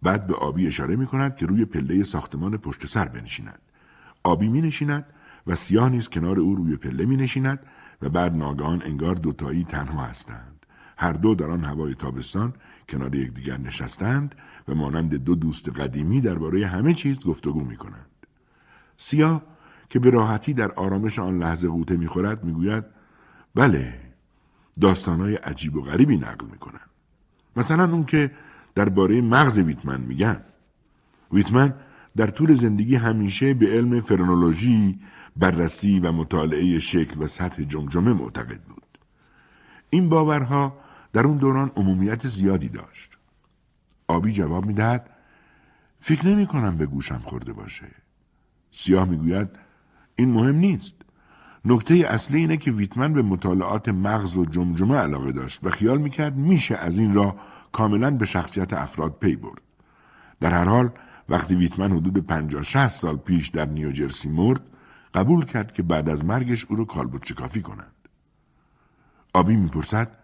بعد 0.01 0.27
به 0.27 0.35
آبی 0.35 0.67
اشاره 0.67 0.95
می 0.95 1.05
کند 1.05 1.35
که 1.35 1.45
روی 1.45 1.65
پله 1.65 2.03
ساختمان 2.03 2.57
پشت 2.57 2.85
سر 2.85 3.05
بنشیند. 3.05 3.59
آبی 4.23 4.47
می 4.47 4.61
نشیند 4.61 5.05
و 5.47 5.55
سیاه 5.55 5.89
نیز 5.89 6.09
کنار 6.09 6.39
او 6.39 6.55
روی 6.55 6.75
پله 6.75 7.05
می 7.05 7.15
نشیند 7.15 7.59
و 8.01 8.09
بعد 8.09 8.35
ناگهان 8.35 8.81
انگار 8.83 9.15
دوتایی 9.15 9.63
تنها 9.63 10.03
هستند. 10.03 10.65
هر 10.97 11.13
دو 11.13 11.35
در 11.35 11.51
آن 11.51 11.63
هوای 11.63 11.95
تابستان 11.95 12.53
کنار 12.89 13.15
یکدیگر 13.15 13.57
نشستند 13.57 14.35
و 14.67 14.75
مانند 14.75 15.15
دو 15.15 15.35
دوست 15.35 15.69
قدیمی 15.69 16.21
درباره 16.21 16.67
همه 16.67 16.93
چیز 16.93 17.19
گفتگو 17.19 17.61
می 17.61 17.75
کنند. 17.75 18.09
سیاه 18.97 19.43
که 19.89 19.99
به 19.99 20.09
راحتی 20.09 20.53
در 20.53 20.71
آرامش 20.71 21.19
آن 21.19 21.37
لحظه 21.37 21.67
قوطه 21.67 21.97
می‌خورد 21.97 22.43
می‌گوید 22.43 22.83
بله 23.55 23.93
داستانهای 24.81 25.35
عجیب 25.35 25.75
و 25.75 25.81
غریبی 25.81 26.17
نقل 26.17 26.45
می‌کنند. 26.45 26.89
مثلا 27.55 27.91
اون 27.91 28.05
که 28.05 28.31
درباره 28.75 29.21
مغز 29.21 29.59
ویتمن 29.59 30.01
میگن. 30.01 30.43
ویتمن 31.31 31.73
در 32.17 32.27
طول 32.27 32.53
زندگی 32.53 32.95
همیشه 32.95 33.53
به 33.53 33.67
علم 33.67 34.01
فرنولوژی 34.01 34.99
بررسی 35.37 35.99
و 35.99 36.11
مطالعه 36.11 36.79
شکل 36.79 37.21
و 37.21 37.27
سطح 37.27 37.63
جمجمه 37.63 38.13
معتقد 38.13 38.61
بود. 38.61 38.97
این 39.89 40.09
باورها 40.09 40.77
در 41.13 41.23
اون 41.27 41.37
دوران 41.37 41.71
عمومیت 41.75 42.27
زیادی 42.27 42.69
داشت. 42.69 43.17
آبی 44.07 44.31
جواب 44.31 44.65
می‌دهد 44.65 45.09
فکر 45.99 46.27
نمی 46.27 46.45
کنم 46.45 46.77
به 46.77 46.85
گوشم 46.85 47.21
خورده 47.25 47.53
باشه. 47.53 47.87
سیاه 48.71 49.09
می‌گوید 49.09 49.49
این 50.19 50.29
مهم 50.29 50.55
نیست 50.55 50.95
نکته 51.65 51.95
اصلی 51.95 52.37
اینه 52.37 52.57
که 52.57 52.71
ویتمن 52.71 53.13
به 53.13 53.21
مطالعات 53.21 53.89
مغز 53.89 54.37
و 54.37 54.45
جمجمه 54.45 54.95
علاقه 54.95 55.31
داشت 55.31 55.59
و 55.63 55.69
خیال 55.69 55.97
می‌کرد 55.97 56.35
میشه 56.35 56.75
از 56.75 56.97
این 56.97 57.13
راه 57.13 57.35
کاملا 57.71 58.11
به 58.11 58.25
شخصیت 58.25 58.73
افراد 58.73 59.17
پی 59.19 59.35
برد. 59.35 59.61
در 60.39 60.53
هر 60.53 60.63
حال 60.63 60.89
وقتی 61.29 61.55
ویتمن 61.55 61.91
حدود 61.91 62.17
50 62.17 62.63
60 62.63 62.87
سال 62.87 63.17
پیش 63.17 63.49
در 63.49 63.65
نیوجرسی 63.65 64.29
مرد 64.29 64.61
قبول 65.13 65.45
کرد 65.45 65.71
که 65.71 65.83
بعد 65.83 66.09
از 66.09 66.25
مرگش 66.25 66.65
او 66.65 66.75
رو 66.75 66.85
کالبد 66.85 67.23
چکافی 67.23 67.61
کنند. 67.61 67.95
آبی 69.33 69.55
می‌پرسد 69.55 70.17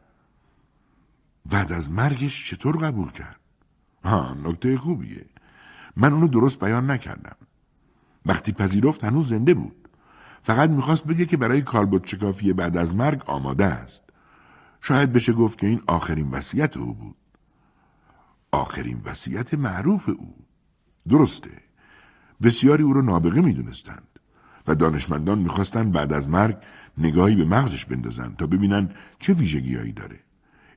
بعد 1.46 1.72
از 1.72 1.92
مرگش 1.92 2.50
چطور 2.50 2.78
قبول 2.78 3.12
کرد؟ 3.12 3.40
ها 4.04 4.34
نکته 4.44 4.78
خوبیه 4.78 5.26
من 5.96 6.14
اونو 6.14 6.28
درست 6.28 6.60
بیان 6.60 6.92
نکردم 6.92 7.36
وقتی 8.26 8.52
پذیرفت 8.52 9.04
هنوز 9.04 9.30
زنده 9.30 9.54
بود 9.54 9.85
فقط 10.46 10.70
می‌خواست 10.70 11.08
بگه 11.08 11.26
که 11.26 11.38
برای 11.38 11.62
کالبوت 11.62 12.08
شکافی 12.08 12.54
بعد 12.54 12.78
از 12.78 12.96
مرگ 12.96 13.24
آماده 13.26 13.66
است. 13.66 14.02
شاید 14.82 15.14
بشه 15.14 15.34
گفت 15.34 15.60
که 15.60 15.68
این 15.68 15.82
آخرین 15.88 16.30
وصیت 16.30 16.78
او 16.78 16.94
بود. 16.94 17.16
آخرین 18.52 19.02
وصیت 19.06 19.54
معروف 19.54 20.10
او. 20.10 20.36
درسته. 21.10 21.52
بسیاری 22.42 22.84
او 22.84 22.94
را 22.94 23.02
نابغه 23.02 23.42
می‌دونستند 23.42 24.08
و 24.68 24.76
دانشمندان 24.76 25.40
می‌خواستند 25.40 25.92
بعد 25.92 26.14
از 26.14 26.30
مرگ 26.30 26.58
نگاهی 26.98 27.36
به 27.36 27.46
مغزش 27.46 27.86
بندازند 27.86 28.36
تا 28.36 28.48
ببینن 28.48 28.90
چه 29.20 29.34
ویژگیهایی 29.34 29.92
داره. 29.92 30.20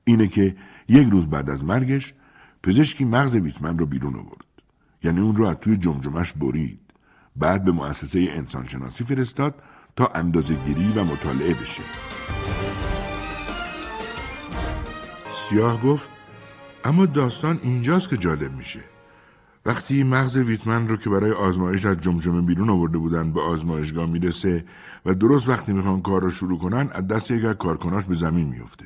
اینه 0.04 0.28
که 0.28 0.56
یک 0.88 1.08
روز 1.08 1.26
بعد 1.26 1.50
از 1.50 1.64
مرگش 1.64 2.14
پزشکی 2.62 3.04
مغز 3.04 3.36
ویتمن 3.36 3.78
رو 3.78 3.86
بیرون 3.86 4.16
آورد. 4.16 4.46
یعنی 5.02 5.20
اون 5.20 5.36
رو 5.36 5.44
از 5.44 5.56
توی 5.56 5.76
جمجمش 5.76 6.32
برید. 6.32 6.87
بعد 7.38 7.64
به 7.64 7.72
مؤسسه 7.72 8.28
انسانشناسی 8.30 9.04
فرستاد 9.04 9.54
تا 9.96 10.06
اندازه 10.14 10.54
گیری 10.54 10.92
و 10.96 11.04
مطالعه 11.04 11.54
بشه. 11.54 11.82
سیاه 15.32 15.80
گفت 15.80 16.08
اما 16.84 17.06
داستان 17.06 17.60
اینجاست 17.62 18.08
که 18.08 18.16
جالب 18.16 18.52
میشه. 18.52 18.80
وقتی 19.66 20.02
مغز 20.02 20.36
ویتمن 20.36 20.88
رو 20.88 20.96
که 20.96 21.10
برای 21.10 21.32
آزمایش 21.32 21.86
از 21.86 22.00
جمجمه 22.00 22.42
بیرون 22.42 22.70
آورده 22.70 22.98
بودن 22.98 23.32
به 23.32 23.40
آزمایشگاه 23.40 24.06
می‌رسه 24.06 24.64
و 25.06 25.14
درست 25.14 25.48
وقتی 25.48 25.72
می‌خوان 25.72 26.02
کار 26.02 26.22
رو 26.22 26.30
شروع 26.30 26.58
کنن 26.58 26.90
از 26.92 27.06
دست 27.06 27.30
یک 27.30 27.46
کارکناش 27.46 28.04
به 28.04 28.14
زمین 28.14 28.48
میفته. 28.48 28.84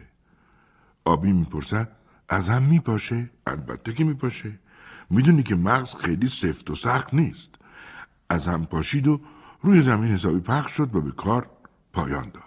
آبی 1.04 1.32
می‌پرسد 1.32 1.88
از 2.28 2.48
هم 2.48 2.62
میپاشه؟ 2.62 3.30
البته 3.46 3.92
که 3.92 4.04
میپاشه. 4.04 4.58
می‌دونی 5.10 5.42
که 5.42 5.54
مغز 5.54 5.94
خیلی 5.94 6.28
سفت 6.28 6.70
و 6.70 6.74
سخت 6.74 7.14
نیست. 7.14 7.50
از 8.32 8.48
هم 8.48 8.64
پاشید 8.64 9.08
و 9.08 9.20
روی 9.62 9.80
زمین 9.80 10.12
حسابی 10.12 10.40
پخش 10.40 10.72
شد 10.72 10.96
و 10.96 11.00
به 11.00 11.12
کار 11.12 11.46
پایان 11.92 12.30
داد. 12.34 12.42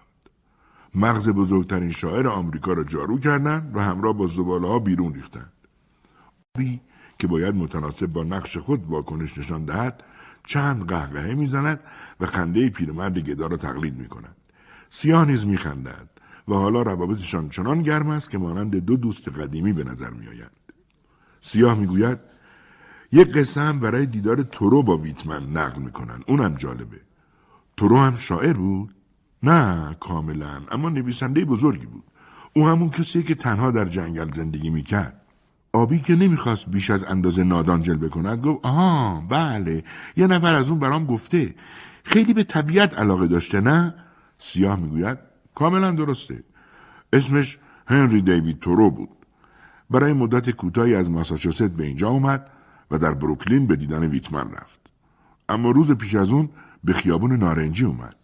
مغز 0.95 1.29
بزرگترین 1.29 1.89
شاعر 1.89 2.27
آمریکا 2.27 2.73
را 2.73 2.83
جارو 2.83 3.19
کردند 3.19 3.75
و 3.75 3.79
همراه 3.79 4.13
با 4.13 4.27
زباله 4.27 4.67
ها 4.67 4.79
بیرون 4.79 5.13
ریختند. 5.13 5.53
آبی 6.55 6.81
که 7.19 7.27
باید 7.27 7.55
متناسب 7.55 8.05
با 8.05 8.23
نقش 8.23 8.57
خود 8.57 8.85
واکنش 8.85 9.37
نشان 9.37 9.65
دهد 9.65 10.03
چند 10.47 10.87
قهقهه 10.87 11.33
می‌زند 11.33 11.79
و 12.19 12.25
خنده 12.25 12.69
پیرمرد 12.69 13.19
گدا 13.19 13.47
را 13.47 13.57
تقلید 13.57 13.97
می 13.97 14.07
کند. 14.07 14.35
سیاه 14.89 15.25
نیز 15.25 15.45
میخندد 15.45 16.09
و 16.47 16.53
حالا 16.53 16.81
روابطشان 16.81 17.49
چنان 17.49 17.81
گرم 17.81 18.09
است 18.09 18.29
که 18.29 18.37
مانند 18.37 18.75
دو 18.75 18.97
دوست 18.97 19.29
قدیمی 19.29 19.73
به 19.73 19.83
نظر 19.83 20.09
میآیند 20.09 20.51
سیاه 21.41 21.75
می‌گوید 21.75 22.34
یک 23.15 23.27
قصه 23.37 23.61
هم 23.61 23.79
برای 23.79 24.05
دیدار 24.05 24.41
تورو 24.41 24.83
با 24.83 24.97
ویتمن 24.97 25.43
نقل 25.43 25.81
می‌کنن. 25.81 26.19
اونم 26.27 26.55
جالبه. 26.55 27.01
تورو 27.77 27.97
هم 27.97 28.15
شاعر 28.15 28.53
بود؟ 28.53 28.95
نه 29.43 29.95
کاملا. 29.99 30.61
اما 30.71 30.89
نویسنده 30.89 31.45
بزرگی 31.45 31.85
بود. 31.85 32.03
او 32.53 32.67
همون 32.67 32.89
کسیه 32.89 33.23
که 33.23 33.35
تنها 33.35 33.71
در 33.71 33.85
جنگل 33.85 34.31
زندگی 34.31 34.69
می‌کرد. 34.69 35.21
آبی 35.73 35.99
که 35.99 36.15
نمی‌خواست 36.15 36.69
بیش 36.69 36.89
از 36.89 37.03
اندازه 37.03 37.43
نادان 37.43 37.81
جلوه 37.81 38.09
کند 38.09 38.41
گفت 38.45 38.65
آها 38.65 39.23
بله. 39.29 39.83
یه 40.15 40.27
نفر 40.27 40.55
از 40.55 40.69
اون 40.69 40.79
برام 40.79 41.05
گفته. 41.05 41.55
خیلی 42.03 42.33
به 42.33 42.43
طبیعت 42.43 42.99
علاقه 42.99 43.27
داشته 43.27 43.61
نه؟ 43.61 43.93
سیاه 44.37 44.79
می‌گوید 44.79 45.17
کاملا 45.55 45.91
درسته. 45.91 46.43
اسمش 47.13 47.57
هنری 47.87 48.21
دیوید 48.21 48.59
تورو 48.59 48.91
بود. 48.91 49.09
برای 49.89 50.13
مدت 50.13 50.49
کوتاهی 50.49 50.95
از 50.95 51.11
ماساچوست 51.11 51.63
به 51.63 51.83
اینجا 51.85 52.09
اومد. 52.09 52.51
و 52.91 52.97
در 52.97 53.13
بروکلین 53.13 53.67
به 53.67 53.75
دیدن 53.75 54.03
ویتمن 54.03 54.51
رفت. 54.51 54.79
اما 55.49 55.71
روز 55.71 55.91
پیش 55.91 56.15
از 56.15 56.31
اون 56.31 56.49
به 56.83 56.93
خیابون 56.93 57.35
نارنجی 57.35 57.85
اومد. 57.85 58.15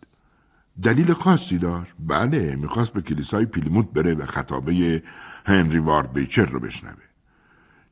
دلیل 0.83 1.13
خاصی 1.13 1.57
داشت؟ 1.57 1.93
بله 1.99 2.55
می‌خواست 2.55 2.93
به 2.93 3.01
کلیسای 3.01 3.45
پیلموت 3.45 3.91
بره 3.91 4.13
و 4.13 4.25
خطابه 4.25 5.03
هنری 5.45 5.79
وارد 5.79 6.13
بیچر 6.13 6.45
رو 6.45 6.59
بشنوه. 6.59 7.03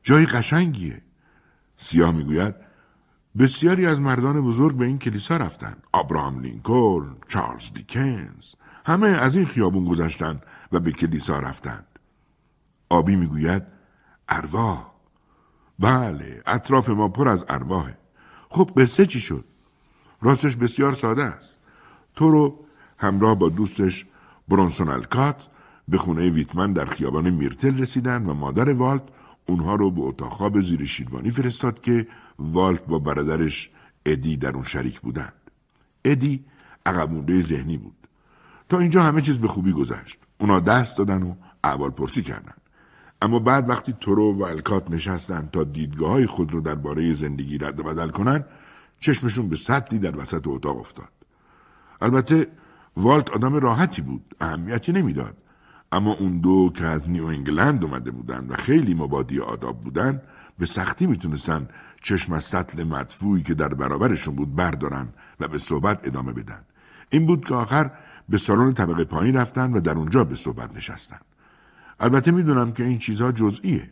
جای 0.02 0.26
قشنگیه. 0.26 1.02
سیاه 1.76 2.12
می‌گوید 2.12 2.54
بسیاری 3.38 3.86
از 3.86 4.00
مردان 4.00 4.40
بزرگ 4.40 4.76
به 4.76 4.84
این 4.84 4.98
کلیسا 4.98 5.36
رفتن. 5.36 5.76
آبراهام 5.92 6.40
لینکلن 6.40 7.16
چارلز 7.28 7.72
دیکنز 7.72 8.54
همه 8.86 9.08
از 9.08 9.36
این 9.36 9.46
خیابون 9.46 9.84
گذشتن 9.84 10.40
و 10.72 10.80
به 10.80 10.92
کلیسا 10.92 11.38
رفتند 11.38 11.86
آبی 12.88 13.16
می‌گوید 13.16 13.62
ارواح. 14.28 14.89
بله 15.80 16.42
اطراف 16.46 16.88
ما 16.88 17.08
پر 17.08 17.28
از 17.28 17.44
ارواحه 17.48 17.98
خب 18.48 18.70
قصه 18.76 19.06
چی 19.06 19.20
شد 19.20 19.44
راستش 20.22 20.56
بسیار 20.56 20.92
ساده 20.92 21.22
است 21.22 21.58
تو 22.14 22.30
رو 22.30 22.64
همراه 22.98 23.34
با 23.34 23.48
دوستش 23.48 24.06
برونسون 24.48 24.88
الکات 24.88 25.48
به 25.88 25.98
خونه 25.98 26.30
ویتمن 26.30 26.72
در 26.72 26.84
خیابان 26.84 27.30
میرتل 27.30 27.78
رسیدن 27.78 28.26
و 28.26 28.34
مادر 28.34 28.72
والت 28.72 29.02
اونها 29.46 29.74
رو 29.74 29.90
به 29.90 30.02
اتاق 30.02 30.32
خواب 30.32 30.60
زیر 30.60 30.84
شیروانی 30.84 31.30
فرستاد 31.30 31.80
که 31.80 32.06
والت 32.38 32.86
با 32.86 32.98
برادرش 32.98 33.70
ادی 34.06 34.36
در 34.36 34.54
اون 34.54 34.64
شریک 34.64 35.00
بودند. 35.00 35.32
ادی 36.04 36.44
عقب 36.86 37.40
ذهنی 37.40 37.78
بود. 37.78 37.96
تا 38.68 38.78
اینجا 38.78 39.02
همه 39.02 39.20
چیز 39.20 39.38
به 39.38 39.48
خوبی 39.48 39.72
گذشت. 39.72 40.18
اونا 40.38 40.60
دست 40.60 40.98
دادن 40.98 41.22
و 41.22 41.34
احوال 41.64 41.90
پرسی 41.90 42.22
کردن. 42.22 42.54
اما 43.22 43.38
بعد 43.38 43.68
وقتی 43.68 43.92
تورو 43.92 44.32
و 44.32 44.42
الکات 44.42 44.90
نشستن 44.90 45.48
تا 45.52 45.64
دیدگاه 45.64 46.10
های 46.10 46.26
خود 46.26 46.52
رو 46.52 46.60
درباره 46.60 47.12
زندگی 47.12 47.58
رد 47.58 47.80
و 47.80 47.82
بدل 47.82 48.08
کنن 48.08 48.44
چشمشون 49.00 49.48
به 49.48 49.56
سطلی 49.56 49.98
در 49.98 50.16
وسط 50.16 50.46
اتاق 50.46 50.78
افتاد. 50.78 51.08
البته 52.00 52.46
والت 52.96 53.30
آدم 53.30 53.54
راحتی 53.54 54.02
بود 54.02 54.34
اهمیتی 54.40 54.92
نمی‌داد. 54.92 55.36
اما 55.92 56.14
اون 56.14 56.40
دو 56.40 56.70
که 56.74 56.84
از 56.84 57.10
نیو 57.10 57.24
انگلند 57.24 57.84
اومده 57.84 58.10
بودن 58.10 58.46
و 58.48 58.54
خیلی 58.54 58.94
مبادی 58.94 59.40
آداب 59.40 59.80
بودن 59.80 60.22
به 60.58 60.66
سختی 60.66 61.06
می‌تونستن 61.06 61.68
چشم 62.02 62.32
از 62.32 62.44
سطل 62.44 62.84
مدفوعی 62.84 63.42
که 63.42 63.54
در 63.54 63.74
برابرشون 63.74 64.34
بود 64.34 64.54
بردارن 64.54 65.08
و 65.40 65.48
به 65.48 65.58
صحبت 65.58 66.06
ادامه 66.06 66.32
بدن. 66.32 66.60
این 67.10 67.26
بود 67.26 67.44
که 67.44 67.54
آخر 67.54 67.90
به 68.28 68.38
سالن 68.38 68.72
طبقه 68.74 69.04
پایین 69.04 69.36
رفتن 69.36 69.72
و 69.72 69.80
در 69.80 69.92
اونجا 69.92 70.24
به 70.24 70.34
صحبت 70.34 70.76
نشستن. 70.76 71.18
البته 72.00 72.30
می‌دونم 72.30 72.72
که 72.72 72.84
این 72.84 72.98
چیزها 72.98 73.32
جزئیه. 73.32 73.90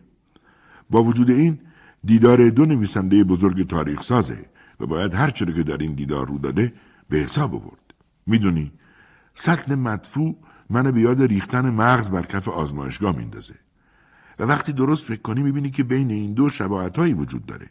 با 0.91 1.03
وجود 1.03 1.31
این 1.31 1.59
دیدار 2.05 2.51
دو 2.51 2.65
نویسنده 2.65 3.25
بزرگ 3.25 3.67
تاریخ 3.67 4.03
سازه 4.03 4.47
و 4.81 4.87
باید 4.87 5.15
هر 5.15 5.31
چرا 5.31 5.53
که 5.53 5.63
در 5.63 5.77
این 5.77 5.95
دیدار 5.95 6.29
رو 6.29 6.39
داده 6.39 6.73
به 7.09 7.17
حساب 7.19 7.55
آورد. 7.55 7.95
می‌دونی 8.27 8.73
سطل 9.35 9.75
مدفوع 9.75 10.37
منو 10.71 10.93
به 10.93 11.01
یاد 11.01 11.23
ریختن 11.23 11.71
مغز 11.71 12.11
بر 12.11 12.23
کف 12.23 12.49
آزمایشگاه 12.49 13.17
میندازه. 13.17 13.55
و 14.39 14.45
وقتی 14.45 14.73
درست 14.73 15.05
فکر 15.05 15.23
کنی 15.23 15.43
می‌بینی 15.43 15.71
که 15.71 15.85
بین 15.85 16.11
این 16.11 16.35
دو 16.35 16.49
شباهتهایی 16.49 17.13
وجود 17.13 17.47
داره. 17.47 17.67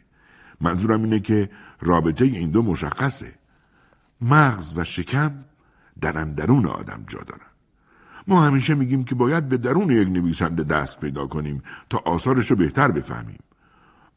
منظورم 0.60 1.02
اینه 1.02 1.20
که 1.20 1.50
رابطه 1.80 2.24
این 2.24 2.50
دو 2.50 2.62
مشخصه. 2.62 3.34
مغز 4.20 4.72
و 4.76 4.84
شکم 4.84 5.44
در 6.00 6.18
اندرون 6.18 6.66
آدم 6.66 7.04
جا 7.08 7.20
دارن. 7.20 7.47
ما 8.28 8.44
همیشه 8.44 8.74
میگیم 8.74 9.04
که 9.04 9.14
باید 9.14 9.48
به 9.48 9.56
درون 9.56 9.90
یک 9.90 10.08
نویسنده 10.08 10.64
دست 10.64 11.00
پیدا 11.00 11.26
کنیم 11.26 11.62
تا 11.90 12.02
آثارش 12.04 12.50
رو 12.50 12.56
بهتر 12.56 12.90
بفهمیم 12.90 13.38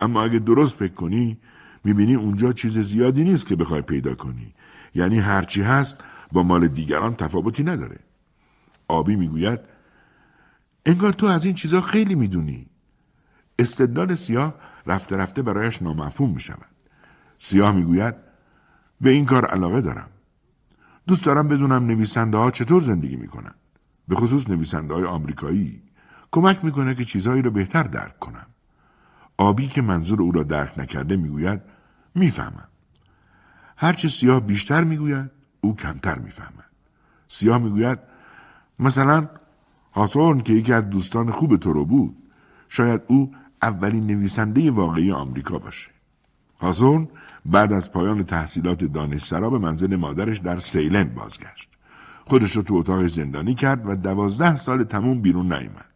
اما 0.01 0.23
اگه 0.23 0.39
درست 0.39 0.77
فکر 0.77 0.93
کنی 0.93 1.37
می‌بینی 1.83 2.15
اونجا 2.15 2.51
چیز 2.51 2.79
زیادی 2.79 3.23
نیست 3.23 3.47
که 3.47 3.55
بخوای 3.55 3.81
پیدا 3.81 4.15
کنی 4.15 4.53
یعنی 4.95 5.19
هرچی 5.19 5.61
هست 5.61 5.97
با 6.31 6.43
مال 6.43 6.67
دیگران 6.67 7.15
تفاوتی 7.15 7.63
نداره 7.63 7.99
آبی 8.87 9.15
می‌گوید 9.15 9.59
انگار 10.85 11.13
تو 11.13 11.25
از 11.25 11.45
این 11.45 11.55
چیزا 11.55 11.81
خیلی 11.81 12.15
می‌دونی 12.15 12.67
استدلال 13.59 14.15
سیاه 14.15 14.55
رفته 14.87 15.15
رفته 15.15 15.41
برایش 15.41 15.81
نامفهوم 15.81 16.33
می 16.33 16.39
شود. 16.39 16.71
سیاه 17.39 17.71
می‌گوید 17.71 18.15
به 19.01 19.09
این 19.09 19.25
کار 19.25 19.45
علاقه 19.45 19.81
دارم. 19.81 20.09
دوست 21.07 21.25
دارم 21.25 21.47
بدونم 21.47 21.85
نویسنده 21.85 22.37
ها 22.37 22.51
چطور 22.51 22.81
زندگی 22.81 23.15
می‌کنن. 23.15 23.53
به 24.11 24.17
خصوص 24.17 24.49
نویسنده 24.49 24.93
های 24.93 25.03
آمریکایی 25.03 25.81
کمک 26.31 26.65
می‌کنه 26.65 26.95
که 26.95 27.05
چیزهایی 27.05 27.41
رو 27.41 27.51
بهتر 27.51 27.83
درک 27.83 28.19
کنم. 28.19 28.45
آبی 29.37 29.67
که 29.67 29.81
منظور 29.81 30.21
او 30.21 30.31
را 30.31 30.43
درک 30.43 30.79
نکرده 30.79 31.15
می‌گوید 31.15 31.61
می‌فهمم. 32.15 32.67
هرچه 33.77 34.07
سیاه 34.07 34.39
بیشتر 34.39 34.83
می‌گوید 34.83 35.31
او 35.61 35.75
کمتر 35.75 36.19
می‌فهمد. 36.19 36.69
سیاه 37.27 37.57
می‌گوید 37.57 37.99
مثلا 38.79 39.29
هاسون 39.93 40.41
که 40.41 40.53
یکی 40.53 40.73
از 40.73 40.89
دوستان 40.89 41.31
خوب 41.31 41.57
تو 41.57 41.73
رو 41.73 41.85
بود 41.85 42.17
شاید 42.69 43.01
او 43.07 43.35
اولین 43.61 44.07
نویسنده 44.07 44.71
واقعی 44.71 45.11
آمریکا 45.11 45.59
باشه. 45.59 45.91
هاسون 46.61 47.07
بعد 47.45 47.73
از 47.73 47.91
پایان 47.91 48.23
تحصیلات 48.23 48.83
دانشسرا 48.83 49.49
به 49.49 49.59
منزل 49.59 49.95
مادرش 49.95 50.37
در 50.37 50.59
سیلن 50.59 51.03
بازگشت. 51.03 51.70
خودش 52.31 52.55
رو 52.55 52.61
تو 52.61 52.73
اتاق 52.73 53.07
زندانی 53.07 53.55
کرد 53.55 53.89
و 53.89 53.95
دوازده 53.95 54.55
سال 54.55 54.83
تموم 54.83 55.21
بیرون 55.21 55.53
نیامد. 55.53 55.89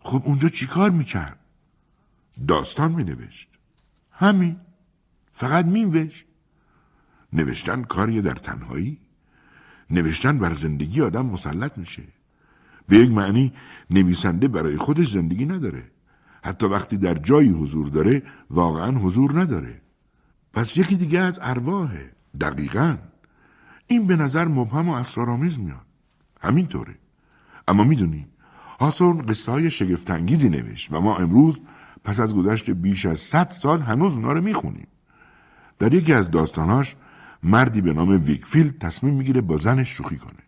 خب 0.00 0.22
اونجا 0.24 0.48
چیکار 0.48 0.90
می‌کرد؟ 0.90 1.38
داستان 2.48 2.92
مینوشت. 2.92 3.48
همین. 4.10 4.56
فقط 5.32 5.64
مینوشت. 5.64 6.26
نوشتن 7.32 7.82
کاری 7.82 8.22
در 8.22 8.34
تنهایی. 8.34 8.98
نوشتن 9.90 10.38
بر 10.38 10.52
زندگی 10.52 11.00
آدم 11.00 11.26
مسلط 11.26 11.78
میشه. 11.78 12.02
به 12.88 12.96
یک 12.96 13.10
معنی 13.10 13.52
نویسنده 13.90 14.48
برای 14.48 14.76
خودش 14.76 15.10
زندگی 15.10 15.46
نداره. 15.46 15.90
حتی 16.42 16.66
وقتی 16.66 16.96
در 16.96 17.14
جایی 17.14 17.50
حضور 17.50 17.88
داره 17.88 18.22
واقعا 18.50 18.90
حضور 18.90 19.40
نداره. 19.40 19.82
پس 20.52 20.76
یکی 20.76 20.96
دیگه 20.96 21.20
از 21.20 21.38
ارواحه. 21.42 22.12
دقیقا. 22.40 23.11
این 23.92 24.06
به 24.06 24.16
نظر 24.16 24.48
مبهم 24.48 24.88
و 24.88 24.92
اسرارآمیز 24.92 25.60
میاد. 25.60 25.86
همینطوره. 26.40 26.94
اما 27.68 27.84
می‌دونی 27.84 28.26
هاسون 28.80 29.22
قصه 29.22 29.52
های 29.52 29.70
شگفتانگیزی 29.70 30.48
نوشت 30.48 30.92
و 30.92 31.00
ما 31.00 31.16
امروز 31.16 31.62
پس 32.04 32.20
از 32.20 32.36
گذشت 32.36 32.70
بیش 32.70 33.06
از 33.06 33.18
صد 33.18 33.48
سال 33.48 33.80
هنوز 33.80 34.16
اونا 34.16 34.32
رو 34.32 34.40
می‌خونیم. 34.40 34.86
در 35.78 35.94
یکی 35.94 36.12
از 36.12 36.30
داستاناش 36.30 36.96
مردی 37.42 37.80
به 37.80 37.92
نام 37.92 38.24
ویکفیلد 38.24 38.78
تصمیم 38.78 39.14
می‌گیره 39.14 39.40
با 39.40 39.56
زنش 39.56 39.88
شوخی 39.88 40.16
کنه. 40.16 40.42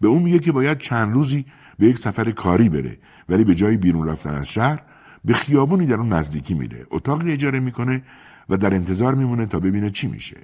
به 0.00 0.08
اون 0.08 0.22
میگه 0.22 0.38
که 0.38 0.52
باید 0.52 0.78
چند 0.78 1.14
روزی 1.14 1.44
به 1.78 1.86
یک 1.86 1.98
سفر 1.98 2.30
کاری 2.30 2.68
بره 2.68 2.98
ولی 3.28 3.44
به 3.44 3.54
جای 3.54 3.76
بیرون 3.76 4.08
رفتن 4.08 4.34
از 4.34 4.48
شهر 4.48 4.82
به 5.24 5.32
خیابونی 5.32 5.86
در 5.86 5.94
اون 5.94 6.12
نزدیکی 6.12 6.54
میره. 6.54 6.86
اتاقی 6.90 7.32
اجاره 7.32 7.60
می‌کنه 7.60 8.02
و 8.48 8.56
در 8.56 8.74
انتظار 8.74 9.14
میمونه 9.14 9.46
تا 9.46 9.60
ببینه 9.60 9.90
چی 9.90 10.06
میشه. 10.08 10.36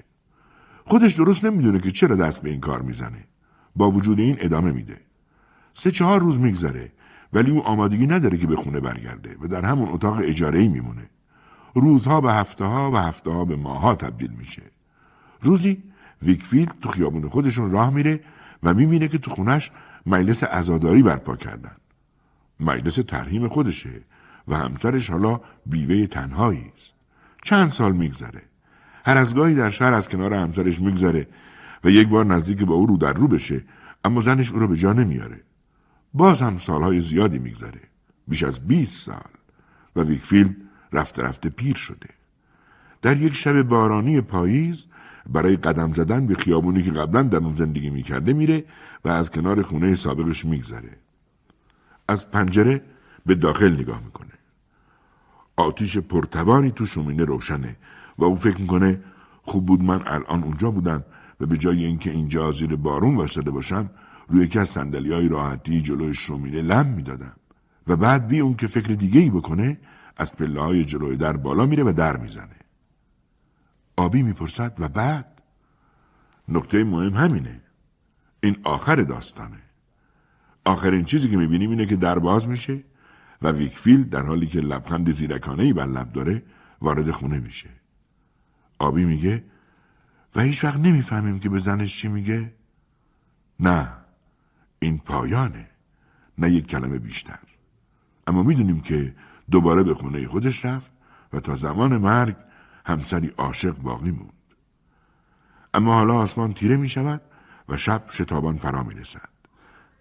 خودش 0.93 1.13
درست 1.13 1.45
نمی‌دونه 1.45 1.79
که 1.79 1.91
چرا 1.91 2.17
دست 2.17 2.43
به 2.43 2.51
این 2.51 2.61
کار 2.61 2.83
می‌زنه. 2.83 3.25
با 3.77 3.91
وجود 3.91 4.19
این 4.19 4.37
ادامه 4.41 4.73
میده. 4.73 4.99
سه 5.75 5.91
چهار 5.91 6.21
روز 6.21 6.41
میگذره 6.41 6.93
ولی 7.33 7.51
او 7.51 7.63
آمادگی 7.63 8.07
نداره 8.07 8.39
که 8.39 8.47
به 8.47 8.57
خونه 8.57 8.81
برگرده 8.81 9.37
و 9.41 9.49
در 9.49 9.65
همون 9.65 9.89
اتاق 9.89 10.19
اجاره 10.23 10.59
ای 10.59 10.69
میمونه. 10.69 11.11
روزها 11.75 12.21
به 12.21 12.33
هفته 12.33 12.65
ها 12.65 12.91
و 12.91 12.97
هفته 12.97 13.31
ها 13.31 13.45
به 13.45 13.57
ماها 13.57 13.95
تبدیل 13.95 14.31
میشه. 14.39 14.63
روزی 15.41 15.83
ویکفیلد 16.23 16.75
تو 16.83 16.89
خیابون 16.89 17.29
خودشون 17.29 17.71
راه 17.71 17.91
میره 17.91 18.21
و 18.63 18.75
می‌بینه 18.75 19.09
که 19.09 19.19
تو 19.19 19.31
خونش 19.31 19.71
مجلس 20.07 20.45
عزاداری 20.45 21.03
برپا 21.03 21.37
کردن. 21.37 21.77
مجلس 22.61 22.95
ترهیم 22.95 23.49
خودشه 23.49 24.01
و 24.49 24.57
همسرش 24.57 25.11
حالا 25.11 25.41
بیوه 25.67 26.07
تنهایی 26.07 26.73
است 26.77 26.95
چند 27.43 27.73
سال 27.73 27.93
میگذره. 27.93 28.52
هر 29.05 29.19
از 29.19 29.35
گاهی 29.35 29.55
در 29.55 29.71
شهر 29.71 29.93
از 29.93 30.09
کنار 30.09 30.35
همسرش 30.35 30.81
میگذره 30.81 31.27
و 31.85 31.91
یک 31.91 32.09
بار 32.09 32.27
نزدیک 32.27 32.65
با 32.65 32.75
او 32.75 32.87
رو 32.87 32.97
در 32.97 33.13
رو 33.13 33.29
بشه 33.29 33.65
اما 34.05 34.21
زنش 34.21 34.53
او 34.53 34.59
رو 34.59 34.69
به 34.69 34.77
جا 34.77 34.93
نمیاره. 34.93 35.41
باز 36.15 36.43
هم 36.43 36.59
سالهای 36.59 37.01
زیادی 37.01 37.39
میگذره 37.39 37.81
بیش 38.29 38.43
از 38.43 38.67
20 38.67 39.07
سال 39.07 39.31
و 39.97 40.03
ویکفیلد 40.03 40.57
رفته 40.93 41.23
رفته 41.23 41.49
پیر 41.49 41.77
شده. 41.77 42.09
در 43.03 43.17
یک 43.17 43.35
شب 43.35 43.63
بارانی 43.63 44.21
پاییز 44.21 44.87
برای 45.27 45.57
قدم 45.57 45.93
زدن 45.93 46.27
به 46.27 46.35
خیابونی 46.35 46.83
که 46.83 46.91
قبلا 46.91 47.23
در 47.23 47.39
اون 47.39 47.55
زندگی 47.55 47.91
می‌کرده 47.91 48.33
میره 48.33 48.65
و 49.05 49.09
از 49.09 49.31
کنار 49.31 49.63
خونه 49.63 49.95
سابقش 49.95 50.45
میگذره. 50.45 50.97
از 52.09 52.31
پنجره 52.31 52.83
به 53.27 53.35
داخل 53.35 53.73
نگاه 53.73 54.01
می‌کنه. 54.05 54.33
آتیش 55.57 55.99
پرتوانی 55.99 56.71
تو 56.71 56.87
شومینه 56.87 57.25
روشنه. 57.25 57.77
و 58.19 58.25
او 58.25 58.37
فکر 58.37 58.61
می‌کنه 58.61 59.01
خوب 59.43 59.67
بود 59.67 59.83
من 59.83 60.03
الان 60.07 60.43
اونجا 60.43 60.71
بودم 60.71 61.05
و 61.41 61.47
به 61.47 61.59
جای 61.59 61.85
اینکه 61.85 62.11
اینجا 62.11 62.53
زیر 62.53 62.77
بارون 62.77 63.17
واسطه 63.17 63.51
باشم 63.51 63.91
روی 64.29 64.45
یکی 64.45 64.59
از 64.59 64.69
صندلی 64.69 65.13
های 65.13 65.29
راحتی 65.29 65.83
جلوی 65.83 66.15
شومینه 66.15 66.63
لم 66.63 66.87
می‌دادم. 66.87 67.37
و 67.87 67.97
بعد 67.97 68.29
بی 68.29 68.41
اون 68.41 68.55
که 68.55 68.67
فکر 68.67 68.95
دیگه 68.95 69.21
ای 69.21 69.31
بکنه 69.31 69.79
از 70.17 70.37
پله 70.37 70.61
های 70.61 70.85
جلوی 70.85 71.17
در 71.17 71.37
بالا 71.37 71.67
میره 71.67 71.85
و 71.85 71.93
در 71.93 72.17
می‌زنه. 72.17 72.57
آبی 73.97 74.23
می‌پرسد 74.23 74.77
و 74.79 74.89
بعد؟ 74.89 75.43
نکته 76.49 76.85
مهم 76.85 77.15
همینه. 77.15 77.61
این 78.43 78.57
آخر 78.65 78.97
داستانه. 78.97 79.63
آخرین 80.65 81.05
چیزی 81.05 81.29
که 81.29 81.37
می‌بینیم 81.37 81.71
اینه 81.71 81.87
که 81.87 81.97
در 81.97 82.19
باز 82.19 82.49
میشه 82.49 82.85
و 83.43 83.53
ویکفیل 83.53 84.05
در 84.05 84.23
حالی 84.23 84.47
که 84.47 84.61
لبخند 84.61 85.11
زیرکانه 85.11 85.63
ای 85.63 85.73
بر 85.73 85.87
لب 85.87 86.13
داره 86.13 86.43
وارد 86.81 87.11
خونه 87.11 87.41
میشه. 87.41 87.69
آبی 88.83 89.05
میگه 89.05 89.45
و 90.35 90.41
هیچ 90.41 90.65
وقت 90.65 90.79
نمی‌فهمیم 90.79 91.39
که 91.39 91.49
به 91.49 91.59
زنش 91.59 91.97
چی 91.97 92.09
میگه 92.09 92.53
نه 93.61 93.89
این 94.79 94.99
پایانه 94.99 95.71
نه 96.39 96.51
یک 96.51 96.67
کلمه 96.67 96.99
بیشتر 96.99 97.39
اما 98.27 98.43
می‌دونیم 98.43 98.81
که 98.81 99.15
دوباره 99.51 99.83
به 99.83 99.95
خونه 99.95 100.29
خودش 100.29 100.65
رفت 100.65 100.93
و 101.33 101.41
تا 101.41 101.55
زمان 101.55 101.97
مرگ 101.97 102.37
همسری 102.87 103.29
عاشق 103.29 103.79
باقی 103.79 104.11
موند 104.11 104.33
اما 105.75 105.95
حالا 105.95 106.15
آسمان 106.15 106.55
تیره 106.55 106.77
می 106.77 106.89
شود 106.89 107.21
و 107.69 107.77
شب 107.77 108.05
شتابان 108.11 108.57
فرا 108.57 108.83
می 108.83 108.95
رسد. 108.95 109.29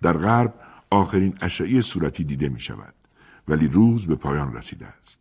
در 0.02 0.14
غرب 0.18 0.54
آخرین 0.90 1.38
اشعی 1.42 1.82
صورتی 1.82 2.24
دیده 2.24 2.50
می 2.50 2.60
شود 2.60 2.94
ولی 3.48 3.68
روز 3.68 4.08
به 4.08 4.16
پایان 4.16 4.54
رسیده 4.54 4.88
است. 4.88 5.20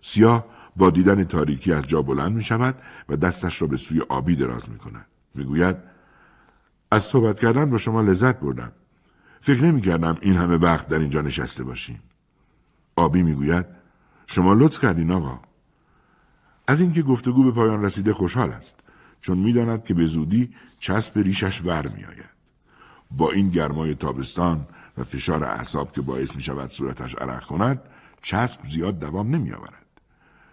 سیاه 0.00 0.46
با 0.76 0.90
دیدن 0.90 1.24
تاریکی 1.24 1.72
از 1.72 1.86
جا 1.86 2.02
بلند 2.02 2.32
می 2.32 2.42
شود 2.42 2.74
و 3.08 3.16
دستش 3.16 3.62
را 3.62 3.68
به 3.68 3.76
سوی 3.76 4.00
آبی 4.00 4.36
دراز 4.36 4.70
می 4.70 4.78
کند. 4.78 5.06
می 5.34 5.44
گوید 5.44 5.76
از 6.90 7.02
صحبت 7.02 7.40
کردن 7.40 7.70
با 7.70 7.78
شما 7.78 8.00
لذت 8.00 8.40
بردم. 8.40 8.72
فکر 9.40 9.64
نمی 9.64 9.80
کردم 9.80 10.18
این 10.20 10.36
همه 10.36 10.56
وقت 10.56 10.88
در 10.88 10.98
اینجا 10.98 11.20
نشسته 11.20 11.64
باشیم. 11.64 12.02
آبی 12.96 13.22
می 13.22 13.34
گوید 13.34 13.66
شما 14.26 14.54
لطف 14.54 14.80
کردین 14.80 15.10
آقا. 15.10 15.40
از 16.66 16.80
اینکه 16.80 17.02
گفتگو 17.02 17.44
به 17.44 17.50
پایان 17.50 17.82
رسیده 17.84 18.12
خوشحال 18.12 18.50
است 18.50 18.74
چون 19.20 19.38
می‌داند 19.38 19.84
که 19.84 19.94
به 19.94 20.06
زودی 20.06 20.54
چسب 20.78 21.18
ریشش 21.18 21.64
ور 21.64 21.88
می 21.88 22.04
آید. 22.04 22.32
با 23.10 23.32
این 23.32 23.48
گرمای 23.48 23.94
تابستان 23.94 24.66
و 24.98 25.04
فشار 25.04 25.44
اعصاب 25.44 25.92
که 25.92 26.00
باعث 26.00 26.36
می 26.36 26.42
شود 26.42 26.70
صورتش 26.70 27.14
عرق 27.14 27.44
کند 27.44 27.80
چسب 28.22 28.60
زیاد 28.66 28.98
دوام 28.98 29.34
نمی 29.34 29.52
آورد. 29.52 29.81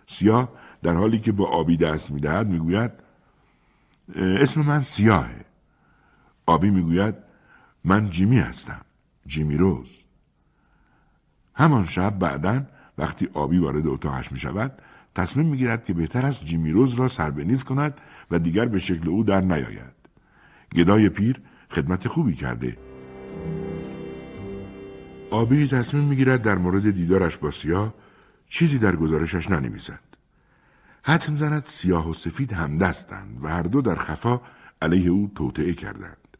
سیاه 0.09 0.49
در 0.83 0.93
حالی 0.93 1.19
که 1.19 1.31
با 1.31 1.45
آبی 1.45 1.77
دست 1.77 2.11
می 2.11 2.19
دهد 2.19 2.47
می 2.47 2.59
گوید 2.59 2.91
اسم 4.15 4.61
من 4.61 4.81
سیاهه. 4.81 5.45
آبی 6.45 6.69
می 6.69 6.81
گوید 6.81 7.15
من 7.83 8.09
جیمی 8.09 8.39
هستم. 8.39 8.81
جیمی 9.25 9.57
روز. 9.57 10.05
همان 11.53 11.85
شب 11.85 12.19
بعدا 12.19 12.61
وقتی 12.97 13.29
آبی 13.33 13.57
وارد 13.57 13.87
اتاقش 13.87 14.31
می 14.31 14.39
شود 14.39 14.71
تصمیم 15.15 15.45
می 15.45 15.57
گیرد 15.57 15.85
که 15.85 15.93
بهتر 15.93 16.25
است 16.25 16.45
جیمی 16.45 16.71
روز 16.71 16.95
را 16.95 17.07
سربنیز 17.07 17.63
کند 17.63 18.01
و 18.31 18.39
دیگر 18.39 18.65
به 18.65 18.79
شکل 18.79 19.09
او 19.09 19.23
در 19.23 19.41
نیاید. 19.41 19.95
گدای 20.75 21.09
پیر 21.09 21.41
خدمت 21.69 22.07
خوبی 22.07 22.35
کرده 22.35 22.77
آبی 25.31 25.67
تصمیم 25.67 26.03
می‌گیرد 26.03 26.41
در 26.41 26.55
مورد 26.55 26.91
دیدارش 26.91 27.37
با 27.37 27.51
سیاه 27.51 27.93
چیزی 28.49 28.79
در 28.79 28.95
گزارشش 28.95 29.51
ننویسد. 29.51 29.99
حد 31.03 31.29
می‌زند 31.29 31.63
سیاه 31.63 32.09
و 32.09 32.13
سفید 32.13 32.53
همدستند 32.53 33.43
و 33.43 33.47
هر 33.47 33.63
دو 33.63 33.81
در 33.81 33.95
خفا 33.95 34.41
علیه 34.81 35.09
او 35.09 35.31
توطعه 35.35 35.73
کردند. 35.73 36.37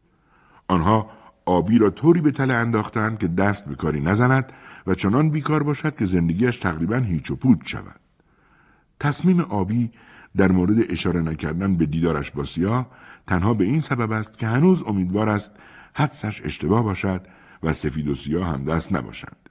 آنها 0.68 1.10
آبی 1.46 1.78
را 1.78 1.90
طوری 1.90 2.20
به 2.20 2.30
تله 2.30 2.54
انداختند 2.54 3.18
که 3.18 3.28
دست 3.28 3.68
به 3.68 3.74
کاری 3.74 4.00
نزند 4.00 4.52
و 4.86 4.94
چنان 4.94 5.30
بیکار 5.30 5.62
باشد 5.62 5.96
که 5.96 6.04
زندگیش 6.04 6.56
تقریبا 6.56 6.96
هیچ 6.96 7.30
و 7.30 7.36
پود 7.36 7.62
شود. 7.64 8.00
تصمیم 9.00 9.40
آبی 9.40 9.90
در 10.36 10.52
مورد 10.52 10.90
اشاره 10.92 11.20
نکردن 11.20 11.76
به 11.76 11.86
دیدارش 11.86 12.30
با 12.30 12.44
سیاه 12.44 12.90
تنها 13.26 13.54
به 13.54 13.64
این 13.64 13.80
سبب 13.80 14.12
است 14.12 14.38
که 14.38 14.46
هنوز 14.46 14.82
امیدوار 14.82 15.28
است 15.28 15.52
حدسش 15.94 16.42
اشتباه 16.44 16.82
باشد 16.82 17.26
و 17.62 17.72
سفید 17.72 18.08
و 18.08 18.14
سیاه 18.14 18.48
هم 18.48 18.64
دست 18.64 18.92
نباشند. 18.92 19.49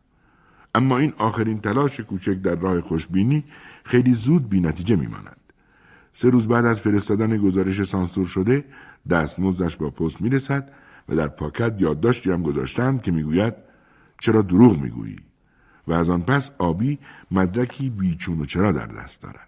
اما 0.75 0.97
این 0.97 1.13
آخرین 1.17 1.61
تلاش 1.61 1.99
کوچک 1.99 2.33
در 2.33 2.55
راه 2.55 2.81
خوشبینی 2.81 3.43
خیلی 3.83 4.13
زود 4.13 4.49
بی 4.49 4.59
نتیجه 4.59 4.95
می 4.95 5.07
ماند. 5.07 5.37
سه 6.13 6.29
روز 6.29 6.47
بعد 6.47 6.65
از 6.65 6.81
فرستادن 6.81 7.37
گزارش 7.37 7.83
سانسور 7.83 8.25
شده 8.25 8.65
دستمزدش 9.09 9.77
با 9.77 9.89
پست 9.89 10.21
می 10.21 10.29
رسد 10.29 10.71
و 11.09 11.15
در 11.15 11.27
پاکت 11.27 11.75
یادداشتی 11.79 12.31
هم 12.31 12.43
گذاشتند 12.43 13.01
که 13.01 13.11
می‌گوید 13.11 13.53
چرا 14.19 14.41
دروغ 14.41 14.79
می‌گویی 14.79 15.19
و 15.87 15.93
از 15.93 16.09
آن 16.09 16.21
پس 16.21 16.51
آبی 16.57 16.99
مدرکی 17.31 17.89
بیچون 17.89 18.39
و 18.39 18.45
چرا 18.45 18.71
در 18.71 18.87
دست 18.87 19.21
دارد. 19.21 19.47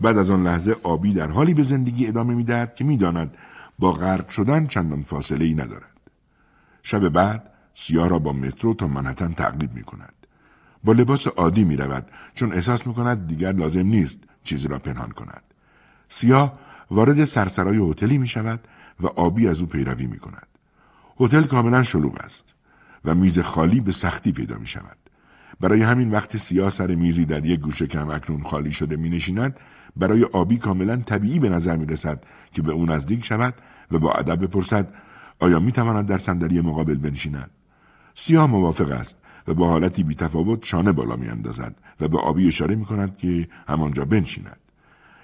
بعد 0.00 0.18
از 0.18 0.30
آن 0.30 0.42
لحظه 0.42 0.76
آبی 0.82 1.14
در 1.14 1.30
حالی 1.30 1.54
به 1.54 1.62
زندگی 1.62 2.06
ادامه 2.06 2.34
می‌دهد 2.34 2.74
که 2.74 2.84
می‌داند 2.84 3.34
با 3.78 3.92
غرق 3.92 4.28
شدن 4.28 4.66
چندان 4.66 5.02
فاصله 5.02 5.44
ای 5.44 5.54
ندارد. 5.54 6.00
شب 6.82 7.08
بعد 7.08 7.50
سیاه 7.80 8.08
را 8.08 8.18
با 8.18 8.32
مترو 8.32 8.74
تا 8.74 8.88
منحتن 8.88 9.32
تعقیب 9.32 9.74
می 9.74 9.82
کند. 9.82 10.14
با 10.84 10.92
لباس 10.92 11.26
عادی 11.26 11.64
می 11.64 11.76
رود 11.76 12.06
چون 12.34 12.52
احساس 12.52 12.86
می 12.86 12.94
کند 12.94 13.26
دیگر 13.26 13.52
لازم 13.52 13.86
نیست 13.86 14.18
چیزی 14.44 14.68
را 14.68 14.78
پنهان 14.78 15.10
کند. 15.10 15.42
سیاه 16.08 16.58
وارد 16.90 17.24
سرسرای 17.24 17.90
هتلی 17.90 18.18
می 18.18 18.26
شود 18.26 18.60
و 19.00 19.06
آبی 19.06 19.48
از 19.48 19.60
او 19.60 19.66
پیروی 19.66 20.06
می 20.06 20.18
کند. 20.18 20.46
هتل 21.20 21.42
کاملا 21.42 21.82
شلوغ 21.82 22.18
است 22.24 22.54
و 23.04 23.14
میز 23.14 23.38
خالی 23.38 23.80
به 23.80 23.92
سختی 23.92 24.32
پیدا 24.32 24.58
می 24.58 24.66
شود 24.66 24.96
برای 25.60 25.82
همین 25.82 26.10
وقت 26.10 26.36
سیاه 26.36 26.70
سر 26.70 26.94
میزی 26.94 27.24
در 27.24 27.46
یک 27.46 27.60
گوشه 27.60 27.86
کم 27.86 28.10
اکنون 28.10 28.42
خالی 28.42 28.72
شده 28.72 28.96
می 28.96 29.10
نشیند 29.10 29.60
برای 29.96 30.24
آبی 30.24 30.58
کاملا 30.58 30.96
طبیعی 30.96 31.38
به 31.38 31.48
نظر 31.48 31.76
می 31.76 31.86
رسد 31.86 32.24
که 32.52 32.62
به 32.62 32.72
او 32.72 32.86
نزدیک 32.86 33.24
شود 33.24 33.54
و 33.90 33.98
با 33.98 34.12
ادب 34.12 34.44
بپرسد 34.44 34.94
آیا 35.40 35.58
می 35.58 35.72
تواند 35.72 36.06
در 36.06 36.18
صندلی 36.18 36.60
مقابل 36.60 36.96
بنشیند 36.96 37.50
سیاه 38.20 38.46
موافق 38.46 38.90
است 38.90 39.16
و 39.48 39.54
با 39.54 39.68
حالتی 39.68 40.02
بیتفاوت 40.02 40.64
شانه 40.64 40.92
بالا 40.92 41.16
می 41.16 41.28
اندازد 41.28 41.76
و 42.00 42.08
به 42.08 42.18
آبی 42.18 42.48
اشاره 42.48 42.74
می 42.74 42.84
کند 42.84 43.16
که 43.16 43.48
همانجا 43.68 44.04
بنشیند. 44.04 44.60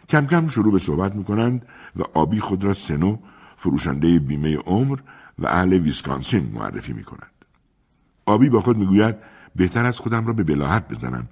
کم 0.09 0.27
کم 0.27 0.47
شروع 0.47 0.73
به 0.73 0.79
صحبت 0.79 1.15
می 1.15 1.25
کنند 1.25 1.67
و 1.97 2.03
آبی 2.15 2.41
خود 2.41 2.65
را 2.65 2.73
سنو 2.73 3.17
فروشنده 3.57 4.19
بیمه 4.19 4.57
عمر 4.57 4.99
و 5.39 5.47
اهل 5.47 5.73
ویسکانسین 5.73 6.51
معرفی 6.55 6.93
می 6.93 7.05
کند. 7.05 7.33
آبی 8.27 8.49
با 8.49 8.61
خود 8.61 8.77
می‌گوید 8.77 9.17
بهتر 9.57 9.87
از 9.87 9.99
خودم 9.99 10.27
را 10.27 10.33
به 10.33 10.43
بلاحت 10.43 10.89
بزنم 10.89 11.29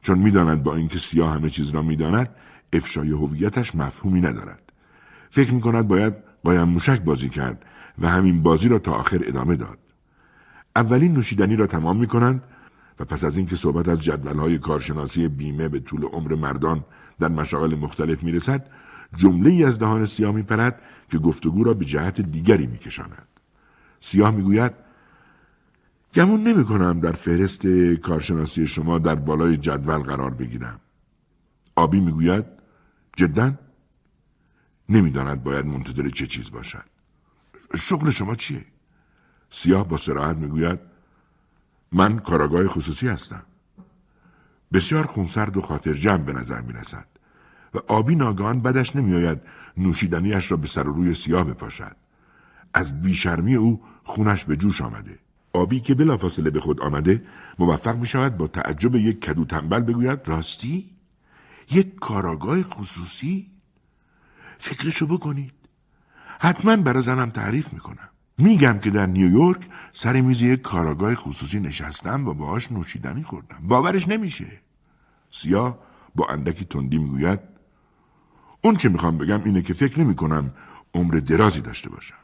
چون 0.00 0.18
می‌داند 0.18 0.62
با 0.62 0.76
اینکه 0.76 0.98
سیاه 0.98 1.34
همه 1.34 1.50
چیز 1.50 1.70
را 1.70 1.82
می‌داند 1.82 2.28
افشای 2.72 3.10
هویتش 3.10 3.74
مفهومی 3.74 4.20
ندارد. 4.20 4.72
فکر 5.30 5.54
می 5.54 5.60
کند 5.60 5.88
باید 5.88 6.14
قایم 6.44 6.68
موشک 6.68 7.02
بازی 7.02 7.28
کرد 7.28 7.64
و 7.98 8.08
همین 8.08 8.42
بازی 8.42 8.68
را 8.68 8.78
تا 8.78 8.92
آخر 8.92 9.20
ادامه 9.24 9.56
داد. 9.56 9.78
اولین 10.76 11.12
نوشیدنی 11.12 11.56
را 11.56 11.66
تمام 11.66 11.96
می 11.96 12.06
کنند 12.06 12.42
و 12.98 13.04
پس 13.04 13.24
از 13.24 13.36
اینکه 13.36 13.56
صحبت 13.56 13.88
از 13.88 14.00
جدولهای 14.00 14.58
کارشناسی 14.58 15.28
بیمه 15.28 15.68
به 15.68 15.80
طول 15.80 16.04
عمر 16.04 16.34
مردان 16.34 16.84
در 17.20 17.28
مشاغل 17.28 17.74
مختلف 17.74 18.22
می 18.22 18.32
رسد 18.32 18.66
جمله 19.16 19.50
ای 19.50 19.64
از 19.64 19.78
دهان 19.78 20.06
سیاه 20.06 20.34
می 20.34 20.42
پرد 20.42 20.80
که 21.10 21.18
گفتگو 21.18 21.64
را 21.64 21.74
به 21.74 21.84
جهت 21.84 22.20
دیگری 22.20 22.66
می 22.66 22.78
کشاند. 22.78 23.28
سیاه 24.00 24.30
می 24.30 24.42
گوید 24.42 24.72
گمون 26.14 26.42
نمی 26.42 26.64
کنم 26.64 27.00
در 27.00 27.12
فهرست 27.12 27.66
کارشناسی 28.02 28.66
شما 28.66 28.98
در 28.98 29.14
بالای 29.14 29.56
جدول 29.56 29.98
قرار 29.98 30.34
بگیرم. 30.34 30.80
آبی 31.76 32.00
می 32.00 32.12
گوید 32.12 32.44
جدا 33.16 33.52
نمی‌داند 34.88 35.42
باید 35.42 35.66
منتظر 35.66 36.08
چه 36.08 36.26
چیز 36.26 36.50
باشد. 36.50 36.84
شغل 37.76 38.10
شما 38.10 38.34
چیه؟ 38.34 38.64
سیاه 39.50 39.88
با 39.88 39.96
سراحت 39.96 40.36
می‌گوید 40.36 40.78
من 41.92 42.18
کاراگاه 42.18 42.68
خصوصی 42.68 43.08
هستم. 43.08 43.42
بسیار 44.72 45.04
خونسرد 45.04 45.56
و 45.56 45.60
خاطر 45.60 45.92
جمع 45.92 46.24
به 46.24 46.32
نظر 46.32 46.60
می 46.60 46.72
رسد 46.72 47.06
و 47.74 47.78
آبی 47.78 48.14
ناگهان 48.14 48.62
بدش 48.62 48.96
نمیآید 48.96 49.40
نوشیدنیش 49.76 50.50
را 50.50 50.56
به 50.56 50.66
سر 50.66 50.88
و 50.88 50.92
روی 50.92 51.14
سیاه 51.14 51.44
بپاشد. 51.44 51.96
از 52.74 53.02
بیشرمی 53.02 53.54
او 53.54 53.82
خونش 54.04 54.44
به 54.44 54.56
جوش 54.56 54.82
آمده. 54.82 55.18
آبی 55.52 55.80
که 55.80 55.94
بلافاصله 55.94 56.50
به 56.50 56.60
خود 56.60 56.80
آمده 56.80 57.24
موفق 57.58 57.96
می 57.96 58.06
شود 58.06 58.36
با 58.36 58.46
تعجب 58.46 58.94
یک 58.94 59.20
کدو 59.20 59.44
تنبل 59.44 59.80
بگوید 59.80 60.28
راستی؟ 60.28 60.90
یک 61.70 61.94
کاراگاه 61.94 62.62
خصوصی؟ 62.62 63.50
فکرشو 64.58 65.06
بکنید. 65.06 65.52
حتما 66.40 66.76
برای 66.76 67.02
زنم 67.02 67.30
تعریف 67.30 67.72
می‌کنم. 67.72 68.08
میگم 68.38 68.78
که 68.78 68.90
در 68.90 69.06
نیویورک 69.06 69.68
سر 69.92 70.20
میز 70.20 70.42
یک 70.42 70.62
کاراگاه 70.62 71.14
خصوصی 71.14 71.60
نشستم 71.60 72.28
و 72.28 72.34
باهاش 72.34 72.72
نوشیدنی 72.72 73.22
خوردم. 73.22 73.58
باورش 73.62 74.08
نمیشه. 74.08 74.60
سیاه 75.30 75.78
با 76.14 76.26
اندکی 76.26 76.64
تندی 76.64 76.98
می‌گوید 76.98 77.40
اون 78.62 78.76
چه 78.76 78.88
می‌خوام 78.88 79.18
بگم 79.18 79.44
اینه 79.44 79.62
که 79.62 79.74
فکر 79.74 80.00
نمی 80.00 80.14
کنم 80.14 80.52
عمر 80.94 81.14
درازی 81.14 81.60
داشته 81.60 81.90
باشم. 81.90 82.14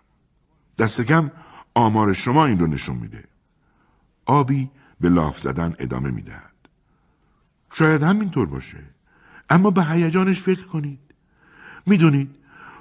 دست 0.78 1.00
کم 1.00 1.30
آمار 1.74 2.12
شما 2.12 2.46
این 2.46 2.58
رو 2.58 2.66
نشون 2.66 2.96
میده. 2.96 3.24
آبی 4.26 4.70
به 5.00 5.08
لاف 5.08 5.40
زدن 5.40 5.74
ادامه 5.78 6.10
می‌دهد. 6.10 6.54
شاید 7.72 8.02
همینطور 8.02 8.46
باشه. 8.46 8.84
اما 9.50 9.70
به 9.70 9.84
هیجانش 9.84 10.40
فکر 10.40 10.66
کنید. 10.66 11.00
می‌دونید 11.86 12.36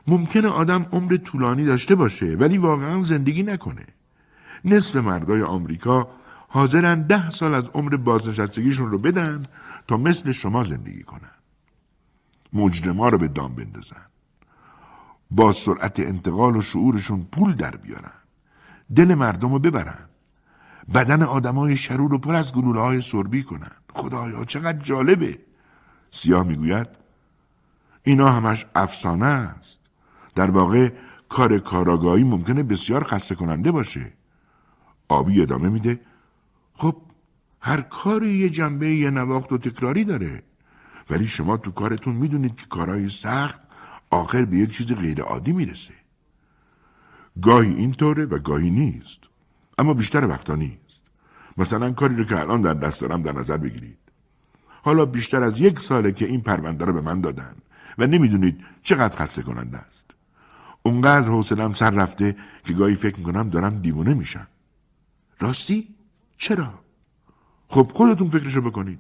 ممکنه 0.07 0.47
آدم 0.47 0.85
عمر 0.91 1.17
طولانی 1.17 1.65
داشته 1.65 1.95
باشه 1.95 2.25
ولی 2.25 2.57
واقعا 2.57 3.01
زندگی 3.01 3.43
نکنه. 3.43 3.85
نصف 4.65 4.95
مردای 4.95 5.41
آمریکا 5.41 6.07
حاضرن 6.47 7.01
ده 7.01 7.29
سال 7.29 7.53
از 7.53 7.69
عمر 7.69 7.97
بازنشستگیشون 7.97 8.91
رو 8.91 8.97
بدن 8.97 9.45
تا 9.87 9.97
مثل 9.97 10.31
شما 10.31 10.63
زندگی 10.63 11.03
کنن. 11.03 11.31
مجرما 12.53 13.09
رو 13.09 13.17
به 13.17 13.27
دام 13.27 13.55
بندازن. 13.55 14.05
با 15.31 15.51
سرعت 15.51 15.99
انتقال 15.99 16.55
و 16.55 16.61
شعورشون 16.61 17.27
پول 17.31 17.53
در 17.53 17.75
بیارن. 17.75 18.11
دل 18.95 19.13
مردم 19.13 19.53
رو 19.53 19.59
ببرن. 19.59 20.09
بدن 20.93 21.21
آدمای 21.23 21.77
شرور 21.77 22.11
رو 22.11 22.17
پر 22.17 22.35
از 22.35 22.53
گلوله 22.53 22.81
های 22.81 23.01
سربی 23.01 23.43
کنن. 23.43 23.71
خدایا 23.93 24.45
چقدر 24.45 24.79
جالبه. 24.79 25.39
سیاه 26.11 26.43
می‌گوید 26.43 26.87
اینا 28.03 28.31
همش 28.31 28.65
افسانه 28.75 29.25
است. 29.25 29.82
در 30.35 30.51
واقع 30.51 30.91
کار 31.29 31.59
کاراگاهی 31.59 32.23
ممکنه 32.23 32.63
بسیار 32.63 33.03
خسته 33.03 33.35
کننده 33.35 33.71
باشه. 33.71 34.13
آبی 35.07 35.41
ادامه 35.41 35.69
میده 35.69 35.99
خب 36.73 36.95
هر 37.61 37.81
کاری 37.81 38.29
یه 38.29 38.49
جنبه 38.49 38.95
یه 38.95 39.09
نواخت 39.09 39.51
و 39.51 39.57
تکراری 39.57 40.05
داره. 40.05 40.43
ولی 41.09 41.25
شما 41.25 41.57
تو 41.57 41.71
کارتون 41.71 42.15
می‌دونید 42.15 42.55
که 42.55 42.65
کارهای 42.67 43.07
سخت 43.07 43.61
آخر 44.09 44.45
به 44.45 44.57
یک 44.57 44.71
چیز 44.71 44.93
غیر 44.93 45.21
عادی 45.21 45.53
می‌رسه. 45.53 45.93
گاهی 47.41 47.73
اینطوره 47.73 48.25
و 48.25 48.39
گاهی 48.39 48.69
نیست. 48.69 49.19
اما 49.77 49.93
بیشتر 49.93 50.27
وقتا 50.27 50.55
نیست. 50.55 51.01
مثلا 51.57 51.91
کاری 51.91 52.15
رو 52.15 52.23
که 52.23 52.39
الان 52.39 52.61
در 52.61 52.73
دست 52.73 53.01
دارم 53.01 53.21
در 53.21 53.31
نظر 53.31 53.57
بگیرید. 53.57 53.97
حالا 54.83 55.05
بیشتر 55.05 55.43
از 55.43 55.61
یک 55.61 55.79
ساله 55.79 56.11
که 56.11 56.25
این 56.25 56.41
پرونده 56.41 56.85
رو 56.85 56.93
به 56.93 57.01
من 57.01 57.21
دادن 57.21 57.55
و 57.97 58.07
نمی‌دونید 58.07 58.65
چقدر 58.81 59.17
خسته 59.17 59.41
کننده 59.41 59.77
است. 59.77 60.12
اونقدر 60.83 61.27
حوصلم 61.27 61.73
سر 61.73 61.91
رفته 61.91 62.35
که 62.63 62.73
گاهی 62.73 62.95
فکر 62.95 63.17
می‌کنم 63.17 63.49
دارم 63.49 63.79
دیوونه 63.79 64.13
میشم. 64.13 64.47
راستی؟ 65.39 65.87
چرا؟ 66.37 66.73
خب 67.67 67.91
خودتون 67.93 68.29
فکرشو 68.29 68.61
بکنید. 68.61 68.99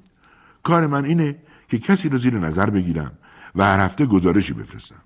کار 0.63 0.87
من 0.87 1.05
اینه 1.05 1.35
که 1.67 1.79
کسی 1.79 2.09
رو 2.09 2.17
زیر 2.17 2.39
نظر 2.39 2.69
بگیرم 2.69 3.11
و 3.55 3.63
هر 3.63 3.79
هفته 3.79 4.05
گزارشی 4.05 4.53
بفرستم. 4.53 5.01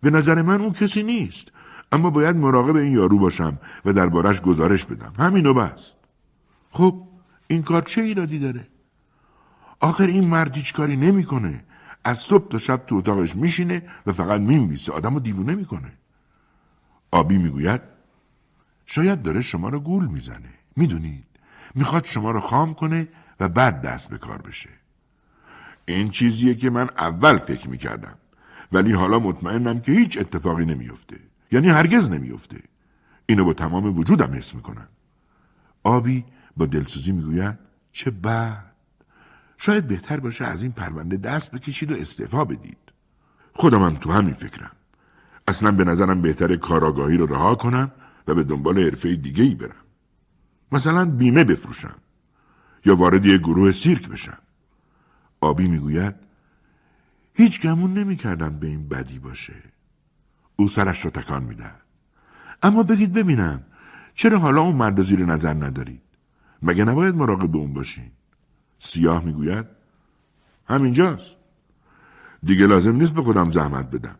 به 0.00 0.10
نظر 0.10 0.42
من 0.42 0.60
اون 0.60 0.72
کسی 0.72 1.02
نیست. 1.02 1.52
اما 1.92 2.10
باید 2.10 2.36
مراقب 2.36 2.76
این 2.76 2.92
یارو 2.92 3.18
باشم 3.18 3.58
و 3.84 3.92
دربارش 3.92 4.40
گزارش 4.40 4.84
بدم. 4.84 5.12
همینو 5.18 5.54
بست. 5.54 5.96
خب 6.70 7.02
این 7.46 7.62
کار 7.62 7.82
چه 7.82 8.02
ایرادی 8.02 8.38
داره؟ 8.38 8.66
آخر 9.80 10.06
این 10.06 10.26
مرد 10.26 10.56
هیچ 10.56 10.72
کاری 10.72 10.96
نمی‌کنه. 10.96 11.64
از 12.04 12.18
صبح 12.18 12.48
تا 12.48 12.58
شب 12.58 12.86
تو 12.86 12.94
اتاقش 12.94 13.36
میشینه 13.36 13.82
و 14.06 14.12
فقط 14.12 14.40
می‌نویسه 14.40 14.92
آدمو 14.92 15.20
دیوونه 15.20 15.54
می‌کنه. 15.54 15.92
آبی 17.10 17.38
می‌گوید 17.38 17.80
شاید 18.86 19.22
داره 19.22 19.40
شما 19.40 19.68
رو 19.68 19.80
گول 19.80 20.06
می‌زنه. 20.06 20.50
می‌دونید 20.76 21.26
می‌خواد 21.74 22.04
شما 22.04 22.30
رو 22.30 22.40
خام 22.40 22.74
کنه 22.74 23.08
و 23.40 23.48
بعد 23.48 23.82
دست 23.82 24.10
به 24.10 24.18
کار 24.18 24.42
بشه. 24.42 24.70
این 25.84 26.10
چیزیه 26.10 26.54
که 26.54 26.70
من 26.70 26.88
اول 26.98 27.38
فکر 27.38 27.68
می‌کردم 27.68 28.18
ولی 28.72 28.92
حالا 28.92 29.18
مطمئنم 29.18 29.80
که 29.80 29.92
هیچ 29.92 30.18
اتفاقی 30.18 30.64
نمیفته. 30.64 31.16
یعنی 31.52 31.68
هرگز 31.68 32.10
نمیفته. 32.10 32.60
اینو 33.26 33.44
با 33.44 33.54
تمام 33.54 33.98
وجودم 33.98 34.34
حس 34.34 34.54
می‌کنم. 34.54 34.88
آبی 35.82 36.24
با 36.56 36.66
دلسوزی 36.66 37.12
می‌گوید 37.12 37.58
چه 37.92 38.10
بد. 38.10 38.71
شاید 39.64 39.86
بهتر 39.86 40.20
باشه 40.20 40.44
از 40.44 40.62
این 40.62 40.72
پرونده 40.72 41.16
دست 41.16 41.52
بکشید 41.52 41.92
و 41.92 41.94
استعفا 41.94 42.44
بدید. 42.44 42.78
خودم 43.52 43.94
تو 43.94 44.12
همین 44.12 44.34
فکرم. 44.34 44.70
اصلا 45.48 45.70
به 45.70 45.84
نظرم 45.84 46.22
بهتر 46.22 46.56
کاراگاهی 46.56 47.16
رو 47.16 47.26
رها 47.26 47.54
کنم 47.54 47.92
و 48.28 48.34
به 48.34 48.44
دنبال 48.44 48.78
حرفه 48.78 49.16
دیگه 49.16 49.44
ای 49.44 49.54
برم. 49.54 49.84
مثلا 50.72 51.04
بیمه 51.04 51.44
بفروشم. 51.44 51.94
یا 52.84 52.96
وارد 52.96 53.26
یه 53.26 53.38
گروه 53.38 53.72
سیرک 53.72 54.08
بشم. 54.08 54.38
آبی 55.40 55.68
می‌گوید 55.68 56.14
هیچ 57.34 57.62
گمون 57.62 57.94
نمی‌کردم 57.94 58.58
به 58.58 58.66
این 58.66 58.88
بدی 58.88 59.18
باشه. 59.18 59.54
او 60.56 60.68
سرش 60.68 61.04
را 61.04 61.10
تکان 61.10 61.44
می‌دهد. 61.44 61.82
اما 62.62 62.82
بگید 62.82 63.12
ببینم 63.12 63.62
چرا 64.14 64.38
حالا 64.38 64.60
اون 64.60 64.76
مرد 64.76 65.02
زیر 65.02 65.24
نظر 65.24 65.54
ندارید؟ 65.54 66.02
مگه 66.62 66.84
نباید 66.84 67.14
مراقب 67.14 67.56
اون 67.56 67.72
باشین؟ 67.72 68.10
سیاه 68.84 69.24
می‌گوید 69.24 69.66
همینجاست. 70.68 71.36
دیگه 72.42 72.66
لازم 72.66 72.96
نیست 72.96 73.14
به 73.14 73.22
خودم 73.22 73.50
زحمت 73.50 73.90
بدم. 73.90 74.14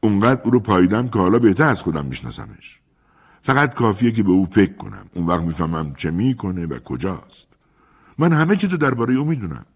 اونقدر 0.00 0.42
او 0.44 0.50
رو 0.50 0.60
پاییدم 0.60 1.08
که 1.08 1.18
حالا 1.18 1.38
بهتر 1.38 1.68
از 1.68 1.82
خودم 1.82 2.06
میشناسمش. 2.06 2.78
فقط 3.42 3.74
کافیه 3.74 4.10
که 4.10 4.22
به 4.22 4.30
او 4.30 4.46
فکر 4.46 4.72
کنم. 4.72 5.06
اون 5.14 5.26
وقت 5.26 5.40
می‌فهمم 5.40 5.94
چه 5.94 6.10
می‌کنه 6.10 6.66
و 6.66 6.78
کجاست. 6.78 7.46
من 8.18 8.32
همه 8.32 8.56
چیزو 8.56 8.76
درباره 8.76 9.14
او 9.14 9.24
می‌دونم. 9.24 9.66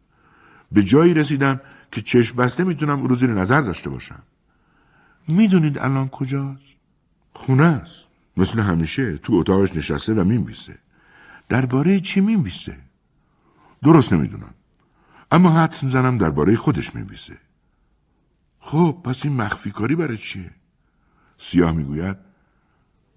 به 0.73 0.83
جایی 0.83 1.15
رسیدم 1.15 1.61
که 1.93 2.03
چشم 2.03 2.37
بسته 2.37 2.65
می‌تونم 2.65 3.01
او 3.01 3.09
رو 3.09 3.15
زیر 3.15 3.31
نظر 3.31 3.61
داشته 3.61 3.91
باشم. 3.91 4.23
می‌دونید 5.29 5.79
الان 5.79 6.09
کجاست؟ 6.09 6.79
خونه 7.33 7.65
است. 7.65 8.09
مثل 8.37 8.61
همیشه 8.61 9.19
تو 9.19 9.35
اتاقش 9.35 9.77
نشسته 9.77 10.15
و 10.15 10.25
می‌نویسه. 10.25 10.79
درباره 11.49 12.01
چی 12.01 12.21
می‌نویسه؟ 12.21 12.86
درست 13.87 14.13
نمی‌دونم. 14.13 14.55
اما 15.31 15.51
حدس 15.51 15.85
می‌زنم 15.85 16.19
درباره 16.19 16.57
خودش 16.57 16.95
میویسه 16.95 17.37
خب 18.59 18.99
پس 19.05 19.25
این 19.25 19.37
مخفی 19.37 19.71
کاری 19.71 19.95
برای 19.95 20.17
چیه؟ 20.17 20.51
سیاه 21.39 21.73
می‌گوید 21.73 22.17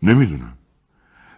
نمی‌دونم. 0.03 0.57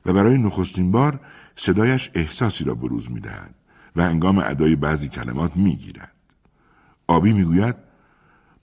و 0.06 0.14
برای 0.14 0.38
نخستین 0.38 0.92
بار 0.92 1.20
صدایش 1.56 2.12
احساسی 2.14 2.64
را 2.64 2.76
بروز 2.76 3.12
می‌دهد 3.12 3.56
و 3.96 4.02
انگام 4.02 4.38
ادای 4.38 4.76
بعضی 4.76 5.10
کلمات 5.10 5.56
می‌گیرد. 5.56 6.16
آبی 7.08 7.34
می‌گوید 7.34 7.76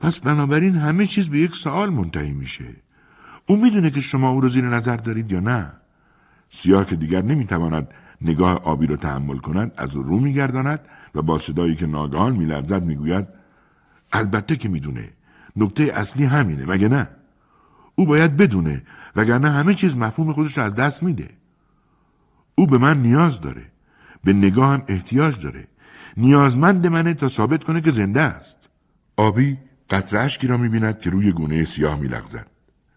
پس 0.00 0.20
بنابراین 0.20 0.76
همه 0.76 1.06
چیز 1.06 1.28
به 1.28 1.38
یک 1.38 1.54
سوال 1.54 1.90
منتهی 1.90 2.32
میشه. 2.32 2.76
او 3.46 3.56
می‌دونه 3.56 3.90
که 3.90 4.00
شما 4.00 4.30
او 4.30 4.40
رو 4.40 4.48
زیر 4.48 4.64
نظر 4.64 4.96
دارید 4.96 5.32
یا 5.32 5.40
نه. 5.40 5.72
سیاه 6.48 6.86
که 6.86 6.96
دیگر 6.96 7.22
نمی‌تواند 7.22 7.88
نگاه 8.20 8.62
آبی 8.64 8.86
را 8.86 8.96
تحمل 8.96 9.38
کند 9.38 9.72
از 9.76 9.96
رو 9.96 10.18
میگرداند 10.18 10.80
و 11.14 11.22
با 11.22 11.38
صدایی 11.38 11.74
که 11.74 11.86
ناگهان 11.86 12.36
میلرزد 12.36 12.82
می‌گوید 12.82 13.26
البته 14.12 14.56
که 14.56 14.68
می‌دونه. 14.68 15.10
نکته 15.56 15.84
اصلی 15.84 16.24
همینه 16.24 16.66
مگه 16.66 16.88
نه؟ 16.88 17.08
او 17.94 18.06
باید 18.06 18.36
بدونه 18.36 18.82
وگرنه 19.16 19.50
همه 19.50 19.74
چیز 19.74 19.96
مفهوم 19.96 20.32
خودش 20.32 20.58
از 20.58 20.74
دست 20.74 21.02
میده. 21.02 21.28
او 22.54 22.66
به 22.66 22.78
من 22.78 23.02
نیاز 23.02 23.40
داره 23.40 23.62
به 24.24 24.32
نگاه 24.32 24.70
هم 24.70 24.82
احتیاج 24.88 25.40
داره. 25.40 25.64
نیازمند 26.16 26.86
منه 26.86 27.14
تا 27.14 27.28
ثابت 27.28 27.64
کنه 27.64 27.80
که 27.80 27.90
زنده 27.90 28.20
است. 28.20 28.68
آبی 29.16 29.58
قطره 29.90 30.20
اشکی 30.20 30.46
را 30.46 30.56
می‌بیند 30.56 30.98
که 30.98 31.10
روی 31.10 31.32
گونه 31.32 31.64
سیاه 31.64 32.00
میلغزد. 32.00 32.46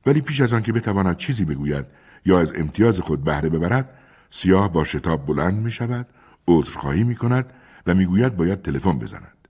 ولی 0.06 0.22
پیش 0.22 0.42
از 0.42 0.54
آن 0.54 0.62
که 0.62 0.74
بتواند 0.74 1.18
چیزی 1.18 1.46
بگوید 1.46 1.86
یا 2.26 2.40
از 2.40 2.54
امتیاز 2.56 3.00
خود 3.00 3.24
بهره 3.24 3.50
ببرد 3.50 3.90
سیاه 4.32 4.74
با 4.74 4.84
شتاب 4.84 5.26
بلند 5.26 5.54
می 5.54 5.72
شود 5.72 6.08
عذرخواهی 6.48 7.04
می 7.04 7.16
کند 7.16 7.54
و 7.88 7.94
می‌گوید 7.94 8.38
باید 8.38 8.62
تلفن 8.62 9.00
بزند 9.00 9.48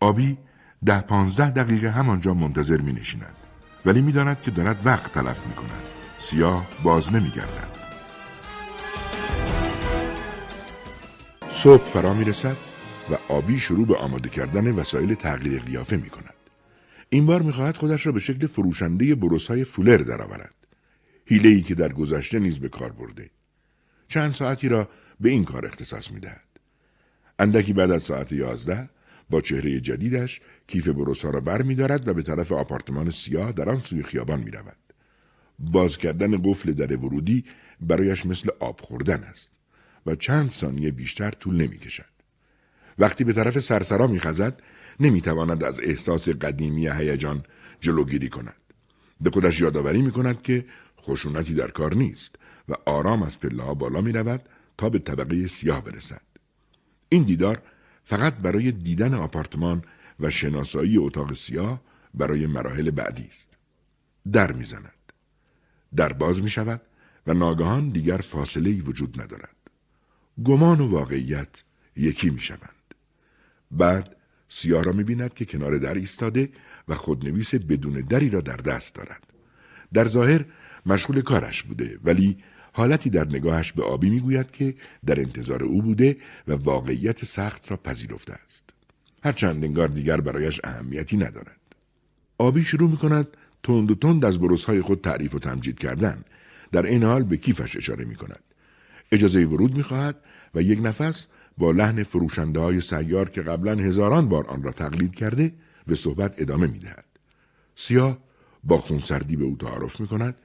آبی 0.00 0.38
ده 0.86 1.00
پانزده 1.00 1.50
دقیقه 1.50 1.90
همانجا 1.90 2.34
منتظر 2.34 2.80
می 2.80 2.92
نشیند 2.92 3.34
ولی 3.86 4.02
می‌داند 4.02 4.40
که 4.40 4.50
دارد 4.50 4.86
وقت 4.86 5.12
تلف 5.12 5.46
می 5.46 5.54
کند 5.54 5.82
سیاه 6.18 6.66
باز 6.82 7.12
نمی 7.12 7.30
گردد 7.30 7.74
صبح 11.50 11.84
فرا 11.84 12.14
می 12.14 12.24
رسد 12.24 12.56
و 13.10 13.32
آبی 13.32 13.58
شروع 13.58 13.86
به 13.86 13.96
آماده 13.96 14.28
کردن 14.28 14.72
وسایل 14.72 15.14
تغییر 15.14 15.62
قیافه 15.62 15.96
می 15.96 16.10
کند. 16.10 16.34
این 17.08 17.26
بار 17.26 17.42
می‌خواهد 17.42 17.76
خودش 17.76 18.06
را 18.06 18.12
به 18.12 18.20
شکل 18.20 18.46
فروشنده 18.46 19.14
بروس 19.14 19.48
های 19.48 19.64
فولر 19.64 19.96
درآورد. 19.96 20.54
حیله 21.26 21.48
ای 21.48 21.62
که 21.62 21.74
در 21.74 21.92
گذشته 21.92 22.38
نیز 22.38 22.58
به 22.58 22.68
کار 22.68 22.92
برده. 22.92 23.30
چند 24.14 24.34
ساعتی 24.34 24.68
را 24.68 24.88
به 25.20 25.28
این 25.28 25.44
کار 25.44 25.66
اختصاص 25.66 26.10
می 26.10 26.20
دهد. 26.20 26.48
اندکی 27.38 27.72
بعد 27.72 27.90
از 27.90 28.02
ساعت 28.02 28.32
یازده 28.32 28.90
با 29.30 29.40
چهره 29.40 29.80
جدیدش 29.80 30.40
کیف 30.66 30.88
بروس 30.88 31.24
ها 31.24 31.30
را 31.30 31.40
بر 31.40 31.62
می 31.62 31.74
دارد 31.74 32.08
و 32.08 32.14
به 32.14 32.22
طرف 32.22 32.52
آپارتمان 32.52 33.10
سیاه 33.10 33.52
در 33.52 33.68
آن 33.68 33.80
سوی 33.80 34.02
خیابان 34.02 34.40
می 34.40 34.50
رود. 34.50 34.76
باز 35.58 35.98
کردن 35.98 36.42
قفل 36.42 36.72
در 36.72 36.96
ورودی 36.96 37.44
برایش 37.80 38.26
مثل 38.26 38.48
آب 38.60 38.80
خوردن 38.80 39.22
است 39.22 39.50
و 40.06 40.14
چند 40.14 40.50
ثانیه 40.50 40.90
بیشتر 40.90 41.30
طول 41.30 41.54
نمی 41.54 41.78
کشد. 41.78 42.14
وقتی 42.98 43.24
به 43.24 43.32
طرف 43.32 43.58
سرسرا 43.58 44.06
می 44.06 44.20
خزد 44.20 44.62
نمی 45.00 45.20
تواند 45.20 45.64
از 45.64 45.80
احساس 45.80 46.28
قدیمی 46.28 46.88
هیجان 46.88 47.42
جلوگیری 47.80 48.28
کند. 48.28 48.62
به 49.20 49.30
خودش 49.30 49.60
یادآوری 49.60 50.02
می 50.02 50.10
کند 50.10 50.42
که 50.42 50.64
خشونتی 51.00 51.54
در 51.54 51.70
کار 51.70 51.94
نیست 51.94 52.36
و 52.68 52.74
آرام 52.86 53.22
از 53.22 53.40
پله 53.40 53.74
بالا 53.74 54.00
می 54.00 54.12
رود 54.12 54.48
تا 54.78 54.88
به 54.88 54.98
طبقه 54.98 55.46
سیاه 55.46 55.84
برسد. 55.84 56.22
این 57.08 57.22
دیدار 57.22 57.62
فقط 58.04 58.34
برای 58.34 58.72
دیدن 58.72 59.14
آپارتمان 59.14 59.82
و 60.20 60.30
شناسایی 60.30 60.98
اتاق 60.98 61.34
سیاه 61.34 61.80
برای 62.14 62.46
مراحل 62.46 62.90
بعدی 62.90 63.28
است. 63.30 63.48
در 64.32 64.52
می‌زند. 64.52 65.12
در 65.96 66.12
باز 66.12 66.42
می 66.42 66.50
شود 66.50 66.80
و 67.26 67.34
ناگهان 67.34 67.88
دیگر 67.88 68.16
فاصله 68.16 68.70
ای 68.70 68.80
وجود 68.80 69.20
ندارد. 69.20 69.56
گمان 70.44 70.80
و 70.80 70.88
واقعیت 70.88 71.62
یکی 71.96 72.30
می 72.30 72.40
شوند. 72.40 72.94
بعد 73.70 74.16
سیاه 74.48 74.82
را 74.82 74.92
می 74.92 75.04
بیند 75.04 75.34
که 75.34 75.44
کنار 75.44 75.78
در 75.78 75.94
ایستاده 75.94 76.48
و 76.88 76.94
خودنویس 76.94 77.54
بدون 77.54 77.92
دری 77.92 78.30
را 78.30 78.40
در 78.40 78.56
دست 78.56 78.94
دارد. 78.94 79.22
در 79.92 80.08
ظاهر 80.08 80.44
مشغول 80.86 81.20
کارش 81.20 81.62
بوده 81.62 81.98
ولی 82.04 82.38
حالتی 82.76 83.10
در 83.10 83.24
نگاهش 83.24 83.72
به 83.72 83.82
آبی 83.82 84.10
می‌گوید 84.10 84.50
که 84.50 84.74
در 85.06 85.20
انتظار 85.20 85.62
او 85.62 85.82
بوده 85.82 86.16
و 86.48 86.52
واقعیت 86.52 87.24
سخت 87.24 87.70
را 87.70 87.76
پذیرفته 87.76 88.32
است. 88.32 88.70
هرچند 89.24 89.64
انگار 89.64 89.88
دیگر 89.88 90.20
برایش 90.20 90.60
اهمیتی 90.64 91.16
ندارد. 91.16 91.60
آبی 92.38 92.64
شروع 92.64 92.90
می 92.90 92.96
کند 92.96 93.28
تند 93.62 93.90
و 93.90 93.94
تند 93.94 94.24
از 94.24 94.36
های 94.66 94.82
خود 94.82 95.00
تعریف 95.00 95.34
و 95.34 95.38
تمجید 95.38 95.78
کردن 95.78 96.24
در 96.72 96.86
این 96.86 97.02
حال 97.02 97.22
به 97.22 97.36
کیفش 97.36 97.76
اشاره 97.76 98.04
می 98.04 98.14
کند. 98.14 98.42
اجازه 99.12 99.44
ورود 99.46 99.76
می 99.76 99.82
خواهد 99.82 100.16
و 100.54 100.62
یک 100.62 100.80
نفس 100.82 101.26
با 101.58 101.70
لحن 101.70 102.02
فروشنده 102.02 102.60
های 102.60 102.80
سیار 102.80 103.30
که 103.30 103.42
قبلا 103.42 103.74
هزاران 103.74 104.28
بار 104.28 104.46
آن 104.46 104.62
را 104.62 104.72
تقلید 104.72 105.14
کرده 105.14 105.52
به 105.86 105.94
صحبت 105.94 106.40
ادامه 106.42 106.66
می 106.66 106.78
دهد. 106.78 107.04
سیاه 107.76 108.18
با 108.64 108.78
خونسردی 108.78 109.36
به 109.36 109.44
او 109.44 109.56
تعارف 109.56 110.00
می 110.00 110.06
کند 110.06 110.36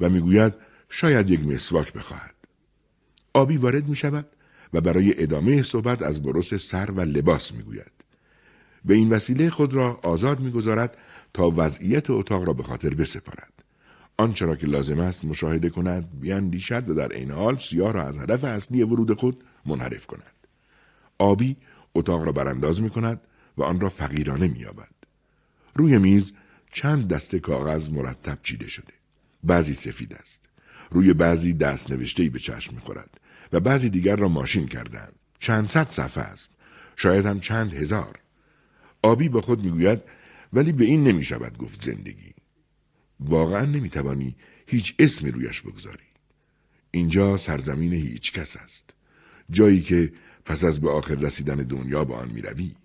و 0.00 0.08
می‌گوید 0.08 0.54
شاید 0.90 1.30
یک 1.30 1.46
مسواک 1.46 1.92
بخواهد. 1.92 2.34
آبی 3.32 3.56
وارد 3.56 3.88
می 3.88 3.96
شود 3.96 4.26
و 4.72 4.80
برای 4.80 5.22
ادامه 5.22 5.62
صحبت 5.62 6.02
از 6.02 6.22
بروس 6.22 6.54
سر 6.54 6.90
و 6.90 7.00
لباس 7.00 7.52
می 7.52 7.62
گوید. 7.62 7.92
به 8.84 8.94
این 8.94 9.08
وسیله 9.08 9.50
خود 9.50 9.74
را 9.74 10.00
آزاد 10.02 10.40
می‌گذارد 10.40 10.96
تا 11.34 11.52
وضعیت 11.56 12.10
اتاق 12.10 12.44
را 12.44 12.52
به 12.52 12.62
خاطر 12.62 12.94
بسپارد. 12.94 13.52
آنچه 14.16 14.46
را 14.46 14.56
که 14.56 14.66
لازم 14.66 15.00
است 15.00 15.24
مشاهده 15.24 15.70
کند 15.70 16.20
بیاندیشد 16.20 16.90
و 16.90 16.94
در 16.94 17.12
این 17.12 17.30
حال 17.30 17.58
سیاه 17.58 17.92
را 17.92 18.08
از 18.08 18.18
هدف 18.18 18.44
اصلی 18.44 18.82
ورود 18.82 19.18
خود 19.18 19.44
منحرف 19.66 20.06
کند. 20.06 20.46
آبی 21.18 21.56
اتاق 21.94 22.24
را 22.24 22.32
برانداز 22.32 22.82
می 22.82 22.90
کند 22.90 23.20
و 23.56 23.62
آن 23.62 23.80
را 23.80 23.88
فقیرانه 23.88 24.48
می 24.48 24.58
یابد. 24.58 24.92
روی 25.74 25.98
میز 25.98 26.32
چند 26.72 27.08
دسته 27.08 27.38
کاغذ 27.38 27.88
مرتب 27.88 28.38
چیده 28.42 28.68
شده. 28.68 28.92
بعضی 29.44 29.74
سفید 29.74 30.14
است. 30.14 30.48
روی 30.90 31.12
بعضی 31.12 31.54
دست 31.54 31.90
نوشته 31.90 32.28
به 32.28 32.38
چشم 32.38 32.74
می 32.74 32.80
خورد 32.80 33.20
و 33.52 33.60
بعضی 33.60 33.90
دیگر 33.90 34.16
را 34.16 34.28
ماشین 34.28 34.66
کردند. 34.66 35.12
چند 35.38 35.68
صد 35.68 35.90
صفحه 35.90 36.24
است. 36.24 36.50
شاید 36.96 37.26
هم 37.26 37.40
چند 37.40 37.74
هزار. 37.74 38.18
آبی 39.02 39.28
با 39.28 39.40
خود 39.40 39.64
می‌گوید 39.64 40.02
ولی 40.52 40.72
به 40.72 40.84
این 40.84 41.04
نمی 41.04 41.22
شود 41.22 41.58
گفت 41.58 41.84
زندگی. 41.84 42.34
واقعا 43.20 43.64
نمی 43.64 43.90
توانی 43.90 44.36
هیچ 44.66 44.94
اسمی 44.98 45.30
رویش 45.30 45.62
بگذاری. 45.62 46.04
اینجا 46.90 47.36
سرزمین 47.36 47.92
هیچ 47.92 48.32
کس 48.32 48.56
است. 48.56 48.94
جایی 49.50 49.82
که 49.82 50.12
پس 50.44 50.64
از 50.64 50.80
به 50.80 50.90
آخر 50.90 51.14
رسیدن 51.14 51.56
دنیا 51.56 52.04
به 52.04 52.14
آن 52.14 52.28
می 52.28 52.42
روی. 52.42 52.76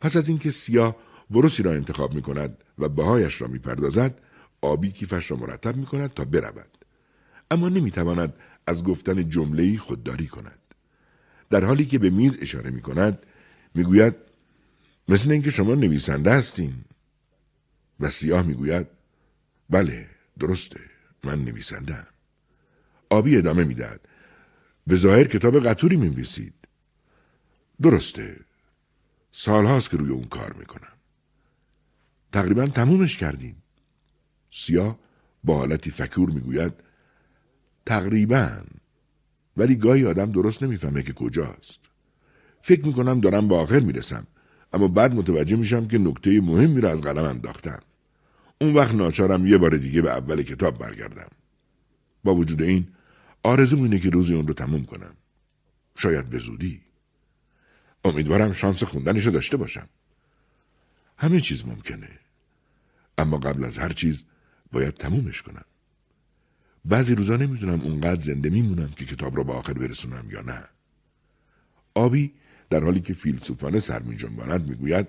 پس 0.00 0.16
از 0.16 0.28
اینکه 0.28 0.50
سیاه 0.50 0.96
بروسی 1.30 1.62
را 1.62 1.72
انتخاب 1.72 2.14
می 2.14 2.22
کند 2.22 2.64
و 2.78 2.88
بهایش 2.88 3.40
را 3.40 3.48
می 3.48 3.58
پردازد 3.58 4.18
آبی 4.60 4.90
کیفش 4.90 5.30
را 5.30 5.36
مرتب 5.36 5.76
می 5.76 5.86
کند 5.86 6.14
تا 6.14 6.24
برود. 6.24 6.75
اما 7.50 7.68
نمی 7.68 7.90
تواند 7.90 8.34
از 8.66 8.84
گفتن 8.84 9.28
جمله 9.28 9.78
خودداری 9.78 10.26
کند. 10.26 10.58
در 11.50 11.64
حالی 11.64 11.86
که 11.86 11.98
به 11.98 12.10
میز 12.10 12.38
اشاره 12.40 12.70
می 12.70 12.82
کند 12.82 13.26
می 13.74 13.84
گوید 13.84 14.14
مثل 15.08 15.30
اینکه 15.30 15.50
شما 15.50 15.74
نویسنده 15.74 16.32
هستین. 16.32 16.74
و 18.00 18.10
سیاه 18.10 18.42
می‌گوید 18.42 18.86
بله 19.70 20.06
درسته 20.38 20.80
من 21.24 21.44
نویسنده 21.44 22.06
آبی 23.10 23.36
ادامه 23.36 23.64
می‌دهد 23.64 24.00
به 24.86 24.96
ظاهر 24.96 25.24
کتاب 25.24 25.60
قطوری 25.60 25.96
می‌نویسید. 25.96 26.54
درسته 27.82 28.40
سالهاست 29.32 29.90
که 29.90 29.96
روی 29.96 30.10
اون 30.10 30.24
کار 30.24 30.52
می‌کنم. 30.52 30.92
تقریبا 32.32 32.66
تمومش 32.66 33.18
کردیم 33.18 33.62
سیاه 34.50 34.98
با 35.44 35.58
حالتی 35.58 35.90
فکور 35.90 36.30
می‌گوید 36.30 36.72
تقریبا. 37.86 38.62
ولی 39.56 39.76
گاهی 39.76 40.06
آدم 40.06 40.32
درست 40.32 40.62
نمی‌فهمه 40.62 41.02
که 41.02 41.12
کجاست. 41.12 41.80
فکر 42.62 42.86
می‌کنم 42.86 43.20
دارم 43.20 43.48
با 43.48 43.60
آخر 43.60 43.80
می‌رسم. 43.80 44.26
اما 44.72 44.88
بعد 44.88 45.14
متوجه 45.14 45.56
میشم 45.56 45.88
که 45.88 45.98
نکته 45.98 46.40
مهمی 46.40 46.80
را 46.80 46.90
از 46.90 47.00
قلم 47.00 47.24
انداختم. 47.24 47.80
اون 48.60 48.74
وقت 48.74 48.94
ناچارم 48.94 49.46
یه 49.46 49.58
بار 49.58 49.76
دیگه 49.76 50.02
به 50.02 50.10
اول 50.10 50.42
کتاب 50.42 50.78
برگردم. 50.78 51.28
با 52.24 52.34
وجود 52.34 52.62
این 52.62 52.88
آرزوم 53.42 53.82
اینه 53.82 53.98
که 53.98 54.10
روزی 54.10 54.34
اون 54.34 54.46
رو 54.46 54.54
تموم 54.54 54.84
کنم. 54.84 55.14
شاید 55.96 56.30
به 56.30 56.38
زودی. 56.38 56.80
امیدوارم 58.04 58.52
شانس 58.52 58.82
خوندنش 58.82 59.26
رو 59.26 59.32
داشته 59.32 59.56
باشم. 59.56 59.88
همه 61.18 61.40
چیز 61.40 61.66
ممکنه. 61.66 62.08
اما 63.18 63.38
قبل 63.38 63.64
از 63.64 63.78
هر 63.78 63.92
چیز 63.92 64.24
باید 64.72 64.94
تمومش 64.94 65.42
کنم. 65.42 65.64
بعضی 66.88 67.14
روزا 67.14 67.36
نمی‌دونم 67.36 67.80
اونقدر 67.80 68.20
زنده 68.20 68.50
میمونم 68.50 68.88
که 68.88 69.04
کتاب 69.04 69.36
را 69.36 69.44
به 69.44 69.52
آخر 69.52 69.72
برسونم 69.72 70.24
یا 70.30 70.40
نه. 70.40 70.64
آبی 71.94 72.32
در 72.70 72.84
حالی 72.84 73.00
که 73.00 73.14
فیلسوفانه 73.14 73.80
سر 73.80 74.02
می 74.02 74.16
جنباند 74.16 74.68
می‌گوید 74.68 75.06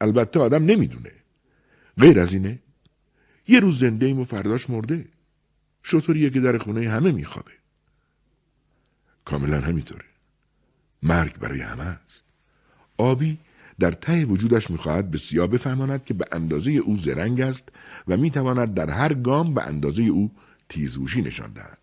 البته 0.00 0.40
آدم 0.40 0.64
نمی‌دونه. 0.64 1.12
غیر 1.98 2.20
از 2.20 2.32
اینه 2.32 2.58
یه 3.48 3.60
روز 3.60 3.78
زنده 3.78 4.06
ایم 4.06 4.20
و 4.20 4.24
فرداش 4.24 4.70
مرده. 4.70 5.04
شطوریه 5.82 6.30
که 6.30 6.40
در 6.40 6.58
خونه 6.58 6.90
همه 6.90 7.12
میخوابه. 7.12 7.50
کاملا 9.24 9.60
همینطوره. 9.60 10.04
مرگ 11.02 11.38
برای 11.38 11.60
همه 11.60 11.84
است. 11.84 12.22
آبی 12.96 13.38
در 13.78 13.92
ته 13.92 14.24
وجودش 14.24 14.70
می‌خواهد 14.70 15.10
به 15.10 15.18
سیاه 15.18 15.46
بفهماند 15.46 16.04
که 16.04 16.14
به 16.14 16.24
اندازه 16.32 16.70
او 16.70 16.96
زرنگ 16.96 17.40
است 17.40 17.68
و 18.08 18.16
می‌تواند 18.16 18.74
در 18.74 18.90
هر 18.90 19.14
گام 19.14 19.54
به 19.54 19.62
اندازه 19.62 20.02
او 20.02 20.30
تیزهوشی 20.72 21.22
نشان 21.22 21.52
دهد 21.52 21.78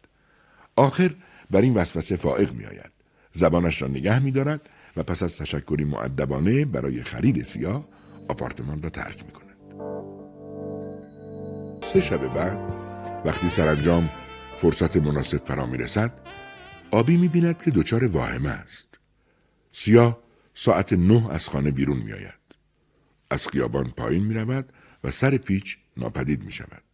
آخر 0.75 1.15
بر 1.51 1.61
این 1.61 1.73
وسوسه 1.73 2.15
فائق 2.15 2.53
میآید 2.53 2.91
زبانش 3.33 3.81
را 3.81 3.87
نگه 3.87 4.19
میدارد 4.19 4.69
و 4.97 5.03
پس 5.03 5.23
از 5.23 5.37
تشکری 5.37 5.83
معدبانه 5.83 6.65
برای 6.65 7.03
خرید 7.03 7.43
سیاه 7.43 7.87
آپارتمان 8.27 8.81
را 8.81 8.89
ترک 8.89 9.25
می 9.25 9.31
کند. 9.31 9.49
سه 11.93 12.01
شب 12.01 12.27
بعد 12.27 12.73
وقتی 13.25 13.49
سرانجام 13.49 14.09
فرصت 14.61 14.97
مناسب 14.97 15.45
فرا 15.45 15.65
می 15.65 15.77
رسد 15.77 16.11
آبی 16.91 17.17
می 17.17 17.27
بیند 17.27 17.61
که 17.61 17.71
دچار 17.71 18.05
واهمه 18.05 18.49
است. 18.49 18.87
سیاه 19.71 20.19
ساعت 20.53 20.93
نه 20.93 21.31
از 21.31 21.49
خانه 21.49 21.71
بیرون 21.71 21.97
می 21.97 22.13
آید. 22.13 22.39
از 23.29 23.47
خیابان 23.47 23.91
پایین 23.97 24.23
می 24.23 24.33
رود 24.33 24.73
و 25.03 25.11
سر 25.11 25.37
پیچ 25.37 25.77
ناپدید 25.97 26.43
می 26.43 26.51
شود. 26.51 26.88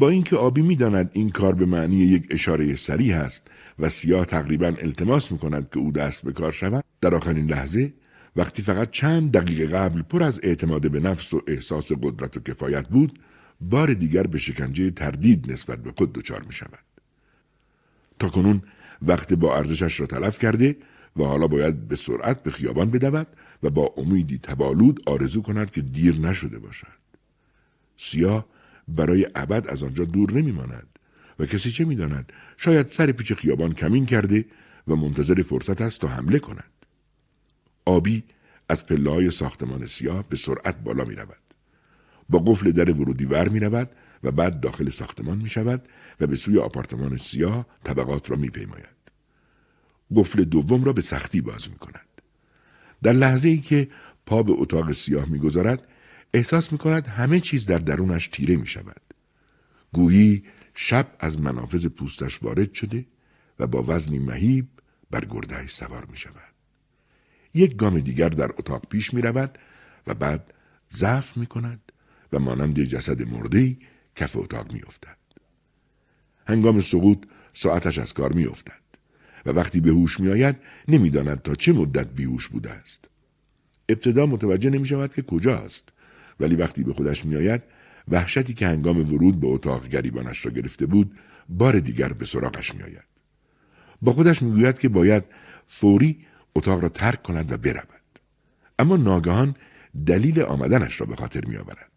با 0.00 0.10
اینکه 0.10 0.36
آبی 0.36 0.62
می‌داند 0.62 1.10
این 1.12 1.30
کار 1.30 1.54
به 1.54 1.66
معنی 1.66 1.96
یک 1.96 2.26
اشاره 2.30 2.76
سریع 2.76 3.16
است 3.16 3.48
و 3.78 3.88
سیاه 3.88 4.24
تقریبا 4.24 4.66
التماس 4.66 5.32
می 5.32 5.38
کند 5.38 5.70
که 5.72 5.78
او 5.78 5.92
دست 5.92 6.24
به 6.24 6.32
کار 6.32 6.52
شود 6.52 6.84
در 7.00 7.14
آخرین 7.14 7.46
لحظه 7.46 7.92
وقتی 8.36 8.62
فقط 8.62 8.90
چند 8.90 9.32
دقیقه 9.32 9.66
قبل 9.66 10.02
پر 10.02 10.22
از 10.22 10.40
اعتماد 10.42 10.90
به 10.90 11.00
نفس 11.00 11.34
و 11.34 11.42
احساس 11.46 11.92
قدرت 12.02 12.36
و 12.36 12.40
کفایت 12.40 12.88
بود 12.88 13.18
بار 13.60 13.94
دیگر 13.94 14.22
به 14.22 14.38
شکنجه 14.38 14.90
تردید 14.90 15.52
نسبت 15.52 15.78
به 15.82 15.92
خود 15.98 16.12
دچار 16.12 16.42
می 16.42 16.52
شود. 16.52 16.84
تا 18.18 18.28
کنون 18.28 18.62
وقت 19.02 19.34
با 19.34 19.56
ارزشش 19.56 20.00
را 20.00 20.06
تلف 20.06 20.38
کرده 20.38 20.76
و 21.16 21.24
حالا 21.24 21.46
باید 21.46 21.88
به 21.88 21.96
سرعت 21.96 22.42
به 22.42 22.50
خیابان 22.50 22.90
بدود 22.90 23.26
و 23.62 23.70
با 23.70 23.94
امیدی 23.96 24.38
تبالود 24.38 25.02
آرزو 25.06 25.42
کند 25.42 25.70
که 25.70 25.80
دیر 25.80 26.18
نشده 26.18 26.58
باشد. 26.58 27.00
سیاه 27.96 28.46
برای 28.94 29.26
ابد 29.34 29.66
از 29.68 29.82
آنجا 29.82 30.04
دور 30.04 30.32
نمیماند 30.32 30.98
و 31.38 31.46
کسی 31.46 31.70
چه 31.70 31.84
می‌داند 31.84 32.32
شاید 32.56 32.92
سر 32.92 33.12
پیچ 33.12 33.32
خیابان 33.32 33.72
کمین 33.72 34.06
کرده 34.06 34.44
و 34.88 34.96
منتظر 34.96 35.42
فرصت 35.42 35.80
است 35.80 36.00
تا 36.00 36.08
حمله 36.08 36.38
کند. 36.38 36.72
آبی 37.84 38.24
از 38.68 38.86
پله 38.86 39.10
های 39.10 39.30
ساختمان 39.30 39.86
سیاه 39.86 40.28
به 40.28 40.36
سرعت 40.36 40.80
بالا 40.80 41.04
می 41.04 41.14
رود. 41.14 41.36
با 42.28 42.38
قفل 42.38 42.70
در 42.70 42.90
ورودی 42.90 43.24
ور 43.24 43.48
می 43.48 43.60
رود 43.60 43.90
و 44.24 44.30
بعد 44.30 44.60
داخل 44.60 44.90
ساختمان 44.90 45.38
می 45.38 45.48
شود 45.48 45.88
و 46.20 46.26
به 46.26 46.36
سوی 46.36 46.58
آپارتمان 46.58 47.16
سیاه 47.16 47.66
طبقات 47.84 48.30
را 48.30 48.36
می 48.36 48.50
پیماید. 48.50 49.00
قفل 50.16 50.44
دوم 50.44 50.84
را 50.84 50.92
به 50.92 51.02
سختی 51.02 51.40
باز 51.40 51.70
می 51.70 51.76
کند. 51.76 52.06
در 53.02 53.12
لحظه 53.12 53.48
ای 53.48 53.58
که 53.58 53.88
پا 54.26 54.42
به 54.42 54.52
اتاق 54.52 54.92
سیاه 54.92 55.28
می 55.28 55.38
گذارد 55.38 55.88
احساس 56.34 56.72
می 56.72 56.78
کند 56.78 57.06
همه 57.06 57.40
چیز 57.40 57.66
در 57.66 57.78
درونش 57.78 58.26
تیره 58.26 58.56
می 58.56 58.66
شود. 58.66 59.00
گویی 59.92 60.44
شب 60.74 61.16
از 61.18 61.40
منافذ 61.40 61.86
پوستش 61.86 62.42
وارد 62.42 62.72
شده 62.72 63.06
و 63.58 63.66
با 63.66 63.82
وزنی 63.82 64.18
مهیب 64.18 64.68
بر 65.10 65.24
گردهش 65.24 65.72
سوار 65.72 66.04
می 66.04 66.16
شود. 66.16 66.54
یک 67.54 67.76
گام 67.76 68.00
دیگر 68.00 68.28
در 68.28 68.50
اتاق 68.58 68.86
پیش 68.88 69.14
می 69.14 69.22
رود 69.22 69.58
و 70.06 70.14
بعد 70.14 70.54
ضعف 70.92 71.36
می 71.36 71.46
کند 71.46 71.92
و 72.32 72.38
مانند 72.38 72.82
جسد 72.82 73.22
مرده 73.28 73.76
کف 74.16 74.36
اتاق 74.36 74.72
می 74.72 74.82
افتد. 74.82 75.16
هنگام 76.46 76.80
سقوط 76.80 77.18
ساعتش 77.52 77.98
از 77.98 78.12
کار 78.12 78.32
می 78.32 78.46
افتد 78.46 78.80
و 79.46 79.50
وقتی 79.50 79.80
به 79.80 79.90
هوش 79.90 80.20
می 80.20 80.28
آید 80.28 80.56
نمی 80.88 81.10
داند 81.10 81.42
تا 81.42 81.54
چه 81.54 81.72
مدت 81.72 82.06
بیهوش 82.06 82.48
بوده 82.48 82.70
است. 82.70 83.08
ابتدا 83.88 84.26
متوجه 84.26 84.70
نمی 84.70 84.86
شود 84.86 85.14
که 85.14 85.22
کجاست 85.22 85.88
ولی 86.40 86.56
وقتی 86.56 86.84
به 86.84 86.92
خودش 86.92 87.24
می 87.24 87.36
آید 87.36 87.62
وحشتی 88.08 88.54
که 88.54 88.66
هنگام 88.66 89.12
ورود 89.12 89.40
به 89.40 89.46
اتاق 89.46 89.86
گریبانش 89.86 90.46
را 90.46 90.52
گرفته 90.52 90.86
بود 90.86 91.18
بار 91.48 91.78
دیگر 91.78 92.12
به 92.12 92.24
سراغش 92.24 92.74
می 92.74 92.82
آید. 92.82 93.10
با 94.02 94.12
خودش 94.12 94.42
می 94.42 94.50
گوید 94.50 94.78
که 94.78 94.88
باید 94.88 95.24
فوری 95.66 96.26
اتاق 96.54 96.82
را 96.82 96.88
ترک 96.88 97.22
کند 97.22 97.52
و 97.52 97.56
برود 97.56 98.00
اما 98.78 98.96
ناگهان 98.96 99.54
دلیل 100.06 100.42
آمدنش 100.42 101.00
را 101.00 101.06
به 101.06 101.16
خاطر 101.16 101.44
می 101.44 101.56
آورد 101.56 101.90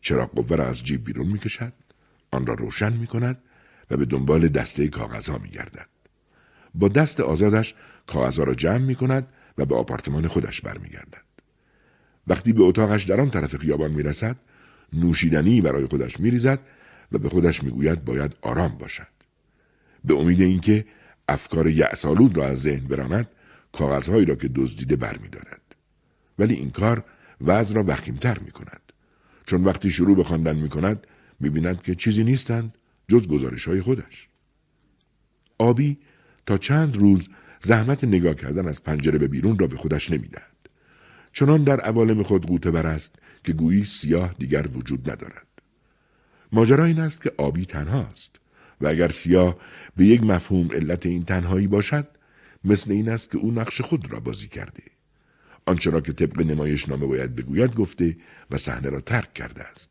چراغ 0.00 0.30
قوه 0.30 0.56
را 0.56 0.66
از 0.66 0.84
جیب 0.84 1.04
بیرون 1.04 1.26
می 1.26 1.38
کشد 1.38 1.72
آن 2.30 2.46
را 2.46 2.54
روشن 2.54 2.92
می 2.92 3.06
کند 3.06 3.38
و 3.90 3.96
به 3.96 4.04
دنبال 4.04 4.48
دسته 4.48 4.88
کاغذها 4.88 5.38
می 5.38 5.50
گردد. 5.50 5.88
با 6.74 6.88
دست 6.88 7.20
آزادش 7.20 7.74
کاغذها 8.06 8.44
را 8.44 8.54
جمع 8.54 8.78
می 8.78 8.94
کند 8.94 9.28
و 9.58 9.64
به 9.64 9.76
آپارتمان 9.76 10.28
خودش 10.28 10.60
برمیگردد. 10.60 11.23
وقتی 12.26 12.52
به 12.52 12.62
اتاقش 12.62 13.04
در 13.04 13.20
آن 13.20 13.30
طرف 13.30 13.56
خیابان 13.56 13.90
می 13.90 14.02
رسد 14.02 14.36
نوشیدنی 14.92 15.60
برای 15.60 15.86
خودش 15.86 16.20
می 16.20 16.30
ریزد 16.30 16.60
و 17.12 17.18
به 17.18 17.28
خودش 17.28 17.62
می 17.62 17.70
گوید 17.70 18.04
باید 18.04 18.36
آرام 18.42 18.78
باشد. 18.78 19.06
به 20.04 20.14
امید 20.14 20.40
اینکه 20.40 20.84
افکار 21.28 21.68
یعسالود 21.68 22.36
را 22.36 22.46
از 22.46 22.62
ذهن 22.62 22.86
براند 22.86 23.28
کاغذهایی 23.72 24.24
را 24.24 24.34
که 24.34 24.48
دزدیده 24.48 24.96
برمیدارد. 24.96 25.60
ولی 26.38 26.54
این 26.54 26.70
کار 26.70 27.04
وضع 27.40 27.74
را 27.74 27.84
وخیمتر 27.86 28.38
می 28.38 28.50
کند 28.50 28.80
چون 29.46 29.64
وقتی 29.64 29.90
شروع 29.90 30.16
به 30.16 30.24
خواندن 30.24 30.56
می 30.56 30.68
کند 30.68 31.06
می 31.40 31.50
بیند 31.50 31.82
که 31.82 31.94
چیزی 31.94 32.24
نیستند 32.24 32.74
جز 33.08 33.28
گزارش 33.28 33.68
های 33.68 33.80
خودش. 33.80 34.28
آبی 35.58 35.98
تا 36.46 36.58
چند 36.58 36.96
روز 36.96 37.28
زحمت 37.60 38.04
نگاه 38.04 38.34
کردن 38.34 38.68
از 38.68 38.82
پنجره 38.82 39.18
به 39.18 39.28
بیرون 39.28 39.58
را 39.58 39.66
به 39.66 39.76
خودش 39.76 40.10
نمی‌دهد. 40.10 40.53
چنان 41.34 41.64
در 41.64 41.80
عوالم 41.80 42.22
خود 42.22 42.46
قوطه 42.46 42.70
بر 42.70 42.86
است 42.86 43.16
که 43.44 43.52
گویی 43.52 43.84
سیاه 43.84 44.34
دیگر 44.38 44.66
وجود 44.74 45.10
ندارد. 45.10 45.46
ماجرا 46.52 46.84
این 46.84 47.00
است 47.00 47.22
که 47.22 47.32
آبی 47.36 47.66
تنهاست 47.66 48.30
و 48.80 48.86
اگر 48.86 49.08
سیاه 49.08 49.56
به 49.96 50.06
یک 50.06 50.22
مفهوم 50.22 50.70
علت 50.72 51.06
این 51.06 51.24
تنهایی 51.24 51.66
باشد 51.66 52.06
مثل 52.64 52.92
این 52.92 53.08
است 53.08 53.30
که 53.30 53.38
او 53.38 53.50
نقش 53.50 53.80
خود 53.80 54.12
را 54.12 54.20
بازی 54.20 54.48
کرده. 54.48 54.82
آنچه 55.66 55.90
را 55.90 56.00
که 56.00 56.12
طبق 56.12 56.40
نمایش 56.40 56.88
نامه 56.88 57.06
باید 57.06 57.34
بگوید 57.34 57.74
گفته 57.74 58.16
و 58.50 58.58
صحنه 58.58 58.90
را 58.90 59.00
ترک 59.00 59.34
کرده 59.34 59.62
است. 59.62 59.90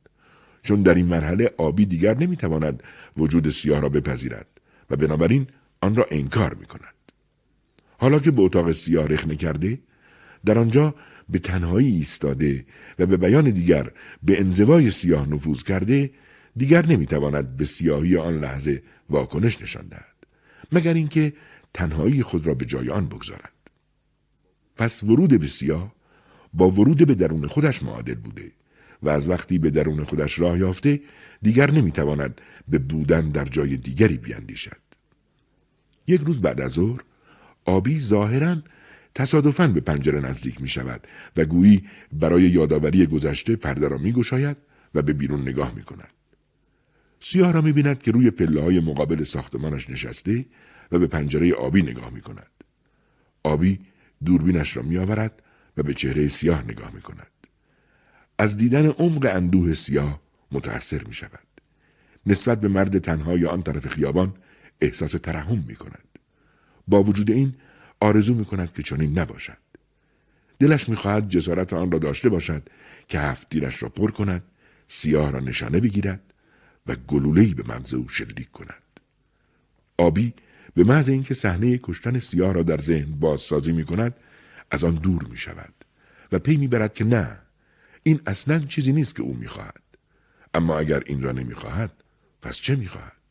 چون 0.62 0.82
در 0.82 0.94
این 0.94 1.06
مرحله 1.06 1.52
آبی 1.58 1.86
دیگر 1.86 2.18
نمی‌تواند 2.18 2.84
وجود 3.18 3.50
سیاه 3.50 3.82
را 3.82 3.90
بپذیرد 3.90 4.48
و 4.90 4.96
بنابراین 4.96 5.48
آن 5.82 5.96
را 5.96 6.06
انکار 6.12 6.54
می 6.54 6.66
کند. 6.66 6.94
حالا 7.98 8.20
که 8.20 8.32
به 8.32 8.42
اتاق 8.42 8.72
سیاه 8.72 9.08
رخنه 9.08 9.36
کرده 9.36 9.80
در 10.46 10.60
آنجا 10.60 10.96
به 11.34 11.40
تنهایی 11.40 11.92
ایستاده 11.92 12.66
و 13.00 13.06
به 13.06 13.18
بیان 13.18 13.50
دیگر 13.50 13.92
به 14.24 14.40
انزوای 14.40 14.92
سیاه 14.92 15.30
نفوذ 15.30 15.64
کرده 15.64 16.12
دیگر 16.58 16.86
نمی‌تواند 16.86 17.58
به 17.58 17.66
سیاهی 17.66 18.18
آن 18.18 18.40
لحظه 18.40 18.84
واکنش 19.10 19.62
نشان 19.62 19.88
دهد 19.88 20.16
مگر 20.72 20.94
اینکه 20.94 21.34
تنهایی 21.74 22.24
خود 22.24 22.48
را 22.48 22.54
به 22.54 22.66
جای 22.66 22.90
آن 22.90 23.06
بگذارد. 23.06 23.52
پس 24.78 25.04
ورود 25.04 25.40
به 25.40 25.48
سیاه 25.48 25.96
با 26.54 26.70
ورود 26.70 27.08
به 27.08 27.16
درون 27.16 27.48
خودش 27.48 27.84
معادل 27.84 28.16
بوده 28.16 28.52
و 29.04 29.10
از 29.10 29.30
وقتی 29.30 29.58
به 29.58 29.70
درون 29.70 30.04
خودش 30.04 30.40
راه 30.40 30.60
یافته 30.60 31.02
دیگر 31.42 31.72
نمی‌تواند 31.72 32.42
به 32.68 32.80
بودن 32.80 33.30
در 33.30 33.46
جای 33.46 33.78
دیگری 33.78 34.18
بیاندیشد 34.18 34.82
یک 36.08 36.22
روز 36.22 36.42
بعد 36.42 36.62
از 36.62 36.72
ظهر 36.72 37.02
آبی 37.66 38.00
ظاهرا 38.00 38.58
تصادفاً 39.16 39.68
به 39.68 39.82
پنجره 39.82 40.20
نزدیک 40.20 40.62
می 40.62 40.68
شود 40.68 41.08
و 41.38 41.46
گویی 41.46 41.84
برای 42.12 42.44
یادآوری 42.44 43.06
گذشته 43.06 43.56
پرده 43.56 43.88
را 43.88 43.98
می 43.98 44.12
گشاید 44.12 44.58
و 44.96 45.02
به 45.02 45.14
بیرون 45.14 45.42
نگاه 45.42 45.76
می 45.76 45.84
کند. 45.84 46.14
سیاه 47.20 47.52
را 47.52 47.62
می 47.62 47.72
بیند 47.72 48.02
که 48.02 48.12
روی 48.12 48.32
پله 48.32 48.62
های 48.62 48.80
مقابل 48.80 49.24
ساختمانش 49.24 49.90
نشسته 49.90 50.46
و 50.92 51.00
به 51.00 51.08
پنجره 51.08 51.54
آبی 51.54 51.82
نگاه 51.82 52.10
می 52.10 52.22
کند. 52.22 52.52
آبی 53.44 53.80
دوربینش 54.26 54.78
را 54.78 54.84
می 54.84 54.98
آورد 54.98 55.42
و 55.78 55.84
به 55.84 55.94
چهره 55.94 56.28
سیاه 56.28 56.64
نگاه 56.64 56.92
می 56.94 57.02
کند. 57.02 57.28
از 58.38 58.58
دیدن 58.58 58.86
عمق 58.86 59.28
اندوه 59.32 59.74
سیاه 59.74 60.22
متأثر 60.52 61.04
می 61.04 61.14
شود. 61.14 61.48
نسبت 62.26 62.62
به 62.62 62.68
مرد 62.68 63.00
تنهای 63.00 63.46
آن 63.46 63.64
طرف 63.64 63.88
خیابان 63.88 64.34
احساس 64.82 65.12
ترحم 65.12 65.64
می 65.68 65.76
کند. 65.76 66.08
با 66.88 67.04
وجود 67.04 67.32
این 67.32 67.54
آرزو 68.04 68.34
می 68.34 68.46
کند 68.46 68.74
که 68.74 68.84
چنین 68.84 69.20
نباشد. 69.20 69.58
دلش 70.60 70.90
می‌خواهد 70.90 71.30
جسارت 71.30 71.74
آن 71.74 71.92
را 71.92 72.00
داشته 72.00 72.30
باشد 72.30 72.70
که 73.08 73.20
هفتیرش 73.20 73.84
را 73.84 73.90
پر 73.90 74.12
کند 74.12 74.44
سیاه 74.88 75.32
را 75.32 75.40
نشانه 75.40 75.80
بگیرد 75.80 76.34
و 76.88 76.96
گلولهی 76.96 77.54
به 77.54 77.64
مغز 77.68 77.94
او 77.94 78.10
شلیک 78.10 78.52
کند 78.52 78.84
آبی 79.98 80.34
به 80.76 80.84
محض 80.84 81.10
اینکه 81.10 81.34
صحنه 81.34 81.80
کشتن 81.84 82.20
سیاه 82.20 82.54
را 82.54 82.64
در 82.64 82.78
ذهن 82.78 83.12
بازسازی 83.12 83.72
می 83.72 83.86
کند 83.86 84.16
از 84.72 84.84
آن 84.84 84.96
دور 84.96 85.24
می 85.24 85.38
شود 85.38 85.74
و 86.32 86.40
پی 86.40 86.58
می 86.58 86.68
برد 86.68 86.94
که 86.94 87.04
نه 87.04 87.38
این 88.04 88.22
اصلا 88.26 88.60
چیزی 88.60 88.94
نیست 88.94 89.16
که 89.16 89.24
او 89.24 89.34
می 89.34 89.48
خواهد. 89.48 89.84
اما 90.54 90.78
اگر 90.78 91.04
این 91.06 91.22
را 91.22 91.32
نمی 91.32 91.54
خواهد 91.54 91.92
پس 92.42 92.56
چه 92.56 92.76
می 92.76 92.88
خواهد؟ 92.88 93.22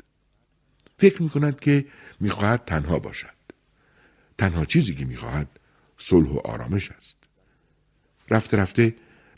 فکر 0.99 1.23
می 1.23 1.31
کند 1.31 1.61
که 1.61 1.85
می 2.21 2.31
خواهد 2.31 2.65
تنها 2.65 2.99
باشد. 2.99 3.42
تنها 4.39 4.65
چیزی 4.65 4.95
که 4.95 5.05
می 5.05 5.17
خواهد 5.17 5.49
صلح 5.99 6.29
و 6.29 6.39
آرامش 6.39 6.91
است. 6.91 7.17
رفته 8.31 8.57
رفته 8.57 8.95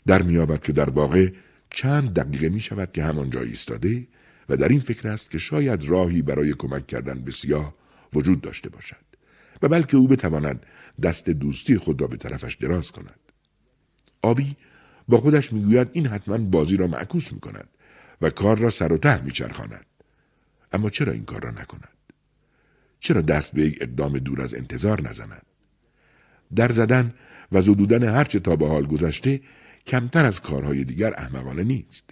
در 0.07 0.21
میابد 0.21 0.61
که 0.61 0.71
در 0.71 0.89
واقع 0.89 1.31
چند 1.69 2.13
دقیقه 2.13 2.49
می 2.49 2.59
شود 2.59 2.91
که 2.91 3.03
همانجا 3.03 3.41
ایستاده 3.41 4.07
و 4.49 4.57
در 4.57 4.67
این 4.67 4.79
فکر 4.79 5.07
است 5.07 5.31
که 5.31 5.37
شاید 5.37 5.85
راهی 5.85 6.21
برای 6.21 6.53
کمک 6.53 6.87
کردن 6.87 7.21
به 7.21 7.31
سیاه 7.31 7.73
وجود 8.13 8.41
داشته 8.41 8.69
باشد 8.69 9.05
و 9.61 9.67
بلکه 9.67 9.97
او 9.97 10.07
بتواند 10.07 10.65
دست 11.01 11.29
دوستی 11.29 11.77
خود 11.77 12.01
را 12.01 12.07
به 12.07 12.17
طرفش 12.17 12.55
دراز 12.55 12.91
کند. 12.91 13.19
آبی 14.21 14.55
با 15.07 15.21
خودش 15.21 15.53
می‌گوید 15.53 15.89
این 15.93 16.07
حتما 16.07 16.37
بازی 16.37 16.77
را 16.77 16.87
معکوس 16.87 17.33
می 17.33 17.39
کند 17.39 17.69
و 18.21 18.29
کار 18.29 18.57
را 18.57 18.69
سر 18.69 18.93
و 18.93 18.97
ته 18.97 19.21
میچرخاند. 19.21 19.85
اما 20.73 20.89
چرا 20.89 21.13
این 21.13 21.25
کار 21.25 21.43
را 21.43 21.51
نکند؟ 21.51 21.94
چرا 22.99 23.21
دست 23.21 23.55
به 23.55 23.61
یک 23.61 23.77
اقدام 23.81 24.17
دور 24.17 24.41
از 24.41 24.53
انتظار 24.53 25.01
نزند؟ 25.01 25.45
در 26.55 26.71
زدن 26.71 27.13
و 27.51 27.61
زدودن 27.61 28.03
هرچه 28.03 28.39
تا 28.39 28.55
به 28.55 28.67
حال 28.67 28.85
گذشته 28.85 29.41
کمتر 29.87 30.25
از 30.25 30.41
کارهای 30.41 30.83
دیگر 30.83 31.13
احمقانه 31.17 31.63
نیست. 31.63 32.09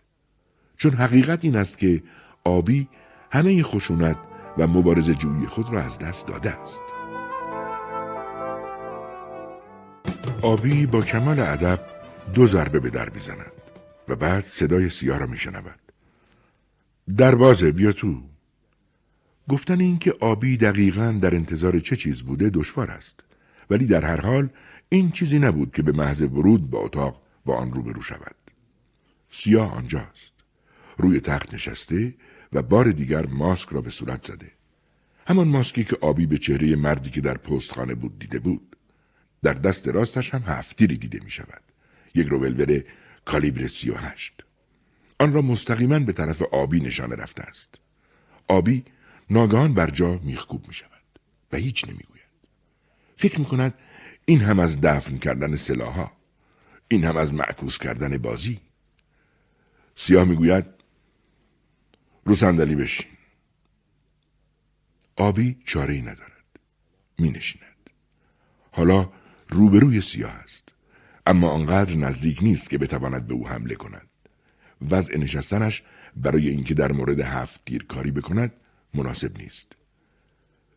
چون 0.77 0.91
حقیقت 0.91 1.45
این 1.45 1.55
است 1.55 1.77
که 1.77 2.03
آبی 2.43 2.87
همه 3.31 3.63
خشونت 3.63 4.17
و 4.57 4.67
مبارز 4.67 5.09
جویی 5.09 5.47
خود 5.47 5.69
را 5.69 5.81
از 5.81 5.99
دست 5.99 6.27
داده 6.27 6.61
است. 6.61 6.81
آبی 10.41 10.85
با 10.85 11.01
کمال 11.01 11.39
ادب 11.39 11.79
دو 12.33 12.45
ضربه 12.45 12.79
به 12.79 12.89
در 12.89 13.09
می‌زند 13.09 13.51
و 14.07 14.15
بعد 14.15 14.43
صدای 14.43 14.89
سیاه 14.89 15.17
را 15.17 15.25
میشنود. 15.25 15.79
بازه 17.17 17.71
بیا 17.71 17.91
تو. 17.91 18.32
گفتن 19.49 19.81
این 19.81 19.97
که 19.97 20.13
آبی 20.19 20.57
دقیقا 20.57 21.19
در 21.21 21.35
انتظار 21.35 21.79
چه 21.79 21.95
چیز 21.95 22.21
بوده 22.21 22.49
دشوار 22.49 22.91
است 22.91 23.19
ولی 23.69 23.85
در 23.85 24.05
هر 24.05 24.21
حال 24.21 24.49
این 24.89 25.11
چیزی 25.11 25.39
نبود 25.39 25.71
که 25.75 25.83
به 25.83 25.91
محض 25.91 26.21
ورود 26.21 26.69
به 26.69 26.77
اتاق 26.77 27.21
با 27.45 27.55
آن 27.55 27.71
روبرو 27.71 28.01
شود. 28.01 28.35
سیاه 29.29 29.73
آنجاست. 29.73 30.33
روی 30.97 31.19
تخت 31.19 31.53
نشسته 31.53 32.15
و 32.53 32.61
بار 32.61 32.91
دیگر 32.91 33.25
ماسک 33.25 33.69
را 33.69 33.81
به 33.81 33.89
صورت 33.89 34.25
زده. 34.25 34.51
همان 35.27 35.47
ماسکی 35.47 35.83
که 35.83 35.97
آبی 36.01 36.25
به 36.25 36.37
چهره 36.37 36.75
مردی 36.75 37.09
که 37.09 37.21
در 37.21 37.37
پستخانه 37.37 37.95
بود 37.95 38.19
دیده 38.19 38.39
بود. 38.39 38.75
در 39.43 39.53
دست 39.53 39.87
راستش 39.87 40.33
هم 40.33 40.43
هفتیری 40.47 40.97
دیده 40.97 41.19
می 41.23 41.31
شود. 41.31 41.61
یک 42.15 42.27
روولور 42.27 42.83
کالیبر 43.25 43.67
سی 43.67 43.89
و 43.89 43.95
هشت. 43.95 44.43
آن 45.19 45.33
را 45.33 45.41
مستقیما 45.41 45.99
به 45.99 46.13
طرف 46.13 46.41
آبی 46.41 46.79
نشانه 46.79 47.15
رفته 47.15 47.43
است. 47.43 47.79
آبی 48.47 48.83
ناگهان 49.29 49.73
بر 49.73 49.89
جا 49.89 50.19
میخکوب 50.23 50.67
می 50.67 50.73
شود 50.73 50.89
و 51.51 51.57
هیچ 51.57 51.85
نمی‌گوید. 51.85 52.23
فکر 53.15 53.39
می 53.39 53.45
کند 53.45 53.73
این 54.25 54.41
هم 54.41 54.59
از 54.59 54.81
دفن 54.81 55.17
کردن 55.17 55.55
سلاحا 55.55 56.11
این 56.87 57.03
هم 57.03 57.17
از 57.17 57.33
معکوس 57.33 57.77
کردن 57.77 58.17
بازی. 58.17 58.59
سیاه 59.95 60.23
می‌گوید 60.23 60.65
رو 62.25 62.35
صندلی 62.35 62.75
بشین. 62.75 63.07
آبی 65.15 65.57
چاره 65.65 65.93
ای 65.93 66.01
ندارد 66.01 66.59
می 67.19 67.29
نشیند 67.29 67.89
حالا 68.71 69.09
روبروی 69.49 70.01
سیاه 70.01 70.31
است 70.31 70.69
اما 71.25 71.49
آنقدر 71.49 71.95
نزدیک 71.95 72.43
نیست 72.43 72.69
که 72.69 72.77
بتواند 72.77 73.27
به 73.27 73.33
او 73.33 73.47
حمله 73.47 73.75
کند. 73.75 74.09
وضع 74.89 75.17
نشستنش 75.17 75.83
برای 76.15 76.49
اینکه 76.49 76.73
در 76.73 76.91
مورد 76.91 77.19
هفت 77.19 77.65
تیر 77.65 77.85
کاری 77.85 78.11
بکند 78.11 78.51
مناسب 78.93 79.37
نیست. 79.37 79.75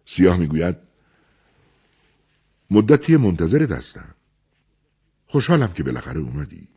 سیاه 0.04 0.36
می‌گوید 0.36 0.76
مدتی 2.70 3.16
منتظرت 3.16 3.70
هستم. 3.70 4.14
خوشحالم 5.26 5.72
که 5.72 5.82
بالاخره 5.82 6.20
اومدی. 6.20 6.68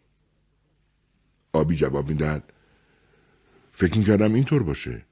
آبی 1.53 1.76
جواب 1.76 2.10
می‌دهد 2.10 2.53
فکر 3.72 3.98
می‌کردم 3.98 4.34
اینطور 4.34 4.64
باشه. 4.64 5.06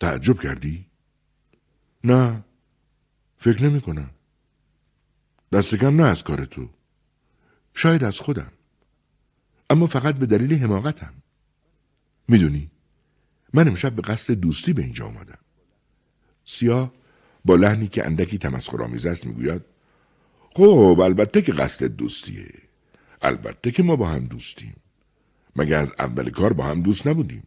تعجب 0.00 0.40
کردی؟ 0.40 0.86
نه 2.04 2.44
فکر 3.38 3.64
نمی 3.64 3.80
کنم 3.80 4.10
دست 5.52 5.74
کم 5.74 6.00
نه 6.00 6.08
از 6.08 6.24
کار 6.24 6.44
تو. 6.44 6.70
شاید 7.74 8.04
از 8.04 8.18
خودم. 8.18 8.52
اما 9.70 9.86
فقط 9.86 10.14
به 10.14 10.26
دلیل 10.26 10.54
حماقتم. 10.54 11.14
می‌دونی؟ 12.28 12.70
من 13.52 13.68
امشب 13.68 13.92
به 13.94 14.02
قصد 14.02 14.34
دوستی 14.34 14.72
به 14.72 14.82
اینجا 14.82 15.06
آمدم. 15.06 15.38
سیاه 16.44 16.92
با 17.44 17.56
لحنی 17.56 17.88
که 17.88 18.06
اندکی 18.06 18.38
تمسخرآمیز 18.38 19.06
است 19.06 19.26
می‌گوید 19.26 19.62
خب 20.54 21.00
البته 21.02 21.42
که 21.42 21.52
قصد 21.52 21.84
دوستیه. 21.84 22.54
البته 23.22 23.70
که 23.70 23.82
ما 23.82 23.96
با 23.96 24.08
هم 24.08 24.24
دوستیم. 24.24 24.76
مگه 25.56 25.76
از 25.76 25.94
اول 25.98 26.30
کار 26.30 26.52
با 26.52 26.64
هم 26.64 26.82
دوست 26.82 27.06
نبودیم؟ 27.06 27.42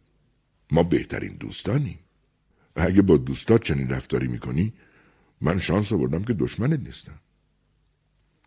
ما 0.70 0.82
بهترین 0.82 1.36
دوستانیم. 1.36 1.98
و 2.76 2.80
اگه 2.80 3.02
با 3.02 3.16
دوستات 3.16 3.62
چنین 3.62 3.90
رفتاری 3.90 4.28
می‌کنی 4.28 4.72
من 5.40 5.58
شانس 5.58 5.92
آوردم 5.92 6.24
که 6.24 6.32
دشمنت 6.32 6.80
نیستم. 6.80 7.18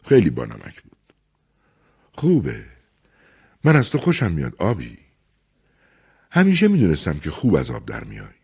خیلی 0.06 0.30
با 0.30 0.46
نمک 0.46 0.82
بود. 0.84 1.14
خوبه. 2.12 2.66
من 3.64 3.76
از 3.76 3.90
تو 3.90 3.98
خوشم 3.98 4.32
میاد 4.32 4.56
آبی. 4.56 5.05
همیشه 6.36 6.68
می‌دونستم 6.68 7.20
که 7.20 7.30
خوب 7.30 7.56
از 7.56 7.72
آب 7.72 7.86
در 7.86 8.04
میای 8.04 8.36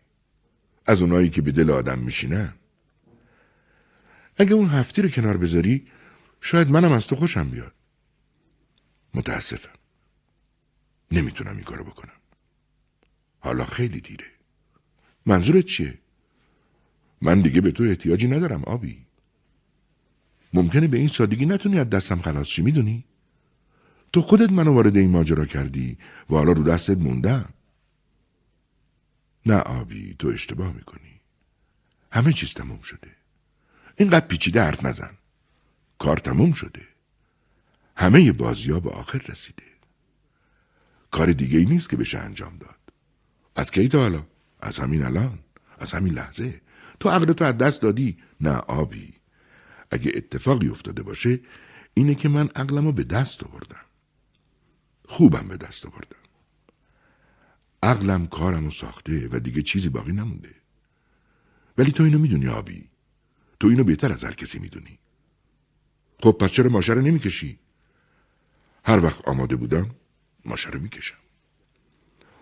از 0.86 1.02
اونایی 1.02 1.30
که 1.30 1.42
به 1.42 1.52
دل 1.52 1.70
آدم 1.70 1.98
میشینن. 1.98 2.52
اگه 4.36 4.54
اون 4.54 4.68
هفتی 4.68 5.02
رو 5.02 5.08
کنار 5.08 5.36
بذاری 5.36 5.86
شاید 6.40 6.70
منم 6.70 6.92
از 6.92 7.06
تو 7.06 7.16
خوشم 7.16 7.48
بیاد. 7.48 7.72
متاسفم. 9.14 9.78
نمی‌تونم 11.10 11.54
این 11.54 11.64
کارو 11.64 11.84
بکنم. 11.84 12.20
حالا 13.40 13.64
خیلی 13.64 14.00
دیره. 14.00 14.26
منظورت 15.26 15.64
چیه؟ 15.64 15.98
من 17.20 17.40
دیگه 17.40 17.60
به 17.60 17.70
تو 17.70 17.84
احتیاجی 17.84 18.28
ندارم 18.28 18.64
آبی. 18.64 19.06
ممکنه 20.52 20.88
به 20.88 20.96
این 20.96 21.08
سادگی 21.08 21.46
نتونی 21.46 21.78
از 21.78 21.90
دستم 21.90 22.20
خلاص 22.20 22.46
چی 22.46 22.62
می‌دونی؟ 22.62 23.04
تو 24.12 24.22
خودت 24.22 24.52
منو 24.52 24.74
وارد 24.74 24.96
این 24.96 25.10
ماجرا 25.10 25.44
کردی 25.44 25.98
و 26.30 26.34
حالا 26.34 26.52
رو 26.52 26.62
دستت 26.62 26.98
موندم. 26.98 27.51
نه 29.46 29.54
آبی 29.54 30.16
تو 30.18 30.28
اشتباه 30.28 30.72
می‌کنی. 30.72 31.20
همه 32.12 32.32
چیز 32.32 32.54
تموم 32.54 32.80
شده. 32.80 33.16
اینقدر 33.96 34.26
پیچیده 34.26 34.62
حرف 34.62 34.84
نزن. 34.84 35.18
کار 35.98 36.16
تموم 36.16 36.52
شده. 36.52 36.88
همه 37.96 38.32
بازی 38.32 38.70
ها 38.70 38.80
به 38.80 38.90
آخر 38.90 39.18
رسیده. 39.18 39.62
کار 41.10 41.32
دیگه 41.32 41.58
ای 41.58 41.64
نیست 41.64 41.90
که 41.90 41.96
بشه 41.96 42.18
انجام 42.18 42.56
داد. 42.58 42.78
از 43.56 43.70
کی 43.70 43.88
تا 43.88 43.98
حالا؟ 43.98 44.26
از 44.60 44.78
همین 44.78 45.02
الان. 45.02 45.38
از 45.78 45.92
همین 45.92 46.14
لحظه. 46.14 46.60
تو 47.00 47.08
عقل 47.08 47.32
تو 47.32 47.44
از 47.44 47.58
دست 47.58 47.82
دادی. 47.82 48.18
نه 48.40 48.56
آبی. 48.56 49.14
اگه 49.90 50.12
اتفاقی 50.14 50.68
افتاده 50.68 51.02
باشه 51.02 51.40
اینه 51.94 52.14
که 52.14 52.28
من 52.28 52.48
عقلمو 52.48 52.92
به 52.92 53.04
دست 53.04 53.44
آوردم. 53.44 53.84
خوبم 55.08 55.48
به 55.48 55.56
دست 55.56 55.86
آوردم. 55.86 56.21
عقلم 57.82 58.26
کارمو 58.26 58.70
ساخته 58.70 59.28
و 59.32 59.38
دیگه 59.38 59.62
چیزی 59.62 59.88
باقی 59.88 60.12
نمونده. 60.12 60.54
ولی 61.78 61.92
تو 61.92 62.02
اینو 62.02 62.18
می‌دونی 62.18 62.48
آبی. 62.48 62.88
تو 63.60 63.68
اینو 63.68 63.84
بهتر 63.84 64.12
از 64.12 64.24
هر 64.24 64.32
کسی 64.32 64.58
می‌دونی. 64.58 64.98
خب 66.22 66.32
پس 66.32 66.50
چرا 66.50 66.70
ماشه 66.70 66.92
رو 66.92 67.02
نمی‌کشی؟ 67.02 67.58
هر 68.84 69.04
وقت 69.04 69.28
آماده 69.28 69.56
بودم 69.56 69.90
ماشه 70.44 70.70
رو 70.70 70.80
می‌کشم. 70.80 71.16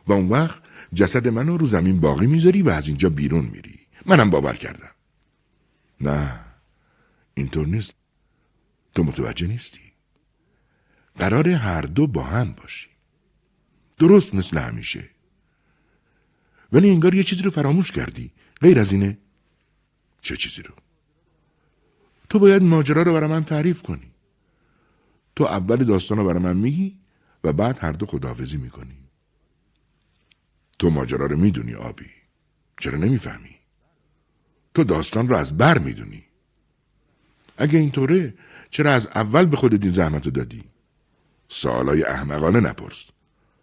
و 0.07 0.13
اون 0.13 0.29
وقت 0.29 0.63
جسد 0.95 1.29
منو 1.29 1.57
رو 1.57 1.67
زمین 1.67 2.01
باقی 2.01 2.27
می‌ذاری 2.27 2.63
و 2.63 2.69
از 2.69 2.89
اینجا 2.89 3.09
بیرون 3.09 3.45
میری. 3.45 3.81
منم 4.07 4.31
باور 4.31 4.57
کردم. 4.57 4.91
نه 6.01 6.41
اینطور 7.35 7.67
نیست. 7.67 7.95
تو 8.95 9.05
متوجه 9.05 9.47
نیستی. 9.47 9.93
قرار 11.15 11.49
هر 11.49 11.83
دو 11.83 12.07
با 12.07 12.23
هم 12.23 12.53
باشی 12.53 12.89
درست 13.99 14.35
مثل 14.35 14.59
همیشه. 14.59 15.10
ولی 16.73 16.91
انگار 16.91 17.15
یه 17.15 17.23
چیزی 17.23 17.43
رو 17.43 17.51
فراموش 17.51 17.93
کردی. 17.93 18.31
غیر 18.61 18.79
از 18.79 18.93
اینه. 18.93 19.19
چه 20.21 20.37
چیزی 20.37 20.63
رو؟ 20.63 20.75
تو 22.29 22.39
باید 22.39 22.63
ماجرا 22.63 23.03
رو 23.03 23.13
برای 23.13 23.31
من 23.31 23.45
تعریف 23.45 23.83
کنی. 23.83 24.11
تو 25.37 25.45
اول 25.45 25.85
داستان 25.85 26.19
رو 26.19 26.25
برای 26.25 26.43
من 26.43 26.57
میگی 26.57 26.97
و 27.45 27.53
بعد 27.53 27.79
هر 27.81 27.93
دو 27.93 28.07
خداحافظی 28.07 28.57
می‌کنی. 28.57 28.97
تو 30.79 30.91
ماجرا 30.91 31.27
رو 31.27 31.37
می‌دونی 31.37 31.75
آبی. 31.75 32.11
چرا 32.81 32.99
نمی‌فهمی؟ 32.99 33.57
تو 34.75 34.85
داستان 34.85 35.29
رو 35.29 35.37
از 35.37 35.57
بر 35.57 35.79
می‌دونی. 35.79 36.25
اگه 37.59 37.79
اینطوره 37.79 38.35
چرا 38.71 38.93
از 38.93 39.07
اول 39.07 39.47
به 39.47 39.57
خودت 39.57 39.83
این 39.83 39.93
زحمت 39.93 40.29
دادی؟ 40.29 40.65
سوالای 41.49 42.05
احمقانه 42.05 42.61
نپرس. 42.61 43.07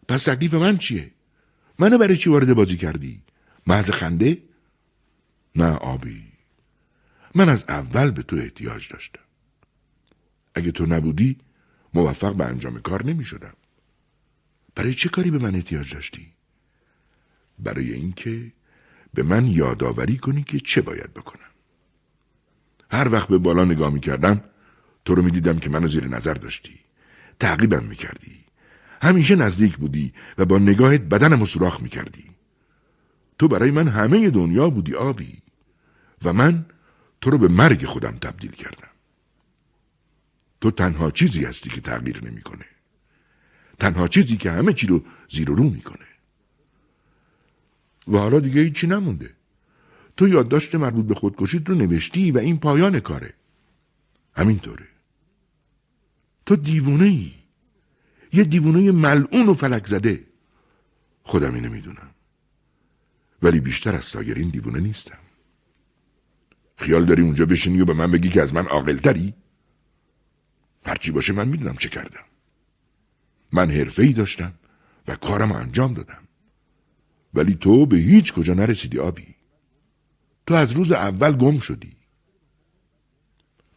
پس 0.07 0.23
تکلیف 0.23 0.53
من 0.53 0.77
چیه؟ 0.77 1.11
منو 1.79 1.97
برای 1.97 2.17
چی 2.17 2.29
وارد 2.29 2.53
بازی 2.53 2.77
کردی 2.77 3.21
محض 3.67 3.91
خنده 3.91 4.43
نه 5.55 5.71
آبی 5.71 6.23
من 7.35 7.49
از 7.49 7.65
اول 7.67 8.11
به 8.11 8.23
تو 8.23 8.35
احتیاج 8.35 8.89
داشتم 8.89 9.21
اگه 10.55 10.71
تو 10.71 10.85
نبودی 10.85 11.37
موفق 11.93 12.35
به 12.35 12.45
انجام 12.45 12.79
کار 12.81 13.05
نمی 13.05 13.23
شدم. 13.23 13.53
برای 14.75 14.93
چه 14.93 15.09
کاری 15.09 15.31
به 15.31 15.39
من 15.39 15.55
احتیاج 15.55 15.93
داشتی؟ 15.93 16.33
برای 17.59 17.93
اینکه 17.93 18.51
به 19.13 19.23
من 19.23 19.45
یادآوری 19.45 20.17
کنی 20.17 20.43
که 20.43 20.59
چه 20.59 20.81
باید 20.81 21.13
بکنم. 21.13 21.49
هر 22.91 23.13
وقت 23.13 23.27
به 23.27 23.37
بالا 23.37 23.65
نگاه 23.65 23.93
می 23.93 23.99
کردم 23.99 24.43
تو 25.05 25.15
رو 25.15 25.23
می 25.23 25.31
دیدم 25.31 25.59
که 25.59 25.69
منو 25.69 25.87
زیر 25.87 26.07
نظر 26.07 26.33
داشتی. 26.33 26.79
تعقیبم 27.39 27.83
می 27.83 27.95
کردی. 27.95 28.36
همیشه 29.01 29.35
نزدیک 29.35 29.77
بودی 29.77 30.13
و 30.37 30.45
با 30.45 30.57
نگاهت 30.57 31.01
بدنم 31.01 31.45
سوراخ 31.45 31.81
می 31.81 31.89
کردی. 31.89 32.23
تو 33.39 33.47
برای 33.47 33.71
من 33.71 33.87
همه 33.87 34.29
دنیا 34.29 34.69
بودی 34.69 34.95
آبی 34.95 35.41
و 36.23 36.33
من 36.33 36.65
تو 37.21 37.29
رو 37.29 37.37
به 37.37 37.47
مرگ 37.47 37.85
خودم 37.85 38.17
تبدیل 38.21 38.51
کردم. 38.51 38.87
تو 40.61 40.71
تنها 40.71 41.11
چیزی 41.11 41.45
هستی 41.45 41.69
که 41.69 41.81
تغییر 41.81 42.25
نمی‌کنه. 42.25 42.65
تنها 43.79 44.07
چیزی 44.07 44.37
که 44.37 44.51
همه 44.51 44.73
چی 44.73 44.87
رو 44.87 45.03
زیر 45.29 45.51
و 45.51 45.55
رو 45.55 45.63
می‌کنه. 45.63 46.05
و 48.07 48.17
حالا 48.17 48.39
دیگه 48.39 48.61
هیچی 48.61 48.87
نمونده. 48.87 49.33
تو 50.17 50.27
یادداشت 50.27 50.75
مربوط 50.75 51.05
به 51.05 51.15
خودکشید 51.15 51.69
رو 51.69 51.75
نوشتی 51.75 52.31
و 52.31 52.37
این 52.37 52.57
پایان 52.57 52.99
کاره. 52.99 53.33
همینطوره. 54.35 54.87
تو 56.45 56.55
دیوونه 56.55 57.05
ای. 57.05 57.36
یه 58.33 58.43
دیوونه 58.43 58.91
ملعون 58.91 59.49
و 59.49 59.53
فلک 59.53 59.87
زده. 59.87 60.23
خودم 61.23 61.53
اینو 61.55 61.69
می‌دونم. 61.69 62.09
ولی 63.41 63.59
بیشتر 63.59 63.95
از 63.95 64.05
سایرین 64.05 64.49
دیوونه 64.49 64.79
نیستم. 64.79 65.17
خیال 66.77 67.05
داری 67.05 67.21
اونجا 67.21 67.45
بشینی 67.45 67.81
و 67.81 67.85
به 67.85 67.93
من 67.93 68.11
بگی 68.11 68.29
که 68.29 68.41
از 68.41 68.53
من 68.53 68.65
عاقلتری؟ 68.65 69.33
هرچی 70.85 71.11
باشه 71.11 71.33
من 71.33 71.47
می‌دونم 71.47 71.75
چه 71.75 71.89
کردم 71.89 72.25
من 73.51 73.71
حرفه 73.71 74.03
ای 74.03 74.13
داشتم 74.13 74.53
و 75.07 75.15
کارم 75.15 75.51
انجام 75.51 75.93
دادم 75.93 76.27
ولی 77.33 77.55
تو 77.55 77.85
به 77.85 77.97
هیچ 77.97 78.33
کجا 78.33 78.53
نرسیدی 78.53 78.99
آبی 78.99 79.35
تو 80.45 80.53
از 80.53 80.71
روز 80.71 80.91
اول 80.91 81.37
گم 81.37 81.59
شدی 81.59 81.97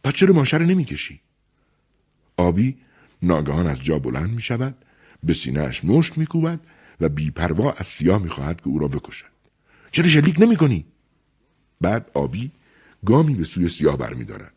پس 0.03 0.13
چرا 0.13 0.33
ماشه 0.33 0.57
رو 0.57 0.65
نمی‌کشی 0.65 1.21
آبی 2.37 2.77
ناگهان 3.21 3.67
از 3.67 3.81
جا 3.83 3.99
بلند 3.99 4.29
می 4.29 4.41
شود 4.41 4.75
به 5.23 5.33
سینهش 5.33 5.83
مشت 5.83 6.17
می 6.17 6.25
کوبد 6.25 6.59
و 7.01 7.09
بیپروا 7.09 7.71
از 7.71 7.87
سیاه 7.87 8.21
می 8.21 8.29
خواهد 8.29 8.61
که 8.61 8.67
او 8.67 8.79
را 8.79 8.87
بکشد 8.87 9.31
چرا 9.91 10.07
شلیک 10.07 10.41
نمی 10.41 10.55
کنی؟ 10.55 10.85
بعد 11.81 12.11
آبی 12.13 12.51
گامی 13.05 13.35
به 13.35 13.43
سوی 13.43 13.69
سیاه 13.69 13.97
برمیدارد 13.97 14.53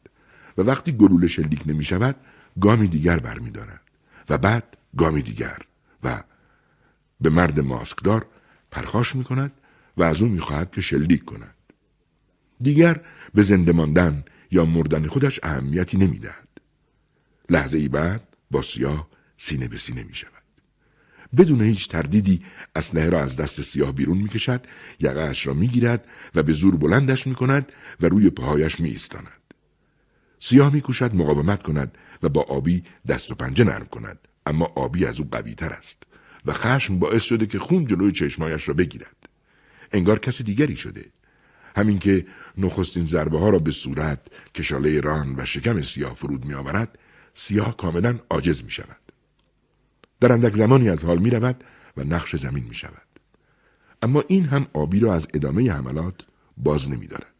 و 0.59 0.63
وقتی 0.63 0.93
گلوله 0.93 1.29
شلیک 1.29 1.63
نمی 1.67 1.85
شود 1.85 2.17
گامی 2.61 2.89
دیگر 2.89 3.19
برمیدارد 3.19 3.81
و 4.29 4.39
بعد 4.39 4.77
گامی 4.97 5.23
دیگر 5.23 5.59
و 6.03 6.23
به 7.21 7.31
مرد 7.31 7.61
ماسکدار 7.61 8.27
پرخاش 8.71 9.17
می 9.17 9.25
کند 9.25 9.53
و 9.97 10.03
از 10.03 10.23
او 10.23 10.29
می‌خواهد 10.29 10.71
که 10.71 10.81
شلیک 10.81 11.25
کند. 11.25 11.55
دیگر 12.59 13.01
به 13.35 13.43
زنده 13.43 13.73
ماندن 13.73 14.25
یا 14.51 14.65
مردن 14.65 15.07
خودش 15.07 15.41
اهمیتی 15.43 15.97
نمی‌دهد. 15.97 16.49
لحظه 17.51 17.79
ای 17.79 17.89
بعد 17.89 18.34
با 18.55 18.63
سیاه 18.63 19.09
سینه 19.37 19.69
به 19.69 19.79
سینه 19.79 20.03
می 20.03 20.15
شود. 20.15 20.45
بدون 21.37 21.61
هیچ 21.61 21.89
تردیدی 21.89 22.45
اسلحه 22.77 23.09
را 23.09 23.23
از 23.23 23.37
دست 23.37 23.61
سیاه 23.61 23.93
بیرون 23.93 24.19
می 24.19 24.29
کشد، 24.29 24.67
یقهش 25.01 25.47
را 25.47 25.55
می 25.55 25.69
گیرد 25.69 26.07
و 26.35 26.43
به 26.43 26.53
زور 26.53 26.77
بلندش 26.77 27.27
می 27.27 27.35
کند 27.35 27.73
و 28.01 28.07
روی 28.07 28.31
پاهایش 28.31 28.81
می 28.81 28.89
ایستاند. 28.89 29.43
سیاه 30.41 30.73
می 30.73 30.81
کوشد 30.81 31.15
مقاومت 31.15 31.63
کند 31.63 31.99
و 32.23 32.29
با 32.29 32.43
آبی 32.43 32.85
دست 33.09 33.31
و 33.31 33.35
پنجه 33.35 33.65
نرم 33.65 33.87
کند 33.87 34.19
اما 34.47 34.65
آبی 34.65 35.07
از 35.07 35.21
او 35.21 35.29
قوی 35.31 35.55
تر 35.55 35.73
است 35.73 36.03
و 36.47 36.53
خشم 36.53 36.99
باعث 36.99 37.23
شده 37.23 37.47
که 37.47 37.59
خون 37.59 37.87
جلوی 37.87 38.13
چشمایش 38.13 38.69
را 38.69 38.75
بگیرد 38.75 39.29
انگار 39.93 40.19
کسی 40.19 40.45
دیگری 40.45 40.77
شده 40.77 41.05
همین 41.77 41.99
که 41.99 42.27
نخستین 42.59 43.07
ضربه 43.07 43.39
ها 43.39 43.49
را 43.49 43.59
به 43.59 43.71
صورت 43.71 44.21
کشاله 44.55 45.01
ران 45.01 45.35
و 45.37 45.45
شکم 45.45 45.83
سیاه 45.83 46.15
فرود 46.15 46.45
می 46.45 46.55
آورد 46.55 46.99
سیاه 47.35 47.77
کاملا 47.77 48.19
عاجز 48.31 48.65
می 48.65 48.71
شود 48.71 48.97
در 50.21 50.33
اندک 50.33 50.55
زمانی 50.55 50.89
از 50.89 51.05
حال 51.05 51.19
می 51.19 51.31
رود 51.31 51.65
و 51.97 52.05
نقش 52.05 52.37
زمین 52.37 52.65
می 52.65 52.75
شود 52.75 53.03
اما 54.03 54.25
این 54.29 54.45
هم 54.45 54.67
آبی 54.73 55.01
را 55.01 55.15
از 55.15 55.29
ادامه 55.35 55.73
حملات 55.73 56.27
باز 56.57 56.91
نمی 56.91 57.07
دارد. 57.07 57.35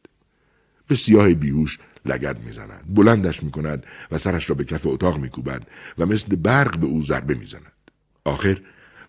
به 0.89 0.95
سیاه 0.95 1.35
بیهوش 1.35 1.79
لگد 2.05 2.45
می‌زند 2.45 2.95
بلندش 2.95 3.43
می‌کند 3.43 3.87
و 4.11 4.19
سرش 4.19 4.51
را 4.51 4.55
به 4.55 4.65
کف 4.65 4.87
اتاق 4.87 5.19
میکوبد 5.19 5.69
و 5.99 6.07
مثل 6.07 6.37
برق 6.37 6.79
به 6.79 6.87
او 6.87 7.03
ضربه 7.03 7.35
می‌زند. 7.35 7.73
آخر 8.25 8.61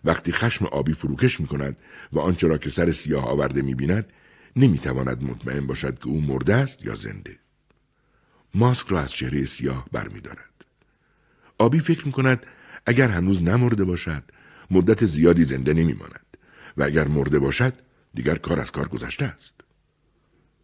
وقتی 0.04 0.32
خشم 0.32 0.66
آبی 0.66 0.92
فروکش 0.92 1.40
می‌کند 1.40 1.80
و 2.12 2.18
آنچه 2.18 2.48
را 2.48 2.58
که 2.58 2.70
سر 2.70 2.92
سیاه 2.92 3.24
آورده 3.24 3.62
می‌بیند 3.62 4.12
نمی‌تواند 4.56 5.22
مطمئن 5.22 5.66
باشد 5.66 5.98
که 5.98 6.06
او 6.06 6.20
مرده 6.20 6.54
است 6.54 6.86
یا 6.86 6.94
زنده. 6.94 7.38
ماسک 8.54 8.86
را 8.88 9.00
از 9.00 9.12
چهره 9.12 9.44
سیاه 9.44 9.86
برمیدارد. 9.92 10.55
آبی 11.58 11.80
فکر 11.80 12.06
می‌کند 12.06 12.46
اگر 12.86 13.08
هنوز 13.08 13.42
نمرده 13.42 13.84
باشد 13.84 14.22
مدت 14.70 15.06
زیادی 15.06 15.44
زنده 15.44 15.74
نمیماند 15.74 16.36
و 16.76 16.82
اگر 16.82 17.08
مرده 17.08 17.38
باشد 17.38 17.74
دیگر 18.14 18.34
کار 18.34 18.60
از 18.60 18.72
کار 18.72 18.88
گذشته 18.88 19.24
است. 19.24 19.54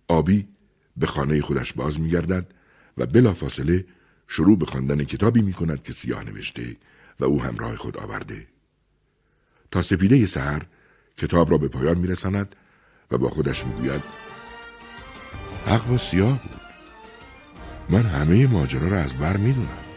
آبی 0.09 0.49
به 0.97 1.07
خانه 1.07 1.43
خودش 1.43 1.73
باز 1.73 2.01
میگردد 2.01 2.55
و 2.99 3.07
بلافاصله 3.07 3.85
شروع 4.29 4.59
به 4.59 4.67
خواندن 4.67 5.05
کتابی 5.05 5.43
می 5.43 5.53
کند 5.53 5.83
که 5.83 5.93
سیاه 5.93 6.25
نوشته 6.25 6.77
و 7.21 7.25
او 7.25 7.43
همراه 7.43 7.77
خود 7.77 7.97
آورده. 7.97 8.47
تا 9.71 9.83
سپیده 9.83 10.27
سهر 10.27 10.67
کتاب 11.17 11.51
را 11.51 11.59
به 11.59 11.69
پایان 11.69 11.99
میرساند 11.99 12.57
و 13.11 13.19
با 13.19 13.31
خودش 13.31 13.65
می‌گوید 13.67 14.03
حق 15.67 15.87
با 15.87 15.99
سیاه 15.99 16.43
بود. 16.43 16.61
من 17.91 18.03
همه 18.03 18.47
ماجرا 18.47 18.89
را 18.89 18.99
از 18.99 19.15
بر 19.15 19.37
می‌دونم. 19.37 19.92